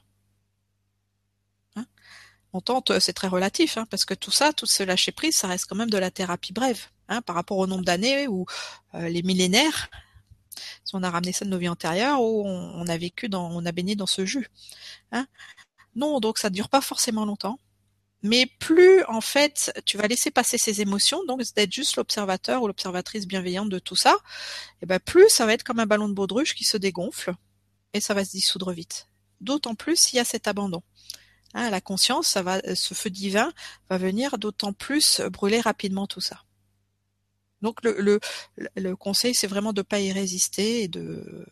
tente, 2.61 2.99
c'est 2.99 3.13
très 3.13 3.29
relatif, 3.29 3.77
hein, 3.77 3.87
parce 3.89 4.05
que 4.05 4.15
tout 4.15 4.33
ça, 4.33 4.53
tout 4.53 4.67
ce 4.67 4.83
lâcher 4.83 5.13
prise, 5.13 5.37
ça 5.37 5.47
reste 5.47 5.67
quand 5.67 5.77
même 5.77 5.91
de 5.91 5.99
la 5.99 6.11
thérapie 6.11 6.53
brève, 6.53 6.87
hein, 7.09 7.23
par 7.23 7.37
rapport 7.37 7.59
au 7.59 7.69
nombre 7.69 7.85
d'années 7.85 8.27
ou 8.27 8.47
euh, 8.95 9.09
les 9.09 9.23
millénaires. 9.23 9.89
Si 10.85 10.97
on 10.97 11.03
a 11.05 11.11
ramené 11.11 11.33
ça 11.33 11.45
de 11.45 11.51
nos 11.51 11.59
vies 11.59 11.69
antérieures, 11.69 12.21
où 12.21 12.45
on, 12.45 12.87
a 12.89 12.97
vécu 12.97 13.29
dans, 13.29 13.51
on 13.53 13.65
a 13.65 13.73
baigné 13.73 13.95
dans 13.95 14.07
ce 14.07 14.27
jus. 14.27 14.49
Hein. 15.13 15.27
Non, 15.95 16.19
donc 16.19 16.39
ça 16.39 16.51
dure 16.51 16.69
pas 16.69 16.81
forcément 16.81 17.25
longtemps. 17.25 17.59
Mais 18.23 18.47
plus 18.59 19.03
en 19.05 19.23
fait 19.23 19.73
tu 19.87 19.97
vas 19.97 20.07
laisser 20.07 20.31
passer 20.31 20.59
ces 20.59 20.83
émotions, 20.83 21.25
donc 21.25 21.43
d'être 21.55 21.73
juste 21.73 21.97
l'observateur 21.97 22.63
ou 22.63 22.67
l'observatrice 22.67 23.27
bienveillante 23.27 23.71
de 23.71 23.79
tout 23.79 23.97
ça, 23.97 24.19
et 24.83 24.87
ben 24.87 24.99
plus 24.99 25.31
ça 25.31 25.47
va 25.47 25.55
être 25.55 25.63
comme 25.63 25.81
un 25.81 25.87
ballon 25.87 26.09
de 26.09 26.13
baudruche 26.13 26.55
qui 26.55 26.65
se 26.65 26.77
dégonfle 26.77 27.33
et 27.95 28.01
ça 28.01 28.13
va 28.13 28.25
se 28.25 28.31
dissoudre 28.33 28.73
vite. 28.73 29.09
D'autant 29.41 29.75
plus 29.75 29.97
s'il 29.97 30.19
y 30.19 30.21
a 30.21 30.25
cet 30.25 30.49
abandon. 30.49 30.83
Hein, 31.55 31.71
la 31.71 31.81
conscience, 31.81 32.29
ça 32.29 32.43
va, 32.43 32.61
ce 32.75 32.95
feu 32.95 33.11
divin 33.11 33.53
va 33.89 33.99
venir 33.99 34.39
d'autant 34.39 34.73
plus 34.73 35.21
brûler 35.21 35.61
rapidement 35.61 36.07
tout 36.07 36.21
ça. 36.21 36.45
Donc 37.63 37.81
le, 37.83 38.21
conseil, 38.97 39.35
c'est 39.35 39.47
vraiment 39.47 39.73
de 39.73 39.81
ne 39.81 39.85
pas 39.85 40.01
y 40.01 40.13
résister 40.13 40.83
et 40.83 40.89
de, 40.89 41.47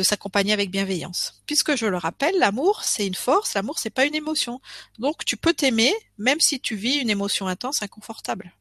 s'accompagner 0.00 0.52
avec 0.52 0.70
bienveillance. 0.70 1.40
Puisque 1.46 1.76
je 1.76 1.86
le 1.86 1.96
rappelle, 1.96 2.36
l'amour, 2.38 2.82
c'est 2.82 3.06
une 3.06 3.14
force, 3.14 3.54
l'amour, 3.54 3.78
c'est 3.78 3.90
pas 3.90 4.06
une 4.06 4.14
émotion. 4.14 4.60
Donc 4.98 5.24
tu 5.24 5.36
peux 5.36 5.54
t'aimer 5.54 5.94
même 6.18 6.40
si 6.40 6.60
tu 6.60 6.74
vis 6.74 6.96
une 6.96 7.10
émotion 7.10 7.46
intense, 7.46 7.82
inconfortable. 7.82 8.52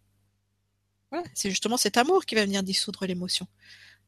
C'est 1.34 1.50
justement 1.50 1.78
cet 1.78 1.96
amour 1.96 2.26
qui 2.26 2.36
va 2.36 2.44
venir 2.44 2.62
dissoudre 2.62 3.06
l'émotion. 3.06 3.48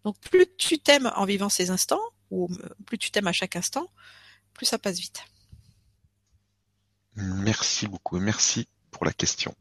Donc 0.04 0.20
plus 0.20 0.46
tu 0.58 0.78
t'aimes 0.78 1.12
en 1.16 1.24
vivant 1.26 1.48
ces 1.48 1.70
instants, 1.70 2.02
ou 2.32 2.50
plus 2.86 2.98
tu 2.98 3.12
t'aimes 3.12 3.28
à 3.28 3.32
chaque 3.32 3.56
instant, 3.56 3.88
plus 4.54 4.66
ça 4.66 4.78
passe 4.78 5.00
vite. 5.00 5.24
Merci 7.18 7.88
beaucoup, 7.88 8.20
merci 8.20 8.68
pour 8.92 9.04
la 9.04 9.12
question. 9.12 9.54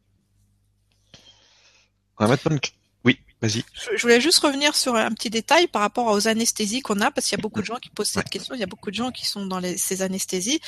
On 2.19 2.25
va 2.25 2.31
maintenant 2.31 2.59
oui, 3.05 3.21
vas-y. 3.41 3.63
Je 3.95 4.03
voulais 4.03 4.21
juste 4.21 4.41
revenir 4.41 4.75
sur 4.75 4.97
un 4.97 5.13
petit 5.13 5.31
détail 5.31 5.69
par 5.69 5.81
rapport 5.81 6.07
aux 6.09 6.27
anesthésies 6.27 6.81
qu'on 6.81 7.01
a, 7.01 7.13
parce 7.13 7.29
qu'il 7.29 7.39
y 7.39 7.41
a 7.41 7.43
beaucoup 7.43 7.61
de 7.61 7.67
gens 7.67 7.77
qui 7.77 7.89
posent 7.89 8.09
cette 8.09 8.29
question. 8.29 8.55
Il 8.57 8.61
y 8.61 8.65
a 8.65 8.67
beaucoup 8.67 8.91
de 8.91 8.97
gens 8.97 9.13
qui 9.13 9.25
sont 9.25 9.47
dans 9.47 9.63
ces 9.77 10.03
anesthésies, 10.03 10.61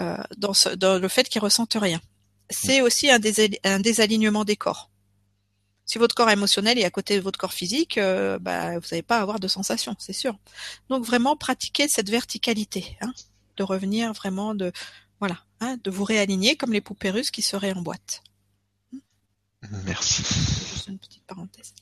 euh, 0.00 0.16
dans, 0.38 0.54
le 0.98 1.08
fait 1.08 1.28
qu'ils 1.28 1.42
ressentent 1.42 1.76
rien. 1.78 2.00
C'est 2.48 2.80
aussi 2.80 3.10
un, 3.10 3.18
désalignement 3.18 4.44
des 4.44 4.56
corps. 4.56 4.90
Si 5.84 5.98
votre 5.98 6.14
corps 6.14 6.30
émotionnel 6.30 6.78
est 6.78 6.84
à 6.84 6.90
côté 6.90 7.16
de 7.16 7.20
votre 7.20 7.38
corps 7.38 7.52
physique, 7.52 7.98
euh, 7.98 8.38
bah, 8.38 8.78
vous 8.78 8.86
n'allez 8.90 9.02
pas 9.02 9.18
avoir 9.18 9.38
de 9.38 9.48
sensation, 9.48 9.94
c'est 9.98 10.14
sûr. 10.14 10.38
Donc 10.88 11.04
vraiment 11.04 11.36
pratiquer 11.36 11.86
cette 11.88 12.08
verticalité, 12.08 12.96
hein, 13.02 13.12
de 13.58 13.62
revenir 13.62 14.14
vraiment 14.14 14.54
de 14.54 14.72
voilà, 15.26 15.40
hein, 15.60 15.78
de 15.82 15.90
vous 15.90 16.04
réaligner 16.04 16.54
comme 16.54 16.74
les 16.74 16.82
poupées 16.82 17.08
russes 17.08 17.30
qui 17.30 17.40
seraient 17.40 17.72
en 17.72 17.80
boîte. 17.80 18.22
Merci. 19.86 20.22
une 20.86 20.98
petite 20.98 21.24
parenthèse. 21.24 21.72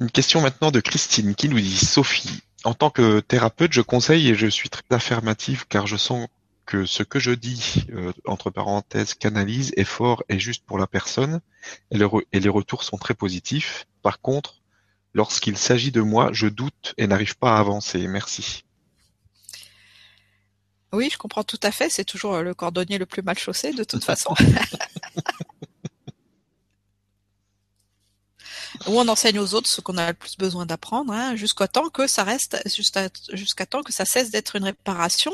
Une 0.00 0.10
question 0.10 0.40
maintenant 0.40 0.72
de 0.72 0.80
Christine 0.80 1.36
qui 1.36 1.48
nous 1.48 1.60
dit 1.60 1.76
Sophie, 1.76 2.40
en 2.64 2.74
tant 2.74 2.90
que 2.90 3.20
thérapeute, 3.20 3.72
je 3.72 3.82
conseille 3.82 4.30
et 4.30 4.34
je 4.34 4.48
suis 4.48 4.68
très 4.68 4.82
affirmative 4.90 5.66
car 5.68 5.86
je 5.86 5.96
sens 5.96 6.26
que 6.64 6.86
ce 6.86 7.04
que 7.04 7.20
je 7.20 7.30
dis, 7.30 7.86
euh, 7.92 8.12
entre 8.24 8.50
parenthèses, 8.50 9.14
canalise, 9.14 9.72
est 9.76 9.84
fort 9.84 10.24
et 10.28 10.40
juste 10.40 10.64
pour 10.66 10.76
la 10.76 10.88
personne 10.88 11.40
et, 11.92 12.00
et 12.32 12.40
les 12.40 12.48
retours 12.48 12.82
sont 12.82 12.98
très 12.98 13.14
positifs. 13.14 13.86
Par 14.02 14.20
contre, 14.20 14.60
lorsqu'il 15.14 15.56
s'agit 15.56 15.92
de 15.92 16.00
moi, 16.00 16.30
je 16.32 16.48
doute 16.48 16.94
et 16.98 17.06
n'arrive 17.06 17.38
pas 17.38 17.56
à 17.56 17.60
avancer. 17.60 18.08
Merci. 18.08 18.65
Oui, 20.92 21.08
je 21.12 21.18
comprends 21.18 21.44
tout 21.44 21.60
à 21.62 21.70
fait. 21.70 21.90
C'est 21.90 22.04
toujours 22.04 22.38
le 22.38 22.54
cordonnier 22.54 22.98
le 22.98 23.06
plus 23.06 23.22
mal 23.22 23.38
chaussé 23.38 23.72
de 23.72 23.84
toute 23.84 24.04
façon. 24.04 24.34
Où 28.86 28.98
on 29.00 29.08
enseigne 29.08 29.38
aux 29.38 29.54
autres 29.54 29.68
ce 29.68 29.80
qu'on 29.80 29.96
a 29.96 30.08
le 30.08 30.14
plus 30.14 30.36
besoin 30.36 30.66
d'apprendre, 30.66 31.12
hein, 31.12 31.34
jusqu'à 31.34 31.66
temps 31.66 31.88
que 31.88 32.06
ça 32.06 32.24
reste, 32.24 32.60
jusqu'à 32.66 33.66
temps 33.66 33.82
que 33.82 33.92
ça 33.92 34.04
cesse 34.04 34.30
d'être 34.30 34.56
une 34.56 34.64
réparation 34.64 35.32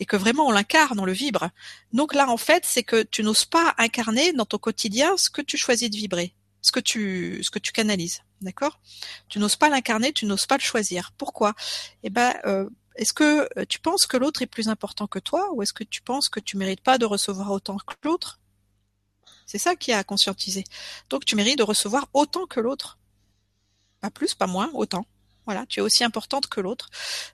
et 0.00 0.04
que 0.04 0.16
vraiment 0.16 0.46
on 0.46 0.50
l'incarne, 0.50 0.98
on 0.98 1.04
le 1.04 1.12
vibre. 1.12 1.50
Donc 1.92 2.14
là, 2.14 2.28
en 2.28 2.36
fait, 2.36 2.64
c'est 2.66 2.82
que 2.82 3.02
tu 3.02 3.22
n'oses 3.22 3.44
pas 3.44 3.74
incarner 3.78 4.32
dans 4.32 4.46
ton 4.46 4.58
quotidien 4.58 5.16
ce 5.16 5.30
que 5.30 5.42
tu 5.42 5.56
choisis 5.56 5.90
de 5.90 5.96
vibrer, 5.96 6.34
ce 6.60 6.72
que 6.72 6.80
tu, 6.80 7.40
ce 7.42 7.50
que 7.50 7.58
tu 7.58 7.72
canalises, 7.72 8.22
d'accord? 8.40 8.80
Tu 9.28 9.38
n'oses 9.38 9.56
pas 9.56 9.68
l'incarner, 9.68 10.12
tu 10.12 10.26
n'oses 10.26 10.46
pas 10.46 10.56
le 10.56 10.62
choisir. 10.62 11.12
Pourquoi? 11.18 11.54
Eh 12.02 12.10
ben, 12.10 12.34
euh, 12.46 12.68
est-ce 12.96 13.12
que 13.12 13.48
tu 13.64 13.80
penses 13.80 14.06
que 14.06 14.16
l'autre 14.16 14.42
est 14.42 14.46
plus 14.46 14.68
important 14.68 15.06
que 15.06 15.18
toi, 15.18 15.50
ou 15.52 15.62
est-ce 15.62 15.72
que 15.72 15.84
tu 15.84 16.02
penses 16.02 16.28
que 16.28 16.40
tu 16.40 16.56
mérites 16.56 16.82
pas 16.82 16.98
de 16.98 17.04
recevoir 17.04 17.50
autant 17.50 17.76
que 17.78 17.94
l'autre? 18.02 18.40
C'est 19.46 19.58
ça 19.58 19.76
qui 19.76 19.92
a 19.92 19.98
à 19.98 20.04
conscientiser. 20.04 20.64
Donc 21.10 21.24
tu 21.24 21.36
mérites 21.36 21.58
de 21.58 21.62
recevoir 21.62 22.08
autant 22.12 22.46
que 22.46 22.60
l'autre. 22.60 22.98
Pas 24.00 24.10
plus, 24.10 24.34
pas 24.34 24.46
moins, 24.46 24.70
autant. 24.74 25.06
Voilà, 25.44 25.66
tu 25.66 25.80
es 25.80 25.82
aussi 25.82 26.04
importante 26.04 26.46
que 26.46 26.60
l'autre. 26.60 26.88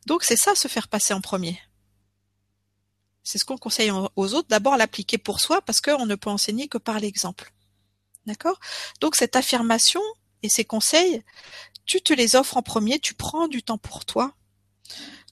Donc 0.06 0.24
c'est 0.24 0.36
ça 0.36 0.54
se 0.54 0.68
faire 0.68 0.88
passer 0.88 1.14
en 1.14 1.20
premier. 1.20 1.60
C'est 3.22 3.38
ce 3.38 3.44
qu'on 3.44 3.58
conseille 3.58 3.90
aux 3.90 4.34
autres, 4.34 4.48
d'abord 4.48 4.76
l'appliquer 4.76 5.18
pour 5.18 5.40
soi 5.40 5.60
parce 5.60 5.80
qu'on 5.80 6.06
ne 6.06 6.14
peut 6.14 6.30
enseigner 6.30 6.68
que 6.68 6.78
par 6.78 6.98
l'exemple. 6.98 7.52
D'accord? 8.26 8.58
Donc 9.00 9.16
cette 9.16 9.36
affirmation 9.36 10.02
et 10.42 10.48
ces 10.48 10.64
conseils, 10.64 11.22
tu 11.84 12.00
te 12.00 12.12
les 12.12 12.36
offres 12.36 12.56
en 12.56 12.62
premier, 12.62 12.98
tu 12.98 13.14
prends 13.14 13.48
du 13.48 13.62
temps 13.62 13.78
pour 13.78 14.04
toi. 14.04 14.34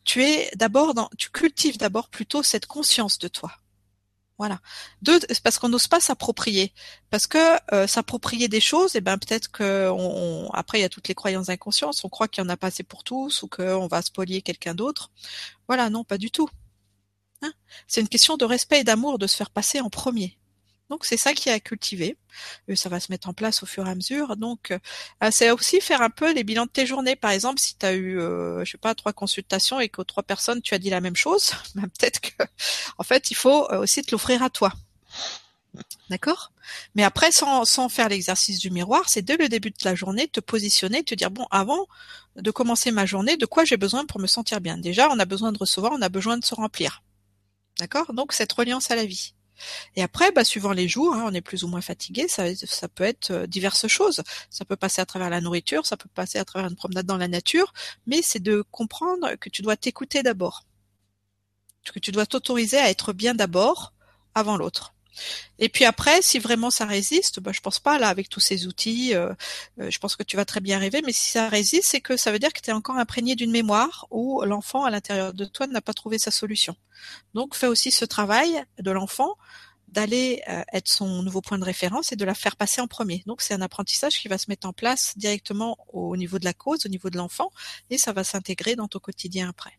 Tu 0.07 0.23
es 0.23 0.51
d'abord 0.57 0.95
dans, 0.95 1.11
tu 1.19 1.29
cultives 1.31 1.77
d'abord 1.77 2.09
plutôt 2.09 2.43
cette 2.43 2.65
conscience 2.67 3.19
de 3.19 3.29
toi. 3.29 3.53
Voilà. 4.39 4.61
Deux, 5.03 5.19
parce 5.43 5.59
qu'on 5.59 5.69
n'ose 5.69 5.89
pas 5.89 6.01
s'approprier. 6.01 6.73
Parce 7.11 7.27
que 7.27 7.39
euh, 7.75 7.87
s'approprier 7.87 8.49
des 8.49 8.61
choses, 8.61 8.95
et 8.95 8.99
eh 8.99 9.01
ben 9.01 9.19
peut-être 9.19 9.51
que 9.51 9.91
on, 9.91 10.51
après 10.53 10.79
il 10.79 10.83
y 10.83 10.85
a 10.85 10.89
toutes 10.89 11.09
les 11.09 11.15
croyances 11.15 11.49
inconscientes. 11.49 12.01
On 12.05 12.09
croit 12.09 12.29
qu'il 12.29 12.45
y 12.45 12.47
en 12.47 12.51
a 12.51 12.57
pas 12.57 12.69
assez 12.69 12.83
pour 12.83 13.03
tous 13.03 13.43
ou 13.43 13.49
qu'on 13.49 13.89
va 13.89 14.03
spolier 14.03 14.43
quelqu'un 14.43 14.75
d'autre. 14.75 15.11
Voilà, 15.69 15.91
non, 15.91 16.05
pas 16.05 16.19
du 16.19 16.31
tout. 16.31 16.49
Hein? 17.43 17.53
C'est 17.89 18.01
une 18.01 18.09
question 18.09 18.37
de 18.37 18.45
respect 18.45 18.81
et 18.81 18.85
d'amour 18.85 19.19
de 19.19 19.27
se 19.27 19.37
faire 19.37 19.51
passer 19.51 19.81
en 19.81 19.91
premier. 19.91 20.39
Donc 20.91 21.05
c'est 21.05 21.17
ça 21.17 21.35
qui 21.35 21.49
est 21.49 21.53
à 21.53 21.61
cultiver. 21.61 22.17
ça 22.75 22.89
va 22.89 23.01
se 23.01 23.11
mettre 23.11 23.29
en 23.29 23.33
place 23.33 23.63
au 23.63 23.67
fur 23.67 23.87
et 23.87 23.91
à 23.91 23.95
mesure. 23.95 24.37
Donc 24.37 24.71
euh, 24.71 24.79
c'est 25.33 25.51
aussi 25.51 25.81
faire 25.81 26.03
un 26.03 26.11
peu 26.11 26.33
les 26.33 26.45
bilans 26.45 26.67
de 26.67 26.71
tes 26.71 26.87
journées. 26.87 27.17
Par 27.17 27.33
exemple, 27.33 27.61
si 27.61 27.77
tu 27.77 27.87
as 27.87 27.95
eu, 27.95 28.21
euh, 28.21 28.65
je 28.65 28.73
sais 28.73 28.79
pas, 28.79 28.95
trois 28.95 29.13
consultations 29.13 29.81
et 29.81 29.89
qu'aux 29.89 30.05
trois 30.05 30.23
personnes 30.23 30.63
tu 30.63 30.75
as 30.75 30.79
dit 30.79 30.91
la 30.91 31.01
même 31.01 31.17
chose, 31.17 31.53
ben, 31.75 31.83
peut-être 31.83 32.21
que, 32.21 32.45
en 32.99 33.03
fait, 33.05 33.31
il 33.31 33.37
faut 33.37 33.71
euh, 33.73 33.81
aussi 33.81 34.03
te 34.03 34.13
l'offrir 34.13 34.43
à 34.43 34.51
toi. 34.51 34.73
D'accord? 36.11 36.53
Mais 36.95 37.03
après, 37.03 37.33
sans, 37.33 37.65
sans 37.65 37.89
faire 37.89 38.09
l'exercice 38.09 38.59
du 38.59 38.71
miroir, 38.71 39.05
c'est 39.09 39.23
dès 39.23 39.37
le 39.37 39.49
début 39.49 39.71
de 39.71 39.77
la 39.85 39.95
journée 39.95 40.29
te 40.29 40.41
positionner, 40.41 41.05
te 41.05 41.15
dire 41.15 41.31
bon, 41.31 41.47
avant 41.51 41.87
de 42.37 42.51
commencer 42.51 42.91
ma 42.93 43.07
journée, 43.07 43.37
de 43.37 43.47
quoi 43.47 43.65
j'ai 43.65 43.77
besoin 43.77 44.05
pour 44.07 44.21
me 44.21 44.27
sentir 44.27 44.61
bien? 44.61 44.79
Déjà, 44.79 45.09
on 45.11 45.19
a 45.19 45.25
besoin 45.25 45.53
de 45.53 45.59
recevoir, 45.59 45.93
on 45.93 46.03
a 46.03 46.09
besoin 46.09 46.39
de 46.39 46.45
se 46.45 46.55
remplir. 46.55 47.03
D'accord? 47.79 48.15
Donc 48.15 48.33
cette 48.33 48.53
reliance 48.53 48.91
à 48.91 48.97
la 48.97 49.05
vie. 49.05 49.35
Et 49.95 50.03
après, 50.03 50.33
bah, 50.33 50.45
suivant 50.45 50.73
les 50.73 50.89
jours, 50.89 51.15
hein, 51.15 51.25
on 51.27 51.35
est 51.35 51.41
plus 51.41 51.65
ou 51.65 51.69
moins 51.69 51.81
fatigué, 51.81 52.29
ça, 52.29 52.55
ça 52.55 52.89
peut 52.89 53.05
être 53.05 53.31
euh, 53.31 53.47
diverses 53.47 53.87
choses. 53.87 54.23
Ça 54.51 54.65
peut 54.65 54.77
passer 54.77 55.01
à 55.01 55.07
travers 55.07 55.31
la 55.31 55.41
nourriture, 55.41 55.87
ça 55.87 55.97
peut 55.97 56.09
passer 56.15 56.39
à 56.39 56.45
travers 56.45 56.69
une 56.69 56.77
promenade 56.77 57.07
dans 57.07 57.17
la 57.17 57.29
nature, 57.29 57.73
mais 58.07 58.23
c'est 58.23 58.43
de 58.43 58.63
comprendre 58.71 59.35
que 59.37 59.49
tu 59.49 59.63
dois 59.63 59.77
t'écouter 59.77 60.23
d'abord. 60.23 60.65
Que 61.93 62.01
tu 62.01 62.11
dois 62.11 62.27
t'autoriser 62.27 62.79
à 62.79 62.91
être 62.91 63.13
bien 63.13 63.35
d'abord 63.35 63.93
avant 64.35 64.57
l'autre. 64.57 64.96
Et 65.59 65.69
puis 65.69 65.85
après, 65.85 66.23
si 66.23 66.39
vraiment 66.39 66.71
ça 66.71 66.85
résiste, 66.85 67.41
bah, 67.41 67.53
je 67.53 67.61
pense 67.61 67.79
pas 67.79 67.99
là 67.99 68.09
avec 68.09 68.29
tous 68.29 68.41
ces 68.41 68.67
outils, 68.67 69.15
euh, 69.15 69.33
euh, 69.81 69.91
je 69.91 69.99
pense 69.99 70.17
que 70.17 70.23
tu 70.23 70.37
vas 70.37 70.45
très 70.45 70.61
bien 70.61 70.77
arriver. 70.77 71.03
Mais 71.05 71.13
si 71.13 71.31
ça 71.31 71.49
résiste, 71.49 71.89
c'est 71.89 72.01
que 72.01 72.17
ça 72.17 72.33
veut 72.33 72.39
dire 72.39 72.53
que 72.53 72.61
tu 72.61 72.71
es 72.71 72.73
encore 72.73 72.97
imprégné 72.97 73.35
d'une 73.35 73.51
mémoire 73.51 74.07
où 74.11 74.43
l'enfant 74.43 74.85
à 74.85 74.91
l'intérieur 74.91 75.33
de 75.33 75.45
toi 75.45 75.67
n'a 75.67 75.81
pas 75.81 75.95
trouvé 75.95 76.19
sa 76.19 76.31
solution. 76.31 76.77
Donc 77.35 77.55
fais 77.55 77.67
aussi 77.67 77.91
ce 77.91 78.05
travail 78.05 78.63
de 78.79 78.91
l'enfant 78.91 79.37
d'aller 79.89 80.43
euh, 80.49 80.63
être 80.73 80.89
son 80.89 81.23
nouveau 81.23 81.41
point 81.41 81.59
de 81.59 81.65
référence 81.65 82.13
et 82.13 82.17
de 82.17 82.25
la 82.25 82.35
faire 82.35 82.57
passer 82.57 82.81
en 82.81 82.87
premier. 82.87 83.23
Donc 83.27 83.41
c'est 83.41 83.55
un 83.55 83.63
apprentissage 83.63 84.21
qui 84.21 84.29
va 84.29 84.39
se 84.39 84.47
mettre 84.51 84.67
en 84.67 84.73
place 84.73 85.17
directement 85.17 85.79
au 85.93 86.17
niveau 86.17 86.39
de 86.39 86.45
la 86.45 86.53
cause, 86.53 86.85
au 86.87 86.89
niveau 86.89 87.09
de 87.09 87.17
l'enfant, 87.17 87.51
et 87.91 87.99
ça 87.99 88.13
va 88.13 88.25
s'intégrer 88.25 88.77
dans 88.77 88.89
ton 88.89 88.99
quotidien 88.99 89.49
après. 89.49 89.79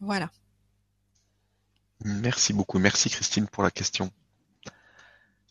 Voilà. 0.00 0.30
Merci 2.04 2.52
beaucoup. 2.52 2.78
Merci 2.78 3.10
Christine 3.10 3.46
pour 3.46 3.62
la 3.62 3.70
question. 3.70 4.10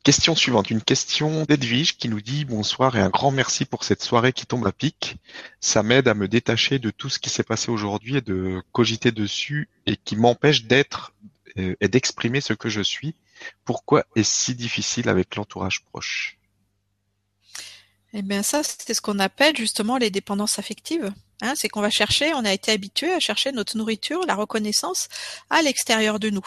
Question 0.04 0.34
suivante, 0.34 0.72
une 0.72 0.82
question 0.82 1.44
d'Edwige 1.44 1.98
qui 1.98 2.08
nous 2.08 2.22
dit 2.22 2.46
bonsoir 2.46 2.96
et 2.96 3.02
un 3.02 3.10
grand 3.10 3.32
merci 3.32 3.66
pour 3.66 3.84
cette 3.84 4.02
soirée 4.02 4.32
qui 4.32 4.46
tombe 4.46 4.66
à 4.66 4.72
pic. 4.72 5.18
Ça 5.60 5.84
m'aide 5.84 6.08
à 6.08 6.14
me 6.14 6.30
détacher 6.30 6.80
de 6.80 6.90
tout 6.90 7.10
ce 7.10 7.20
qui 7.20 7.30
s'est 7.30 7.44
passé 7.44 7.70
aujourd'hui 7.70 8.16
et 8.16 8.22
de 8.22 8.64
cogiter 8.72 9.12
dessus 9.12 9.68
et 9.86 9.98
qui 9.98 10.16
m'empêche 10.16 10.64
d'être 10.64 11.14
euh, 11.58 11.76
et 11.82 11.90
d'exprimer 11.90 12.40
ce 12.40 12.54
que 12.54 12.70
je 12.70 12.82
suis. 12.82 13.14
Pourquoi 13.66 14.06
est-ce 14.16 14.32
si 14.32 14.56
difficile 14.56 15.10
avec 15.10 15.36
l'entourage 15.36 15.84
proche? 15.84 16.38
Eh 18.14 18.22
bien 18.22 18.42
ça, 18.42 18.62
c'est 18.64 18.94
ce 18.94 19.02
qu'on 19.02 19.20
appelle 19.20 19.56
justement 19.58 19.98
les 19.98 20.12
dépendances 20.12 20.60
affectives. 20.60 21.14
Hein, 21.42 21.54
c'est 21.56 21.68
qu'on 21.68 21.82
va 21.82 21.90
chercher, 21.90 22.34
on 22.34 22.46
a 22.46 22.54
été 22.54 22.72
habitué 22.72 23.12
à 23.12 23.20
chercher 23.20 23.52
notre 23.52 23.78
nourriture, 23.78 24.26
la 24.26 24.36
reconnaissance 24.36 25.10
à 25.50 25.62
l'extérieur 25.62 26.20
de 26.20 26.30
nous. 26.30 26.46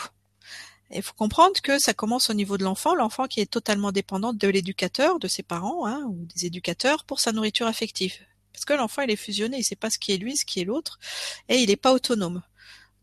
Il 0.94 1.02
faut 1.02 1.14
comprendre 1.14 1.60
que 1.62 1.78
ça 1.78 1.94
commence 1.94 2.28
au 2.28 2.34
niveau 2.34 2.58
de 2.58 2.64
l'enfant, 2.64 2.94
l'enfant 2.94 3.26
qui 3.26 3.40
est 3.40 3.50
totalement 3.50 3.92
dépendant 3.92 4.32
de 4.32 4.48
l'éducateur, 4.48 5.18
de 5.18 5.28
ses 5.28 5.42
parents 5.42 5.86
hein, 5.86 6.04
ou 6.08 6.26
des 6.34 6.46
éducateurs 6.46 7.04
pour 7.04 7.20
sa 7.20 7.32
nourriture 7.32 7.66
affective. 7.66 8.14
Parce 8.52 8.64
que 8.64 8.74
l'enfant 8.74 9.02
il 9.02 9.10
est 9.10 9.16
fusionné, 9.16 9.58
il 9.58 9.64
sait 9.64 9.76
pas 9.76 9.90
ce 9.90 9.98
qui 9.98 10.12
est 10.12 10.18
lui, 10.18 10.36
ce 10.36 10.44
qui 10.44 10.60
est 10.60 10.64
l'autre, 10.64 10.98
et 11.48 11.56
il 11.56 11.68
n'est 11.68 11.76
pas 11.76 11.92
autonome. 11.92 12.42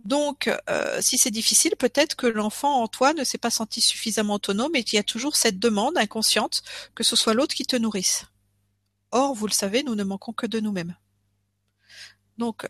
Donc, 0.05 0.49
euh, 0.69 0.99
si 1.01 1.17
c'est 1.17 1.31
difficile, 1.31 1.75
peut-être 1.77 2.15
que 2.15 2.27
l'enfant 2.27 2.81
en 2.81 2.87
toi 2.87 3.13
ne 3.13 3.23
s'est 3.23 3.37
pas 3.37 3.49
senti 3.49 3.81
suffisamment 3.81 4.35
autonome 4.35 4.75
et 4.75 4.83
qu'il 4.83 4.95
y 4.95 4.99
a 4.99 5.03
toujours 5.03 5.35
cette 5.35 5.59
demande 5.59 5.97
inconsciente 5.97 6.63
que 6.95 7.03
ce 7.03 7.15
soit 7.15 7.33
l'autre 7.33 7.55
qui 7.55 7.65
te 7.65 7.75
nourrisse. 7.75 8.25
Or, 9.11 9.33
vous 9.33 9.47
le 9.47 9.51
savez, 9.51 9.83
nous 9.83 9.95
ne 9.95 10.03
manquons 10.03 10.31
que 10.31 10.45
de 10.45 10.59
nous-mêmes. 10.59 10.95
Donc, 12.37 12.67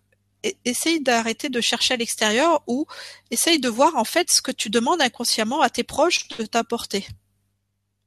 essaye 0.65 1.01
d'arrêter 1.01 1.49
de 1.49 1.61
chercher 1.61 1.95
à 1.95 1.97
l'extérieur 1.97 2.63
ou 2.67 2.85
essaye 3.31 3.59
de 3.59 3.69
voir 3.69 3.95
en 3.95 4.05
fait 4.05 4.31
ce 4.31 4.41
que 4.41 4.51
tu 4.51 4.69
demandes 4.69 5.01
inconsciemment 5.01 5.61
à 5.61 5.69
tes 5.69 5.83
proches 5.83 6.27
de 6.29 6.45
t'apporter. 6.45 7.05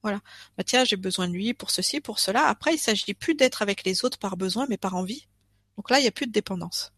Voilà. 0.03 0.21
Bah 0.57 0.65
tiens, 0.65 0.85
j'ai 0.85 0.97
besoin 0.97 1.29
de 1.29 1.33
lui 1.33 1.55
pour 1.55 1.71
ceci, 1.71 2.01
pour 2.01 2.19
cela. 2.19 2.47
Après, 2.47 2.75
il 2.75 2.79
s'agit 2.79 3.15
plus 3.15 3.35
d'être 3.35 3.63
avec 3.63 3.85
les 3.85 4.05
autres 4.05 4.19
par 4.19 4.37
besoin, 4.37 4.67
mais 4.69 4.77
par 4.77 4.97
envie. 4.97 5.29
Donc 5.77 5.91
là, 5.91 5.99
il 5.99 6.03
n'y 6.03 6.09
a 6.09 6.13
plus 6.13 6.27
de 6.27 6.33
dépendance. 6.33 6.93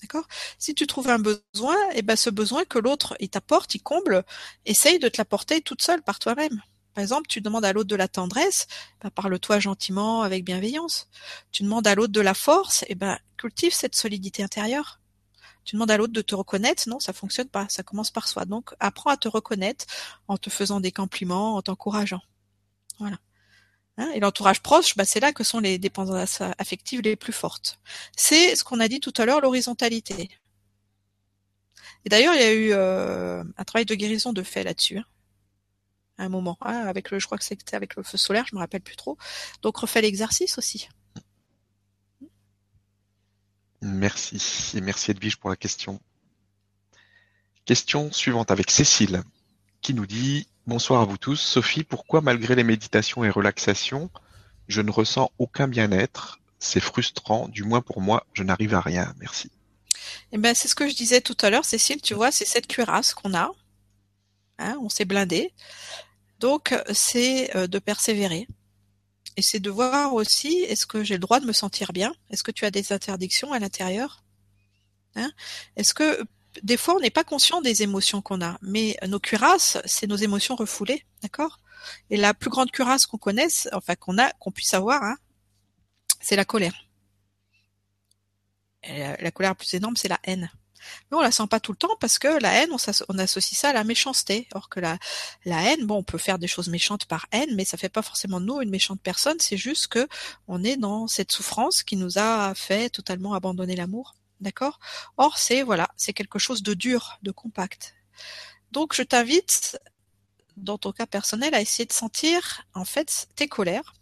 D'accord? 0.00 0.26
Si 0.58 0.74
tu 0.74 0.86
trouves 0.86 1.08
un 1.08 1.18
besoin, 1.18 1.76
et 1.90 1.98
eh 1.98 2.02
ben 2.02 2.16
ce 2.16 2.30
besoin 2.30 2.64
que 2.64 2.78
l'autre 2.78 3.14
il 3.20 3.28
t'apporte, 3.28 3.74
il 3.74 3.82
comble, 3.82 4.24
essaye 4.64 4.98
de 4.98 5.08
te 5.08 5.18
l'apporter 5.18 5.60
toute 5.60 5.82
seule 5.82 6.02
par 6.02 6.18
toi-même. 6.18 6.60
Par 6.94 7.02
exemple, 7.02 7.26
tu 7.28 7.40
demandes 7.40 7.64
à 7.64 7.72
l'autre 7.72 7.88
de 7.88 7.96
la 7.96 8.08
tendresse, 8.08 8.66
ben 9.00 9.10
parle-toi 9.10 9.60
gentiment, 9.60 10.22
avec 10.22 10.44
bienveillance. 10.44 11.08
Tu 11.50 11.62
demandes 11.62 11.86
à 11.86 11.94
l'autre 11.94 12.12
de 12.12 12.20
la 12.20 12.34
force, 12.34 12.82
et 12.82 12.86
eh 12.90 12.94
ben 12.94 13.18
cultive 13.36 13.72
cette 13.72 13.94
solidité 13.94 14.42
intérieure. 14.42 15.00
Tu 15.64 15.76
demandes 15.76 15.90
à 15.90 15.96
l'autre 15.96 16.12
de 16.12 16.22
te 16.22 16.34
reconnaître, 16.34 16.88
non, 16.88 16.98
ça 17.00 17.12
fonctionne 17.12 17.48
pas. 17.48 17.66
Ça 17.68 17.82
commence 17.82 18.10
par 18.10 18.28
soi. 18.28 18.44
Donc, 18.44 18.70
apprends 18.80 19.10
à 19.10 19.16
te 19.16 19.28
reconnaître 19.28 19.86
en 20.28 20.36
te 20.36 20.50
faisant 20.50 20.80
des 20.80 20.92
compliments, 20.92 21.54
en 21.54 21.62
t'encourageant. 21.62 22.22
Voilà. 22.98 23.18
Hein, 23.98 24.10
et 24.14 24.20
l'entourage 24.20 24.60
proche, 24.62 24.96
bah, 24.96 25.04
c'est 25.04 25.20
là 25.20 25.32
que 25.32 25.44
sont 25.44 25.60
les 25.60 25.78
dépendances 25.78 26.40
affectives 26.58 27.02
les 27.02 27.16
plus 27.16 27.32
fortes. 27.32 27.78
C'est 28.16 28.56
ce 28.56 28.64
qu'on 28.64 28.80
a 28.80 28.88
dit 28.88 29.00
tout 29.00 29.12
à 29.16 29.26
l'heure, 29.26 29.40
l'horizontalité. 29.40 30.30
Et 32.04 32.08
d'ailleurs, 32.08 32.34
il 32.34 32.40
y 32.40 32.44
a 32.44 32.52
eu 32.52 32.72
euh, 32.72 33.44
un 33.56 33.64
travail 33.64 33.84
de 33.84 33.94
guérison 33.94 34.32
de 34.32 34.42
fait 34.42 34.64
là-dessus. 34.64 34.98
Hein, 34.98 35.04
à 36.18 36.24
un 36.24 36.28
moment, 36.28 36.58
hein, 36.60 36.84
avec 36.86 37.10
le, 37.10 37.18
je 37.18 37.26
crois 37.26 37.38
que 37.38 37.44
c'était 37.44 37.74
avec 37.74 37.96
le 37.96 38.02
feu 38.02 38.18
solaire, 38.18 38.44
je 38.48 38.54
me 38.54 38.60
rappelle 38.60 38.82
plus 38.82 38.96
trop. 38.96 39.16
Donc 39.62 39.76
refais 39.76 40.02
l'exercice 40.02 40.58
aussi. 40.58 40.88
Merci 43.80 44.72
et 44.76 44.80
merci 44.80 45.10
Edwige 45.10 45.36
pour 45.36 45.50
la 45.50 45.56
question. 45.56 46.00
Question 47.64 48.12
suivante 48.12 48.50
avec 48.50 48.70
Cécile 48.70 49.22
qui 49.80 49.94
nous 49.94 50.06
dit 50.06 50.46
Bonsoir 50.66 51.00
à 51.02 51.04
vous 51.04 51.18
tous. 51.18 51.36
Sophie, 51.36 51.82
pourquoi 51.82 52.20
malgré 52.20 52.54
les 52.54 52.62
méditations 52.62 53.24
et 53.24 53.30
relaxations, 53.30 54.10
je 54.68 54.80
ne 54.80 54.92
ressens 54.92 55.32
aucun 55.38 55.66
bien-être? 55.66 56.38
C'est 56.60 56.78
frustrant, 56.78 57.48
du 57.48 57.64
moins 57.64 57.80
pour 57.80 58.00
moi, 58.00 58.24
je 58.32 58.44
n'arrive 58.44 58.74
à 58.74 58.80
rien. 58.80 59.12
Merci. 59.18 59.50
Eh 60.30 60.38
ben, 60.38 60.54
c'est 60.54 60.68
ce 60.68 60.76
que 60.76 60.88
je 60.88 60.94
disais 60.94 61.20
tout 61.20 61.36
à 61.40 61.50
l'heure, 61.50 61.64
Cécile, 61.64 62.00
tu 62.00 62.14
vois, 62.14 62.30
c'est 62.30 62.44
cette 62.44 62.68
cuirasse 62.68 63.14
qu'on 63.14 63.34
a. 63.34 63.50
Hein, 64.62 64.78
on 64.80 64.88
s'est 64.88 65.04
blindé. 65.04 65.52
Donc, 66.38 66.74
c'est 66.92 67.54
euh, 67.56 67.66
de 67.66 67.78
persévérer. 67.78 68.46
Et 69.36 69.42
c'est 69.42 69.60
de 69.60 69.70
voir 69.70 70.14
aussi, 70.14 70.58
est-ce 70.68 70.86
que 70.86 71.04
j'ai 71.04 71.14
le 71.14 71.20
droit 71.20 71.40
de 71.40 71.46
me 71.46 71.52
sentir 71.52 71.92
bien? 71.92 72.14
Est-ce 72.30 72.42
que 72.42 72.50
tu 72.50 72.64
as 72.64 72.70
des 72.70 72.92
interdictions 72.92 73.52
à 73.52 73.58
l'intérieur? 73.58 74.22
Hein? 75.16 75.30
Est-ce 75.76 75.94
que 75.94 76.24
des 76.62 76.76
fois, 76.76 76.96
on 76.96 77.00
n'est 77.00 77.10
pas 77.10 77.24
conscient 77.24 77.62
des 77.62 77.82
émotions 77.82 78.20
qu'on 78.20 78.42
a, 78.42 78.58
mais 78.60 78.96
nos 79.08 79.18
cuirasses, 79.18 79.78
c'est 79.86 80.06
nos 80.06 80.16
émotions 80.16 80.54
refoulées, 80.54 81.06
d'accord? 81.22 81.60
Et 82.10 82.16
la 82.16 82.34
plus 82.34 82.50
grande 82.50 82.70
cuirasse 82.70 83.06
qu'on 83.06 83.18
connaisse, 83.18 83.68
enfin 83.72 83.94
qu'on 83.94 84.18
a, 84.18 84.30
qu'on 84.32 84.50
puisse 84.50 84.74
avoir, 84.74 85.02
hein, 85.02 85.16
c'est 86.20 86.36
la 86.36 86.44
colère. 86.44 86.88
la, 88.86 89.30
colère 89.30 89.52
la 89.52 89.54
plus 89.54 89.72
énorme, 89.74 89.96
c'est 89.96 90.08
la 90.08 90.20
haine. 90.24 90.50
Mais 91.10 91.18
on 91.18 91.20
la 91.20 91.30
sent 91.30 91.46
pas 91.48 91.60
tout 91.60 91.72
le 91.72 91.78
temps 91.78 91.96
parce 92.00 92.18
que 92.18 92.28
la 92.40 92.52
haine, 92.54 92.70
on, 92.72 93.18
associe 93.18 93.58
ça 93.58 93.70
à 93.70 93.72
la 93.72 93.84
méchanceté. 93.84 94.48
Or 94.54 94.68
que 94.68 94.80
la, 94.80 94.98
la 95.44 95.62
haine, 95.62 95.86
bon, 95.86 95.98
on 95.98 96.02
peut 96.02 96.18
faire 96.18 96.38
des 96.38 96.48
choses 96.48 96.68
méchantes 96.68 97.04
par 97.06 97.26
haine, 97.32 97.54
mais 97.54 97.64
ça 97.64 97.76
fait 97.76 97.88
pas 97.88 98.02
forcément 98.02 98.40
de 98.40 98.46
nous 98.46 98.60
une 98.60 98.70
méchante 98.70 99.00
personne. 99.00 99.38
C'est 99.40 99.56
juste 99.56 99.88
que 99.88 100.08
on 100.48 100.64
est 100.64 100.76
dans 100.76 101.06
cette 101.06 101.32
souffrance 101.32 101.82
qui 101.82 101.96
nous 101.96 102.18
a 102.18 102.54
fait 102.54 102.90
totalement 102.90 103.34
abandonner 103.34 103.76
l'amour. 103.76 104.14
D'accord? 104.40 104.80
Or, 105.16 105.38
c'est 105.38 105.62
voilà, 105.62 105.88
c'est 105.96 106.12
quelque 106.12 106.38
chose 106.38 106.62
de 106.62 106.74
dur, 106.74 107.18
de 107.22 107.30
compact. 107.30 107.94
Donc, 108.72 108.94
je 108.94 109.02
t'invite, 109.02 109.78
dans 110.56 110.78
ton 110.78 110.92
cas 110.92 111.06
personnel, 111.06 111.54
à 111.54 111.60
essayer 111.60 111.86
de 111.86 111.92
sentir, 111.92 112.64
en 112.74 112.84
fait, 112.84 113.28
tes 113.36 113.48
colères. 113.48 113.94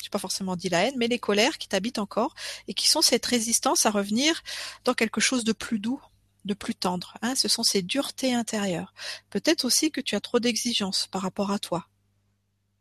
Je 0.00 0.06
n'ai 0.06 0.10
pas 0.10 0.18
forcément 0.18 0.56
dit 0.56 0.68
la 0.68 0.84
haine, 0.84 0.94
mais 0.96 1.08
les 1.08 1.18
colères 1.18 1.58
qui 1.58 1.68
t'habitent 1.68 1.98
encore 1.98 2.34
et 2.68 2.74
qui 2.74 2.88
sont 2.88 3.02
cette 3.02 3.24
résistance 3.24 3.86
à 3.86 3.90
revenir 3.90 4.42
dans 4.84 4.94
quelque 4.94 5.20
chose 5.20 5.44
de 5.44 5.52
plus 5.52 5.78
doux, 5.78 6.00
de 6.46 6.54
plus 6.54 6.74
tendre. 6.74 7.14
Hein 7.22 7.34
Ce 7.34 7.48
sont 7.48 7.62
ces 7.62 7.82
duretés 7.82 8.34
intérieures. 8.34 8.94
Peut-être 9.30 9.64
aussi 9.64 9.90
que 9.90 10.00
tu 10.00 10.14
as 10.14 10.20
trop 10.20 10.40
d'exigences 10.40 11.06
par 11.08 11.22
rapport 11.22 11.50
à 11.50 11.58
toi. 11.58 11.88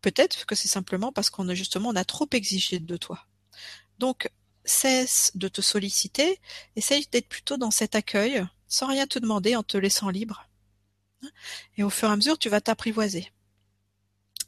Peut-être 0.01 0.45
que 0.45 0.55
c'est 0.55 0.67
simplement 0.67 1.11
parce 1.11 1.29
qu'on 1.29 1.49
a 1.49 1.55
justement 1.55 1.89
on 1.89 1.95
a 1.95 2.05
trop 2.05 2.27
exigé 2.31 2.79
de 2.79 2.97
toi. 2.97 3.25
Donc 3.99 4.29
cesse 4.63 5.31
de 5.35 5.47
te 5.47 5.61
solliciter, 5.61 6.39
essaye 6.75 7.07
d'être 7.11 7.27
plutôt 7.27 7.57
dans 7.57 7.71
cet 7.71 7.95
accueil, 7.95 8.45
sans 8.67 8.87
rien 8.87 9.07
te 9.07 9.19
demander, 9.19 9.55
en 9.55 9.63
te 9.63 9.77
laissant 9.77 10.09
libre. 10.09 10.47
Et 11.77 11.83
au 11.83 11.89
fur 11.89 12.09
et 12.09 12.11
à 12.11 12.15
mesure, 12.15 12.37
tu 12.37 12.49
vas 12.49 12.61
t'apprivoiser. 12.61 13.31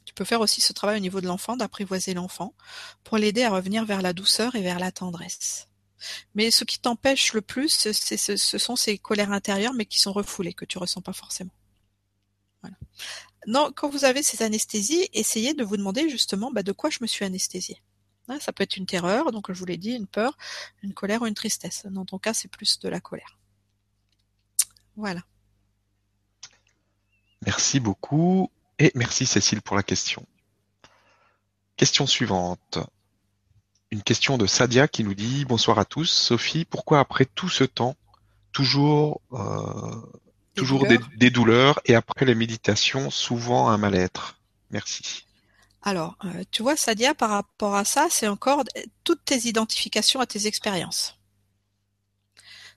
Tu 0.04 0.14
peux 0.14 0.24
faire 0.24 0.40
aussi 0.40 0.60
ce 0.60 0.72
travail 0.72 0.96
au 0.96 1.00
niveau 1.00 1.20
de 1.20 1.26
l'enfant, 1.26 1.56
d'apprivoiser 1.56 2.14
l'enfant, 2.14 2.54
pour 3.04 3.18
l'aider 3.18 3.44
à 3.44 3.50
revenir 3.50 3.84
vers 3.84 4.02
la 4.02 4.12
douceur 4.12 4.54
et 4.54 4.62
vers 4.62 4.78
la 4.78 4.92
tendresse. 4.92 5.67
Mais 6.34 6.50
ce 6.50 6.64
qui 6.64 6.78
t'empêche 6.78 7.32
le 7.32 7.40
plus, 7.40 7.68
ce, 7.92 8.58
sont 8.58 8.76
ces 8.76 8.98
colères 8.98 9.32
intérieures, 9.32 9.74
mais 9.74 9.86
qui 9.86 10.00
sont 10.00 10.12
refoulées, 10.12 10.54
que 10.54 10.64
tu 10.64 10.78
ressens 10.78 11.02
pas 11.02 11.12
forcément. 11.12 11.52
Non, 13.46 13.70
quand 13.74 13.88
vous 13.88 14.04
avez 14.04 14.22
ces 14.22 14.42
anesthésies, 14.42 15.08
essayez 15.12 15.54
de 15.54 15.64
vous 15.64 15.76
demander 15.76 16.08
justement 16.08 16.50
bah, 16.50 16.62
de 16.62 16.72
quoi 16.72 16.90
je 16.90 16.98
me 17.00 17.06
suis 17.06 17.24
anesthésiée. 17.24 17.80
Hein, 18.28 18.38
ça 18.40 18.52
peut 18.52 18.62
être 18.62 18.76
une 18.76 18.84
terreur, 18.84 19.32
donc 19.32 19.50
je 19.50 19.58
vous 19.58 19.64
l'ai 19.64 19.78
dit, 19.78 19.92
une 19.92 20.06
peur, 20.06 20.36
une 20.82 20.92
colère 20.92 21.22
ou 21.22 21.26
une 21.26 21.34
tristesse. 21.34 21.86
Dans 21.86 22.04
ton 22.04 22.18
cas, 22.18 22.34
c'est 22.34 22.48
plus 22.48 22.78
de 22.78 22.88
la 22.88 23.00
colère. 23.00 23.38
Voilà. 24.96 25.22
Merci 27.46 27.80
beaucoup 27.80 28.50
et 28.78 28.90
merci 28.94 29.24
Cécile 29.24 29.62
pour 29.62 29.76
la 29.76 29.82
question. 29.82 30.26
Question 31.76 32.06
suivante. 32.06 32.78
Une 33.90 34.02
question 34.02 34.36
de 34.36 34.46
Sadia 34.46 34.86
qui 34.86 35.02
nous 35.02 35.14
dit 35.14 35.44
Bonsoir 35.46 35.78
à 35.78 35.84
tous. 35.84 36.10
Sophie, 36.10 36.64
pourquoi 36.64 37.00
après 37.00 37.24
tout 37.24 37.48
ce 37.48 37.64
temps, 37.64 37.96
toujours, 38.52 39.22
euh, 39.32 39.96
toujours 40.54 40.86
des 41.16 41.30
douleurs 41.30 41.80
et 41.86 41.94
après 41.94 42.26
les 42.26 42.34
méditations, 42.34 43.10
souvent 43.10 43.68
un 43.68 43.78
mal-être? 43.78 44.38
Merci. 44.70 45.24
Alors, 45.82 46.16
euh, 46.24 46.44
tu 46.50 46.62
vois, 46.62 46.76
Sadia, 46.76 47.14
par 47.14 47.30
rapport 47.30 47.76
à 47.76 47.84
ça, 47.84 48.08
c'est 48.10 48.28
encore 48.28 48.62
toutes 49.04 49.24
tes 49.24 49.48
identifications 49.48 50.20
à 50.20 50.26
tes 50.26 50.46
expériences. 50.46 51.18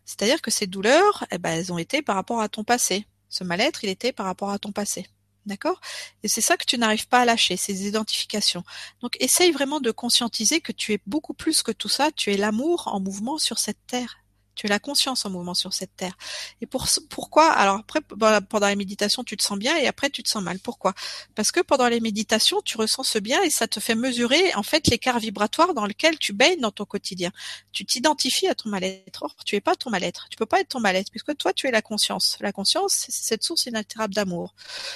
C'est-à-dire 0.06 0.42
que 0.42 0.52
ces 0.52 0.68
douleurs, 0.68 1.26
eh 1.32 1.38
ben, 1.38 1.52
elles 1.52 1.74
ont 1.74 1.78
été 1.78 2.02
par 2.02 2.16
rapport 2.16 2.40
à 2.40 2.48
ton 2.48 2.64
passé. 2.64 3.06
Ce 3.28 3.44
mal-être, 3.44 3.84
il 3.84 3.90
était 3.90 4.14
par 4.14 4.26
rapport 4.26 4.52
à 4.52 4.60
ton 4.60 4.72
passé. 4.72 5.08
D'accord? 5.46 5.82
Et 6.24 6.28
c'est 6.28 6.42
ça 6.42 6.56
que 6.56 6.66
tu 6.66 6.78
n'arrives 6.78 7.08
pas 7.08 7.22
à 7.22 7.26
lâcher, 7.26 7.58
ces 7.58 7.88
identifications. 7.88 8.64
Donc 9.02 9.18
essaye 9.20 9.52
vraiment 9.52 9.80
de 9.80 9.92
conscientiser 9.92 10.62
que 10.62 10.72
tu 10.72 10.94
es 10.94 11.00
beaucoup 11.08 11.34
plus 11.34 11.64
que 11.64 11.72
tout 11.72 11.90
ça, 11.90 12.12
tu 12.12 12.32
es 12.32 12.38
l'amour 12.38 12.88
en 12.88 13.00
mouvement 13.00 13.38
sur 13.38 13.58
cette 13.58 13.80
terre. 13.88 14.21
Tu 14.56 14.68
es 14.68 14.70
la 14.70 14.80
conscience 14.80 15.26
en 15.26 15.30
mouvement 15.30 15.54
sur 15.54 15.74
cette 15.74 15.96
terre. 15.96 16.18
Et 16.62 16.66
pour, 16.66 16.88
pourquoi 17.10 17.52
Alors 17.52 17.78
après, 17.78 18.02
pendant 18.02 18.68
la 18.68 18.76
méditation, 18.76 19.24
tu 19.24 19.38
te 19.38 19.44
sens 19.44 19.58
bien 19.58 19.78
et 19.78 19.88
après, 19.88 20.10
tu 20.10 20.24
te 20.24 20.30
sens 20.30 20.44
mal. 20.44 20.60
Pourquoi? 20.60 20.94
Parce 21.36 21.52
que 21.52 21.62
pendant 21.62 21.88
les 21.88 22.00
méditations, 22.00 22.62
tu 22.62 22.78
ressens 22.78 23.04
ce 23.04 23.20
bien 23.20 23.42
et 23.44 23.50
ça 23.50 23.68
te 23.68 23.80
fait 23.80 23.96
mesurer 23.96 24.54
en 24.56 24.64
fait 24.64 24.88
l'écart 24.88 25.20
vibratoire 25.20 25.74
dans 25.74 25.86
lequel 25.86 26.20
tu 26.20 26.34
baignes 26.34 26.60
dans 26.60 26.72
ton 26.72 26.86
quotidien. 26.86 27.32
Tu 27.72 27.86
t'identifies 27.86 28.48
à 28.48 28.56
ton 28.56 28.70
mal-être. 28.70 29.24
Or, 29.24 29.36
tu 29.46 29.56
es 29.56 29.62
pas 29.62 29.76
ton 29.76 29.90
mal-être. 29.90 30.28
Tu 30.30 30.38
peux 30.38 30.46
pas 30.46 30.60
être 30.60 30.70
ton 30.70 30.80
mal-être 30.80 31.12
puisque 31.12 31.36
toi, 31.38 31.54
tu 31.54 31.68
es 31.68 31.72
la 31.72 31.82
conscience. 31.82 32.38
La 32.42 32.52
conscience, 32.52 32.94
c'est 32.94 33.12
cette 33.12 33.44
source 33.44 33.66
inaltérable 33.66 34.14
d'amour. 34.14 34.54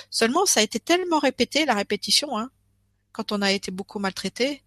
Seulement, 0.10 0.46
ça 0.46 0.60
a 0.60 0.64
été 0.64 0.80
tellement 0.80 1.20
répété, 1.20 1.66
la 1.66 1.74
répétition, 1.74 2.38
hein, 2.38 2.50
quand 3.16 3.32
on 3.32 3.42
a 3.42 3.52
été 3.52 3.72
beaucoup 3.72 4.00
maltraité, 4.00 4.52
et 4.52 4.62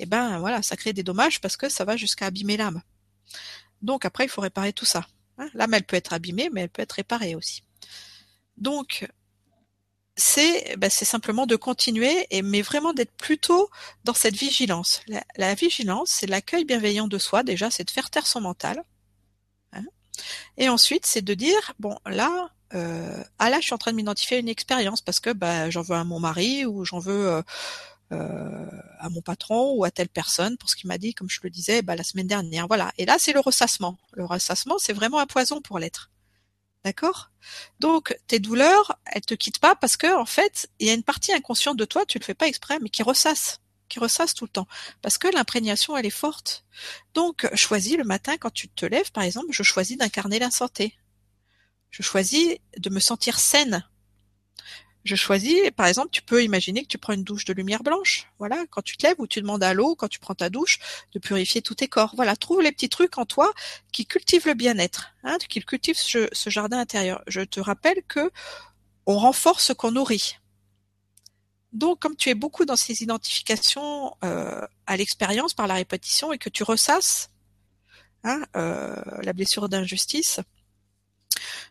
eh 0.00 0.06
ben 0.06 0.38
voilà, 0.38 0.62
ça 0.62 0.76
crée 0.76 0.94
des 0.94 1.02
dommages 1.02 1.40
parce 1.40 1.58
que 1.58 1.68
ça 1.68 1.84
va 1.84 1.96
jusqu'à 1.96 2.26
abîmer 2.26 2.56
l'âme. 2.56 2.82
Donc 3.82 4.04
après, 4.04 4.24
il 4.24 4.28
faut 4.28 4.40
réparer 4.40 4.72
tout 4.72 4.84
ça. 4.84 5.06
Hein. 5.38 5.48
L'âme, 5.54 5.74
elle 5.74 5.84
peut 5.84 5.96
être 5.96 6.12
abîmée, 6.12 6.50
mais 6.52 6.62
elle 6.62 6.68
peut 6.68 6.82
être 6.82 6.92
réparée 6.92 7.34
aussi. 7.34 7.62
Donc, 8.56 9.08
c'est 10.16 10.76
ben, 10.76 10.90
simplement 10.90 11.46
de 11.46 11.56
continuer, 11.56 12.26
mais 12.44 12.62
vraiment 12.62 12.92
d'être 12.92 13.12
plutôt 13.12 13.70
dans 14.04 14.14
cette 14.14 14.36
vigilance. 14.36 15.02
La, 15.36 15.54
vigilance, 15.54 16.10
c'est 16.10 16.26
l'accueil 16.26 16.64
bienveillant 16.64 17.08
de 17.08 17.18
soi, 17.18 17.42
déjà, 17.42 17.70
c'est 17.70 17.84
de 17.84 17.90
faire 17.90 18.10
taire 18.10 18.26
son 18.26 18.40
mental. 18.40 18.84
Hein. 19.72 19.84
et 20.58 20.68
ensuite, 20.68 21.06
c'est 21.06 21.22
de 21.22 21.34
dire, 21.34 21.72
bon, 21.78 21.96
là, 22.06 22.50
euh, 22.74 23.24
ah 23.38 23.50
là, 23.50 23.58
je 23.60 23.64
suis 23.64 23.74
en 23.74 23.78
train 23.78 23.92
de 23.92 23.96
m'identifier 23.96 24.36
à 24.36 24.40
une 24.40 24.48
expérience 24.48 25.00
parce 25.00 25.20
que 25.20 25.30
bah, 25.30 25.70
j'en 25.70 25.82
veux 25.82 25.96
à 25.96 26.04
mon 26.04 26.20
mari 26.20 26.66
ou 26.66 26.84
j'en 26.84 26.98
veux 26.98 27.28
euh, 27.28 27.42
à 28.10 29.08
mon 29.10 29.22
patron 29.22 29.72
ou 29.74 29.84
à 29.84 29.90
telle 29.90 30.08
personne 30.08 30.56
pour 30.56 30.68
ce 30.68 30.76
qu'il 30.76 30.88
m'a 30.88 30.98
dit, 30.98 31.14
comme 31.14 31.30
je 31.30 31.40
le 31.42 31.50
disais 31.50 31.82
bah, 31.82 31.96
la 31.96 32.04
semaine 32.04 32.26
dernière. 32.26 32.66
Voilà. 32.66 32.92
Et 32.98 33.06
là, 33.06 33.16
c'est 33.18 33.32
le 33.32 33.40
ressassement. 33.40 33.98
Le 34.12 34.24
ressassement, 34.24 34.78
c'est 34.78 34.92
vraiment 34.92 35.18
un 35.18 35.26
poison 35.26 35.60
pour 35.60 35.78
l'être. 35.78 36.10
D'accord? 36.84 37.30
Donc, 37.78 38.18
tes 38.26 38.38
douleurs, 38.38 38.98
elles 39.06 39.24
te 39.24 39.34
quittent 39.34 39.58
pas 39.58 39.76
parce 39.76 39.96
que, 39.96 40.18
en 40.18 40.24
fait, 40.24 40.68
il 40.78 40.86
y 40.86 40.90
a 40.90 40.94
une 40.94 41.02
partie 41.02 41.32
inconsciente 41.32 41.76
de 41.76 41.84
toi, 41.84 42.06
tu 42.06 42.18
le 42.18 42.24
fais 42.24 42.34
pas 42.34 42.48
exprès, 42.48 42.78
mais 42.80 42.88
qui 42.88 43.02
ressasse 43.02 43.60
qui 43.90 43.98
ressasse 43.98 44.32
tout 44.32 44.46
le 44.46 44.50
temps. 44.50 44.68
Parce 45.02 45.18
que 45.18 45.28
l'imprégnation, 45.28 45.96
elle 45.96 46.06
est 46.06 46.10
forte. 46.10 46.64
Donc, 47.12 47.46
choisis 47.54 47.98
le 47.98 48.04
matin, 48.04 48.38
quand 48.38 48.52
tu 48.52 48.68
te 48.68 48.86
lèves, 48.86 49.12
par 49.12 49.24
exemple, 49.24 49.48
je 49.50 49.62
choisis 49.62 49.98
d'incarner 49.98 50.38
la 50.38 50.50
santé. 50.50 50.96
Je 51.90 52.02
choisis 52.02 52.56
de 52.78 52.88
me 52.88 53.00
sentir 53.00 53.38
saine. 53.38 53.84
Je 55.04 55.16
choisis, 55.16 55.70
par 55.76 55.86
exemple, 55.86 56.10
tu 56.10 56.20
peux 56.20 56.44
imaginer 56.44 56.82
que 56.82 56.88
tu 56.88 56.98
prends 56.98 57.14
une 57.14 57.24
douche 57.24 57.46
de 57.46 57.54
lumière 57.54 57.82
blanche. 57.82 58.26
Voilà, 58.38 58.64
quand 58.70 58.82
tu 58.82 58.98
te 58.98 59.06
lèves 59.06 59.16
ou 59.18 59.26
tu 59.26 59.40
demandes 59.40 59.62
à 59.62 59.72
l'eau, 59.72 59.94
quand 59.94 60.08
tu 60.08 60.18
prends 60.18 60.34
ta 60.34 60.50
douche, 60.50 60.78
de 61.12 61.18
purifier 61.18 61.62
tous 61.62 61.74
tes 61.74 61.88
corps. 61.88 62.12
Voilà, 62.16 62.36
trouve 62.36 62.60
les 62.60 62.70
petits 62.70 62.90
trucs 62.90 63.16
en 63.16 63.24
toi 63.24 63.52
qui 63.92 64.04
cultivent 64.04 64.46
le 64.46 64.54
bien-être, 64.54 65.12
hein, 65.24 65.38
qui 65.48 65.60
cultivent 65.60 65.98
ce, 65.98 66.28
jardin 66.50 66.78
intérieur. 66.78 67.22
Je 67.26 67.40
te 67.40 67.60
rappelle 67.60 68.02
que 68.08 68.30
on 69.06 69.18
renforce 69.18 69.66
ce 69.66 69.72
qu'on 69.72 69.92
nourrit. 69.92 70.36
Donc, 71.72 72.00
comme 72.00 72.16
tu 72.16 72.28
es 72.28 72.34
beaucoup 72.34 72.64
dans 72.64 72.76
ces 72.76 73.02
identifications 73.02 74.14
euh, 74.22 74.66
à 74.86 74.96
l'expérience 74.96 75.54
par 75.54 75.66
la 75.66 75.74
répétition 75.74 76.32
et 76.32 76.38
que 76.38 76.50
tu 76.50 76.62
ressasses 76.62 77.30
hein, 78.24 78.42
euh, 78.56 78.96
la 79.22 79.32
blessure 79.32 79.68
d'injustice, 79.68 80.40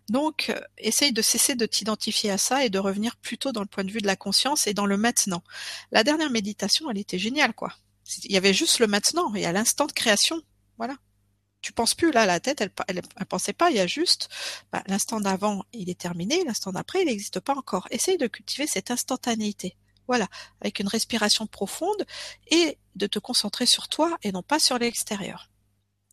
donc 0.09 0.53
essaye 0.77 1.13
de 1.13 1.21
cesser 1.21 1.55
de 1.55 1.65
t'identifier 1.65 2.31
à 2.31 2.37
ça 2.37 2.65
et 2.65 2.69
de 2.69 2.79
revenir 2.79 3.15
plutôt 3.17 3.51
dans 3.51 3.61
le 3.61 3.67
point 3.67 3.83
de 3.83 3.91
vue 3.91 4.01
de 4.01 4.07
la 4.07 4.15
conscience 4.15 4.67
et 4.67 4.73
dans 4.73 4.85
le 4.85 4.97
maintenant. 4.97 5.43
La 5.91 6.03
dernière 6.03 6.29
méditation, 6.29 6.89
elle 6.89 6.97
était 6.97 7.19
géniale, 7.19 7.53
quoi. 7.53 7.73
Il 8.23 8.31
y 8.31 8.37
avait 8.37 8.53
juste 8.53 8.79
le 8.79 8.87
maintenant 8.87 9.33
et 9.35 9.45
à 9.45 9.51
l'instant 9.51 9.85
de 9.85 9.91
création, 9.91 10.41
voilà. 10.77 10.95
Tu 11.61 11.73
penses 11.73 11.93
plus 11.93 12.11
là, 12.11 12.25
la 12.25 12.39
tête, 12.39 12.61
elle, 12.61 12.71
elle, 12.87 13.01
pensait 13.25 13.53
pas. 13.53 13.69
Il 13.69 13.75
y 13.75 13.81
a 13.81 13.87
juste 13.87 14.29
bah, 14.71 14.81
l'instant 14.87 15.19
d'avant, 15.19 15.65
il 15.73 15.89
est 15.89 15.99
terminé, 15.99 16.43
l'instant 16.45 16.71
d'après, 16.71 17.01
il 17.01 17.05
n'existe 17.05 17.41
pas 17.41 17.53
encore. 17.53 17.87
Essaye 17.91 18.17
de 18.17 18.27
cultiver 18.27 18.65
cette 18.65 18.91
instantanéité. 18.91 19.75
Voilà, 20.07 20.27
avec 20.61 20.79
une 20.79 20.87
respiration 20.87 21.45
profonde 21.45 22.05
et 22.47 22.77
de 22.95 23.05
te 23.07 23.19
concentrer 23.19 23.65
sur 23.65 23.89
toi 23.89 24.17
et 24.23 24.31
non 24.31 24.41
pas 24.41 24.59
sur 24.59 24.79
l'extérieur. 24.79 25.49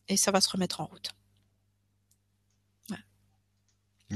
Et 0.09 0.17
ça 0.17 0.33
va 0.33 0.41
se 0.41 0.51
remettre 0.51 0.81
en 0.81 0.87
route. 0.87 1.13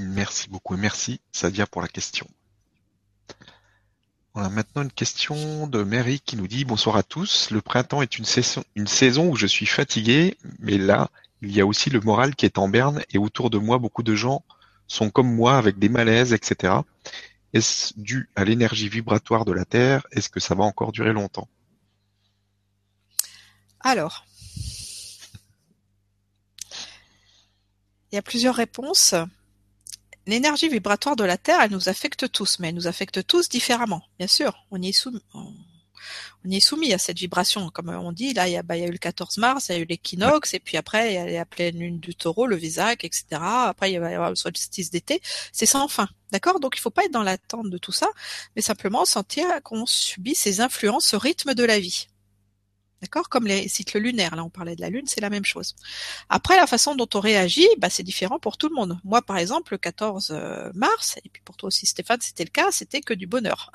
Merci 0.00 0.48
beaucoup 0.48 0.74
et 0.74 0.78
merci 0.78 1.20
Sadia 1.30 1.66
pour 1.66 1.82
la 1.82 1.88
question. 1.88 2.26
On 4.34 4.42
a 4.42 4.48
maintenant 4.48 4.82
une 4.82 4.92
question 4.92 5.66
de 5.66 5.82
Mary 5.82 6.20
qui 6.20 6.36
nous 6.36 6.48
dit 6.48 6.64
bonsoir 6.64 6.96
à 6.96 7.02
tous. 7.02 7.50
Le 7.50 7.60
printemps 7.60 8.00
est 8.00 8.18
une 8.18 8.24
saison, 8.24 9.28
où 9.28 9.36
je 9.36 9.46
suis 9.46 9.66
fatigué, 9.66 10.38
mais 10.58 10.78
là, 10.78 11.10
il 11.42 11.52
y 11.52 11.60
a 11.60 11.66
aussi 11.66 11.90
le 11.90 12.00
moral 12.00 12.34
qui 12.34 12.46
est 12.46 12.56
en 12.56 12.68
berne 12.68 13.02
et 13.10 13.18
autour 13.18 13.50
de 13.50 13.58
moi, 13.58 13.78
beaucoup 13.78 14.02
de 14.02 14.14
gens 14.14 14.42
sont 14.86 15.10
comme 15.10 15.34
moi 15.34 15.58
avec 15.58 15.78
des 15.78 15.90
malaises, 15.90 16.32
etc. 16.32 16.74
Est-ce 17.52 17.92
dû 17.96 18.30
à 18.36 18.44
l'énergie 18.44 18.88
vibratoire 18.88 19.44
de 19.44 19.52
la 19.52 19.66
Terre? 19.66 20.06
Est-ce 20.12 20.30
que 20.30 20.40
ça 20.40 20.54
va 20.54 20.64
encore 20.64 20.92
durer 20.92 21.12
longtemps? 21.12 21.48
Alors, 23.80 24.24
il 28.10 28.14
y 28.14 28.18
a 28.18 28.22
plusieurs 28.22 28.54
réponses. 28.54 29.14
L'énergie 30.30 30.68
vibratoire 30.68 31.16
de 31.16 31.24
la 31.24 31.36
Terre, 31.36 31.58
elle 31.60 31.72
nous 31.72 31.88
affecte 31.88 32.30
tous, 32.30 32.60
mais 32.60 32.68
elle 32.68 32.76
nous 32.76 32.86
affecte 32.86 33.26
tous 33.26 33.48
différemment. 33.48 34.00
Bien 34.16 34.28
sûr, 34.28 34.64
on 34.70 34.80
y 34.80 34.90
est 34.90 34.92
soumis, 34.92 35.24
on 35.34 35.52
y 36.44 36.58
est 36.58 36.60
soumis 36.60 36.92
à 36.94 36.98
cette 36.98 37.18
vibration. 37.18 37.68
Comme 37.70 37.88
on 37.88 38.12
dit, 38.12 38.32
là, 38.32 38.46
il 38.46 38.52
y 38.52 38.56
a, 38.56 38.62
bah, 38.62 38.76
il 38.76 38.82
y 38.82 38.84
a 38.84 38.86
eu 38.86 38.92
le 38.92 38.98
14 38.98 39.38
mars, 39.38 39.66
il 39.68 39.72
y 39.72 39.74
a 39.74 39.80
eu 39.80 39.86
l'équinoxe, 39.86 40.54
et 40.54 40.60
puis 40.60 40.76
après, 40.76 41.12
il 41.12 41.14
y 41.14 41.18
a 41.18 41.26
la 41.26 41.44
pleine 41.44 41.80
lune 41.80 41.98
du 41.98 42.14
taureau, 42.14 42.46
le 42.46 42.54
Vésac, 42.54 43.02
etc. 43.02 43.24
Après, 43.40 43.90
il 43.90 43.98
va 43.98 44.12
y 44.12 44.14
avoir 44.14 44.30
le 44.30 44.36
solstice 44.36 44.92
d'été. 44.92 45.20
C'est 45.50 45.66
sans 45.66 45.88
fin. 45.88 46.08
D'accord? 46.30 46.60
Donc, 46.60 46.76
il 46.76 46.80
faut 46.80 46.90
pas 46.90 47.06
être 47.06 47.12
dans 47.12 47.24
l'attente 47.24 47.68
de 47.68 47.78
tout 47.78 47.90
ça, 47.90 48.06
mais 48.54 48.62
simplement 48.62 49.04
sentir 49.04 49.46
qu'on 49.64 49.84
subit 49.84 50.36
ces 50.36 50.60
influences, 50.60 51.06
ce 51.06 51.16
rythme 51.16 51.54
de 51.54 51.64
la 51.64 51.80
vie. 51.80 52.06
D'accord? 53.02 53.28
Comme 53.28 53.46
les 53.46 53.68
cycles 53.68 53.98
lunaires, 53.98 54.36
là 54.36 54.44
on 54.44 54.50
parlait 54.50 54.76
de 54.76 54.80
la 54.80 54.90
Lune, 54.90 55.06
c'est 55.06 55.20
la 55.20 55.30
même 55.30 55.44
chose. 55.44 55.74
Après, 56.28 56.56
la 56.56 56.66
façon 56.66 56.94
dont 56.94 57.08
on 57.14 57.20
réagit, 57.20 57.68
bah, 57.78 57.88
c'est 57.90 58.02
différent 58.02 58.38
pour 58.38 58.58
tout 58.58 58.68
le 58.68 58.74
monde. 58.74 58.98
Moi, 59.04 59.22
par 59.22 59.38
exemple, 59.38 59.72
le 59.72 59.78
14 59.78 60.30
euh, 60.30 60.70
mars, 60.74 61.18
et 61.24 61.28
puis 61.30 61.42
pour 61.44 61.56
toi 61.56 61.68
aussi 61.68 61.86
Stéphane, 61.86 62.20
c'était 62.20 62.44
le 62.44 62.50
cas, 62.50 62.70
c'était 62.70 63.00
que 63.00 63.14
du 63.14 63.26
bonheur. 63.26 63.72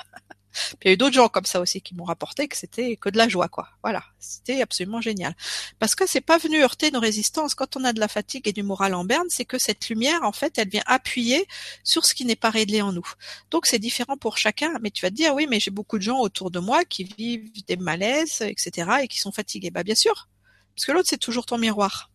Il 0.82 0.88
y 0.88 0.90
a 0.90 0.94
eu 0.94 0.98
d'autres 0.98 1.15
gens 1.15 1.30
comme 1.30 1.45
ça 1.45 1.60
aussi 1.60 1.82
qui 1.82 1.95
m'ont 1.95 2.03
rapporté 2.03 2.48
que 2.48 2.57
c'était 2.57 2.95
que 2.98 3.10
de 3.10 3.18
la 3.18 3.27
joie, 3.27 3.48
quoi. 3.48 3.69
Voilà, 3.84 4.03
c'était 4.19 4.61
absolument 4.61 5.02
génial. 5.02 5.36
Parce 5.80 5.95
que 5.95 6.06
c'est 6.07 6.22
pas 6.22 6.38
venu 6.38 6.61
heurter 6.61 6.91
nos 6.91 6.99
résistances. 6.99 7.56
Quand 7.56 7.76
on 7.77 7.84
a 7.84 7.94
de 7.94 7.99
la 7.99 8.07
fatigue 8.07 8.48
et 8.48 8.53
du 8.53 8.64
moral 8.64 8.94
en 8.94 9.06
berne, 9.06 9.27
c'est 9.30 9.45
que 9.45 9.57
cette 9.57 9.90
lumière, 9.90 10.23
en 10.23 10.32
fait, 10.32 10.57
elle 10.57 10.69
vient 10.69 10.84
appuyer 10.86 11.48
sur 11.84 12.06
ce 12.06 12.14
qui 12.14 12.26
n'est 12.26 12.36
pas 12.36 12.49
réglé 12.49 12.82
en 12.82 12.91
nous. 12.91 13.07
Donc 13.52 13.65
c'est 13.65 13.80
différent 13.80 14.18
pour 14.18 14.38
chacun. 14.38 14.73
Mais 14.82 14.91
tu 14.91 15.02
vas 15.02 15.10
te 15.10 15.15
dire, 15.15 15.34
oui, 15.34 15.48
mais 15.49 15.60
j'ai 15.60 15.72
beaucoup 15.72 15.98
de 15.98 16.03
gens 16.03 16.19
autour 16.19 16.52
de 16.52 16.60
moi 16.60 16.86
qui 16.86 17.03
vivent 17.03 17.65
des 17.65 17.77
malaises, 17.77 18.41
etc., 18.41 18.90
et 19.03 19.07
qui 19.07 19.19
sont 19.19 19.32
fatigués. 19.32 19.72
Bah 19.72 19.84
bien 19.84 19.95
sûr, 19.95 20.30
parce 20.76 20.86
que 20.86 20.91
l'autre 20.91 21.07
c'est 21.10 21.18
toujours 21.18 21.45
ton 21.45 21.57
miroir. 21.57 22.11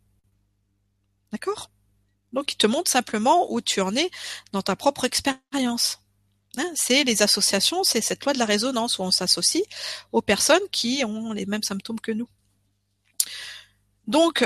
D'accord? 1.33 1.71
Donc 2.33 2.53
il 2.53 2.57
te 2.57 2.67
montre 2.67 2.91
simplement 2.91 3.53
où 3.53 3.61
tu 3.61 3.81
en 3.81 3.95
es 3.97 4.11
dans 4.53 4.63
ta 4.63 4.77
propre 4.77 5.05
expérience. 5.05 6.00
Hein, 6.57 6.71
c'est 6.75 7.05
les 7.05 7.23
associations, 7.23 7.85
c'est 7.85 8.01
cette 8.01 8.25
loi 8.25 8.33
de 8.33 8.39
la 8.39 8.45
résonance 8.45 8.99
où 8.99 9.03
on 9.03 9.11
s'associe 9.11 9.65
aux 10.13 10.23
personnes 10.23 10.69
qui 10.73 11.05
ont 11.05 11.33
les 11.33 11.47
mêmes 11.47 11.63
symptômes 11.63 12.01
que 12.01 12.13
nous. 12.13 12.29
Donc, 14.07 14.45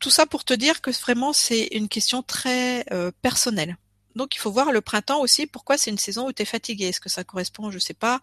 tout 0.00 0.10
ça 0.10 0.26
pour 0.26 0.44
te 0.44 0.54
dire 0.54 0.80
que 0.80 0.90
vraiment 0.90 1.32
c'est 1.32 1.68
une 1.72 1.88
question 1.88 2.22
très 2.22 2.84
euh, 2.92 3.10
personnelle. 3.22 3.76
Donc 4.14 4.34
il 4.34 4.38
faut 4.38 4.50
voir 4.50 4.72
le 4.72 4.80
printemps 4.80 5.20
aussi, 5.20 5.46
pourquoi 5.46 5.78
c'est 5.78 5.90
une 5.90 5.98
saison 5.98 6.28
où 6.28 6.32
tu 6.32 6.42
es 6.42 6.44
fatigué? 6.44 6.86
Est-ce 6.86 7.00
que 7.00 7.08
ça 7.08 7.24
correspond, 7.24 7.70
je 7.70 7.78
sais 7.78 7.94
pas, 7.94 8.20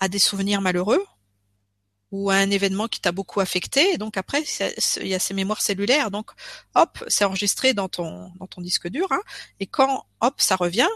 à 0.00 0.08
des 0.08 0.18
souvenirs 0.18 0.60
malheureux 0.60 1.04
ou 2.12 2.30
à 2.30 2.34
un 2.34 2.50
événement 2.50 2.86
qui 2.86 3.00
t'a 3.00 3.12
beaucoup 3.12 3.40
affecté? 3.40 3.92
Et 3.92 3.98
donc 3.98 4.16
après, 4.16 4.44
il 5.00 5.06
y 5.06 5.14
a 5.14 5.18
ces 5.18 5.34
mémoires 5.34 5.62
cellulaires. 5.62 6.10
Donc 6.10 6.30
hop, 6.74 7.02
c'est 7.08 7.24
enregistré 7.24 7.74
dans 7.74 7.88
ton, 7.88 8.30
dans 8.38 8.46
ton 8.46 8.60
disque 8.60 8.88
dur. 8.88 9.08
Hein. 9.10 9.22
et 9.60 9.66
quand 9.66 10.06
hop, 10.20 10.34
ça 10.40 10.56
revient, 10.56 10.88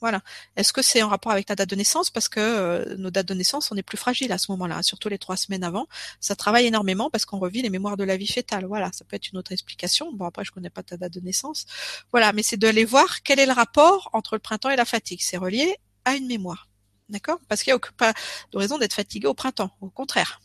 voilà. 0.00 0.20
Est-ce 0.56 0.72
que 0.72 0.82
c'est 0.82 1.02
en 1.02 1.08
rapport 1.08 1.32
avec 1.32 1.46
ta 1.46 1.54
date 1.54 1.70
de 1.70 1.76
naissance? 1.76 2.10
Parce 2.10 2.28
que 2.28 2.40
euh, 2.40 2.96
nos 2.96 3.10
dates 3.10 3.26
de 3.26 3.34
naissance, 3.34 3.70
on 3.72 3.76
est 3.76 3.82
plus 3.82 3.96
fragile 3.96 4.32
à 4.32 4.38
ce 4.38 4.50
moment-là, 4.52 4.82
surtout 4.82 5.08
les 5.08 5.18
trois 5.18 5.36
semaines 5.36 5.64
avant. 5.64 5.86
Ça 6.20 6.36
travaille 6.36 6.66
énormément 6.66 7.10
parce 7.10 7.24
qu'on 7.24 7.38
revit 7.38 7.62
les 7.62 7.70
mémoires 7.70 7.96
de 7.96 8.04
la 8.04 8.16
vie 8.16 8.26
fétale. 8.26 8.66
Voilà, 8.66 8.90
ça 8.92 9.04
peut 9.04 9.16
être 9.16 9.28
une 9.30 9.38
autre 9.38 9.52
explication. 9.52 10.12
Bon, 10.12 10.26
après, 10.26 10.44
je 10.44 10.52
connais 10.52 10.70
pas 10.70 10.82
ta 10.82 10.96
date 10.96 11.12
de 11.12 11.20
naissance. 11.20 11.66
Voilà, 12.12 12.32
mais 12.32 12.42
c'est 12.42 12.56
d'aller 12.56 12.84
voir 12.84 13.22
quel 13.22 13.38
est 13.38 13.46
le 13.46 13.52
rapport 13.52 14.10
entre 14.12 14.34
le 14.34 14.40
printemps 14.40 14.70
et 14.70 14.76
la 14.76 14.84
fatigue. 14.84 15.20
C'est 15.22 15.36
relié 15.36 15.76
à 16.04 16.14
une 16.14 16.26
mémoire. 16.26 16.68
D'accord? 17.08 17.38
Parce 17.48 17.62
qu'il 17.62 17.72
n'y 17.72 17.76
a 17.76 17.92
pas 17.96 18.14
de 18.52 18.58
raison 18.58 18.78
d'être 18.78 18.94
fatigué 18.94 19.26
au 19.26 19.34
printemps. 19.34 19.70
Au 19.80 19.90
contraire. 19.90 20.40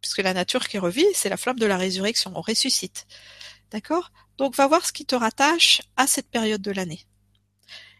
Puisque 0.00 0.18
la 0.18 0.34
nature 0.34 0.68
qui 0.68 0.78
revit, 0.78 1.06
c'est 1.14 1.30
la 1.30 1.36
flamme 1.36 1.58
de 1.58 1.66
la 1.66 1.78
résurrection. 1.78 2.32
On 2.34 2.42
ressuscite. 2.42 3.06
D'accord? 3.70 4.12
Donc, 4.36 4.54
va 4.54 4.66
voir 4.66 4.84
ce 4.84 4.92
qui 4.92 5.06
te 5.06 5.14
rattache 5.14 5.82
à 5.96 6.06
cette 6.06 6.28
période 6.28 6.60
de 6.60 6.70
l'année. 6.70 7.06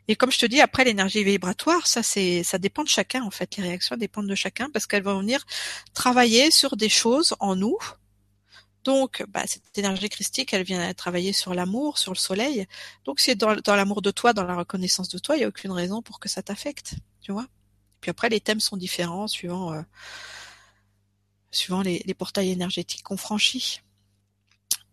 Et 0.09 0.17
comme 0.17 0.31
je 0.31 0.39
te 0.39 0.47
dis, 0.47 0.61
après 0.61 0.85
l'énergie 0.85 1.25
vibratoire, 1.25 1.87
ça 1.87 2.03
c'est, 2.03 2.43
ça 2.43 2.59
dépend 2.59 2.83
de 2.83 2.89
chacun 2.89 3.23
en 3.23 3.31
fait. 3.31 3.57
Les 3.57 3.63
réactions 3.63 3.97
dépendent 3.97 4.29
de 4.29 4.35
chacun 4.35 4.69
parce 4.71 4.87
qu'elles 4.87 5.03
vont 5.03 5.19
venir 5.19 5.45
travailler 5.95 6.51
sur 6.51 6.77
des 6.77 6.89
choses 6.89 7.35
en 7.41 7.57
nous. 7.57 7.79
Donc, 8.85 9.25
bah, 9.29 9.45
cette 9.47 9.79
énergie 9.79 10.11
christique, 10.11 10.53
elle 10.53 10.63
vient 10.63 10.93
travailler 10.93 11.33
sur 11.33 11.55
l'amour, 11.55 11.97
sur 11.99 12.13
le 12.13 12.19
soleil. 12.19 12.67
Donc, 13.07 13.19
c'est 13.19 13.35
dans, 13.35 13.57
dans 13.57 13.77
l'amour 13.77 14.03
de 14.03 14.11
toi, 14.11 14.35
dans 14.35 14.45
la 14.45 14.57
reconnaissance 14.57 15.09
de 15.09 15.19
toi, 15.19 15.37
il 15.37 15.39
n'y 15.39 15.45
a 15.45 15.49
aucune 15.49 15.73
raison 15.73 16.03
pour 16.03 16.21
que 16.21 16.29
ça 16.29 16.43
t'affecte, 16.43 16.97
tu 17.23 17.33
vois. 17.33 17.47
Puis 18.03 18.11
après, 18.11 18.29
les 18.29 18.41
thèmes 18.41 18.61
sont 18.61 18.77
différents 18.77 19.27
suivant, 19.27 19.73
euh, 19.73 19.81
suivant 21.51 21.81
les 21.81 22.15
portails 22.15 22.51
énergétiques 22.51 23.05
qu'on 23.05 23.17
franchit. 23.17 23.81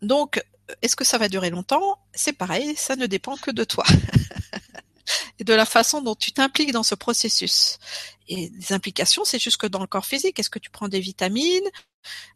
Donc, 0.01 0.41
est-ce 0.81 0.95
que 0.95 1.03
ça 1.03 1.17
va 1.17 1.29
durer 1.29 1.49
longtemps? 1.49 1.99
C'est 2.13 2.33
pareil, 2.33 2.75
ça 2.75 2.95
ne 2.95 3.05
dépend 3.05 3.37
que 3.37 3.51
de 3.51 3.63
toi. 3.63 3.83
de 5.43 5.53
la 5.53 5.65
façon 5.65 6.01
dont 6.01 6.15
tu 6.15 6.31
t'impliques 6.31 6.71
dans 6.71 6.83
ce 6.83 6.95
processus. 6.95 7.77
Et 8.27 8.49
des 8.49 8.73
implications, 8.73 9.23
c'est 9.25 9.39
juste 9.39 9.57
que 9.57 9.67
dans 9.67 9.79
le 9.79 9.87
corps 9.87 10.05
physique, 10.05 10.39
est-ce 10.39 10.49
que 10.49 10.59
tu 10.59 10.69
prends 10.69 10.87
des 10.87 10.99
vitamines 10.99 11.69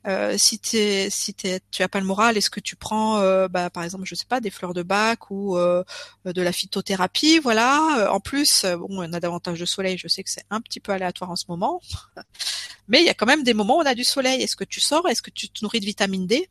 euh, 0.05 0.35
si, 0.37 0.59
t'es, 0.59 1.09
si 1.09 1.33
t'es, 1.33 1.59
tu 1.71 1.81
as 1.81 1.89
pas 1.89 1.99
le 1.99 2.05
moral, 2.05 2.37
est-ce 2.37 2.49
que 2.49 2.59
tu 2.59 2.75
prends, 2.75 3.17
euh, 3.17 3.47
bah, 3.47 3.69
par 3.69 3.83
exemple, 3.83 4.05
je 4.05 4.13
sais 4.13 4.25
pas, 4.25 4.39
des 4.39 4.51
fleurs 4.51 4.73
de 4.73 4.83
bac 4.83 5.31
ou 5.31 5.57
euh, 5.57 5.83
de 6.25 6.41
la 6.41 6.51
phytothérapie, 6.51 7.39
voilà. 7.39 8.11
En 8.11 8.19
plus, 8.19 8.65
bon, 8.65 8.87
on 8.89 9.13
a 9.13 9.19
davantage 9.19 9.59
de 9.59 9.65
soleil. 9.65 9.97
Je 9.97 10.07
sais 10.07 10.23
que 10.23 10.29
c'est 10.29 10.45
un 10.49 10.61
petit 10.61 10.79
peu 10.79 10.91
aléatoire 10.91 11.31
en 11.31 11.35
ce 11.35 11.45
moment, 11.49 11.81
mais 12.87 12.99
il 12.99 13.05
y 13.05 13.09
a 13.09 13.13
quand 13.13 13.25
même 13.25 13.43
des 13.43 13.53
moments 13.53 13.77
où 13.77 13.81
on 13.81 13.85
a 13.85 13.95
du 13.95 14.03
soleil. 14.03 14.41
Est-ce 14.41 14.55
que 14.55 14.63
tu 14.63 14.81
sors 14.81 15.07
Est-ce 15.07 15.21
que 15.21 15.31
tu 15.31 15.49
te 15.49 15.63
nourris 15.63 15.79
de 15.79 15.85
vitamine 15.85 16.27
D? 16.27 16.49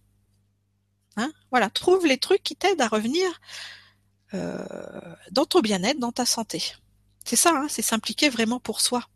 Hein? 1.16 1.32
Voilà, 1.50 1.70
trouve 1.70 2.06
les 2.06 2.18
trucs 2.18 2.42
qui 2.42 2.56
t'aident 2.56 2.80
à 2.80 2.88
revenir 2.88 3.28
euh, 3.28 3.38
dans 4.32 5.44
ton 5.46 5.60
bien-être, 5.60 5.98
dans 5.98 6.12
ta 6.12 6.26
santé. 6.26 6.62
C'est 7.24 7.36
ça, 7.36 7.52
hein, 7.54 7.66
c'est 7.68 7.82
s'impliquer 7.82 8.28
vraiment 8.28 8.60
pour 8.60 8.80
soi. 8.80 9.06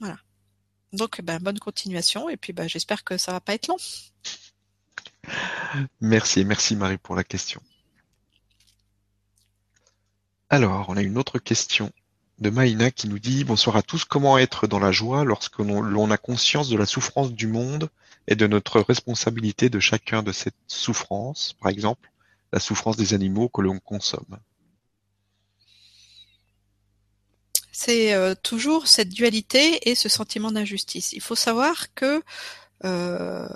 Voilà. 0.00 0.18
Donc, 0.92 1.20
ben, 1.22 1.38
bonne 1.38 1.58
continuation 1.58 2.28
et 2.28 2.36
puis 2.36 2.52
ben, 2.52 2.68
j'espère 2.68 3.04
que 3.04 3.16
ça 3.16 3.32
va 3.32 3.40
pas 3.40 3.54
être 3.54 3.68
long. 3.68 3.76
Merci, 6.00 6.44
merci 6.44 6.76
Marie 6.76 6.98
pour 6.98 7.16
la 7.16 7.24
question. 7.24 7.60
Alors, 10.48 10.88
on 10.88 10.96
a 10.96 11.02
une 11.02 11.18
autre 11.18 11.38
question 11.38 11.90
de 12.38 12.50
Maïna 12.50 12.90
qui 12.90 13.08
nous 13.08 13.18
dit 13.18 13.44
Bonsoir 13.44 13.76
à 13.76 13.82
tous, 13.82 14.04
comment 14.04 14.38
être 14.38 14.66
dans 14.66 14.78
la 14.78 14.92
joie 14.92 15.24
lorsque 15.24 15.58
l'on 15.58 16.10
a 16.10 16.16
conscience 16.18 16.68
de 16.68 16.76
la 16.76 16.86
souffrance 16.86 17.32
du 17.32 17.46
monde 17.48 17.90
et 18.28 18.36
de 18.36 18.46
notre 18.46 18.80
responsabilité 18.80 19.70
de 19.70 19.80
chacun 19.80 20.22
de 20.22 20.32
cette 20.32 20.54
souffrance, 20.68 21.54
par 21.60 21.70
exemple? 21.70 22.10
La 22.56 22.60
souffrance 22.60 22.96
des 22.96 23.12
animaux 23.12 23.50
que 23.50 23.60
l'on 23.60 23.78
consomme. 23.78 24.38
C'est 27.70 28.14
euh, 28.14 28.34
toujours 28.34 28.86
cette 28.86 29.10
dualité 29.10 29.90
et 29.90 29.94
ce 29.94 30.08
sentiment 30.08 30.50
d'injustice. 30.50 31.12
Il 31.12 31.20
faut 31.20 31.34
savoir 31.34 31.92
que 31.92 32.22
euh, 32.86 33.46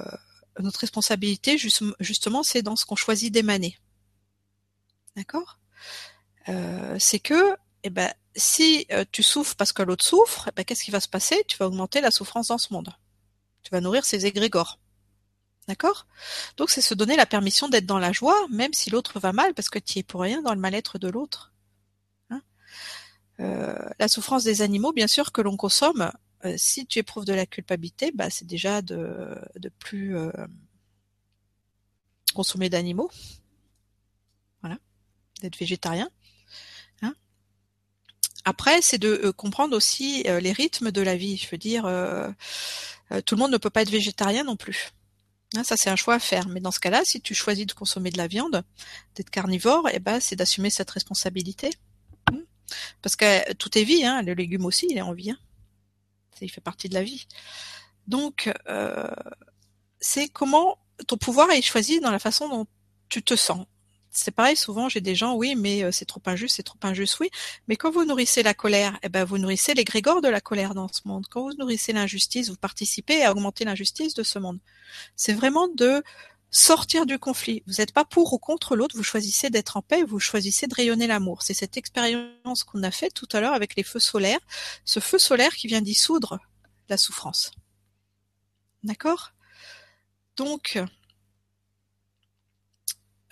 notre 0.59 0.81
responsabilité, 0.81 1.57
justement, 1.99 2.43
c'est 2.43 2.61
dans 2.61 2.77
ce 2.77 2.85
qu'on 2.85 2.95
choisit 3.07 3.33
d'émaner. 3.33 3.79
D'accord? 5.17 5.59
Euh, 6.51 6.97
C'est 6.99 7.21
que, 7.21 7.57
eh 7.85 7.89
ben, 7.89 8.13
si 8.37 8.87
tu 9.13 9.23
souffres 9.23 9.57
parce 9.57 9.73
que 9.73 9.83
l'autre 9.83 10.05
souffre, 10.05 10.49
eh 10.49 10.53
ben, 10.55 10.65
qu'est-ce 10.67 10.85
qui 10.85 10.91
va 10.91 11.01
se 11.01 11.09
passer? 11.09 11.43
Tu 11.49 11.57
vas 11.57 11.69
augmenter 11.69 12.03
la 12.03 12.11
souffrance 12.11 12.49
dans 12.49 12.59
ce 12.59 12.75
monde. 12.75 12.93
Tu 13.63 13.71
vas 13.71 13.81
nourrir 13.81 14.05
ces 14.05 14.27
égrégores. 14.27 14.79
D'accord? 15.69 16.07
Donc 16.57 16.71
c'est 16.71 16.81
se 16.81 16.95
donner 16.95 17.17
la 17.17 17.27
permission 17.27 17.69
d'être 17.69 17.87
dans 17.87 17.99
la 17.99 18.13
joie, 18.13 18.47
même 18.49 18.73
si 18.73 18.91
l'autre 18.91 19.21
va 19.21 19.33
mal, 19.33 19.55
parce 19.55 19.71
que 19.71 19.79
tu 19.79 20.01
es 20.01 20.03
pour 20.03 20.23
rien 20.23 20.43
dans 20.43 20.55
le 20.55 20.61
mal-être 20.61 20.99
de 20.99 21.09
l'autre. 21.09 21.53
Hein? 22.31 22.43
Euh, 23.41 23.79
la 23.99 24.09
souffrance 24.09 24.43
des 24.45 24.63
animaux, 24.63 24.93
bien 24.93 25.07
sûr, 25.07 25.33
que 25.33 25.43
l'on 25.43 25.57
consomme, 25.57 26.11
euh, 26.45 26.55
si 26.57 26.87
tu 26.87 26.99
éprouves 26.99 27.25
de 27.25 27.35
la 27.35 27.47
culpabilité, 27.47 28.13
bah, 28.15 28.31
c'est 28.31 28.47
déjà 28.47 28.81
de, 28.81 29.39
de 29.57 29.69
plus 29.69 30.17
euh, 30.17 30.33
consommer 32.35 32.71
d'animaux. 32.71 33.11
Voilà. 34.63 34.79
D'être 35.43 35.59
végétarien. 35.59 36.09
Hein? 37.03 37.15
Après, 38.45 38.81
c'est 38.81 38.99
de 38.99 39.21
euh, 39.25 39.33
comprendre 39.33 39.77
aussi 39.77 40.23
les 40.23 40.53
rythmes 40.53 40.91
de 40.91 41.03
la 41.03 41.17
vie. 41.17 41.37
Je 41.37 41.49
veux 41.51 41.59
dire, 41.59 41.83
tout 43.27 43.35
le 43.35 43.39
monde 43.39 43.53
ne 43.53 43.59
peut 43.59 43.71
pas 43.71 43.83
être 43.83 43.91
végétarien 43.91 44.45
non 44.45 44.57
plus. 44.57 44.91
Hein, 45.57 45.65
ça, 45.65 45.77
c'est 45.77 45.91
un 45.91 45.97
choix 45.97 46.15
à 46.15 46.19
faire. 46.19 46.49
Mais 46.49 46.61
dans 46.61 46.71
ce 46.71 46.81
cas-là, 46.81 47.03
si 47.05 47.21
tu 47.21 47.35
choisis 47.35 47.67
de 47.67 47.73
consommer 47.73 48.11
de 48.11 48.19
la 48.19 48.27
viande, 48.27 48.65
d'être 49.15 49.31
carnivore, 49.31 49.89
eh 49.93 49.99
ben, 49.99 50.21
c'est 50.21 50.37
d'assumer 50.37 50.71
cette 50.71 50.91
responsabilité. 50.91 51.71
Mmh. 52.31 52.39
Parce 53.03 53.17
que 53.17 53.53
tout 53.55 53.77
est 53.77 53.85
vie, 53.85 54.05
hein, 54.05 54.23
le 54.23 54.35
légume 54.35 54.65
aussi, 54.65 54.87
il 54.89 54.97
est 54.97 55.03
en 55.03 55.13
vie. 55.13 55.31
Hein. 55.31 55.39
Il 56.41 56.51
fait 56.51 56.61
partie 56.61 56.89
de 56.89 56.95
la 56.95 57.03
vie. 57.03 57.27
Donc, 58.07 58.51
euh, 58.69 59.11
c'est 60.01 60.29
comment 60.29 60.79
ton 61.07 61.17
pouvoir 61.17 61.51
est 61.51 61.63
choisi 61.63 62.01
dans 62.01 62.11
la 62.11 62.19
façon 62.19 62.49
dont 62.49 62.67
tu 63.09 63.23
te 63.23 63.37
sens. 63.37 63.67
C'est 64.13 64.33
pareil, 64.33 64.57
souvent 64.57 64.89
j'ai 64.89 65.01
des 65.01 65.15
gens, 65.15 65.35
oui, 65.35 65.55
mais 65.57 65.85
euh, 65.85 65.93
c'est 65.93 66.05
trop 66.05 66.23
injuste, 66.27 66.57
c'est 66.57 66.65
trop 66.65 66.79
injuste, 66.83 67.21
oui. 67.21 67.31
Mais 67.69 67.77
quand 67.77 67.91
vous 67.91 68.05
nourrissez 68.05 68.43
la 68.43 68.55
colère, 68.55 68.99
eh 69.03 69.09
ben 69.09 69.25
vous 69.25 69.39
nourrissez 69.39 69.73
l'égrégore 69.75 70.21
de 70.21 70.29
la 70.29 70.41
colère 70.41 70.75
dans 70.75 70.89
ce 70.89 71.03
monde. 71.05 71.27
Quand 71.31 71.43
vous 71.43 71.55
nourrissez 71.55 71.93
l'injustice, 71.93 72.49
vous 72.51 72.57
participez 72.57 73.23
à 73.25 73.31
augmenter 73.31 73.65
l'injustice 73.65 74.15
de 74.15 74.25
ce 74.25 74.39
monde. 74.41 74.59
C'est 75.15 75.33
vraiment 75.33 75.69
de 75.69 76.03
sortir 76.51 77.07
du 77.07 77.19
conflit. 77.19 77.63
Vous 77.67 77.75
n'êtes 77.79 77.93
pas 77.93 78.05
pour 78.05 78.33
ou 78.33 78.39
contre 78.39 78.75
l'autre, 78.75 78.97
vous 78.97 79.05
choisissez 79.05 79.51
d'être 79.51 79.77
en 79.77 79.83
paix, 79.83 80.03
vous 80.03 80.19
choisissez 80.19 80.67
de 80.67 80.75
rayonner 80.75 81.07
l'amour. 81.07 81.43
C'est 81.43 81.55
cette 81.55 81.77
expérience 81.77 82.65
qu'on 82.65 82.83
a 82.83 82.91
faite 82.91 83.15
tout 83.15 83.29
à 83.33 83.41
l'heure 83.41 83.55
avec 83.55 83.77
les 83.77 83.85
feux 83.85 84.01
solaires, 84.01 84.41
ce 84.85 84.99
feu 85.01 85.19
solaire 85.19 85.55
qui 85.55 85.69
vient 85.69 85.81
dissoudre 85.81 86.41
la 86.89 86.97
souffrance. 86.97 87.53
D'accord? 88.83 89.33
Donc, 90.37 90.83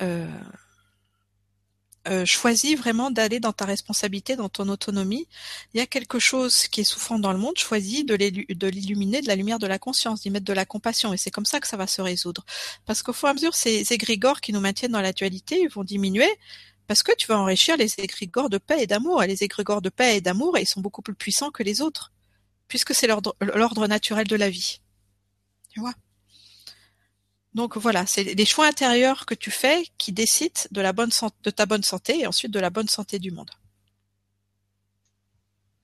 euh, 0.00 0.26
euh, 2.08 2.24
choisis 2.26 2.76
vraiment 2.76 3.10
d'aller 3.10 3.40
dans 3.40 3.52
ta 3.52 3.64
responsabilité, 3.64 4.36
dans 4.36 4.48
ton 4.48 4.68
autonomie. 4.68 5.26
Il 5.74 5.78
y 5.78 5.80
a 5.80 5.86
quelque 5.86 6.18
chose 6.18 6.68
qui 6.68 6.80
est 6.80 6.84
souffrant 6.84 7.18
dans 7.18 7.32
le 7.32 7.38
monde, 7.38 7.58
choisis 7.58 8.04
de 8.06 8.14
l'illuminer 8.66 9.20
de 9.20 9.28
la 9.28 9.36
lumière 9.36 9.58
de 9.58 9.66
la 9.66 9.78
conscience, 9.78 10.22
d'y 10.22 10.30
mettre 10.30 10.46
de 10.46 10.52
la 10.52 10.64
compassion. 10.64 11.12
Et 11.12 11.16
c'est 11.16 11.30
comme 11.30 11.46
ça 11.46 11.60
que 11.60 11.68
ça 11.68 11.76
va 11.76 11.86
se 11.86 12.00
résoudre. 12.00 12.44
Parce 12.86 13.02
qu'au 13.02 13.12
fur 13.12 13.28
et 13.28 13.30
à 13.30 13.34
mesure, 13.34 13.54
ces 13.54 13.92
égrégores 13.92 14.40
qui 14.40 14.52
nous 14.52 14.60
maintiennent 14.60 14.92
dans 14.92 15.00
l'actualité 15.00 15.66
vont 15.68 15.84
diminuer 15.84 16.28
parce 16.86 17.02
que 17.02 17.12
tu 17.14 17.26
vas 17.26 17.38
enrichir 17.38 17.76
les 17.76 17.92
égrégores 17.98 18.48
de 18.48 18.58
paix 18.58 18.82
et 18.82 18.86
d'amour. 18.86 19.22
Et 19.22 19.26
les 19.26 19.44
égrégores 19.44 19.82
de 19.82 19.90
paix 19.90 20.16
et 20.16 20.20
d'amour, 20.22 20.58
ils 20.58 20.66
sont 20.66 20.80
beaucoup 20.80 21.02
plus 21.02 21.14
puissants 21.14 21.50
que 21.50 21.62
les 21.62 21.82
autres, 21.82 22.12
puisque 22.66 22.94
c'est 22.94 23.06
l'ordre 23.06 23.86
naturel 23.86 24.26
de 24.26 24.36
la 24.36 24.48
vie. 24.48 24.80
Tu 25.68 25.80
vois? 25.80 25.92
Donc 27.58 27.76
voilà, 27.76 28.06
c'est 28.06 28.22
les 28.22 28.44
choix 28.44 28.68
intérieurs 28.68 29.26
que 29.26 29.34
tu 29.34 29.50
fais 29.50 29.84
qui 29.98 30.12
décident 30.12 30.60
de, 30.70 30.80
la 30.80 30.92
bonne 30.92 31.10
de 31.42 31.50
ta 31.50 31.66
bonne 31.66 31.82
santé 31.82 32.20
et 32.20 32.26
ensuite 32.28 32.52
de 32.52 32.60
la 32.60 32.70
bonne 32.70 32.86
santé 32.86 33.18
du 33.18 33.32
monde. 33.32 33.50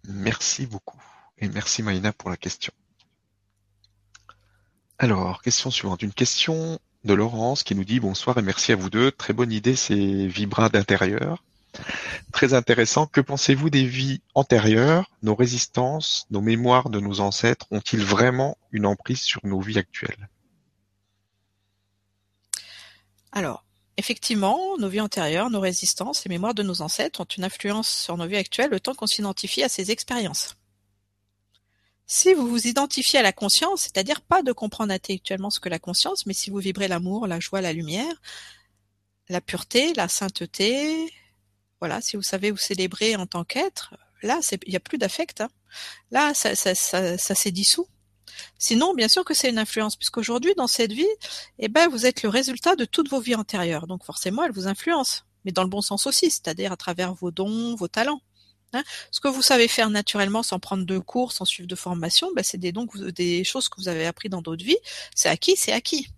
Merci 0.05 0.67
beaucoup. 0.67 1.03
Et 1.37 1.49
merci 1.49 1.83
Maïna 1.83 2.13
pour 2.13 2.31
la 2.31 2.37
question. 2.37 2.73
Alors, 4.99 5.43
question 5.43 5.73
suivante. 5.73 6.03
Une 6.03 6.13
question 6.13 6.79
de 7.03 7.13
Laurence 7.13 7.65
qui 7.65 7.75
nous 7.75 7.85
dit 7.85 7.99
bonsoir 7.99 8.39
et 8.39 8.43
merci 8.43 8.71
à 8.71 8.77
vous 8.77 8.89
deux. 8.89 9.11
Très 9.11 9.33
bonne 9.33 9.51
idée 9.51 9.75
ces 9.75 10.29
vibras 10.29 10.69
d'intérieur. 10.69 11.43
Très 12.33 12.55
intéressant. 12.55 13.07
Que 13.07 13.21
pensez-vous 13.21 13.69
des 13.69 13.85
vies 13.85 14.23
antérieures? 14.37 15.11
Nos 15.25 15.35
résistances, 15.35 16.27
nos 16.31 16.41
mémoires 16.41 16.89
de 16.89 17.01
nos 17.01 17.19
ancêtres 17.19 17.67
ont-ils 17.73 18.05
vraiment 18.05 18.57
une 18.71 18.87
emprise 18.87 19.23
sur 19.23 19.45
nos 19.45 19.61
vies 19.61 19.79
actuelles? 19.79 20.29
Alors, 23.35 23.65
effectivement, 23.97 24.79
nos 24.79 24.89
vies 24.89 25.01
antérieures, 25.01 25.51
nos 25.51 25.61
résistances 25.61 26.25
et 26.25 26.29
mémoires 26.29 26.55
de 26.55 26.63
nos 26.63 26.83
ancêtres 26.83 27.21
ont 27.21 27.25
une 27.25 27.43
influence 27.43 27.89
sur 27.89 28.17
nos 28.17 28.29
vies 28.29 28.37
actuelles 28.37 28.71
le 28.71 28.79
temps 28.79 28.95
qu'on 28.95 29.09
s'identifie 29.09 29.65
à 29.65 29.69
ces 29.69 29.91
expériences. 29.91 30.55
Si 32.07 32.33
vous 32.33 32.47
vous 32.47 32.69
identifiez 32.69 33.19
à 33.19 33.23
la 33.23 33.33
conscience, 33.33 33.83
c'est-à-dire 33.83 34.21
pas 34.21 34.43
de 34.43 34.53
comprendre 34.53 34.93
intellectuellement 34.93 35.51
ce 35.51 35.59
que 35.59 35.69
la 35.69 35.81
conscience, 35.81 36.27
mais 36.27 36.35
si 36.35 36.51
vous 36.51 36.59
vibrez 36.59 36.87
l'amour, 36.87 37.27
la 37.27 37.41
joie, 37.41 37.61
la 37.61 37.73
lumière, 37.73 38.15
la 39.29 39.41
pureté, 39.41 39.95
la 39.95 40.07
sainteté, 40.07 41.13
voilà, 41.81 42.01
si 42.01 42.17
vous 42.17 42.23
savez 42.23 42.53
vous 42.53 42.57
célébrer 42.57 43.17
en 43.17 43.27
tant 43.27 43.43
qu'être, 43.43 43.97
là, 44.23 44.39
il 44.65 44.71
n'y 44.71 44.77
a 44.77 44.81
plus 44.81 44.99
d'affect. 44.99 45.41
Hein. 45.41 45.51
Là, 46.13 46.35
ça 46.35 46.55
s'est 46.55 47.51
dissous. 47.51 47.89
Sinon, 48.59 48.95
bien 48.95 49.09
sûr 49.09 49.25
que 49.25 49.35
c'est 49.35 49.51
une 49.51 49.59
influence, 49.59 49.97
puisqu'aujourd'hui, 49.97 50.55
dans 50.57 50.67
cette 50.67 50.93
vie, 50.93 51.07
eh 51.59 51.69
ben, 51.69 51.89
vous 51.89 52.07
êtes 52.07 52.23
le 52.23 52.29
résultat 52.29 52.77
de 52.77 52.85
toutes 52.85 53.09
vos 53.09 53.21
vies 53.21 53.35
antérieures. 53.35 53.87
Donc 53.87 54.05
forcément, 54.05 54.45
elle 54.45 54.53
vous 54.53 54.67
influence, 54.67 55.25
mais 55.45 55.53
dans 55.53 55.63
le 55.63 55.69
bon 55.69 55.83
sens 55.83 56.07
aussi, 56.07 56.31
c'est-à-dire 56.31 56.73
à 56.73 56.77
travers 56.77 57.15
vos 57.15 57.31
dons, 57.31 57.75
vos 57.75 57.89
talents. 57.89 58.21
Hein. 58.73 58.83
Ce 59.11 59.21
que 59.21 59.29
vous 59.29 59.43
savez 59.43 59.69
faire 59.69 59.91
naturellement 59.91 60.43
sans 60.43 60.59
prendre 60.59 60.85
de 60.85 60.99
cours, 60.99 61.33
sans 61.33 61.45
suivre 61.45 61.69
de 61.69 61.75
formation, 61.77 62.31
ben, 62.35 62.43
c'est 62.45 62.59
des 62.59 62.73
dons, 62.73 62.87
des 63.15 63.45
choses 63.45 63.69
que 63.69 63.81
vous 63.81 63.89
avez 63.89 64.07
appris 64.07 64.29
dans 64.29 64.43
d'autres 64.43 64.65
vies. 64.65 64.79
C'est 65.15 65.29
acquis, 65.29 65.57
c'est 65.57 65.73
acquis. 65.73 66.09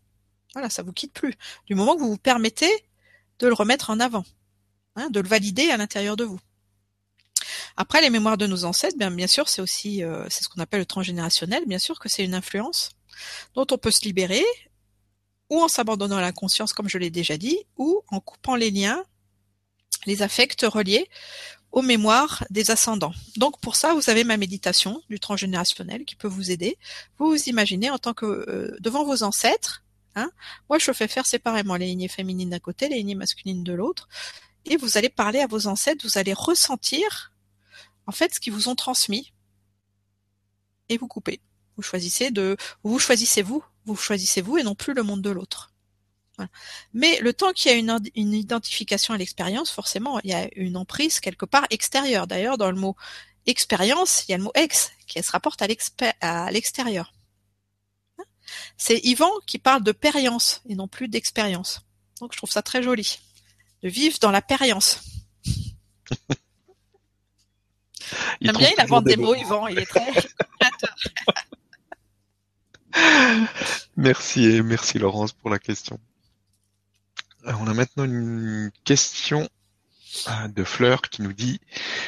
Voilà, 0.55 0.71
ça 0.71 0.83
vous 0.83 0.93
quitte 0.93 1.13
plus. 1.13 1.35
Du 1.67 1.75
moment 1.75 1.97
que 1.97 2.01
vous 2.01 2.11
vous 2.11 2.19
permettez 2.19 2.71
de 3.39 3.47
le 3.47 3.53
remettre 3.53 3.91
en 3.91 4.01
avant, 4.01 4.25
hein, 4.95 5.11
de 5.11 5.21
le 5.21 5.29
valider 5.29 5.71
à 5.71 5.77
l'intérieur 5.77 6.17
de 6.17 6.25
vous. 6.25 6.41
Après, 7.77 8.01
les 8.01 8.11
mémoires 8.11 8.39
de 8.39 8.47
nos 8.47 8.65
ancêtres, 8.65 8.97
bien, 8.97 9.11
bien 9.11 9.27
sûr, 9.27 9.49
c'est 9.49 9.61
aussi, 9.61 10.03
euh, 10.03 10.25
c'est 10.31 10.45
ce 10.45 10.49
qu'on 10.49 10.61
appelle 10.61 10.81
le 10.81 10.87
transgénérationnel. 10.87 11.65
Bien 11.67 11.79
sûr 11.79 11.99
que 11.99 12.09
c'est 12.09 12.25
une 12.25 12.35
influence 12.35 12.91
dont 13.55 13.67
on 13.71 13.79
peut 13.79 13.91
se 13.91 14.05
libérer, 14.05 14.45
ou 15.51 15.63
en 15.63 15.69
s'abandonnant 15.69 16.17
à 16.17 16.21
la 16.21 16.33
conscience, 16.33 16.73
comme 16.73 16.89
je 16.89 16.99
l'ai 16.99 17.11
déjà 17.11 17.37
dit, 17.37 17.59
ou 17.77 18.03
en 18.09 18.21
coupant 18.21 18.57
les 18.57 18.71
liens, 18.71 19.05
les 20.07 20.23
affects 20.23 20.63
reliés 20.63 21.09
aux 21.73 21.83
mémoires 21.83 22.45
des 22.51 22.71
ascendants. 22.71 23.13
Donc 23.37 23.61
pour 23.61 23.77
ça, 23.77 23.93
vous 23.93 24.09
avez 24.09 24.25
ma 24.25 24.37
méditation 24.37 25.03
du 25.11 25.21
transgénérationnel 25.21 26.05
qui 26.05 26.17
peut 26.17 26.29
vous 26.29 26.51
aider. 26.51 26.79
Vous 27.19 27.27
vous 27.29 27.49
imaginez 27.49 27.91
en 27.91 27.99
tant 27.99 28.15
que 28.15 28.27
euh, 28.27 28.77
devant 28.81 29.05
vos 29.05 29.23
ancêtres. 29.23 29.83
Hein, 30.15 30.31
moi, 30.71 30.79
je 30.79 30.91
fais 30.93 31.09
faire 31.09 31.27
séparément 31.27 31.77
les 31.77 31.87
lignées 31.87 32.09
féminines 32.09 32.51
d'un 32.51 32.59
côté, 32.59 32.89
les 32.89 32.97
lignées 32.97 33.15
masculines 33.15 33.65
de 33.65 33.75
l'autre, 33.75 34.09
et 34.65 34.79
vous 34.79 34.97
allez 34.97 35.11
parler 35.11 35.41
à 35.41 35.47
vos 35.47 35.67
ancêtres. 35.67 36.07
Vous 36.07 36.17
allez 36.17 36.33
ressentir 36.33 37.33
en 38.07 38.13
fait 38.13 38.35
ce 38.35 38.41
qu'ils 38.41 38.53
vous 38.53 38.69
ont 38.69 38.75
transmis 38.75 39.33
et 40.89 40.99
vous 40.99 41.09
coupez. 41.09 41.41
Vous 41.77 41.83
choisissez 41.83 42.31
de, 42.31 42.57
vous 42.83 42.99
choisissez 42.99 43.43
vous, 43.43 43.63
vous 43.85 43.97
choisissez 43.97 44.41
vous 44.41 44.57
et 44.59 44.63
non 44.63 44.75
plus 44.75 44.95
le 44.95 45.03
monde 45.03 45.23
de 45.23 45.31
l'autre. 45.31 45.73
Mais 46.93 47.19
le 47.21 47.33
temps 47.33 47.53
qu'il 47.53 47.71
y 47.71 47.75
a 47.75 47.79
une, 47.79 48.35
identification 48.35 49.15
à 49.15 49.17
l'expérience, 49.17 49.71
forcément, 49.71 50.21
il 50.21 50.31
y 50.31 50.35
a 50.35 50.49
une 50.55 50.77
emprise 50.77 51.21
quelque 51.21 51.47
part 51.47 51.67
extérieure. 51.71 52.27
D'ailleurs, 52.27 52.59
dans 52.59 52.71
le 52.71 52.77
mot 52.77 52.95
expérience, 53.47 54.25
il 54.27 54.33
y 54.33 54.35
a 54.35 54.39
le 54.39 54.45
mot 54.45 54.53
ex 54.55 54.93
qui 55.07 55.23
se 55.23 55.33
rapporte 55.33 55.63
à 55.63 56.51
l'extérieur. 56.51 57.13
C'est 58.77 58.99
Yvan 58.99 59.31
qui 59.47 59.59
parle 59.59 59.83
de 59.83 59.93
périence 59.93 60.63
et 60.69 60.75
non 60.75 60.89
plus 60.89 61.09
d'expérience. 61.09 61.81
Donc 62.21 62.33
je 62.33 62.39
trouve 62.39 62.51
ça 62.51 62.63
très 62.63 62.83
joli. 62.83 63.19
De 63.83 63.89
vivre 63.89 64.19
dans 64.21 64.31
la 64.31 64.43
périence. 64.43 65.01
J'aime 68.41 68.57
bien, 68.57 68.71
il 68.77 68.81
invente 68.81 69.05
des 69.05 69.17
mots, 69.17 69.35
Yvan, 69.35 69.67
il 69.69 69.79
est 69.79 69.87
très 69.87 70.07
Merci 73.97 74.45
et 74.47 74.63
merci 74.63 74.99
Laurence 74.99 75.33
pour 75.33 75.51
la 75.51 75.59
question. 75.59 75.99
on 77.45 77.67
a 77.67 77.75
maintenant 77.75 78.05
une 78.05 78.71
question 78.85 79.49
euh, 80.29 80.49
de 80.49 80.65
Fleur 80.65 81.03
qui 81.03 81.23
nous 81.23 81.33
dit 81.33 81.61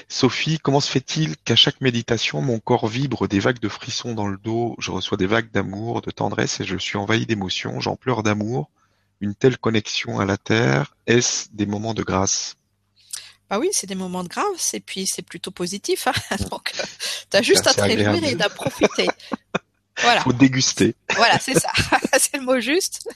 Sophie, 0.09 0.59
comment 0.59 0.81
se 0.81 0.91
fait-il 0.91 1.37
qu'à 1.37 1.57
chaque 1.57 1.81
méditation, 1.81 2.41
mon 2.41 2.59
corps 2.59 2.89
vibre 2.89 3.29
des 3.29 3.41
vagues 3.41 3.61
de 3.61 3.69
frissons 3.69 4.15
dans 4.15 4.29
le 4.29 4.39
dos, 4.39 4.75
je 4.79 4.91
reçois 4.91 5.19
des 5.19 5.27
vagues 5.27 5.51
d'amour, 5.51 6.01
de 6.01 6.11
tendresse 6.11 6.61
et 6.61 6.65
je 6.65 6.77
suis 6.77 6.97
envahi 6.97 7.27
d'émotions, 7.27 7.81
j'en 7.81 7.97
pleure 7.97 8.23
d'amour, 8.23 8.71
une 9.21 9.35
telle 9.35 9.59
connexion 9.59 10.21
à 10.21 10.25
la 10.25 10.39
terre, 10.39 10.95
est-ce 11.07 11.49
des 11.53 11.67
moments 11.67 11.95
de 11.95 12.03
grâce? 12.03 12.58
Bah 13.51 13.59
oui, 13.59 13.71
c'est 13.73 13.87
des 13.87 13.95
moments 13.95 14.23
de 14.23 14.29
grâce 14.29 14.75
et 14.75 14.81
puis 14.81 15.07
c'est 15.07 15.23
plutôt 15.23 15.51
positif. 15.51 16.07
Hein 16.07 16.37
Donc, 16.51 16.73
euh, 16.79 16.83
t'as 17.31 17.43
juste 17.43 17.67
à 17.67 17.75
te 17.75 17.81
réjouir 17.81 18.23
et 18.25 18.35
d'en 18.35 18.49
profiter. 18.51 19.09
Voilà. 20.03 20.21
Faut 20.21 20.33
déguster. 20.33 20.95
Voilà, 21.17 21.39
c'est 21.41 21.59
ça. 21.59 21.71
c'est 22.19 22.37
le 22.37 22.45
mot 22.45 22.61
juste. 22.61 23.09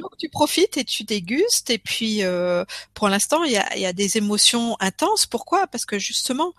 Donc 0.00 0.16
tu 0.18 0.30
profites 0.30 0.78
et 0.78 0.84
tu 0.84 1.04
dégustes. 1.04 1.68
Et 1.68 1.78
puis 1.78 2.22
euh, 2.22 2.64
pour 2.94 3.08
l'instant, 3.08 3.44
il 3.44 3.52
y 3.52 3.58
a, 3.58 3.76
y 3.76 3.84
a, 3.84 3.92
des 3.92 4.16
émotions 4.16 4.76
intenses. 4.80 5.26
Pourquoi? 5.26 5.66
Parce 5.66 5.84
que 5.84 5.98
justement, 5.98 6.54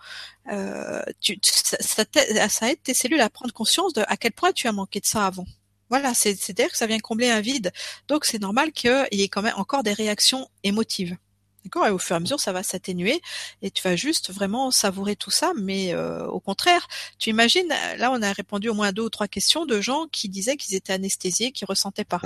euh, 0.52 1.02
tu, 1.20 1.36
ça, 1.42 2.04
ça, 2.48 2.70
aide 2.70 2.82
tes 2.82 2.94
cellules 2.94 3.20
à 3.20 3.30
prendre 3.30 3.52
conscience 3.52 3.92
de 3.92 4.04
à 4.06 4.16
quel 4.16 4.32
point 4.32 4.52
tu 4.52 4.68
as 4.68 4.72
manqué 4.72 5.00
de 5.00 5.06
ça 5.06 5.26
avant. 5.26 5.46
Voilà, 5.90 6.14
c'est-à-dire 6.14 6.70
que 6.70 6.76
ça 6.76 6.86
vient 6.86 6.98
combler 7.00 7.30
un 7.30 7.40
vide. 7.40 7.72
Donc 8.06 8.24
c'est 8.24 8.40
normal 8.40 8.70
qu'il 8.70 9.08
y 9.12 9.22
ait 9.22 9.28
quand 9.28 9.42
même 9.42 9.54
encore 9.56 9.82
des 9.82 9.92
réactions 9.92 10.48
émotives. 10.62 11.16
D'accord 11.64 11.86
Et 11.86 11.90
au 11.90 11.98
fur 11.98 12.14
et 12.14 12.18
à 12.18 12.20
mesure, 12.20 12.40
ça 12.40 12.52
va 12.52 12.62
s'atténuer 12.62 13.20
et 13.62 13.70
tu 13.70 13.82
vas 13.82 13.96
juste 13.96 14.30
vraiment 14.30 14.70
savourer 14.70 15.16
tout 15.16 15.30
ça. 15.30 15.52
Mais 15.56 15.94
euh, 15.94 16.26
au 16.26 16.40
contraire, 16.40 16.86
tu 17.18 17.30
imagines, 17.30 17.68
là, 17.96 18.10
on 18.12 18.20
a 18.22 18.32
répondu 18.32 18.68
au 18.68 18.74
moins 18.74 18.92
deux 18.92 19.02
ou 19.02 19.10
trois 19.10 19.28
questions 19.28 19.64
de 19.64 19.80
gens 19.80 20.06
qui 20.12 20.28
disaient 20.28 20.56
qu'ils 20.56 20.74
étaient 20.74 20.92
anesthésiés, 20.92 21.52
qui 21.52 21.64
ressentaient 21.64 22.04
pas. 22.04 22.20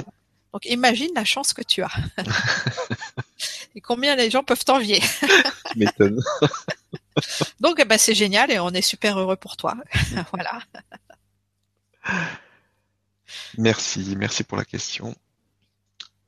Donc 0.52 0.65
imagine 0.65 1.10
la 1.15 1.24
chance 1.24 1.52
que 1.52 1.62
tu 1.62 1.82
as. 1.82 1.90
et 3.74 3.81
combien 3.81 4.16
les 4.16 4.31
gens 4.31 4.43
peuvent 4.43 4.65
t'envier. 4.65 5.01
tu 5.70 5.78
m'étonnes. 5.78 6.20
Donc 7.60 7.78
eh 7.78 7.85
ben, 7.85 7.98
c'est 7.98 8.15
génial 8.15 8.51
et 8.51 8.59
on 8.59 8.70
est 8.70 8.82
super 8.82 9.19
heureux 9.19 9.36
pour 9.36 9.56
toi. 9.56 9.77
voilà. 10.32 10.60
Merci, 13.59 14.15
merci 14.16 14.43
pour 14.44 14.56
la 14.56 14.65
question. 14.65 15.15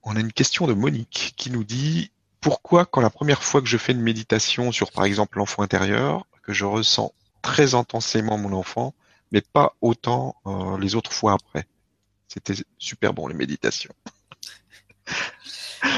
On 0.02 0.16
a 0.16 0.20
une 0.20 0.32
question 0.32 0.66
de 0.66 0.74
Monique 0.74 1.34
qui 1.36 1.50
nous 1.50 1.64
dit 1.64 2.10
pourquoi 2.40 2.86
quand 2.86 3.00
la 3.00 3.10
première 3.10 3.42
fois 3.42 3.60
que 3.60 3.68
je 3.68 3.76
fais 3.76 3.92
une 3.92 4.00
méditation 4.00 4.72
sur 4.72 4.92
par 4.92 5.04
exemple 5.04 5.38
l'enfant 5.38 5.62
intérieur, 5.62 6.26
que 6.42 6.52
je 6.52 6.64
ressens 6.64 7.12
très 7.42 7.74
intensément 7.74 8.38
mon 8.38 8.52
enfant, 8.52 8.94
mais 9.32 9.40
pas 9.40 9.74
autant 9.80 10.36
euh, 10.46 10.78
les 10.78 10.94
autres 10.94 11.12
fois 11.12 11.32
après? 11.34 11.66
C'était 12.28 12.54
super 12.78 13.12
bon 13.12 13.26
les 13.26 13.34
méditations. 13.34 13.94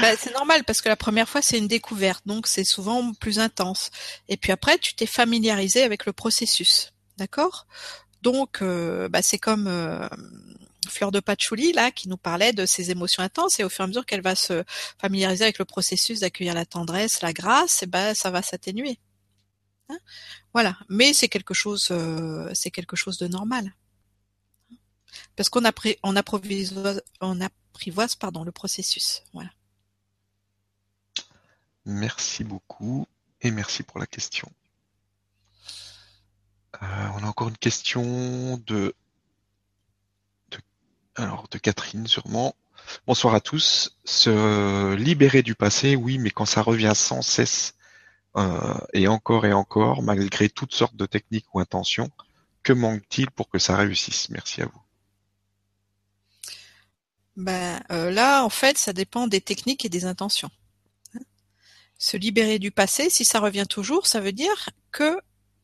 Bah, 0.01 0.15
c'est 0.17 0.33
normal 0.33 0.63
parce 0.63 0.81
que 0.81 0.89
la 0.89 0.95
première 0.95 1.27
fois 1.27 1.41
c'est 1.41 1.57
une 1.57 1.67
découverte, 1.67 2.23
donc 2.25 2.47
c'est 2.47 2.63
souvent 2.63 3.13
plus 3.13 3.39
intense. 3.39 3.91
Et 4.29 4.37
puis 4.37 4.51
après 4.51 4.77
tu 4.77 4.95
t'es 4.95 5.05
familiarisé 5.05 5.83
avec 5.83 6.05
le 6.05 6.13
processus, 6.13 6.93
d'accord? 7.17 7.67
Donc 8.21 8.61
euh, 8.61 9.09
bah, 9.09 9.21
c'est 9.21 9.37
comme 9.37 9.67
euh, 9.67 10.07
Fleur 10.89 11.11
de 11.11 11.19
Patchouli 11.19 11.73
là 11.73 11.91
qui 11.91 12.09
nous 12.09 12.17
parlait 12.17 12.53
de 12.53 12.65
ses 12.65 12.91
émotions 12.91 13.23
intenses 13.23 13.59
et 13.59 13.63
au 13.63 13.69
fur 13.69 13.81
et 13.81 13.85
à 13.85 13.87
mesure 13.87 14.05
qu'elle 14.05 14.21
va 14.21 14.35
se 14.35 14.63
familiariser 14.99 15.43
avec 15.43 15.59
le 15.59 15.65
processus 15.65 16.21
d'accueillir 16.21 16.53
la 16.53 16.65
tendresse, 16.65 17.21
la 17.21 17.33
grâce, 17.33 17.83
et 17.83 17.87
ben 17.87 18.13
ça 18.13 18.31
va 18.31 18.41
s'atténuer. 18.41 18.99
Hein 19.89 19.97
voilà, 20.53 20.77
mais 20.89 21.13
c'est 21.13 21.27
quelque 21.27 21.53
chose, 21.53 21.89
euh, 21.91 22.49
c'est 22.53 22.71
quelque 22.71 22.95
chose 22.95 23.17
de 23.17 23.27
normal 23.27 23.73
parce 25.35 25.49
qu'on 25.49 25.63
on 26.03 26.15
apprivoise, 26.15 27.01
on 27.21 27.41
apprivoise 27.41 28.17
le 28.45 28.51
processus. 28.51 29.23
Merci 31.85 32.43
beaucoup 32.43 33.07
et 33.41 33.51
merci 33.51 33.83
pour 33.83 33.99
la 33.99 34.05
question. 34.05 34.51
Euh, 36.81 37.07
on 37.15 37.23
a 37.23 37.27
encore 37.27 37.49
une 37.49 37.57
question 37.57 38.57
de 38.65 38.95
alors, 41.15 41.47
de 41.51 41.57
Catherine, 41.57 42.07
sûrement. 42.07 42.55
Bonsoir 43.07 43.35
à 43.35 43.39
tous. 43.39 43.97
Se 44.03 44.95
libérer 44.95 45.43
du 45.43 45.55
passé, 45.55 45.95
oui, 45.95 46.17
mais 46.17 46.31
quand 46.31 46.45
ça 46.45 46.61
revient 46.61 46.93
sans 46.95 47.21
cesse 47.21 47.75
euh, 48.35 48.77
et 48.93 49.07
encore 49.07 49.45
et 49.45 49.53
encore, 49.53 50.01
malgré 50.01 50.49
toutes 50.49 50.73
sortes 50.73 50.95
de 50.95 51.05
techniques 51.05 51.53
ou 51.53 51.59
intentions, 51.59 52.09
que 52.63 52.73
manque-t-il 52.73 53.29
pour 53.31 53.49
que 53.49 53.59
ça 53.59 53.75
réussisse? 53.75 54.29
Merci 54.29 54.61
à 54.61 54.65
vous. 54.65 54.81
Ben, 57.35 57.81
euh, 57.91 58.11
là, 58.11 58.43
en 58.43 58.49
fait, 58.49 58.77
ça 58.77 58.93
dépend 58.93 59.27
des 59.27 59.41
techniques 59.41 59.85
et 59.85 59.89
des 59.89 60.05
intentions. 60.05 60.51
Se 61.97 62.17
libérer 62.17 62.59
du 62.59 62.71
passé, 62.71 63.09
si 63.09 63.23
ça 63.23 63.39
revient 63.39 63.65
toujours, 63.67 64.07
ça 64.07 64.19
veut 64.19 64.33
dire 64.33 64.69
que, 64.91 65.17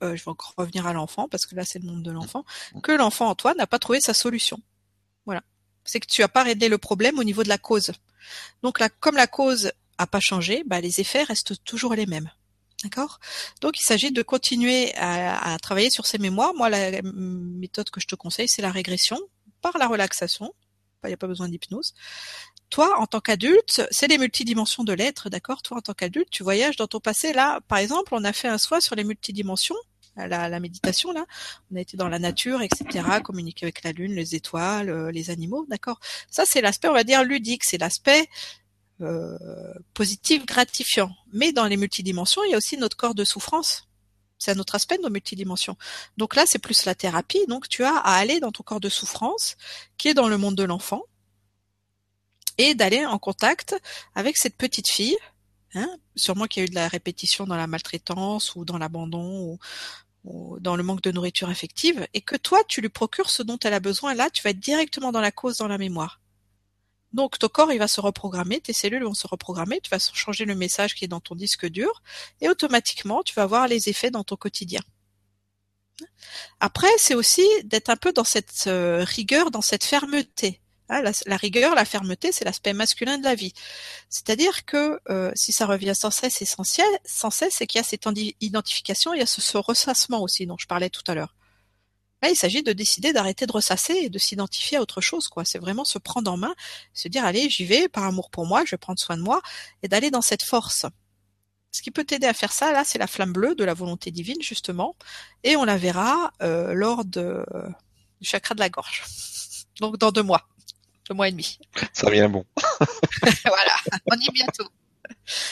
euh, 0.03 0.15
je 0.15 0.23
vais 0.23 0.29
encore 0.29 0.53
revenir 0.57 0.87
à 0.87 0.93
l'enfant, 0.93 1.27
parce 1.27 1.45
que 1.45 1.55
là 1.55 1.65
c'est 1.65 1.79
le 1.79 1.85
monde 1.85 2.03
de 2.03 2.11
l'enfant, 2.11 2.45
que 2.81 2.93
l'enfant 2.93 3.27
en 3.27 3.35
toi 3.35 3.53
n'a 3.55 3.67
pas 3.67 3.77
trouvé 3.77 3.99
sa 3.99 4.13
solution. 4.13 4.61
Voilà. 5.25 5.41
C'est 5.83 5.99
que 5.99 6.07
tu 6.07 6.21
n'as 6.21 6.27
pas 6.27 6.43
réglé 6.43 6.69
le 6.69 6.77
problème 6.77 7.19
au 7.19 7.23
niveau 7.23 7.43
de 7.43 7.49
la 7.49 7.57
cause. 7.57 7.91
Donc 8.63 8.79
là, 8.79 8.89
comme 8.89 9.15
la 9.15 9.27
cause 9.27 9.71
a 9.97 10.07
pas 10.07 10.19
changé, 10.19 10.63
bah, 10.65 10.81
les 10.81 10.99
effets 11.01 11.23
restent 11.23 11.63
toujours 11.63 11.93
les 11.93 12.05
mêmes. 12.05 12.29
D'accord? 12.83 13.19
Donc 13.59 13.77
il 13.79 13.83
s'agit 13.83 14.11
de 14.11 14.21
continuer 14.21 14.95
à, 14.95 15.57
travailler 15.61 15.89
sur 15.89 16.05
ces 16.05 16.17
mémoires. 16.17 16.53
Moi, 16.53 16.69
la 16.69 17.01
méthode 17.03 17.89
que 17.89 17.99
je 17.99 18.07
te 18.07 18.15
conseille, 18.15 18.47
c'est 18.47 18.61
la 18.61 18.71
régression 18.71 19.19
par 19.61 19.77
la 19.77 19.87
relaxation. 19.87 20.53
Il 21.03 21.07
n'y 21.07 21.13
a 21.13 21.17
pas 21.17 21.27
besoin 21.27 21.49
d'hypnose. 21.49 21.93
Toi, 22.69 22.99
en 22.99 23.07
tant 23.07 23.19
qu'adulte, 23.19 23.81
c'est 23.89 24.07
les 24.07 24.17
multidimensions 24.17 24.83
de 24.83 24.93
l'être, 24.93 25.29
d'accord? 25.29 25.61
Toi, 25.61 25.77
en 25.77 25.81
tant 25.81 25.93
qu'adulte, 25.93 26.29
tu 26.29 26.43
voyages 26.43 26.75
dans 26.75 26.87
ton 26.87 26.99
passé. 26.99 27.33
Là, 27.33 27.59
par 27.67 27.79
exemple, 27.79 28.13
on 28.13 28.23
a 28.23 28.31
fait 28.31 28.47
un 28.47 28.57
soin 28.57 28.79
sur 28.79 28.95
les 28.95 29.03
multidimensions 29.03 29.75
la, 30.15 30.59
méditation 30.59 31.11
là, 31.11 31.25
on 31.71 31.75
a 31.75 31.81
été 31.81 31.97
dans 31.97 32.09
la 32.09 32.19
nature, 32.19 32.61
etc., 32.61 33.05
communiquer 33.23 33.65
avec 33.65 33.83
la 33.83 33.91
lune, 33.91 34.13
les 34.13 34.35
étoiles, 34.35 34.89
euh, 34.89 35.11
les 35.11 35.29
animaux, 35.29 35.65
d'accord. 35.69 35.99
Ça 36.29 36.43
c'est 36.45 36.61
l'aspect, 36.61 36.87
on 36.87 36.93
va 36.93 37.03
dire 37.03 37.23
ludique, 37.23 37.63
c'est 37.63 37.77
l'aspect 37.77 38.27
euh, 39.01 39.37
positif, 39.93 40.45
gratifiant. 40.45 41.11
Mais 41.31 41.53
dans 41.53 41.65
les 41.65 41.77
multidimensions, 41.77 42.43
il 42.43 42.51
y 42.51 42.53
a 42.53 42.57
aussi 42.57 42.77
notre 42.77 42.97
corps 42.97 43.15
de 43.15 43.23
souffrance. 43.23 43.87
C'est 44.37 44.51
un 44.51 44.59
autre 44.59 44.75
aspect 44.75 44.97
de 44.97 45.03
nos 45.03 45.09
multidimensions. 45.09 45.77
Donc 46.17 46.35
là, 46.35 46.45
c'est 46.45 46.59
plus 46.59 46.85
la 46.85 46.95
thérapie. 46.95 47.45
Donc 47.47 47.69
tu 47.69 47.83
as 47.83 47.95
à 47.95 48.15
aller 48.15 48.39
dans 48.39 48.51
ton 48.51 48.63
corps 48.63 48.79
de 48.79 48.89
souffrance, 48.89 49.55
qui 49.97 50.09
est 50.09 50.13
dans 50.13 50.27
le 50.27 50.37
monde 50.37 50.55
de 50.55 50.63
l'enfant, 50.63 51.03
et 52.57 52.75
d'aller 52.75 53.05
en 53.05 53.19
contact 53.19 53.75
avec 54.15 54.37
cette 54.37 54.55
petite 54.55 54.91
fille 54.91 55.17
Hein? 55.75 55.89
Sûrement 56.15 56.45
qu'il 56.45 56.61
y 56.61 56.63
a 56.63 56.67
eu 56.67 56.69
de 56.69 56.75
la 56.75 56.87
répétition 56.87 57.45
dans 57.45 57.55
la 57.55 57.67
maltraitance 57.67 58.55
ou 58.55 58.65
dans 58.65 58.77
l'abandon 58.77 59.57
ou, 60.23 60.59
dans 60.59 60.75
le 60.75 60.83
manque 60.83 61.01
de 61.01 61.11
nourriture 61.11 61.49
affective, 61.49 62.07
et 62.13 62.21
que 62.21 62.35
toi, 62.35 62.61
tu 62.67 62.81
lui 62.81 62.89
procures 62.89 63.29
ce 63.29 63.41
dont 63.41 63.57
elle 63.63 63.73
a 63.73 63.79
besoin, 63.79 64.13
là, 64.13 64.29
tu 64.29 64.41
vas 64.43 64.49
être 64.49 64.59
directement 64.59 65.11
dans 65.11 65.21
la 65.21 65.31
cause, 65.31 65.57
dans 65.57 65.67
la 65.67 65.77
mémoire. 65.77 66.19
Donc 67.13 67.39
ton 67.39 67.47
corps, 67.47 67.71
il 67.71 67.79
va 67.79 67.87
se 67.87 68.01
reprogrammer, 68.01 68.59
tes 68.59 68.73
cellules 68.73 69.03
vont 69.03 69.13
se 69.13 69.27
reprogrammer, 69.27 69.79
tu 69.81 69.89
vas 69.89 69.97
changer 69.99 70.45
le 70.45 70.55
message 70.55 70.93
qui 70.93 71.05
est 71.05 71.07
dans 71.07 71.21
ton 71.21 71.35
disque 71.35 71.65
dur, 71.67 72.03
et 72.41 72.49
automatiquement, 72.49 73.23
tu 73.23 73.33
vas 73.33 73.45
voir 73.45 73.67
les 73.67 73.89
effets 73.89 74.11
dans 74.11 74.23
ton 74.23 74.35
quotidien. 74.35 74.81
Après, 76.59 76.91
c'est 76.97 77.15
aussi 77.15 77.47
d'être 77.63 77.89
un 77.89 77.97
peu 77.97 78.13
dans 78.13 78.23
cette 78.23 78.65
euh, 78.67 79.03
rigueur, 79.03 79.51
dans 79.51 79.61
cette 79.61 79.83
fermeté. 79.83 80.61
Hein, 80.89 81.03
la, 81.27 81.37
rigueur, 81.37 81.75
la 81.75 81.85
fermeté, 81.85 82.31
c'est 82.31 82.45
l'aspect 82.45 82.73
masculin 82.73 83.19
de 83.19 83.23
la 83.23 83.35
vie. 83.35 83.53
C'est-à-dire 84.09 84.65
que 84.65 84.99
euh, 85.09 85.31
si 85.35 85.51
ça 85.51 85.67
revient 85.67 85.93
sans 85.93 86.09
cesse 86.09 86.41
essentiel, 86.41 86.87
sans 87.05 87.29
cesse, 87.29 87.53
c'est 87.57 87.67
qu'il 87.67 87.77
y 87.77 87.81
a 87.81 87.83
cette 87.83 88.07
identification, 88.41 89.13
il 89.13 89.19
y 89.19 89.21
a 89.21 89.27
ce, 89.27 89.57
ressassement 89.57 90.21
aussi 90.23 90.47
dont 90.47 90.57
je 90.57 90.65
parlais 90.65 90.89
tout 90.89 91.03
à 91.05 91.13
l'heure. 91.13 91.35
Là, 92.23 92.29
il 92.31 92.35
s'agit 92.35 92.63
de 92.63 92.73
décider 92.73 93.13
d'arrêter 93.13 93.45
de 93.45 93.51
ressasser 93.51 93.93
et 93.93 94.09
de 94.09 94.17
s'identifier 94.17 94.77
à 94.77 94.81
autre 94.81 94.99
chose. 94.99 95.27
quoi. 95.27 95.45
C'est 95.45 95.59
vraiment 95.59 95.85
se 95.85 95.99
prendre 95.99 96.31
en 96.31 96.37
main, 96.37 96.55
se 96.93 97.07
dire 97.07 97.23
allez, 97.23 97.51
j'y 97.51 97.65
vais, 97.65 97.87
par 97.87 98.05
amour 98.05 98.31
pour 98.31 98.47
moi, 98.47 98.65
je 98.65 98.71
vais 98.71 98.77
prendre 98.77 98.99
soin 98.99 99.15
de 99.15 99.21
moi, 99.21 99.41
et 99.83 99.87
d'aller 99.87 100.09
dans 100.09 100.23
cette 100.23 100.43
force. 100.43 100.87
Ce 101.71 101.83
qui 101.83 101.91
peut 101.91 102.03
t'aider 102.03 102.25
à 102.25 102.33
faire 102.33 102.51
ça, 102.51 102.71
là, 102.73 102.83
c'est 102.83 102.97
la 102.97 103.05
flamme 103.05 103.31
bleue 103.31 103.53
de 103.53 103.63
la 103.63 103.75
volonté 103.75 104.09
divine, 104.09 104.41
justement, 104.41 104.95
et 105.43 105.55
on 105.55 105.65
la 105.65 105.77
verra 105.77 106.33
euh, 106.41 106.73
lors 106.73 107.05
de, 107.05 107.45
du 108.19 108.27
chakra 108.27 108.55
de 108.55 108.59
la 108.59 108.69
gorge. 108.69 109.03
Donc 109.79 109.97
dans 109.97 110.11
deux 110.11 110.23
mois 110.23 110.49
deux 111.09 111.15
mois 111.15 111.27
et 111.27 111.31
demi. 111.31 111.59
Ça 111.91 112.09
vient 112.09 112.29
bon. 112.29 112.45
voilà, 113.45 113.73
on 114.05 114.15
y 114.15 114.25
est 114.25 114.31
bientôt. 114.31 114.69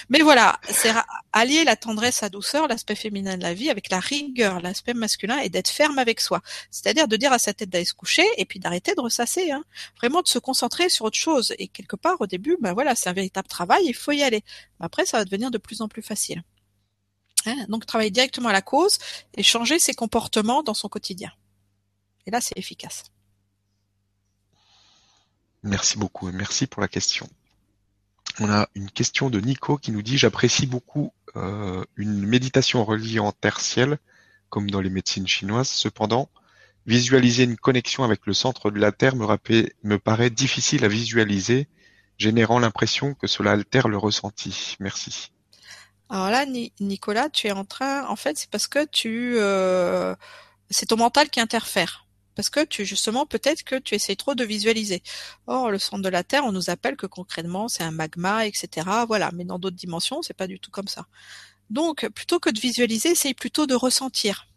Mais 0.09 0.19
voilà, 0.19 0.59
c'est 0.69 0.91
allier 1.33 1.63
la 1.63 1.75
tendresse, 1.75 2.21
la 2.21 2.29
douceur, 2.29 2.67
l'aspect 2.67 2.95
féminin 2.95 3.37
de 3.37 3.43
la 3.43 3.53
vie 3.53 3.69
avec 3.69 3.89
la 3.89 3.99
rigueur, 3.99 4.59
l'aspect 4.61 4.93
masculin 4.93 5.39
et 5.39 5.49
d'être 5.49 5.69
ferme 5.69 5.97
avec 5.99 6.19
soi. 6.19 6.41
C'est-à-dire 6.71 7.07
de 7.07 7.15
dire 7.15 7.33
à 7.33 7.39
sa 7.39 7.53
tête 7.53 7.69
d'aller 7.69 7.85
se 7.85 7.93
coucher 7.93 8.25
et 8.37 8.45
puis 8.45 8.59
d'arrêter 8.59 8.93
de 8.95 9.01
ressasser. 9.01 9.51
Hein. 9.51 9.63
Vraiment 9.97 10.21
de 10.21 10.27
se 10.27 10.39
concentrer 10.39 10.89
sur 10.89 11.05
autre 11.05 11.17
chose. 11.17 11.53
Et 11.57 11.67
quelque 11.67 11.95
part, 11.95 12.19
au 12.19 12.27
début, 12.27 12.57
ben 12.61 12.73
voilà, 12.73 12.95
c'est 12.95 13.09
un 13.09 13.13
véritable 13.13 13.47
travail, 13.47 13.83
il 13.85 13.95
faut 13.95 14.11
y 14.11 14.23
aller. 14.23 14.43
Après, 14.79 15.05
ça 15.05 15.17
va 15.17 15.25
devenir 15.25 15.51
de 15.51 15.57
plus 15.57 15.81
en 15.81 15.87
plus 15.87 16.03
facile. 16.03 16.43
Hein 17.45 17.65
Donc 17.67 17.85
travailler 17.85 18.11
directement 18.11 18.49
à 18.49 18.53
la 18.53 18.61
cause 18.61 18.97
et 19.35 19.43
changer 19.43 19.79
ses 19.79 19.93
comportements 19.93 20.63
dans 20.63 20.73
son 20.73 20.89
quotidien. 20.89 21.31
Et 22.25 22.31
là, 22.31 22.41
c'est 22.41 22.57
efficace. 22.57 23.05
Merci 25.67 25.97
beaucoup 25.97 26.29
et 26.29 26.31
merci 26.31 26.65
pour 26.65 26.81
la 26.81 26.87
question. 26.87 27.27
On 28.39 28.49
a 28.49 28.69
une 28.73 28.89
question 28.89 29.29
de 29.29 29.39
Nico 29.41 29.77
qui 29.77 29.91
nous 29.91 30.01
dit 30.01 30.17
j'apprécie 30.17 30.65
beaucoup 30.65 31.11
euh, 31.35 31.83
une 31.97 32.25
méditation 32.25 32.85
reliée 32.85 33.19
en 33.19 33.33
terre-ciel, 33.33 33.97
comme 34.49 34.71
dans 34.71 34.79
les 34.79 34.89
médecines 34.89 35.27
chinoises. 35.27 35.67
Cependant, 35.67 36.29
visualiser 36.85 37.43
une 37.43 37.57
connexion 37.57 38.05
avec 38.05 38.25
le 38.25 38.33
centre 38.33 38.71
de 38.71 38.79
la 38.79 38.93
Terre 38.93 39.17
me, 39.17 39.27
me 39.83 39.99
paraît 39.99 40.29
difficile 40.29 40.85
à 40.85 40.87
visualiser, 40.87 41.67
générant 42.17 42.59
l'impression 42.59 43.13
que 43.13 43.27
cela 43.27 43.51
altère 43.51 43.89
le 43.89 43.97
ressenti. 43.97 44.77
Merci. 44.79 45.31
Alors 46.09 46.29
là, 46.29 46.45
Nicolas, 46.79 47.29
tu 47.29 47.47
es 47.47 47.51
en 47.51 47.65
train, 47.65 48.07
en 48.07 48.15
fait, 48.15 48.37
c'est 48.37 48.49
parce 48.49 48.67
que 48.67 48.85
tu, 48.85 49.35
euh, 49.37 50.15
c'est 50.69 50.85
ton 50.85 50.97
mental 50.97 51.29
qui 51.29 51.41
interfère 51.41 52.06
Parce 52.37 52.51
que 52.51 52.63
tu 52.63 52.85
justement 52.85 53.25
peut-être 53.25 53.63
que 53.63 53.75
tu 53.75 53.95
essayes 53.95 54.15
trop 54.15 54.35
de 54.35 54.45
visualiser. 54.45 55.01
Or 55.47 55.71
le 55.71 55.79
centre 55.79 56.03
de 56.03 56.09
la 56.09 56.23
Terre, 56.23 56.45
on 56.45 56.51
nous 56.51 56.69
appelle 56.69 56.95
que 56.95 57.07
concrètement 57.07 57.67
c'est 57.67 57.83
un 57.83 57.89
magma, 57.91 58.45
etc. 58.45 58.87
Voilà, 59.07 59.31
mais 59.33 59.43
dans 59.43 59.57
d'autres 59.57 59.75
dimensions, 59.75 60.21
c'est 60.21 60.35
pas 60.35 60.45
du 60.45 60.59
tout 60.59 60.69
comme 60.69 60.87
ça. 60.87 61.07
Donc 61.71 62.07
plutôt 62.09 62.39
que 62.39 62.51
de 62.51 62.59
visualiser, 62.59 63.09
essaye 63.09 63.33
plutôt 63.33 63.65
de 63.65 63.73
ressentir. 63.73 64.47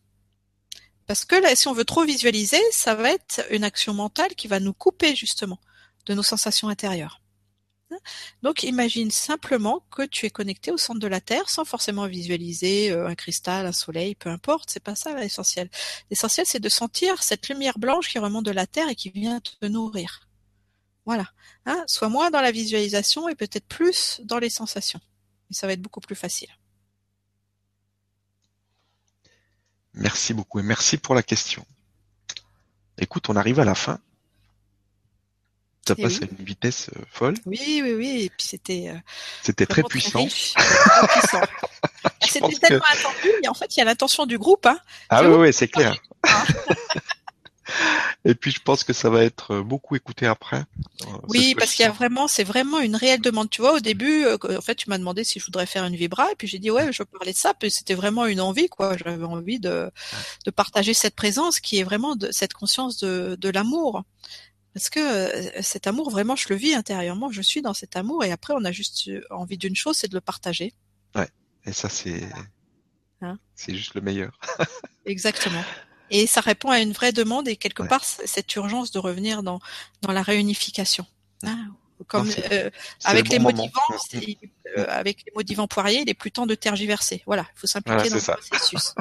Parce 1.07 1.25
que 1.25 1.37
là, 1.37 1.57
si 1.57 1.69
on 1.69 1.73
veut 1.73 1.87
trop 1.87 2.05
visualiser, 2.05 2.61
ça 2.71 2.95
va 2.95 3.13
être 3.13 3.41
une 3.51 3.65
action 3.65 3.95
mentale 3.95 4.35
qui 4.35 4.47
va 4.47 4.61
nous 4.61 4.75
couper 4.75 5.17
justement 5.17 5.59
de 6.05 6.13
nos 6.13 6.23
sensations 6.23 6.69
intérieures. 6.69 7.23
Donc 8.43 8.63
imagine 8.63 9.11
simplement 9.11 9.85
que 9.91 10.03
tu 10.03 10.27
es 10.27 10.31
connecté 10.31 10.71
au 10.71 10.77
centre 10.77 11.01
de 11.01 11.07
la 11.07 11.21
Terre 11.21 11.49
sans 11.49 11.65
forcément 11.65 12.07
visualiser 12.07 12.91
euh, 12.91 13.07
un 13.07 13.15
cristal, 13.15 13.67
un 13.67 13.73
soleil, 13.73 14.15
peu 14.15 14.31
importe, 14.31 14.71
c'est 14.71 14.83
pas 14.83 14.95
ça 14.95 15.15
l'essentiel. 15.15 15.69
L'essentiel 16.11 16.47
c'est 16.47 16.61
de 16.61 16.69
sentir 16.69 17.23
cette 17.23 17.49
lumière 17.49 17.79
blanche 17.79 18.09
qui 18.09 18.19
remonte 18.19 18.47
de 18.47 18.51
la 18.51 18.67
Terre 18.67 18.89
et 18.89 18.95
qui 18.95 19.11
vient 19.11 19.41
te 19.41 19.67
nourrir. 19.67 20.29
Voilà. 21.07 21.27
Hein 21.67 21.83
Sois 21.87 22.09
moins 22.09 22.31
dans 22.31 22.41
la 22.41 22.53
visualisation 22.53 23.29
et 23.29 23.35
peut-être 23.35 23.67
plus 23.67 24.21
dans 24.25 24.39
les 24.39 24.51
sensations. 24.51 25.01
Et 25.51 25.55
ça 25.55 25.67
va 25.67 25.73
être 25.73 25.83
beaucoup 25.83 26.01
plus 26.01 26.17
facile. 26.17 26.49
Merci 29.95 30.35
beaucoup 30.35 30.61
et 30.61 30.63
merci 30.63 30.99
pour 30.99 31.15
la 31.15 31.23
question. 31.23 31.67
Écoute, 32.99 33.29
on 33.29 33.37
arrive 33.37 33.59
à 33.59 33.65
la 33.65 33.75
fin 33.75 33.99
ça 35.91 36.03
passe 36.03 36.23
à 36.23 36.27
une 36.27 36.45
vitesse 36.45 36.91
euh, 36.97 37.03
folle. 37.11 37.35
Oui, 37.47 37.81
oui, 37.83 37.93
oui. 37.93 38.23
Et 38.25 38.31
puis 38.31 38.47
c'était. 38.47 38.91
Euh, 38.91 38.99
c'était 39.43 39.67
très 39.67 39.83
puissant. 39.83 40.27
c'était 42.23 42.55
tellement 42.55 42.85
attendu. 42.93 43.29
Et 43.43 43.49
en 43.49 43.55
fait, 43.55 43.77
il 43.77 43.81
y 43.81 43.83
a 43.83 43.87
l'intention 43.87 44.27
du 44.27 44.39
groupe. 44.39 44.67
Hein. 44.67 44.79
Ah 45.09 45.23
oui, 45.25 45.35
oui, 45.35 45.53
c'est 45.53 45.69
clair. 45.69 45.97
Et 48.25 48.35
puis 48.35 48.51
je 48.51 48.61
pense 48.61 48.83
que 48.83 48.93
ça 48.93 49.09
va 49.09 49.23
être 49.23 49.55
euh, 49.55 49.63
beaucoup 49.63 49.95
écouté 49.97 50.27
après. 50.27 50.65
Oui, 51.29 51.55
parce 51.57 51.73
qu'il 51.73 51.85
y 51.85 51.89
a 51.89 51.93
vraiment, 51.93 52.27
c'est 52.29 52.45
vraiment 52.45 52.81
une 52.81 52.97
réelle 52.97 53.21
demande. 53.21 53.49
Tu 53.49 53.63
vois, 53.63 53.75
au 53.75 53.81
début, 53.81 54.27
en 54.27 54.61
fait, 54.61 54.75
tu 54.75 54.91
m'as 54.91 54.99
demandé 54.99 55.23
si 55.25 55.39
je 55.39 55.45
voudrais 55.45 55.67
faire 55.67 55.85
une 55.85 55.95
vibra, 55.95 56.31
et 56.33 56.35
puis 56.37 56.49
j'ai 56.49 56.59
dit 56.59 56.71
ouais, 56.71 56.93
je 56.93 57.03
veux 57.03 57.07
parler 57.07 57.33
de 57.33 57.39
ça. 57.39 57.55
Puis 57.55 57.71
c'était 57.71 57.95
vraiment 57.95 58.27
une 58.27 58.41
envie, 58.41 58.69
quoi. 58.69 58.97
J'avais 58.97 59.25
envie 59.25 59.61
de 59.61 59.91
de 60.45 60.51
partager 60.51 60.95
cette 60.95 61.15
présence 61.15 61.61
qui 61.61 61.79
est 61.79 61.85
vraiment 61.85 62.17
de 62.17 62.29
cette 62.33 62.53
conscience 62.53 62.99
de 62.99 63.37
de 63.41 63.49
l'amour. 63.49 64.03
Parce 64.75 64.89
que 64.89 65.01
euh, 65.01 65.63
cet 65.63 65.87
amour, 65.87 66.11
vraiment, 66.11 66.37
je 66.37 66.49
le 66.49 66.57
vis 66.57 66.75
intérieurement, 66.75 67.31
je 67.31 67.43
suis 67.43 67.63
dans 67.63 67.75
cet 67.75 67.97
amour, 67.97 68.25
et 68.25 68.33
après, 68.33 68.55
on 68.57 68.65
a 68.65 68.73
juste 68.73 69.11
envie 69.31 69.59
d'une 69.59 69.77
chose, 69.77 69.97
c'est 69.97 70.09
de 70.09 70.15
le 70.15 70.21
partager. 70.21 70.75
Ouais, 71.15 71.29
et 71.65 71.73
ça, 71.73 71.89
c'est 71.89 72.23
hein? 73.21 73.39
c'est 73.55 73.75
juste 73.75 73.95
le 73.95 74.01
meilleur. 74.01 74.39
Exactement. 75.07 75.65
Et 76.11 76.27
ça 76.27 76.41
répond 76.41 76.71
à 76.71 76.81
une 76.81 76.93
vraie 76.93 77.13
demande, 77.13 77.49
et 77.49 77.57
quelque 77.57 77.83
part, 77.83 78.05
cette 78.05 78.55
urgence 78.57 78.91
de 78.91 78.99
revenir 78.99 79.43
dans, 79.43 79.61
dans 80.03 80.13
la 80.13 80.23
réunification. 80.23 81.07
Hein 81.43 81.71
comme 82.07 82.31
euh, 82.51 82.71
avec, 83.05 83.29
les 83.29 83.39
mots 83.39 83.51
euh, 83.51 84.85
avec 84.89 85.25
les 85.27 85.33
mots 85.35 85.43
d'Yvan 85.43 85.67
Poirier, 85.67 86.01
il 86.03 86.11
est 86.11 86.15
plus 86.15 86.33
temps 86.33 86.47
de 86.47 86.55
tergiverser. 86.55 87.23
Voilà, 87.27 87.47
il 87.57 87.61
faut 87.61 87.67
s'impliquer 87.67 88.09
dans 88.09 88.17
le 88.17 88.23
processus. 88.23 88.95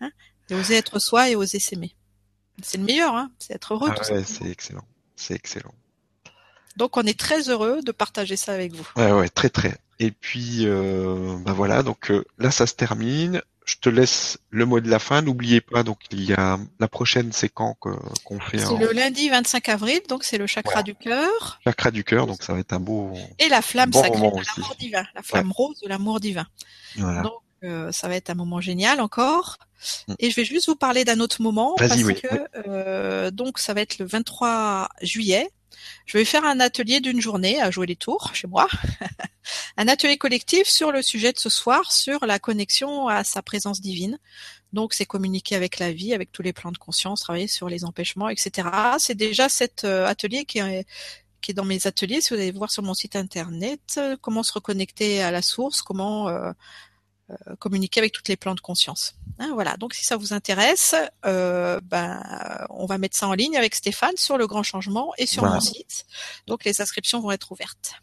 Hein 0.00 0.10
et 0.48 0.54
oser 0.54 0.76
être 0.76 0.98
soi 0.98 1.30
et 1.30 1.36
oser 1.36 1.60
s'aimer. 1.60 1.94
C'est 2.62 2.78
le 2.78 2.84
meilleur, 2.84 3.14
hein 3.14 3.30
c'est 3.38 3.54
être 3.54 3.74
heureux. 3.74 3.90
Ah 3.90 4.12
ouais, 4.12 4.24
c'est 4.24 4.50
excellent. 4.50 4.84
C'est 5.20 5.34
excellent. 5.34 5.74
Donc 6.76 6.96
on 6.96 7.02
est 7.02 7.18
très 7.18 7.50
heureux 7.50 7.82
de 7.82 7.92
partager 7.92 8.36
ça 8.36 8.52
avec 8.54 8.72
vous. 8.72 8.88
Ouais, 8.96 9.12
ouais, 9.12 9.28
très 9.28 9.50
très. 9.50 9.76
Et 9.98 10.10
puis, 10.12 10.60
euh, 10.62 11.36
bah 11.44 11.52
voilà, 11.52 11.82
donc 11.82 12.10
euh, 12.10 12.24
là 12.38 12.50
ça 12.50 12.66
se 12.66 12.74
termine. 12.74 13.42
Je 13.66 13.76
te 13.76 13.90
laisse 13.90 14.38
le 14.48 14.64
mot 14.64 14.80
de 14.80 14.88
la 14.88 14.98
fin. 14.98 15.20
N'oubliez 15.20 15.60
pas, 15.60 15.82
donc 15.82 15.98
il 16.10 16.24
y 16.24 16.32
a 16.32 16.58
la 16.80 16.88
prochaine, 16.88 17.30
quand 17.54 17.74
qu'on 17.74 18.40
fait 18.40 18.58
C'est 18.58 18.78
le 18.78 18.92
lundi 18.92 19.28
25 19.28 19.68
avril, 19.68 20.00
donc 20.08 20.24
c'est 20.24 20.38
le 20.38 20.46
chakra 20.46 20.82
du 20.82 20.94
cœur. 20.94 21.60
Chakra 21.64 21.90
du 21.90 22.02
cœur, 22.02 22.26
donc 22.26 22.42
ça 22.42 22.54
va 22.54 22.60
être 22.60 22.72
un 22.72 22.80
beau. 22.80 23.12
Et 23.38 23.48
la 23.50 23.60
flamme 23.60 23.92
sacrée 23.92 24.10
de 24.10 24.22
l'amour 24.22 24.76
divin, 24.78 25.04
la 25.14 25.22
flamme 25.22 25.52
rose 25.52 25.78
de 25.80 25.88
l'amour 25.88 26.18
divin. 26.18 26.46
Voilà. 26.96 27.20
Donc 27.20 27.34
euh, 27.64 27.92
ça 27.92 28.08
va 28.08 28.16
être 28.16 28.30
un 28.30 28.34
moment 28.34 28.60
génial 28.60 29.00
encore. 29.00 29.58
Mm. 30.08 30.14
Et 30.18 30.30
je 30.30 30.36
vais 30.36 30.44
juste 30.44 30.68
vous 30.68 30.76
parler 30.76 31.04
d'un 31.04 31.20
autre 31.20 31.42
moment 31.42 31.74
parce 31.76 32.02
que 32.02 32.26
euh, 32.66 33.30
donc 33.30 33.58
ça 33.58 33.74
va 33.74 33.80
être 33.80 33.98
le 33.98 34.06
23 34.06 34.88
juillet. 35.02 35.50
Je 36.06 36.18
vais 36.18 36.24
faire 36.24 36.44
un 36.44 36.60
atelier 36.60 37.00
d'une 37.00 37.20
journée 37.20 37.60
à 37.60 37.70
jouer 37.70 37.86
les 37.86 37.96
tours 37.96 38.34
chez 38.34 38.46
moi. 38.46 38.68
un 39.76 39.88
atelier 39.88 40.18
collectif 40.18 40.66
sur 40.66 40.92
le 40.92 41.02
sujet 41.02 41.32
de 41.32 41.38
ce 41.38 41.48
soir, 41.48 41.90
sur 41.92 42.26
la 42.26 42.38
connexion 42.38 43.08
à 43.08 43.24
sa 43.24 43.42
présence 43.42 43.80
divine. 43.80 44.18
Donc 44.72 44.92
c'est 44.92 45.06
communiquer 45.06 45.56
avec 45.56 45.78
la 45.78 45.92
vie, 45.92 46.14
avec 46.14 46.32
tous 46.32 46.42
les 46.42 46.52
plans 46.52 46.72
de 46.72 46.78
conscience, 46.78 47.20
travailler 47.20 47.48
sur 47.48 47.68
les 47.68 47.84
empêchements, 47.84 48.28
etc. 48.28 48.68
C'est 48.98 49.14
déjà 49.14 49.48
cet 49.48 49.84
euh, 49.84 50.06
atelier 50.06 50.44
qui 50.44 50.58
est 50.58 50.86
qui 51.40 51.52
est 51.52 51.54
dans 51.54 51.64
mes 51.64 51.86
ateliers. 51.86 52.20
Si 52.20 52.34
vous 52.34 52.40
allez 52.40 52.52
voir 52.52 52.70
sur 52.70 52.82
mon 52.82 52.94
site 52.94 53.16
internet, 53.16 53.80
euh, 53.96 54.16
comment 54.20 54.42
se 54.42 54.52
reconnecter 54.52 55.22
à 55.22 55.30
la 55.30 55.42
source, 55.42 55.82
comment 55.82 56.28
euh, 56.28 56.52
communiquer 57.58 58.00
avec 58.00 58.12
toutes 58.12 58.28
les 58.28 58.36
plans 58.36 58.54
de 58.54 58.60
conscience. 58.60 59.14
Hein, 59.38 59.50
voilà. 59.54 59.76
Donc 59.76 59.94
si 59.94 60.04
ça 60.04 60.16
vous 60.16 60.32
intéresse, 60.32 60.94
euh, 61.24 61.80
ben 61.82 62.22
on 62.70 62.86
va 62.86 62.98
mettre 62.98 63.16
ça 63.16 63.28
en 63.28 63.32
ligne 63.32 63.56
avec 63.56 63.74
Stéphane 63.74 64.16
sur 64.16 64.38
le 64.38 64.46
Grand 64.46 64.62
Changement 64.62 65.12
et 65.18 65.26
sur 65.26 65.44
mon 65.44 65.60
site. 65.60 66.06
Donc 66.46 66.64
les 66.64 66.80
inscriptions 66.80 67.20
vont 67.20 67.30
être 67.30 67.52
ouvertes. 67.52 67.94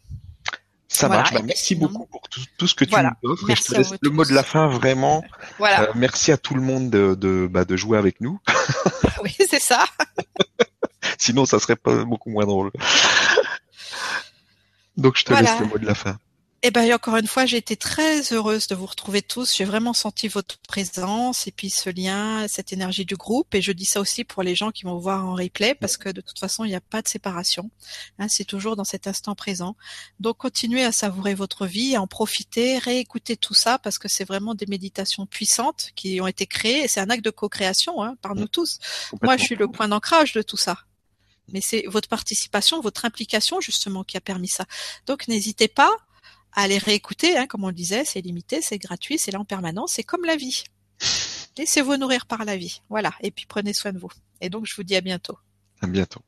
Ça 0.88 1.08
marche. 1.08 1.34
Bah, 1.34 1.42
merci 1.44 1.74
beaucoup 1.74 2.06
pour 2.06 2.22
tout, 2.28 2.66
ce 2.66 2.74
que 2.74 2.84
tu 2.84 2.94
nous 2.94 3.30
offres. 3.30 3.54
je 3.54 3.62
te 3.62 3.74
laisse 3.74 3.94
le 4.00 4.10
mot 4.10 4.24
de 4.24 4.32
la 4.32 4.42
fin 4.42 4.68
vraiment. 4.68 5.22
Voilà. 5.58 5.82
Euh, 5.82 5.92
merci 5.94 6.32
à 6.32 6.38
tout 6.38 6.54
le 6.54 6.62
monde 6.62 6.90
de, 6.90 7.14
de, 7.14 7.46
bah, 7.46 7.66
de 7.66 7.76
jouer 7.76 7.98
avec 7.98 8.22
nous. 8.22 8.40
oui, 9.22 9.34
c'est 9.38 9.60
ça. 9.60 9.84
Sinon, 11.18 11.44
ça 11.44 11.58
serait 11.58 11.76
pas 11.76 12.04
beaucoup 12.04 12.30
moins 12.30 12.46
drôle. 12.46 12.70
Donc 14.96 15.16
je 15.16 15.24
te 15.24 15.32
laisse 15.32 15.60
le 15.60 15.66
mot 15.66 15.78
de 15.78 15.86
la 15.86 15.94
fin. 15.94 16.18
Eh 16.64 16.72
ben, 16.72 16.92
encore 16.92 17.16
une 17.16 17.28
fois, 17.28 17.46
j'ai 17.46 17.56
été 17.56 17.76
très 17.76 18.32
heureuse 18.32 18.66
de 18.66 18.74
vous 18.74 18.86
retrouver 18.86 19.22
tous. 19.22 19.54
J'ai 19.56 19.64
vraiment 19.64 19.92
senti 19.92 20.26
votre 20.26 20.58
présence 20.58 21.46
et 21.46 21.52
puis 21.52 21.70
ce 21.70 21.88
lien, 21.88 22.48
cette 22.48 22.72
énergie 22.72 23.04
du 23.04 23.14
groupe. 23.14 23.54
Et 23.54 23.62
je 23.62 23.70
dis 23.70 23.84
ça 23.84 24.00
aussi 24.00 24.24
pour 24.24 24.42
les 24.42 24.56
gens 24.56 24.72
qui 24.72 24.82
vont 24.82 24.98
voir 24.98 25.24
en 25.24 25.34
replay 25.36 25.76
parce 25.76 25.96
que 25.96 26.08
de 26.08 26.20
toute 26.20 26.40
façon, 26.40 26.64
il 26.64 26.70
n'y 26.70 26.74
a 26.74 26.80
pas 26.80 27.00
de 27.00 27.06
séparation. 27.06 27.70
Hein, 28.18 28.26
c'est 28.28 28.44
toujours 28.44 28.74
dans 28.74 28.82
cet 28.82 29.06
instant 29.06 29.36
présent. 29.36 29.76
Donc, 30.18 30.38
continuez 30.38 30.82
à 30.82 30.90
savourer 30.90 31.36
votre 31.36 31.64
vie, 31.64 31.94
à 31.94 32.02
en 32.02 32.08
profiter, 32.08 32.78
réécouter 32.78 33.36
tout 33.36 33.54
ça 33.54 33.78
parce 33.78 33.98
que 33.98 34.08
c'est 34.08 34.24
vraiment 34.24 34.56
des 34.56 34.66
méditations 34.66 35.26
puissantes 35.26 35.92
qui 35.94 36.20
ont 36.20 36.26
été 36.26 36.46
créées 36.46 36.82
et 36.82 36.88
c'est 36.88 37.00
un 37.00 37.08
acte 37.08 37.24
de 37.24 37.30
co-création 37.30 38.02
hein, 38.02 38.16
par 38.20 38.34
nous 38.34 38.48
tous. 38.48 38.80
Moi, 39.22 39.36
je 39.36 39.44
suis 39.44 39.54
le 39.54 39.68
point 39.68 39.86
d'ancrage 39.86 40.32
de 40.32 40.42
tout 40.42 40.56
ça 40.56 40.76
mais 41.50 41.62
c'est 41.62 41.84
votre 41.86 42.08
participation, 42.08 42.82
votre 42.82 43.06
implication 43.06 43.58
justement 43.62 44.04
qui 44.04 44.18
a 44.18 44.20
permis 44.20 44.48
ça. 44.48 44.66
Donc 45.06 45.28
n'hésitez 45.28 45.66
pas 45.66 45.90
à 46.52 46.68
les 46.68 46.78
réécouter, 46.78 47.36
hein, 47.36 47.46
comme 47.46 47.64
on 47.64 47.68
le 47.68 47.74
disait, 47.74 48.04
c'est 48.04 48.20
limité, 48.20 48.62
c'est 48.62 48.78
gratuit, 48.78 49.18
c'est 49.18 49.30
là 49.30 49.40
en 49.40 49.44
permanence, 49.44 49.92
c'est 49.92 50.02
comme 50.02 50.24
la 50.24 50.36
vie. 50.36 50.64
Laissez-vous 51.56 51.96
nourrir 51.96 52.26
par 52.26 52.44
la 52.44 52.56
vie. 52.56 52.82
Voilà. 52.88 53.12
Et 53.20 53.30
puis 53.30 53.46
prenez 53.46 53.74
soin 53.74 53.92
de 53.92 53.98
vous. 53.98 54.10
Et 54.40 54.48
donc 54.48 54.66
je 54.66 54.74
vous 54.76 54.84
dis 54.84 54.96
à 54.96 55.00
bientôt. 55.00 55.36
À 55.80 55.86
bientôt. 55.86 56.20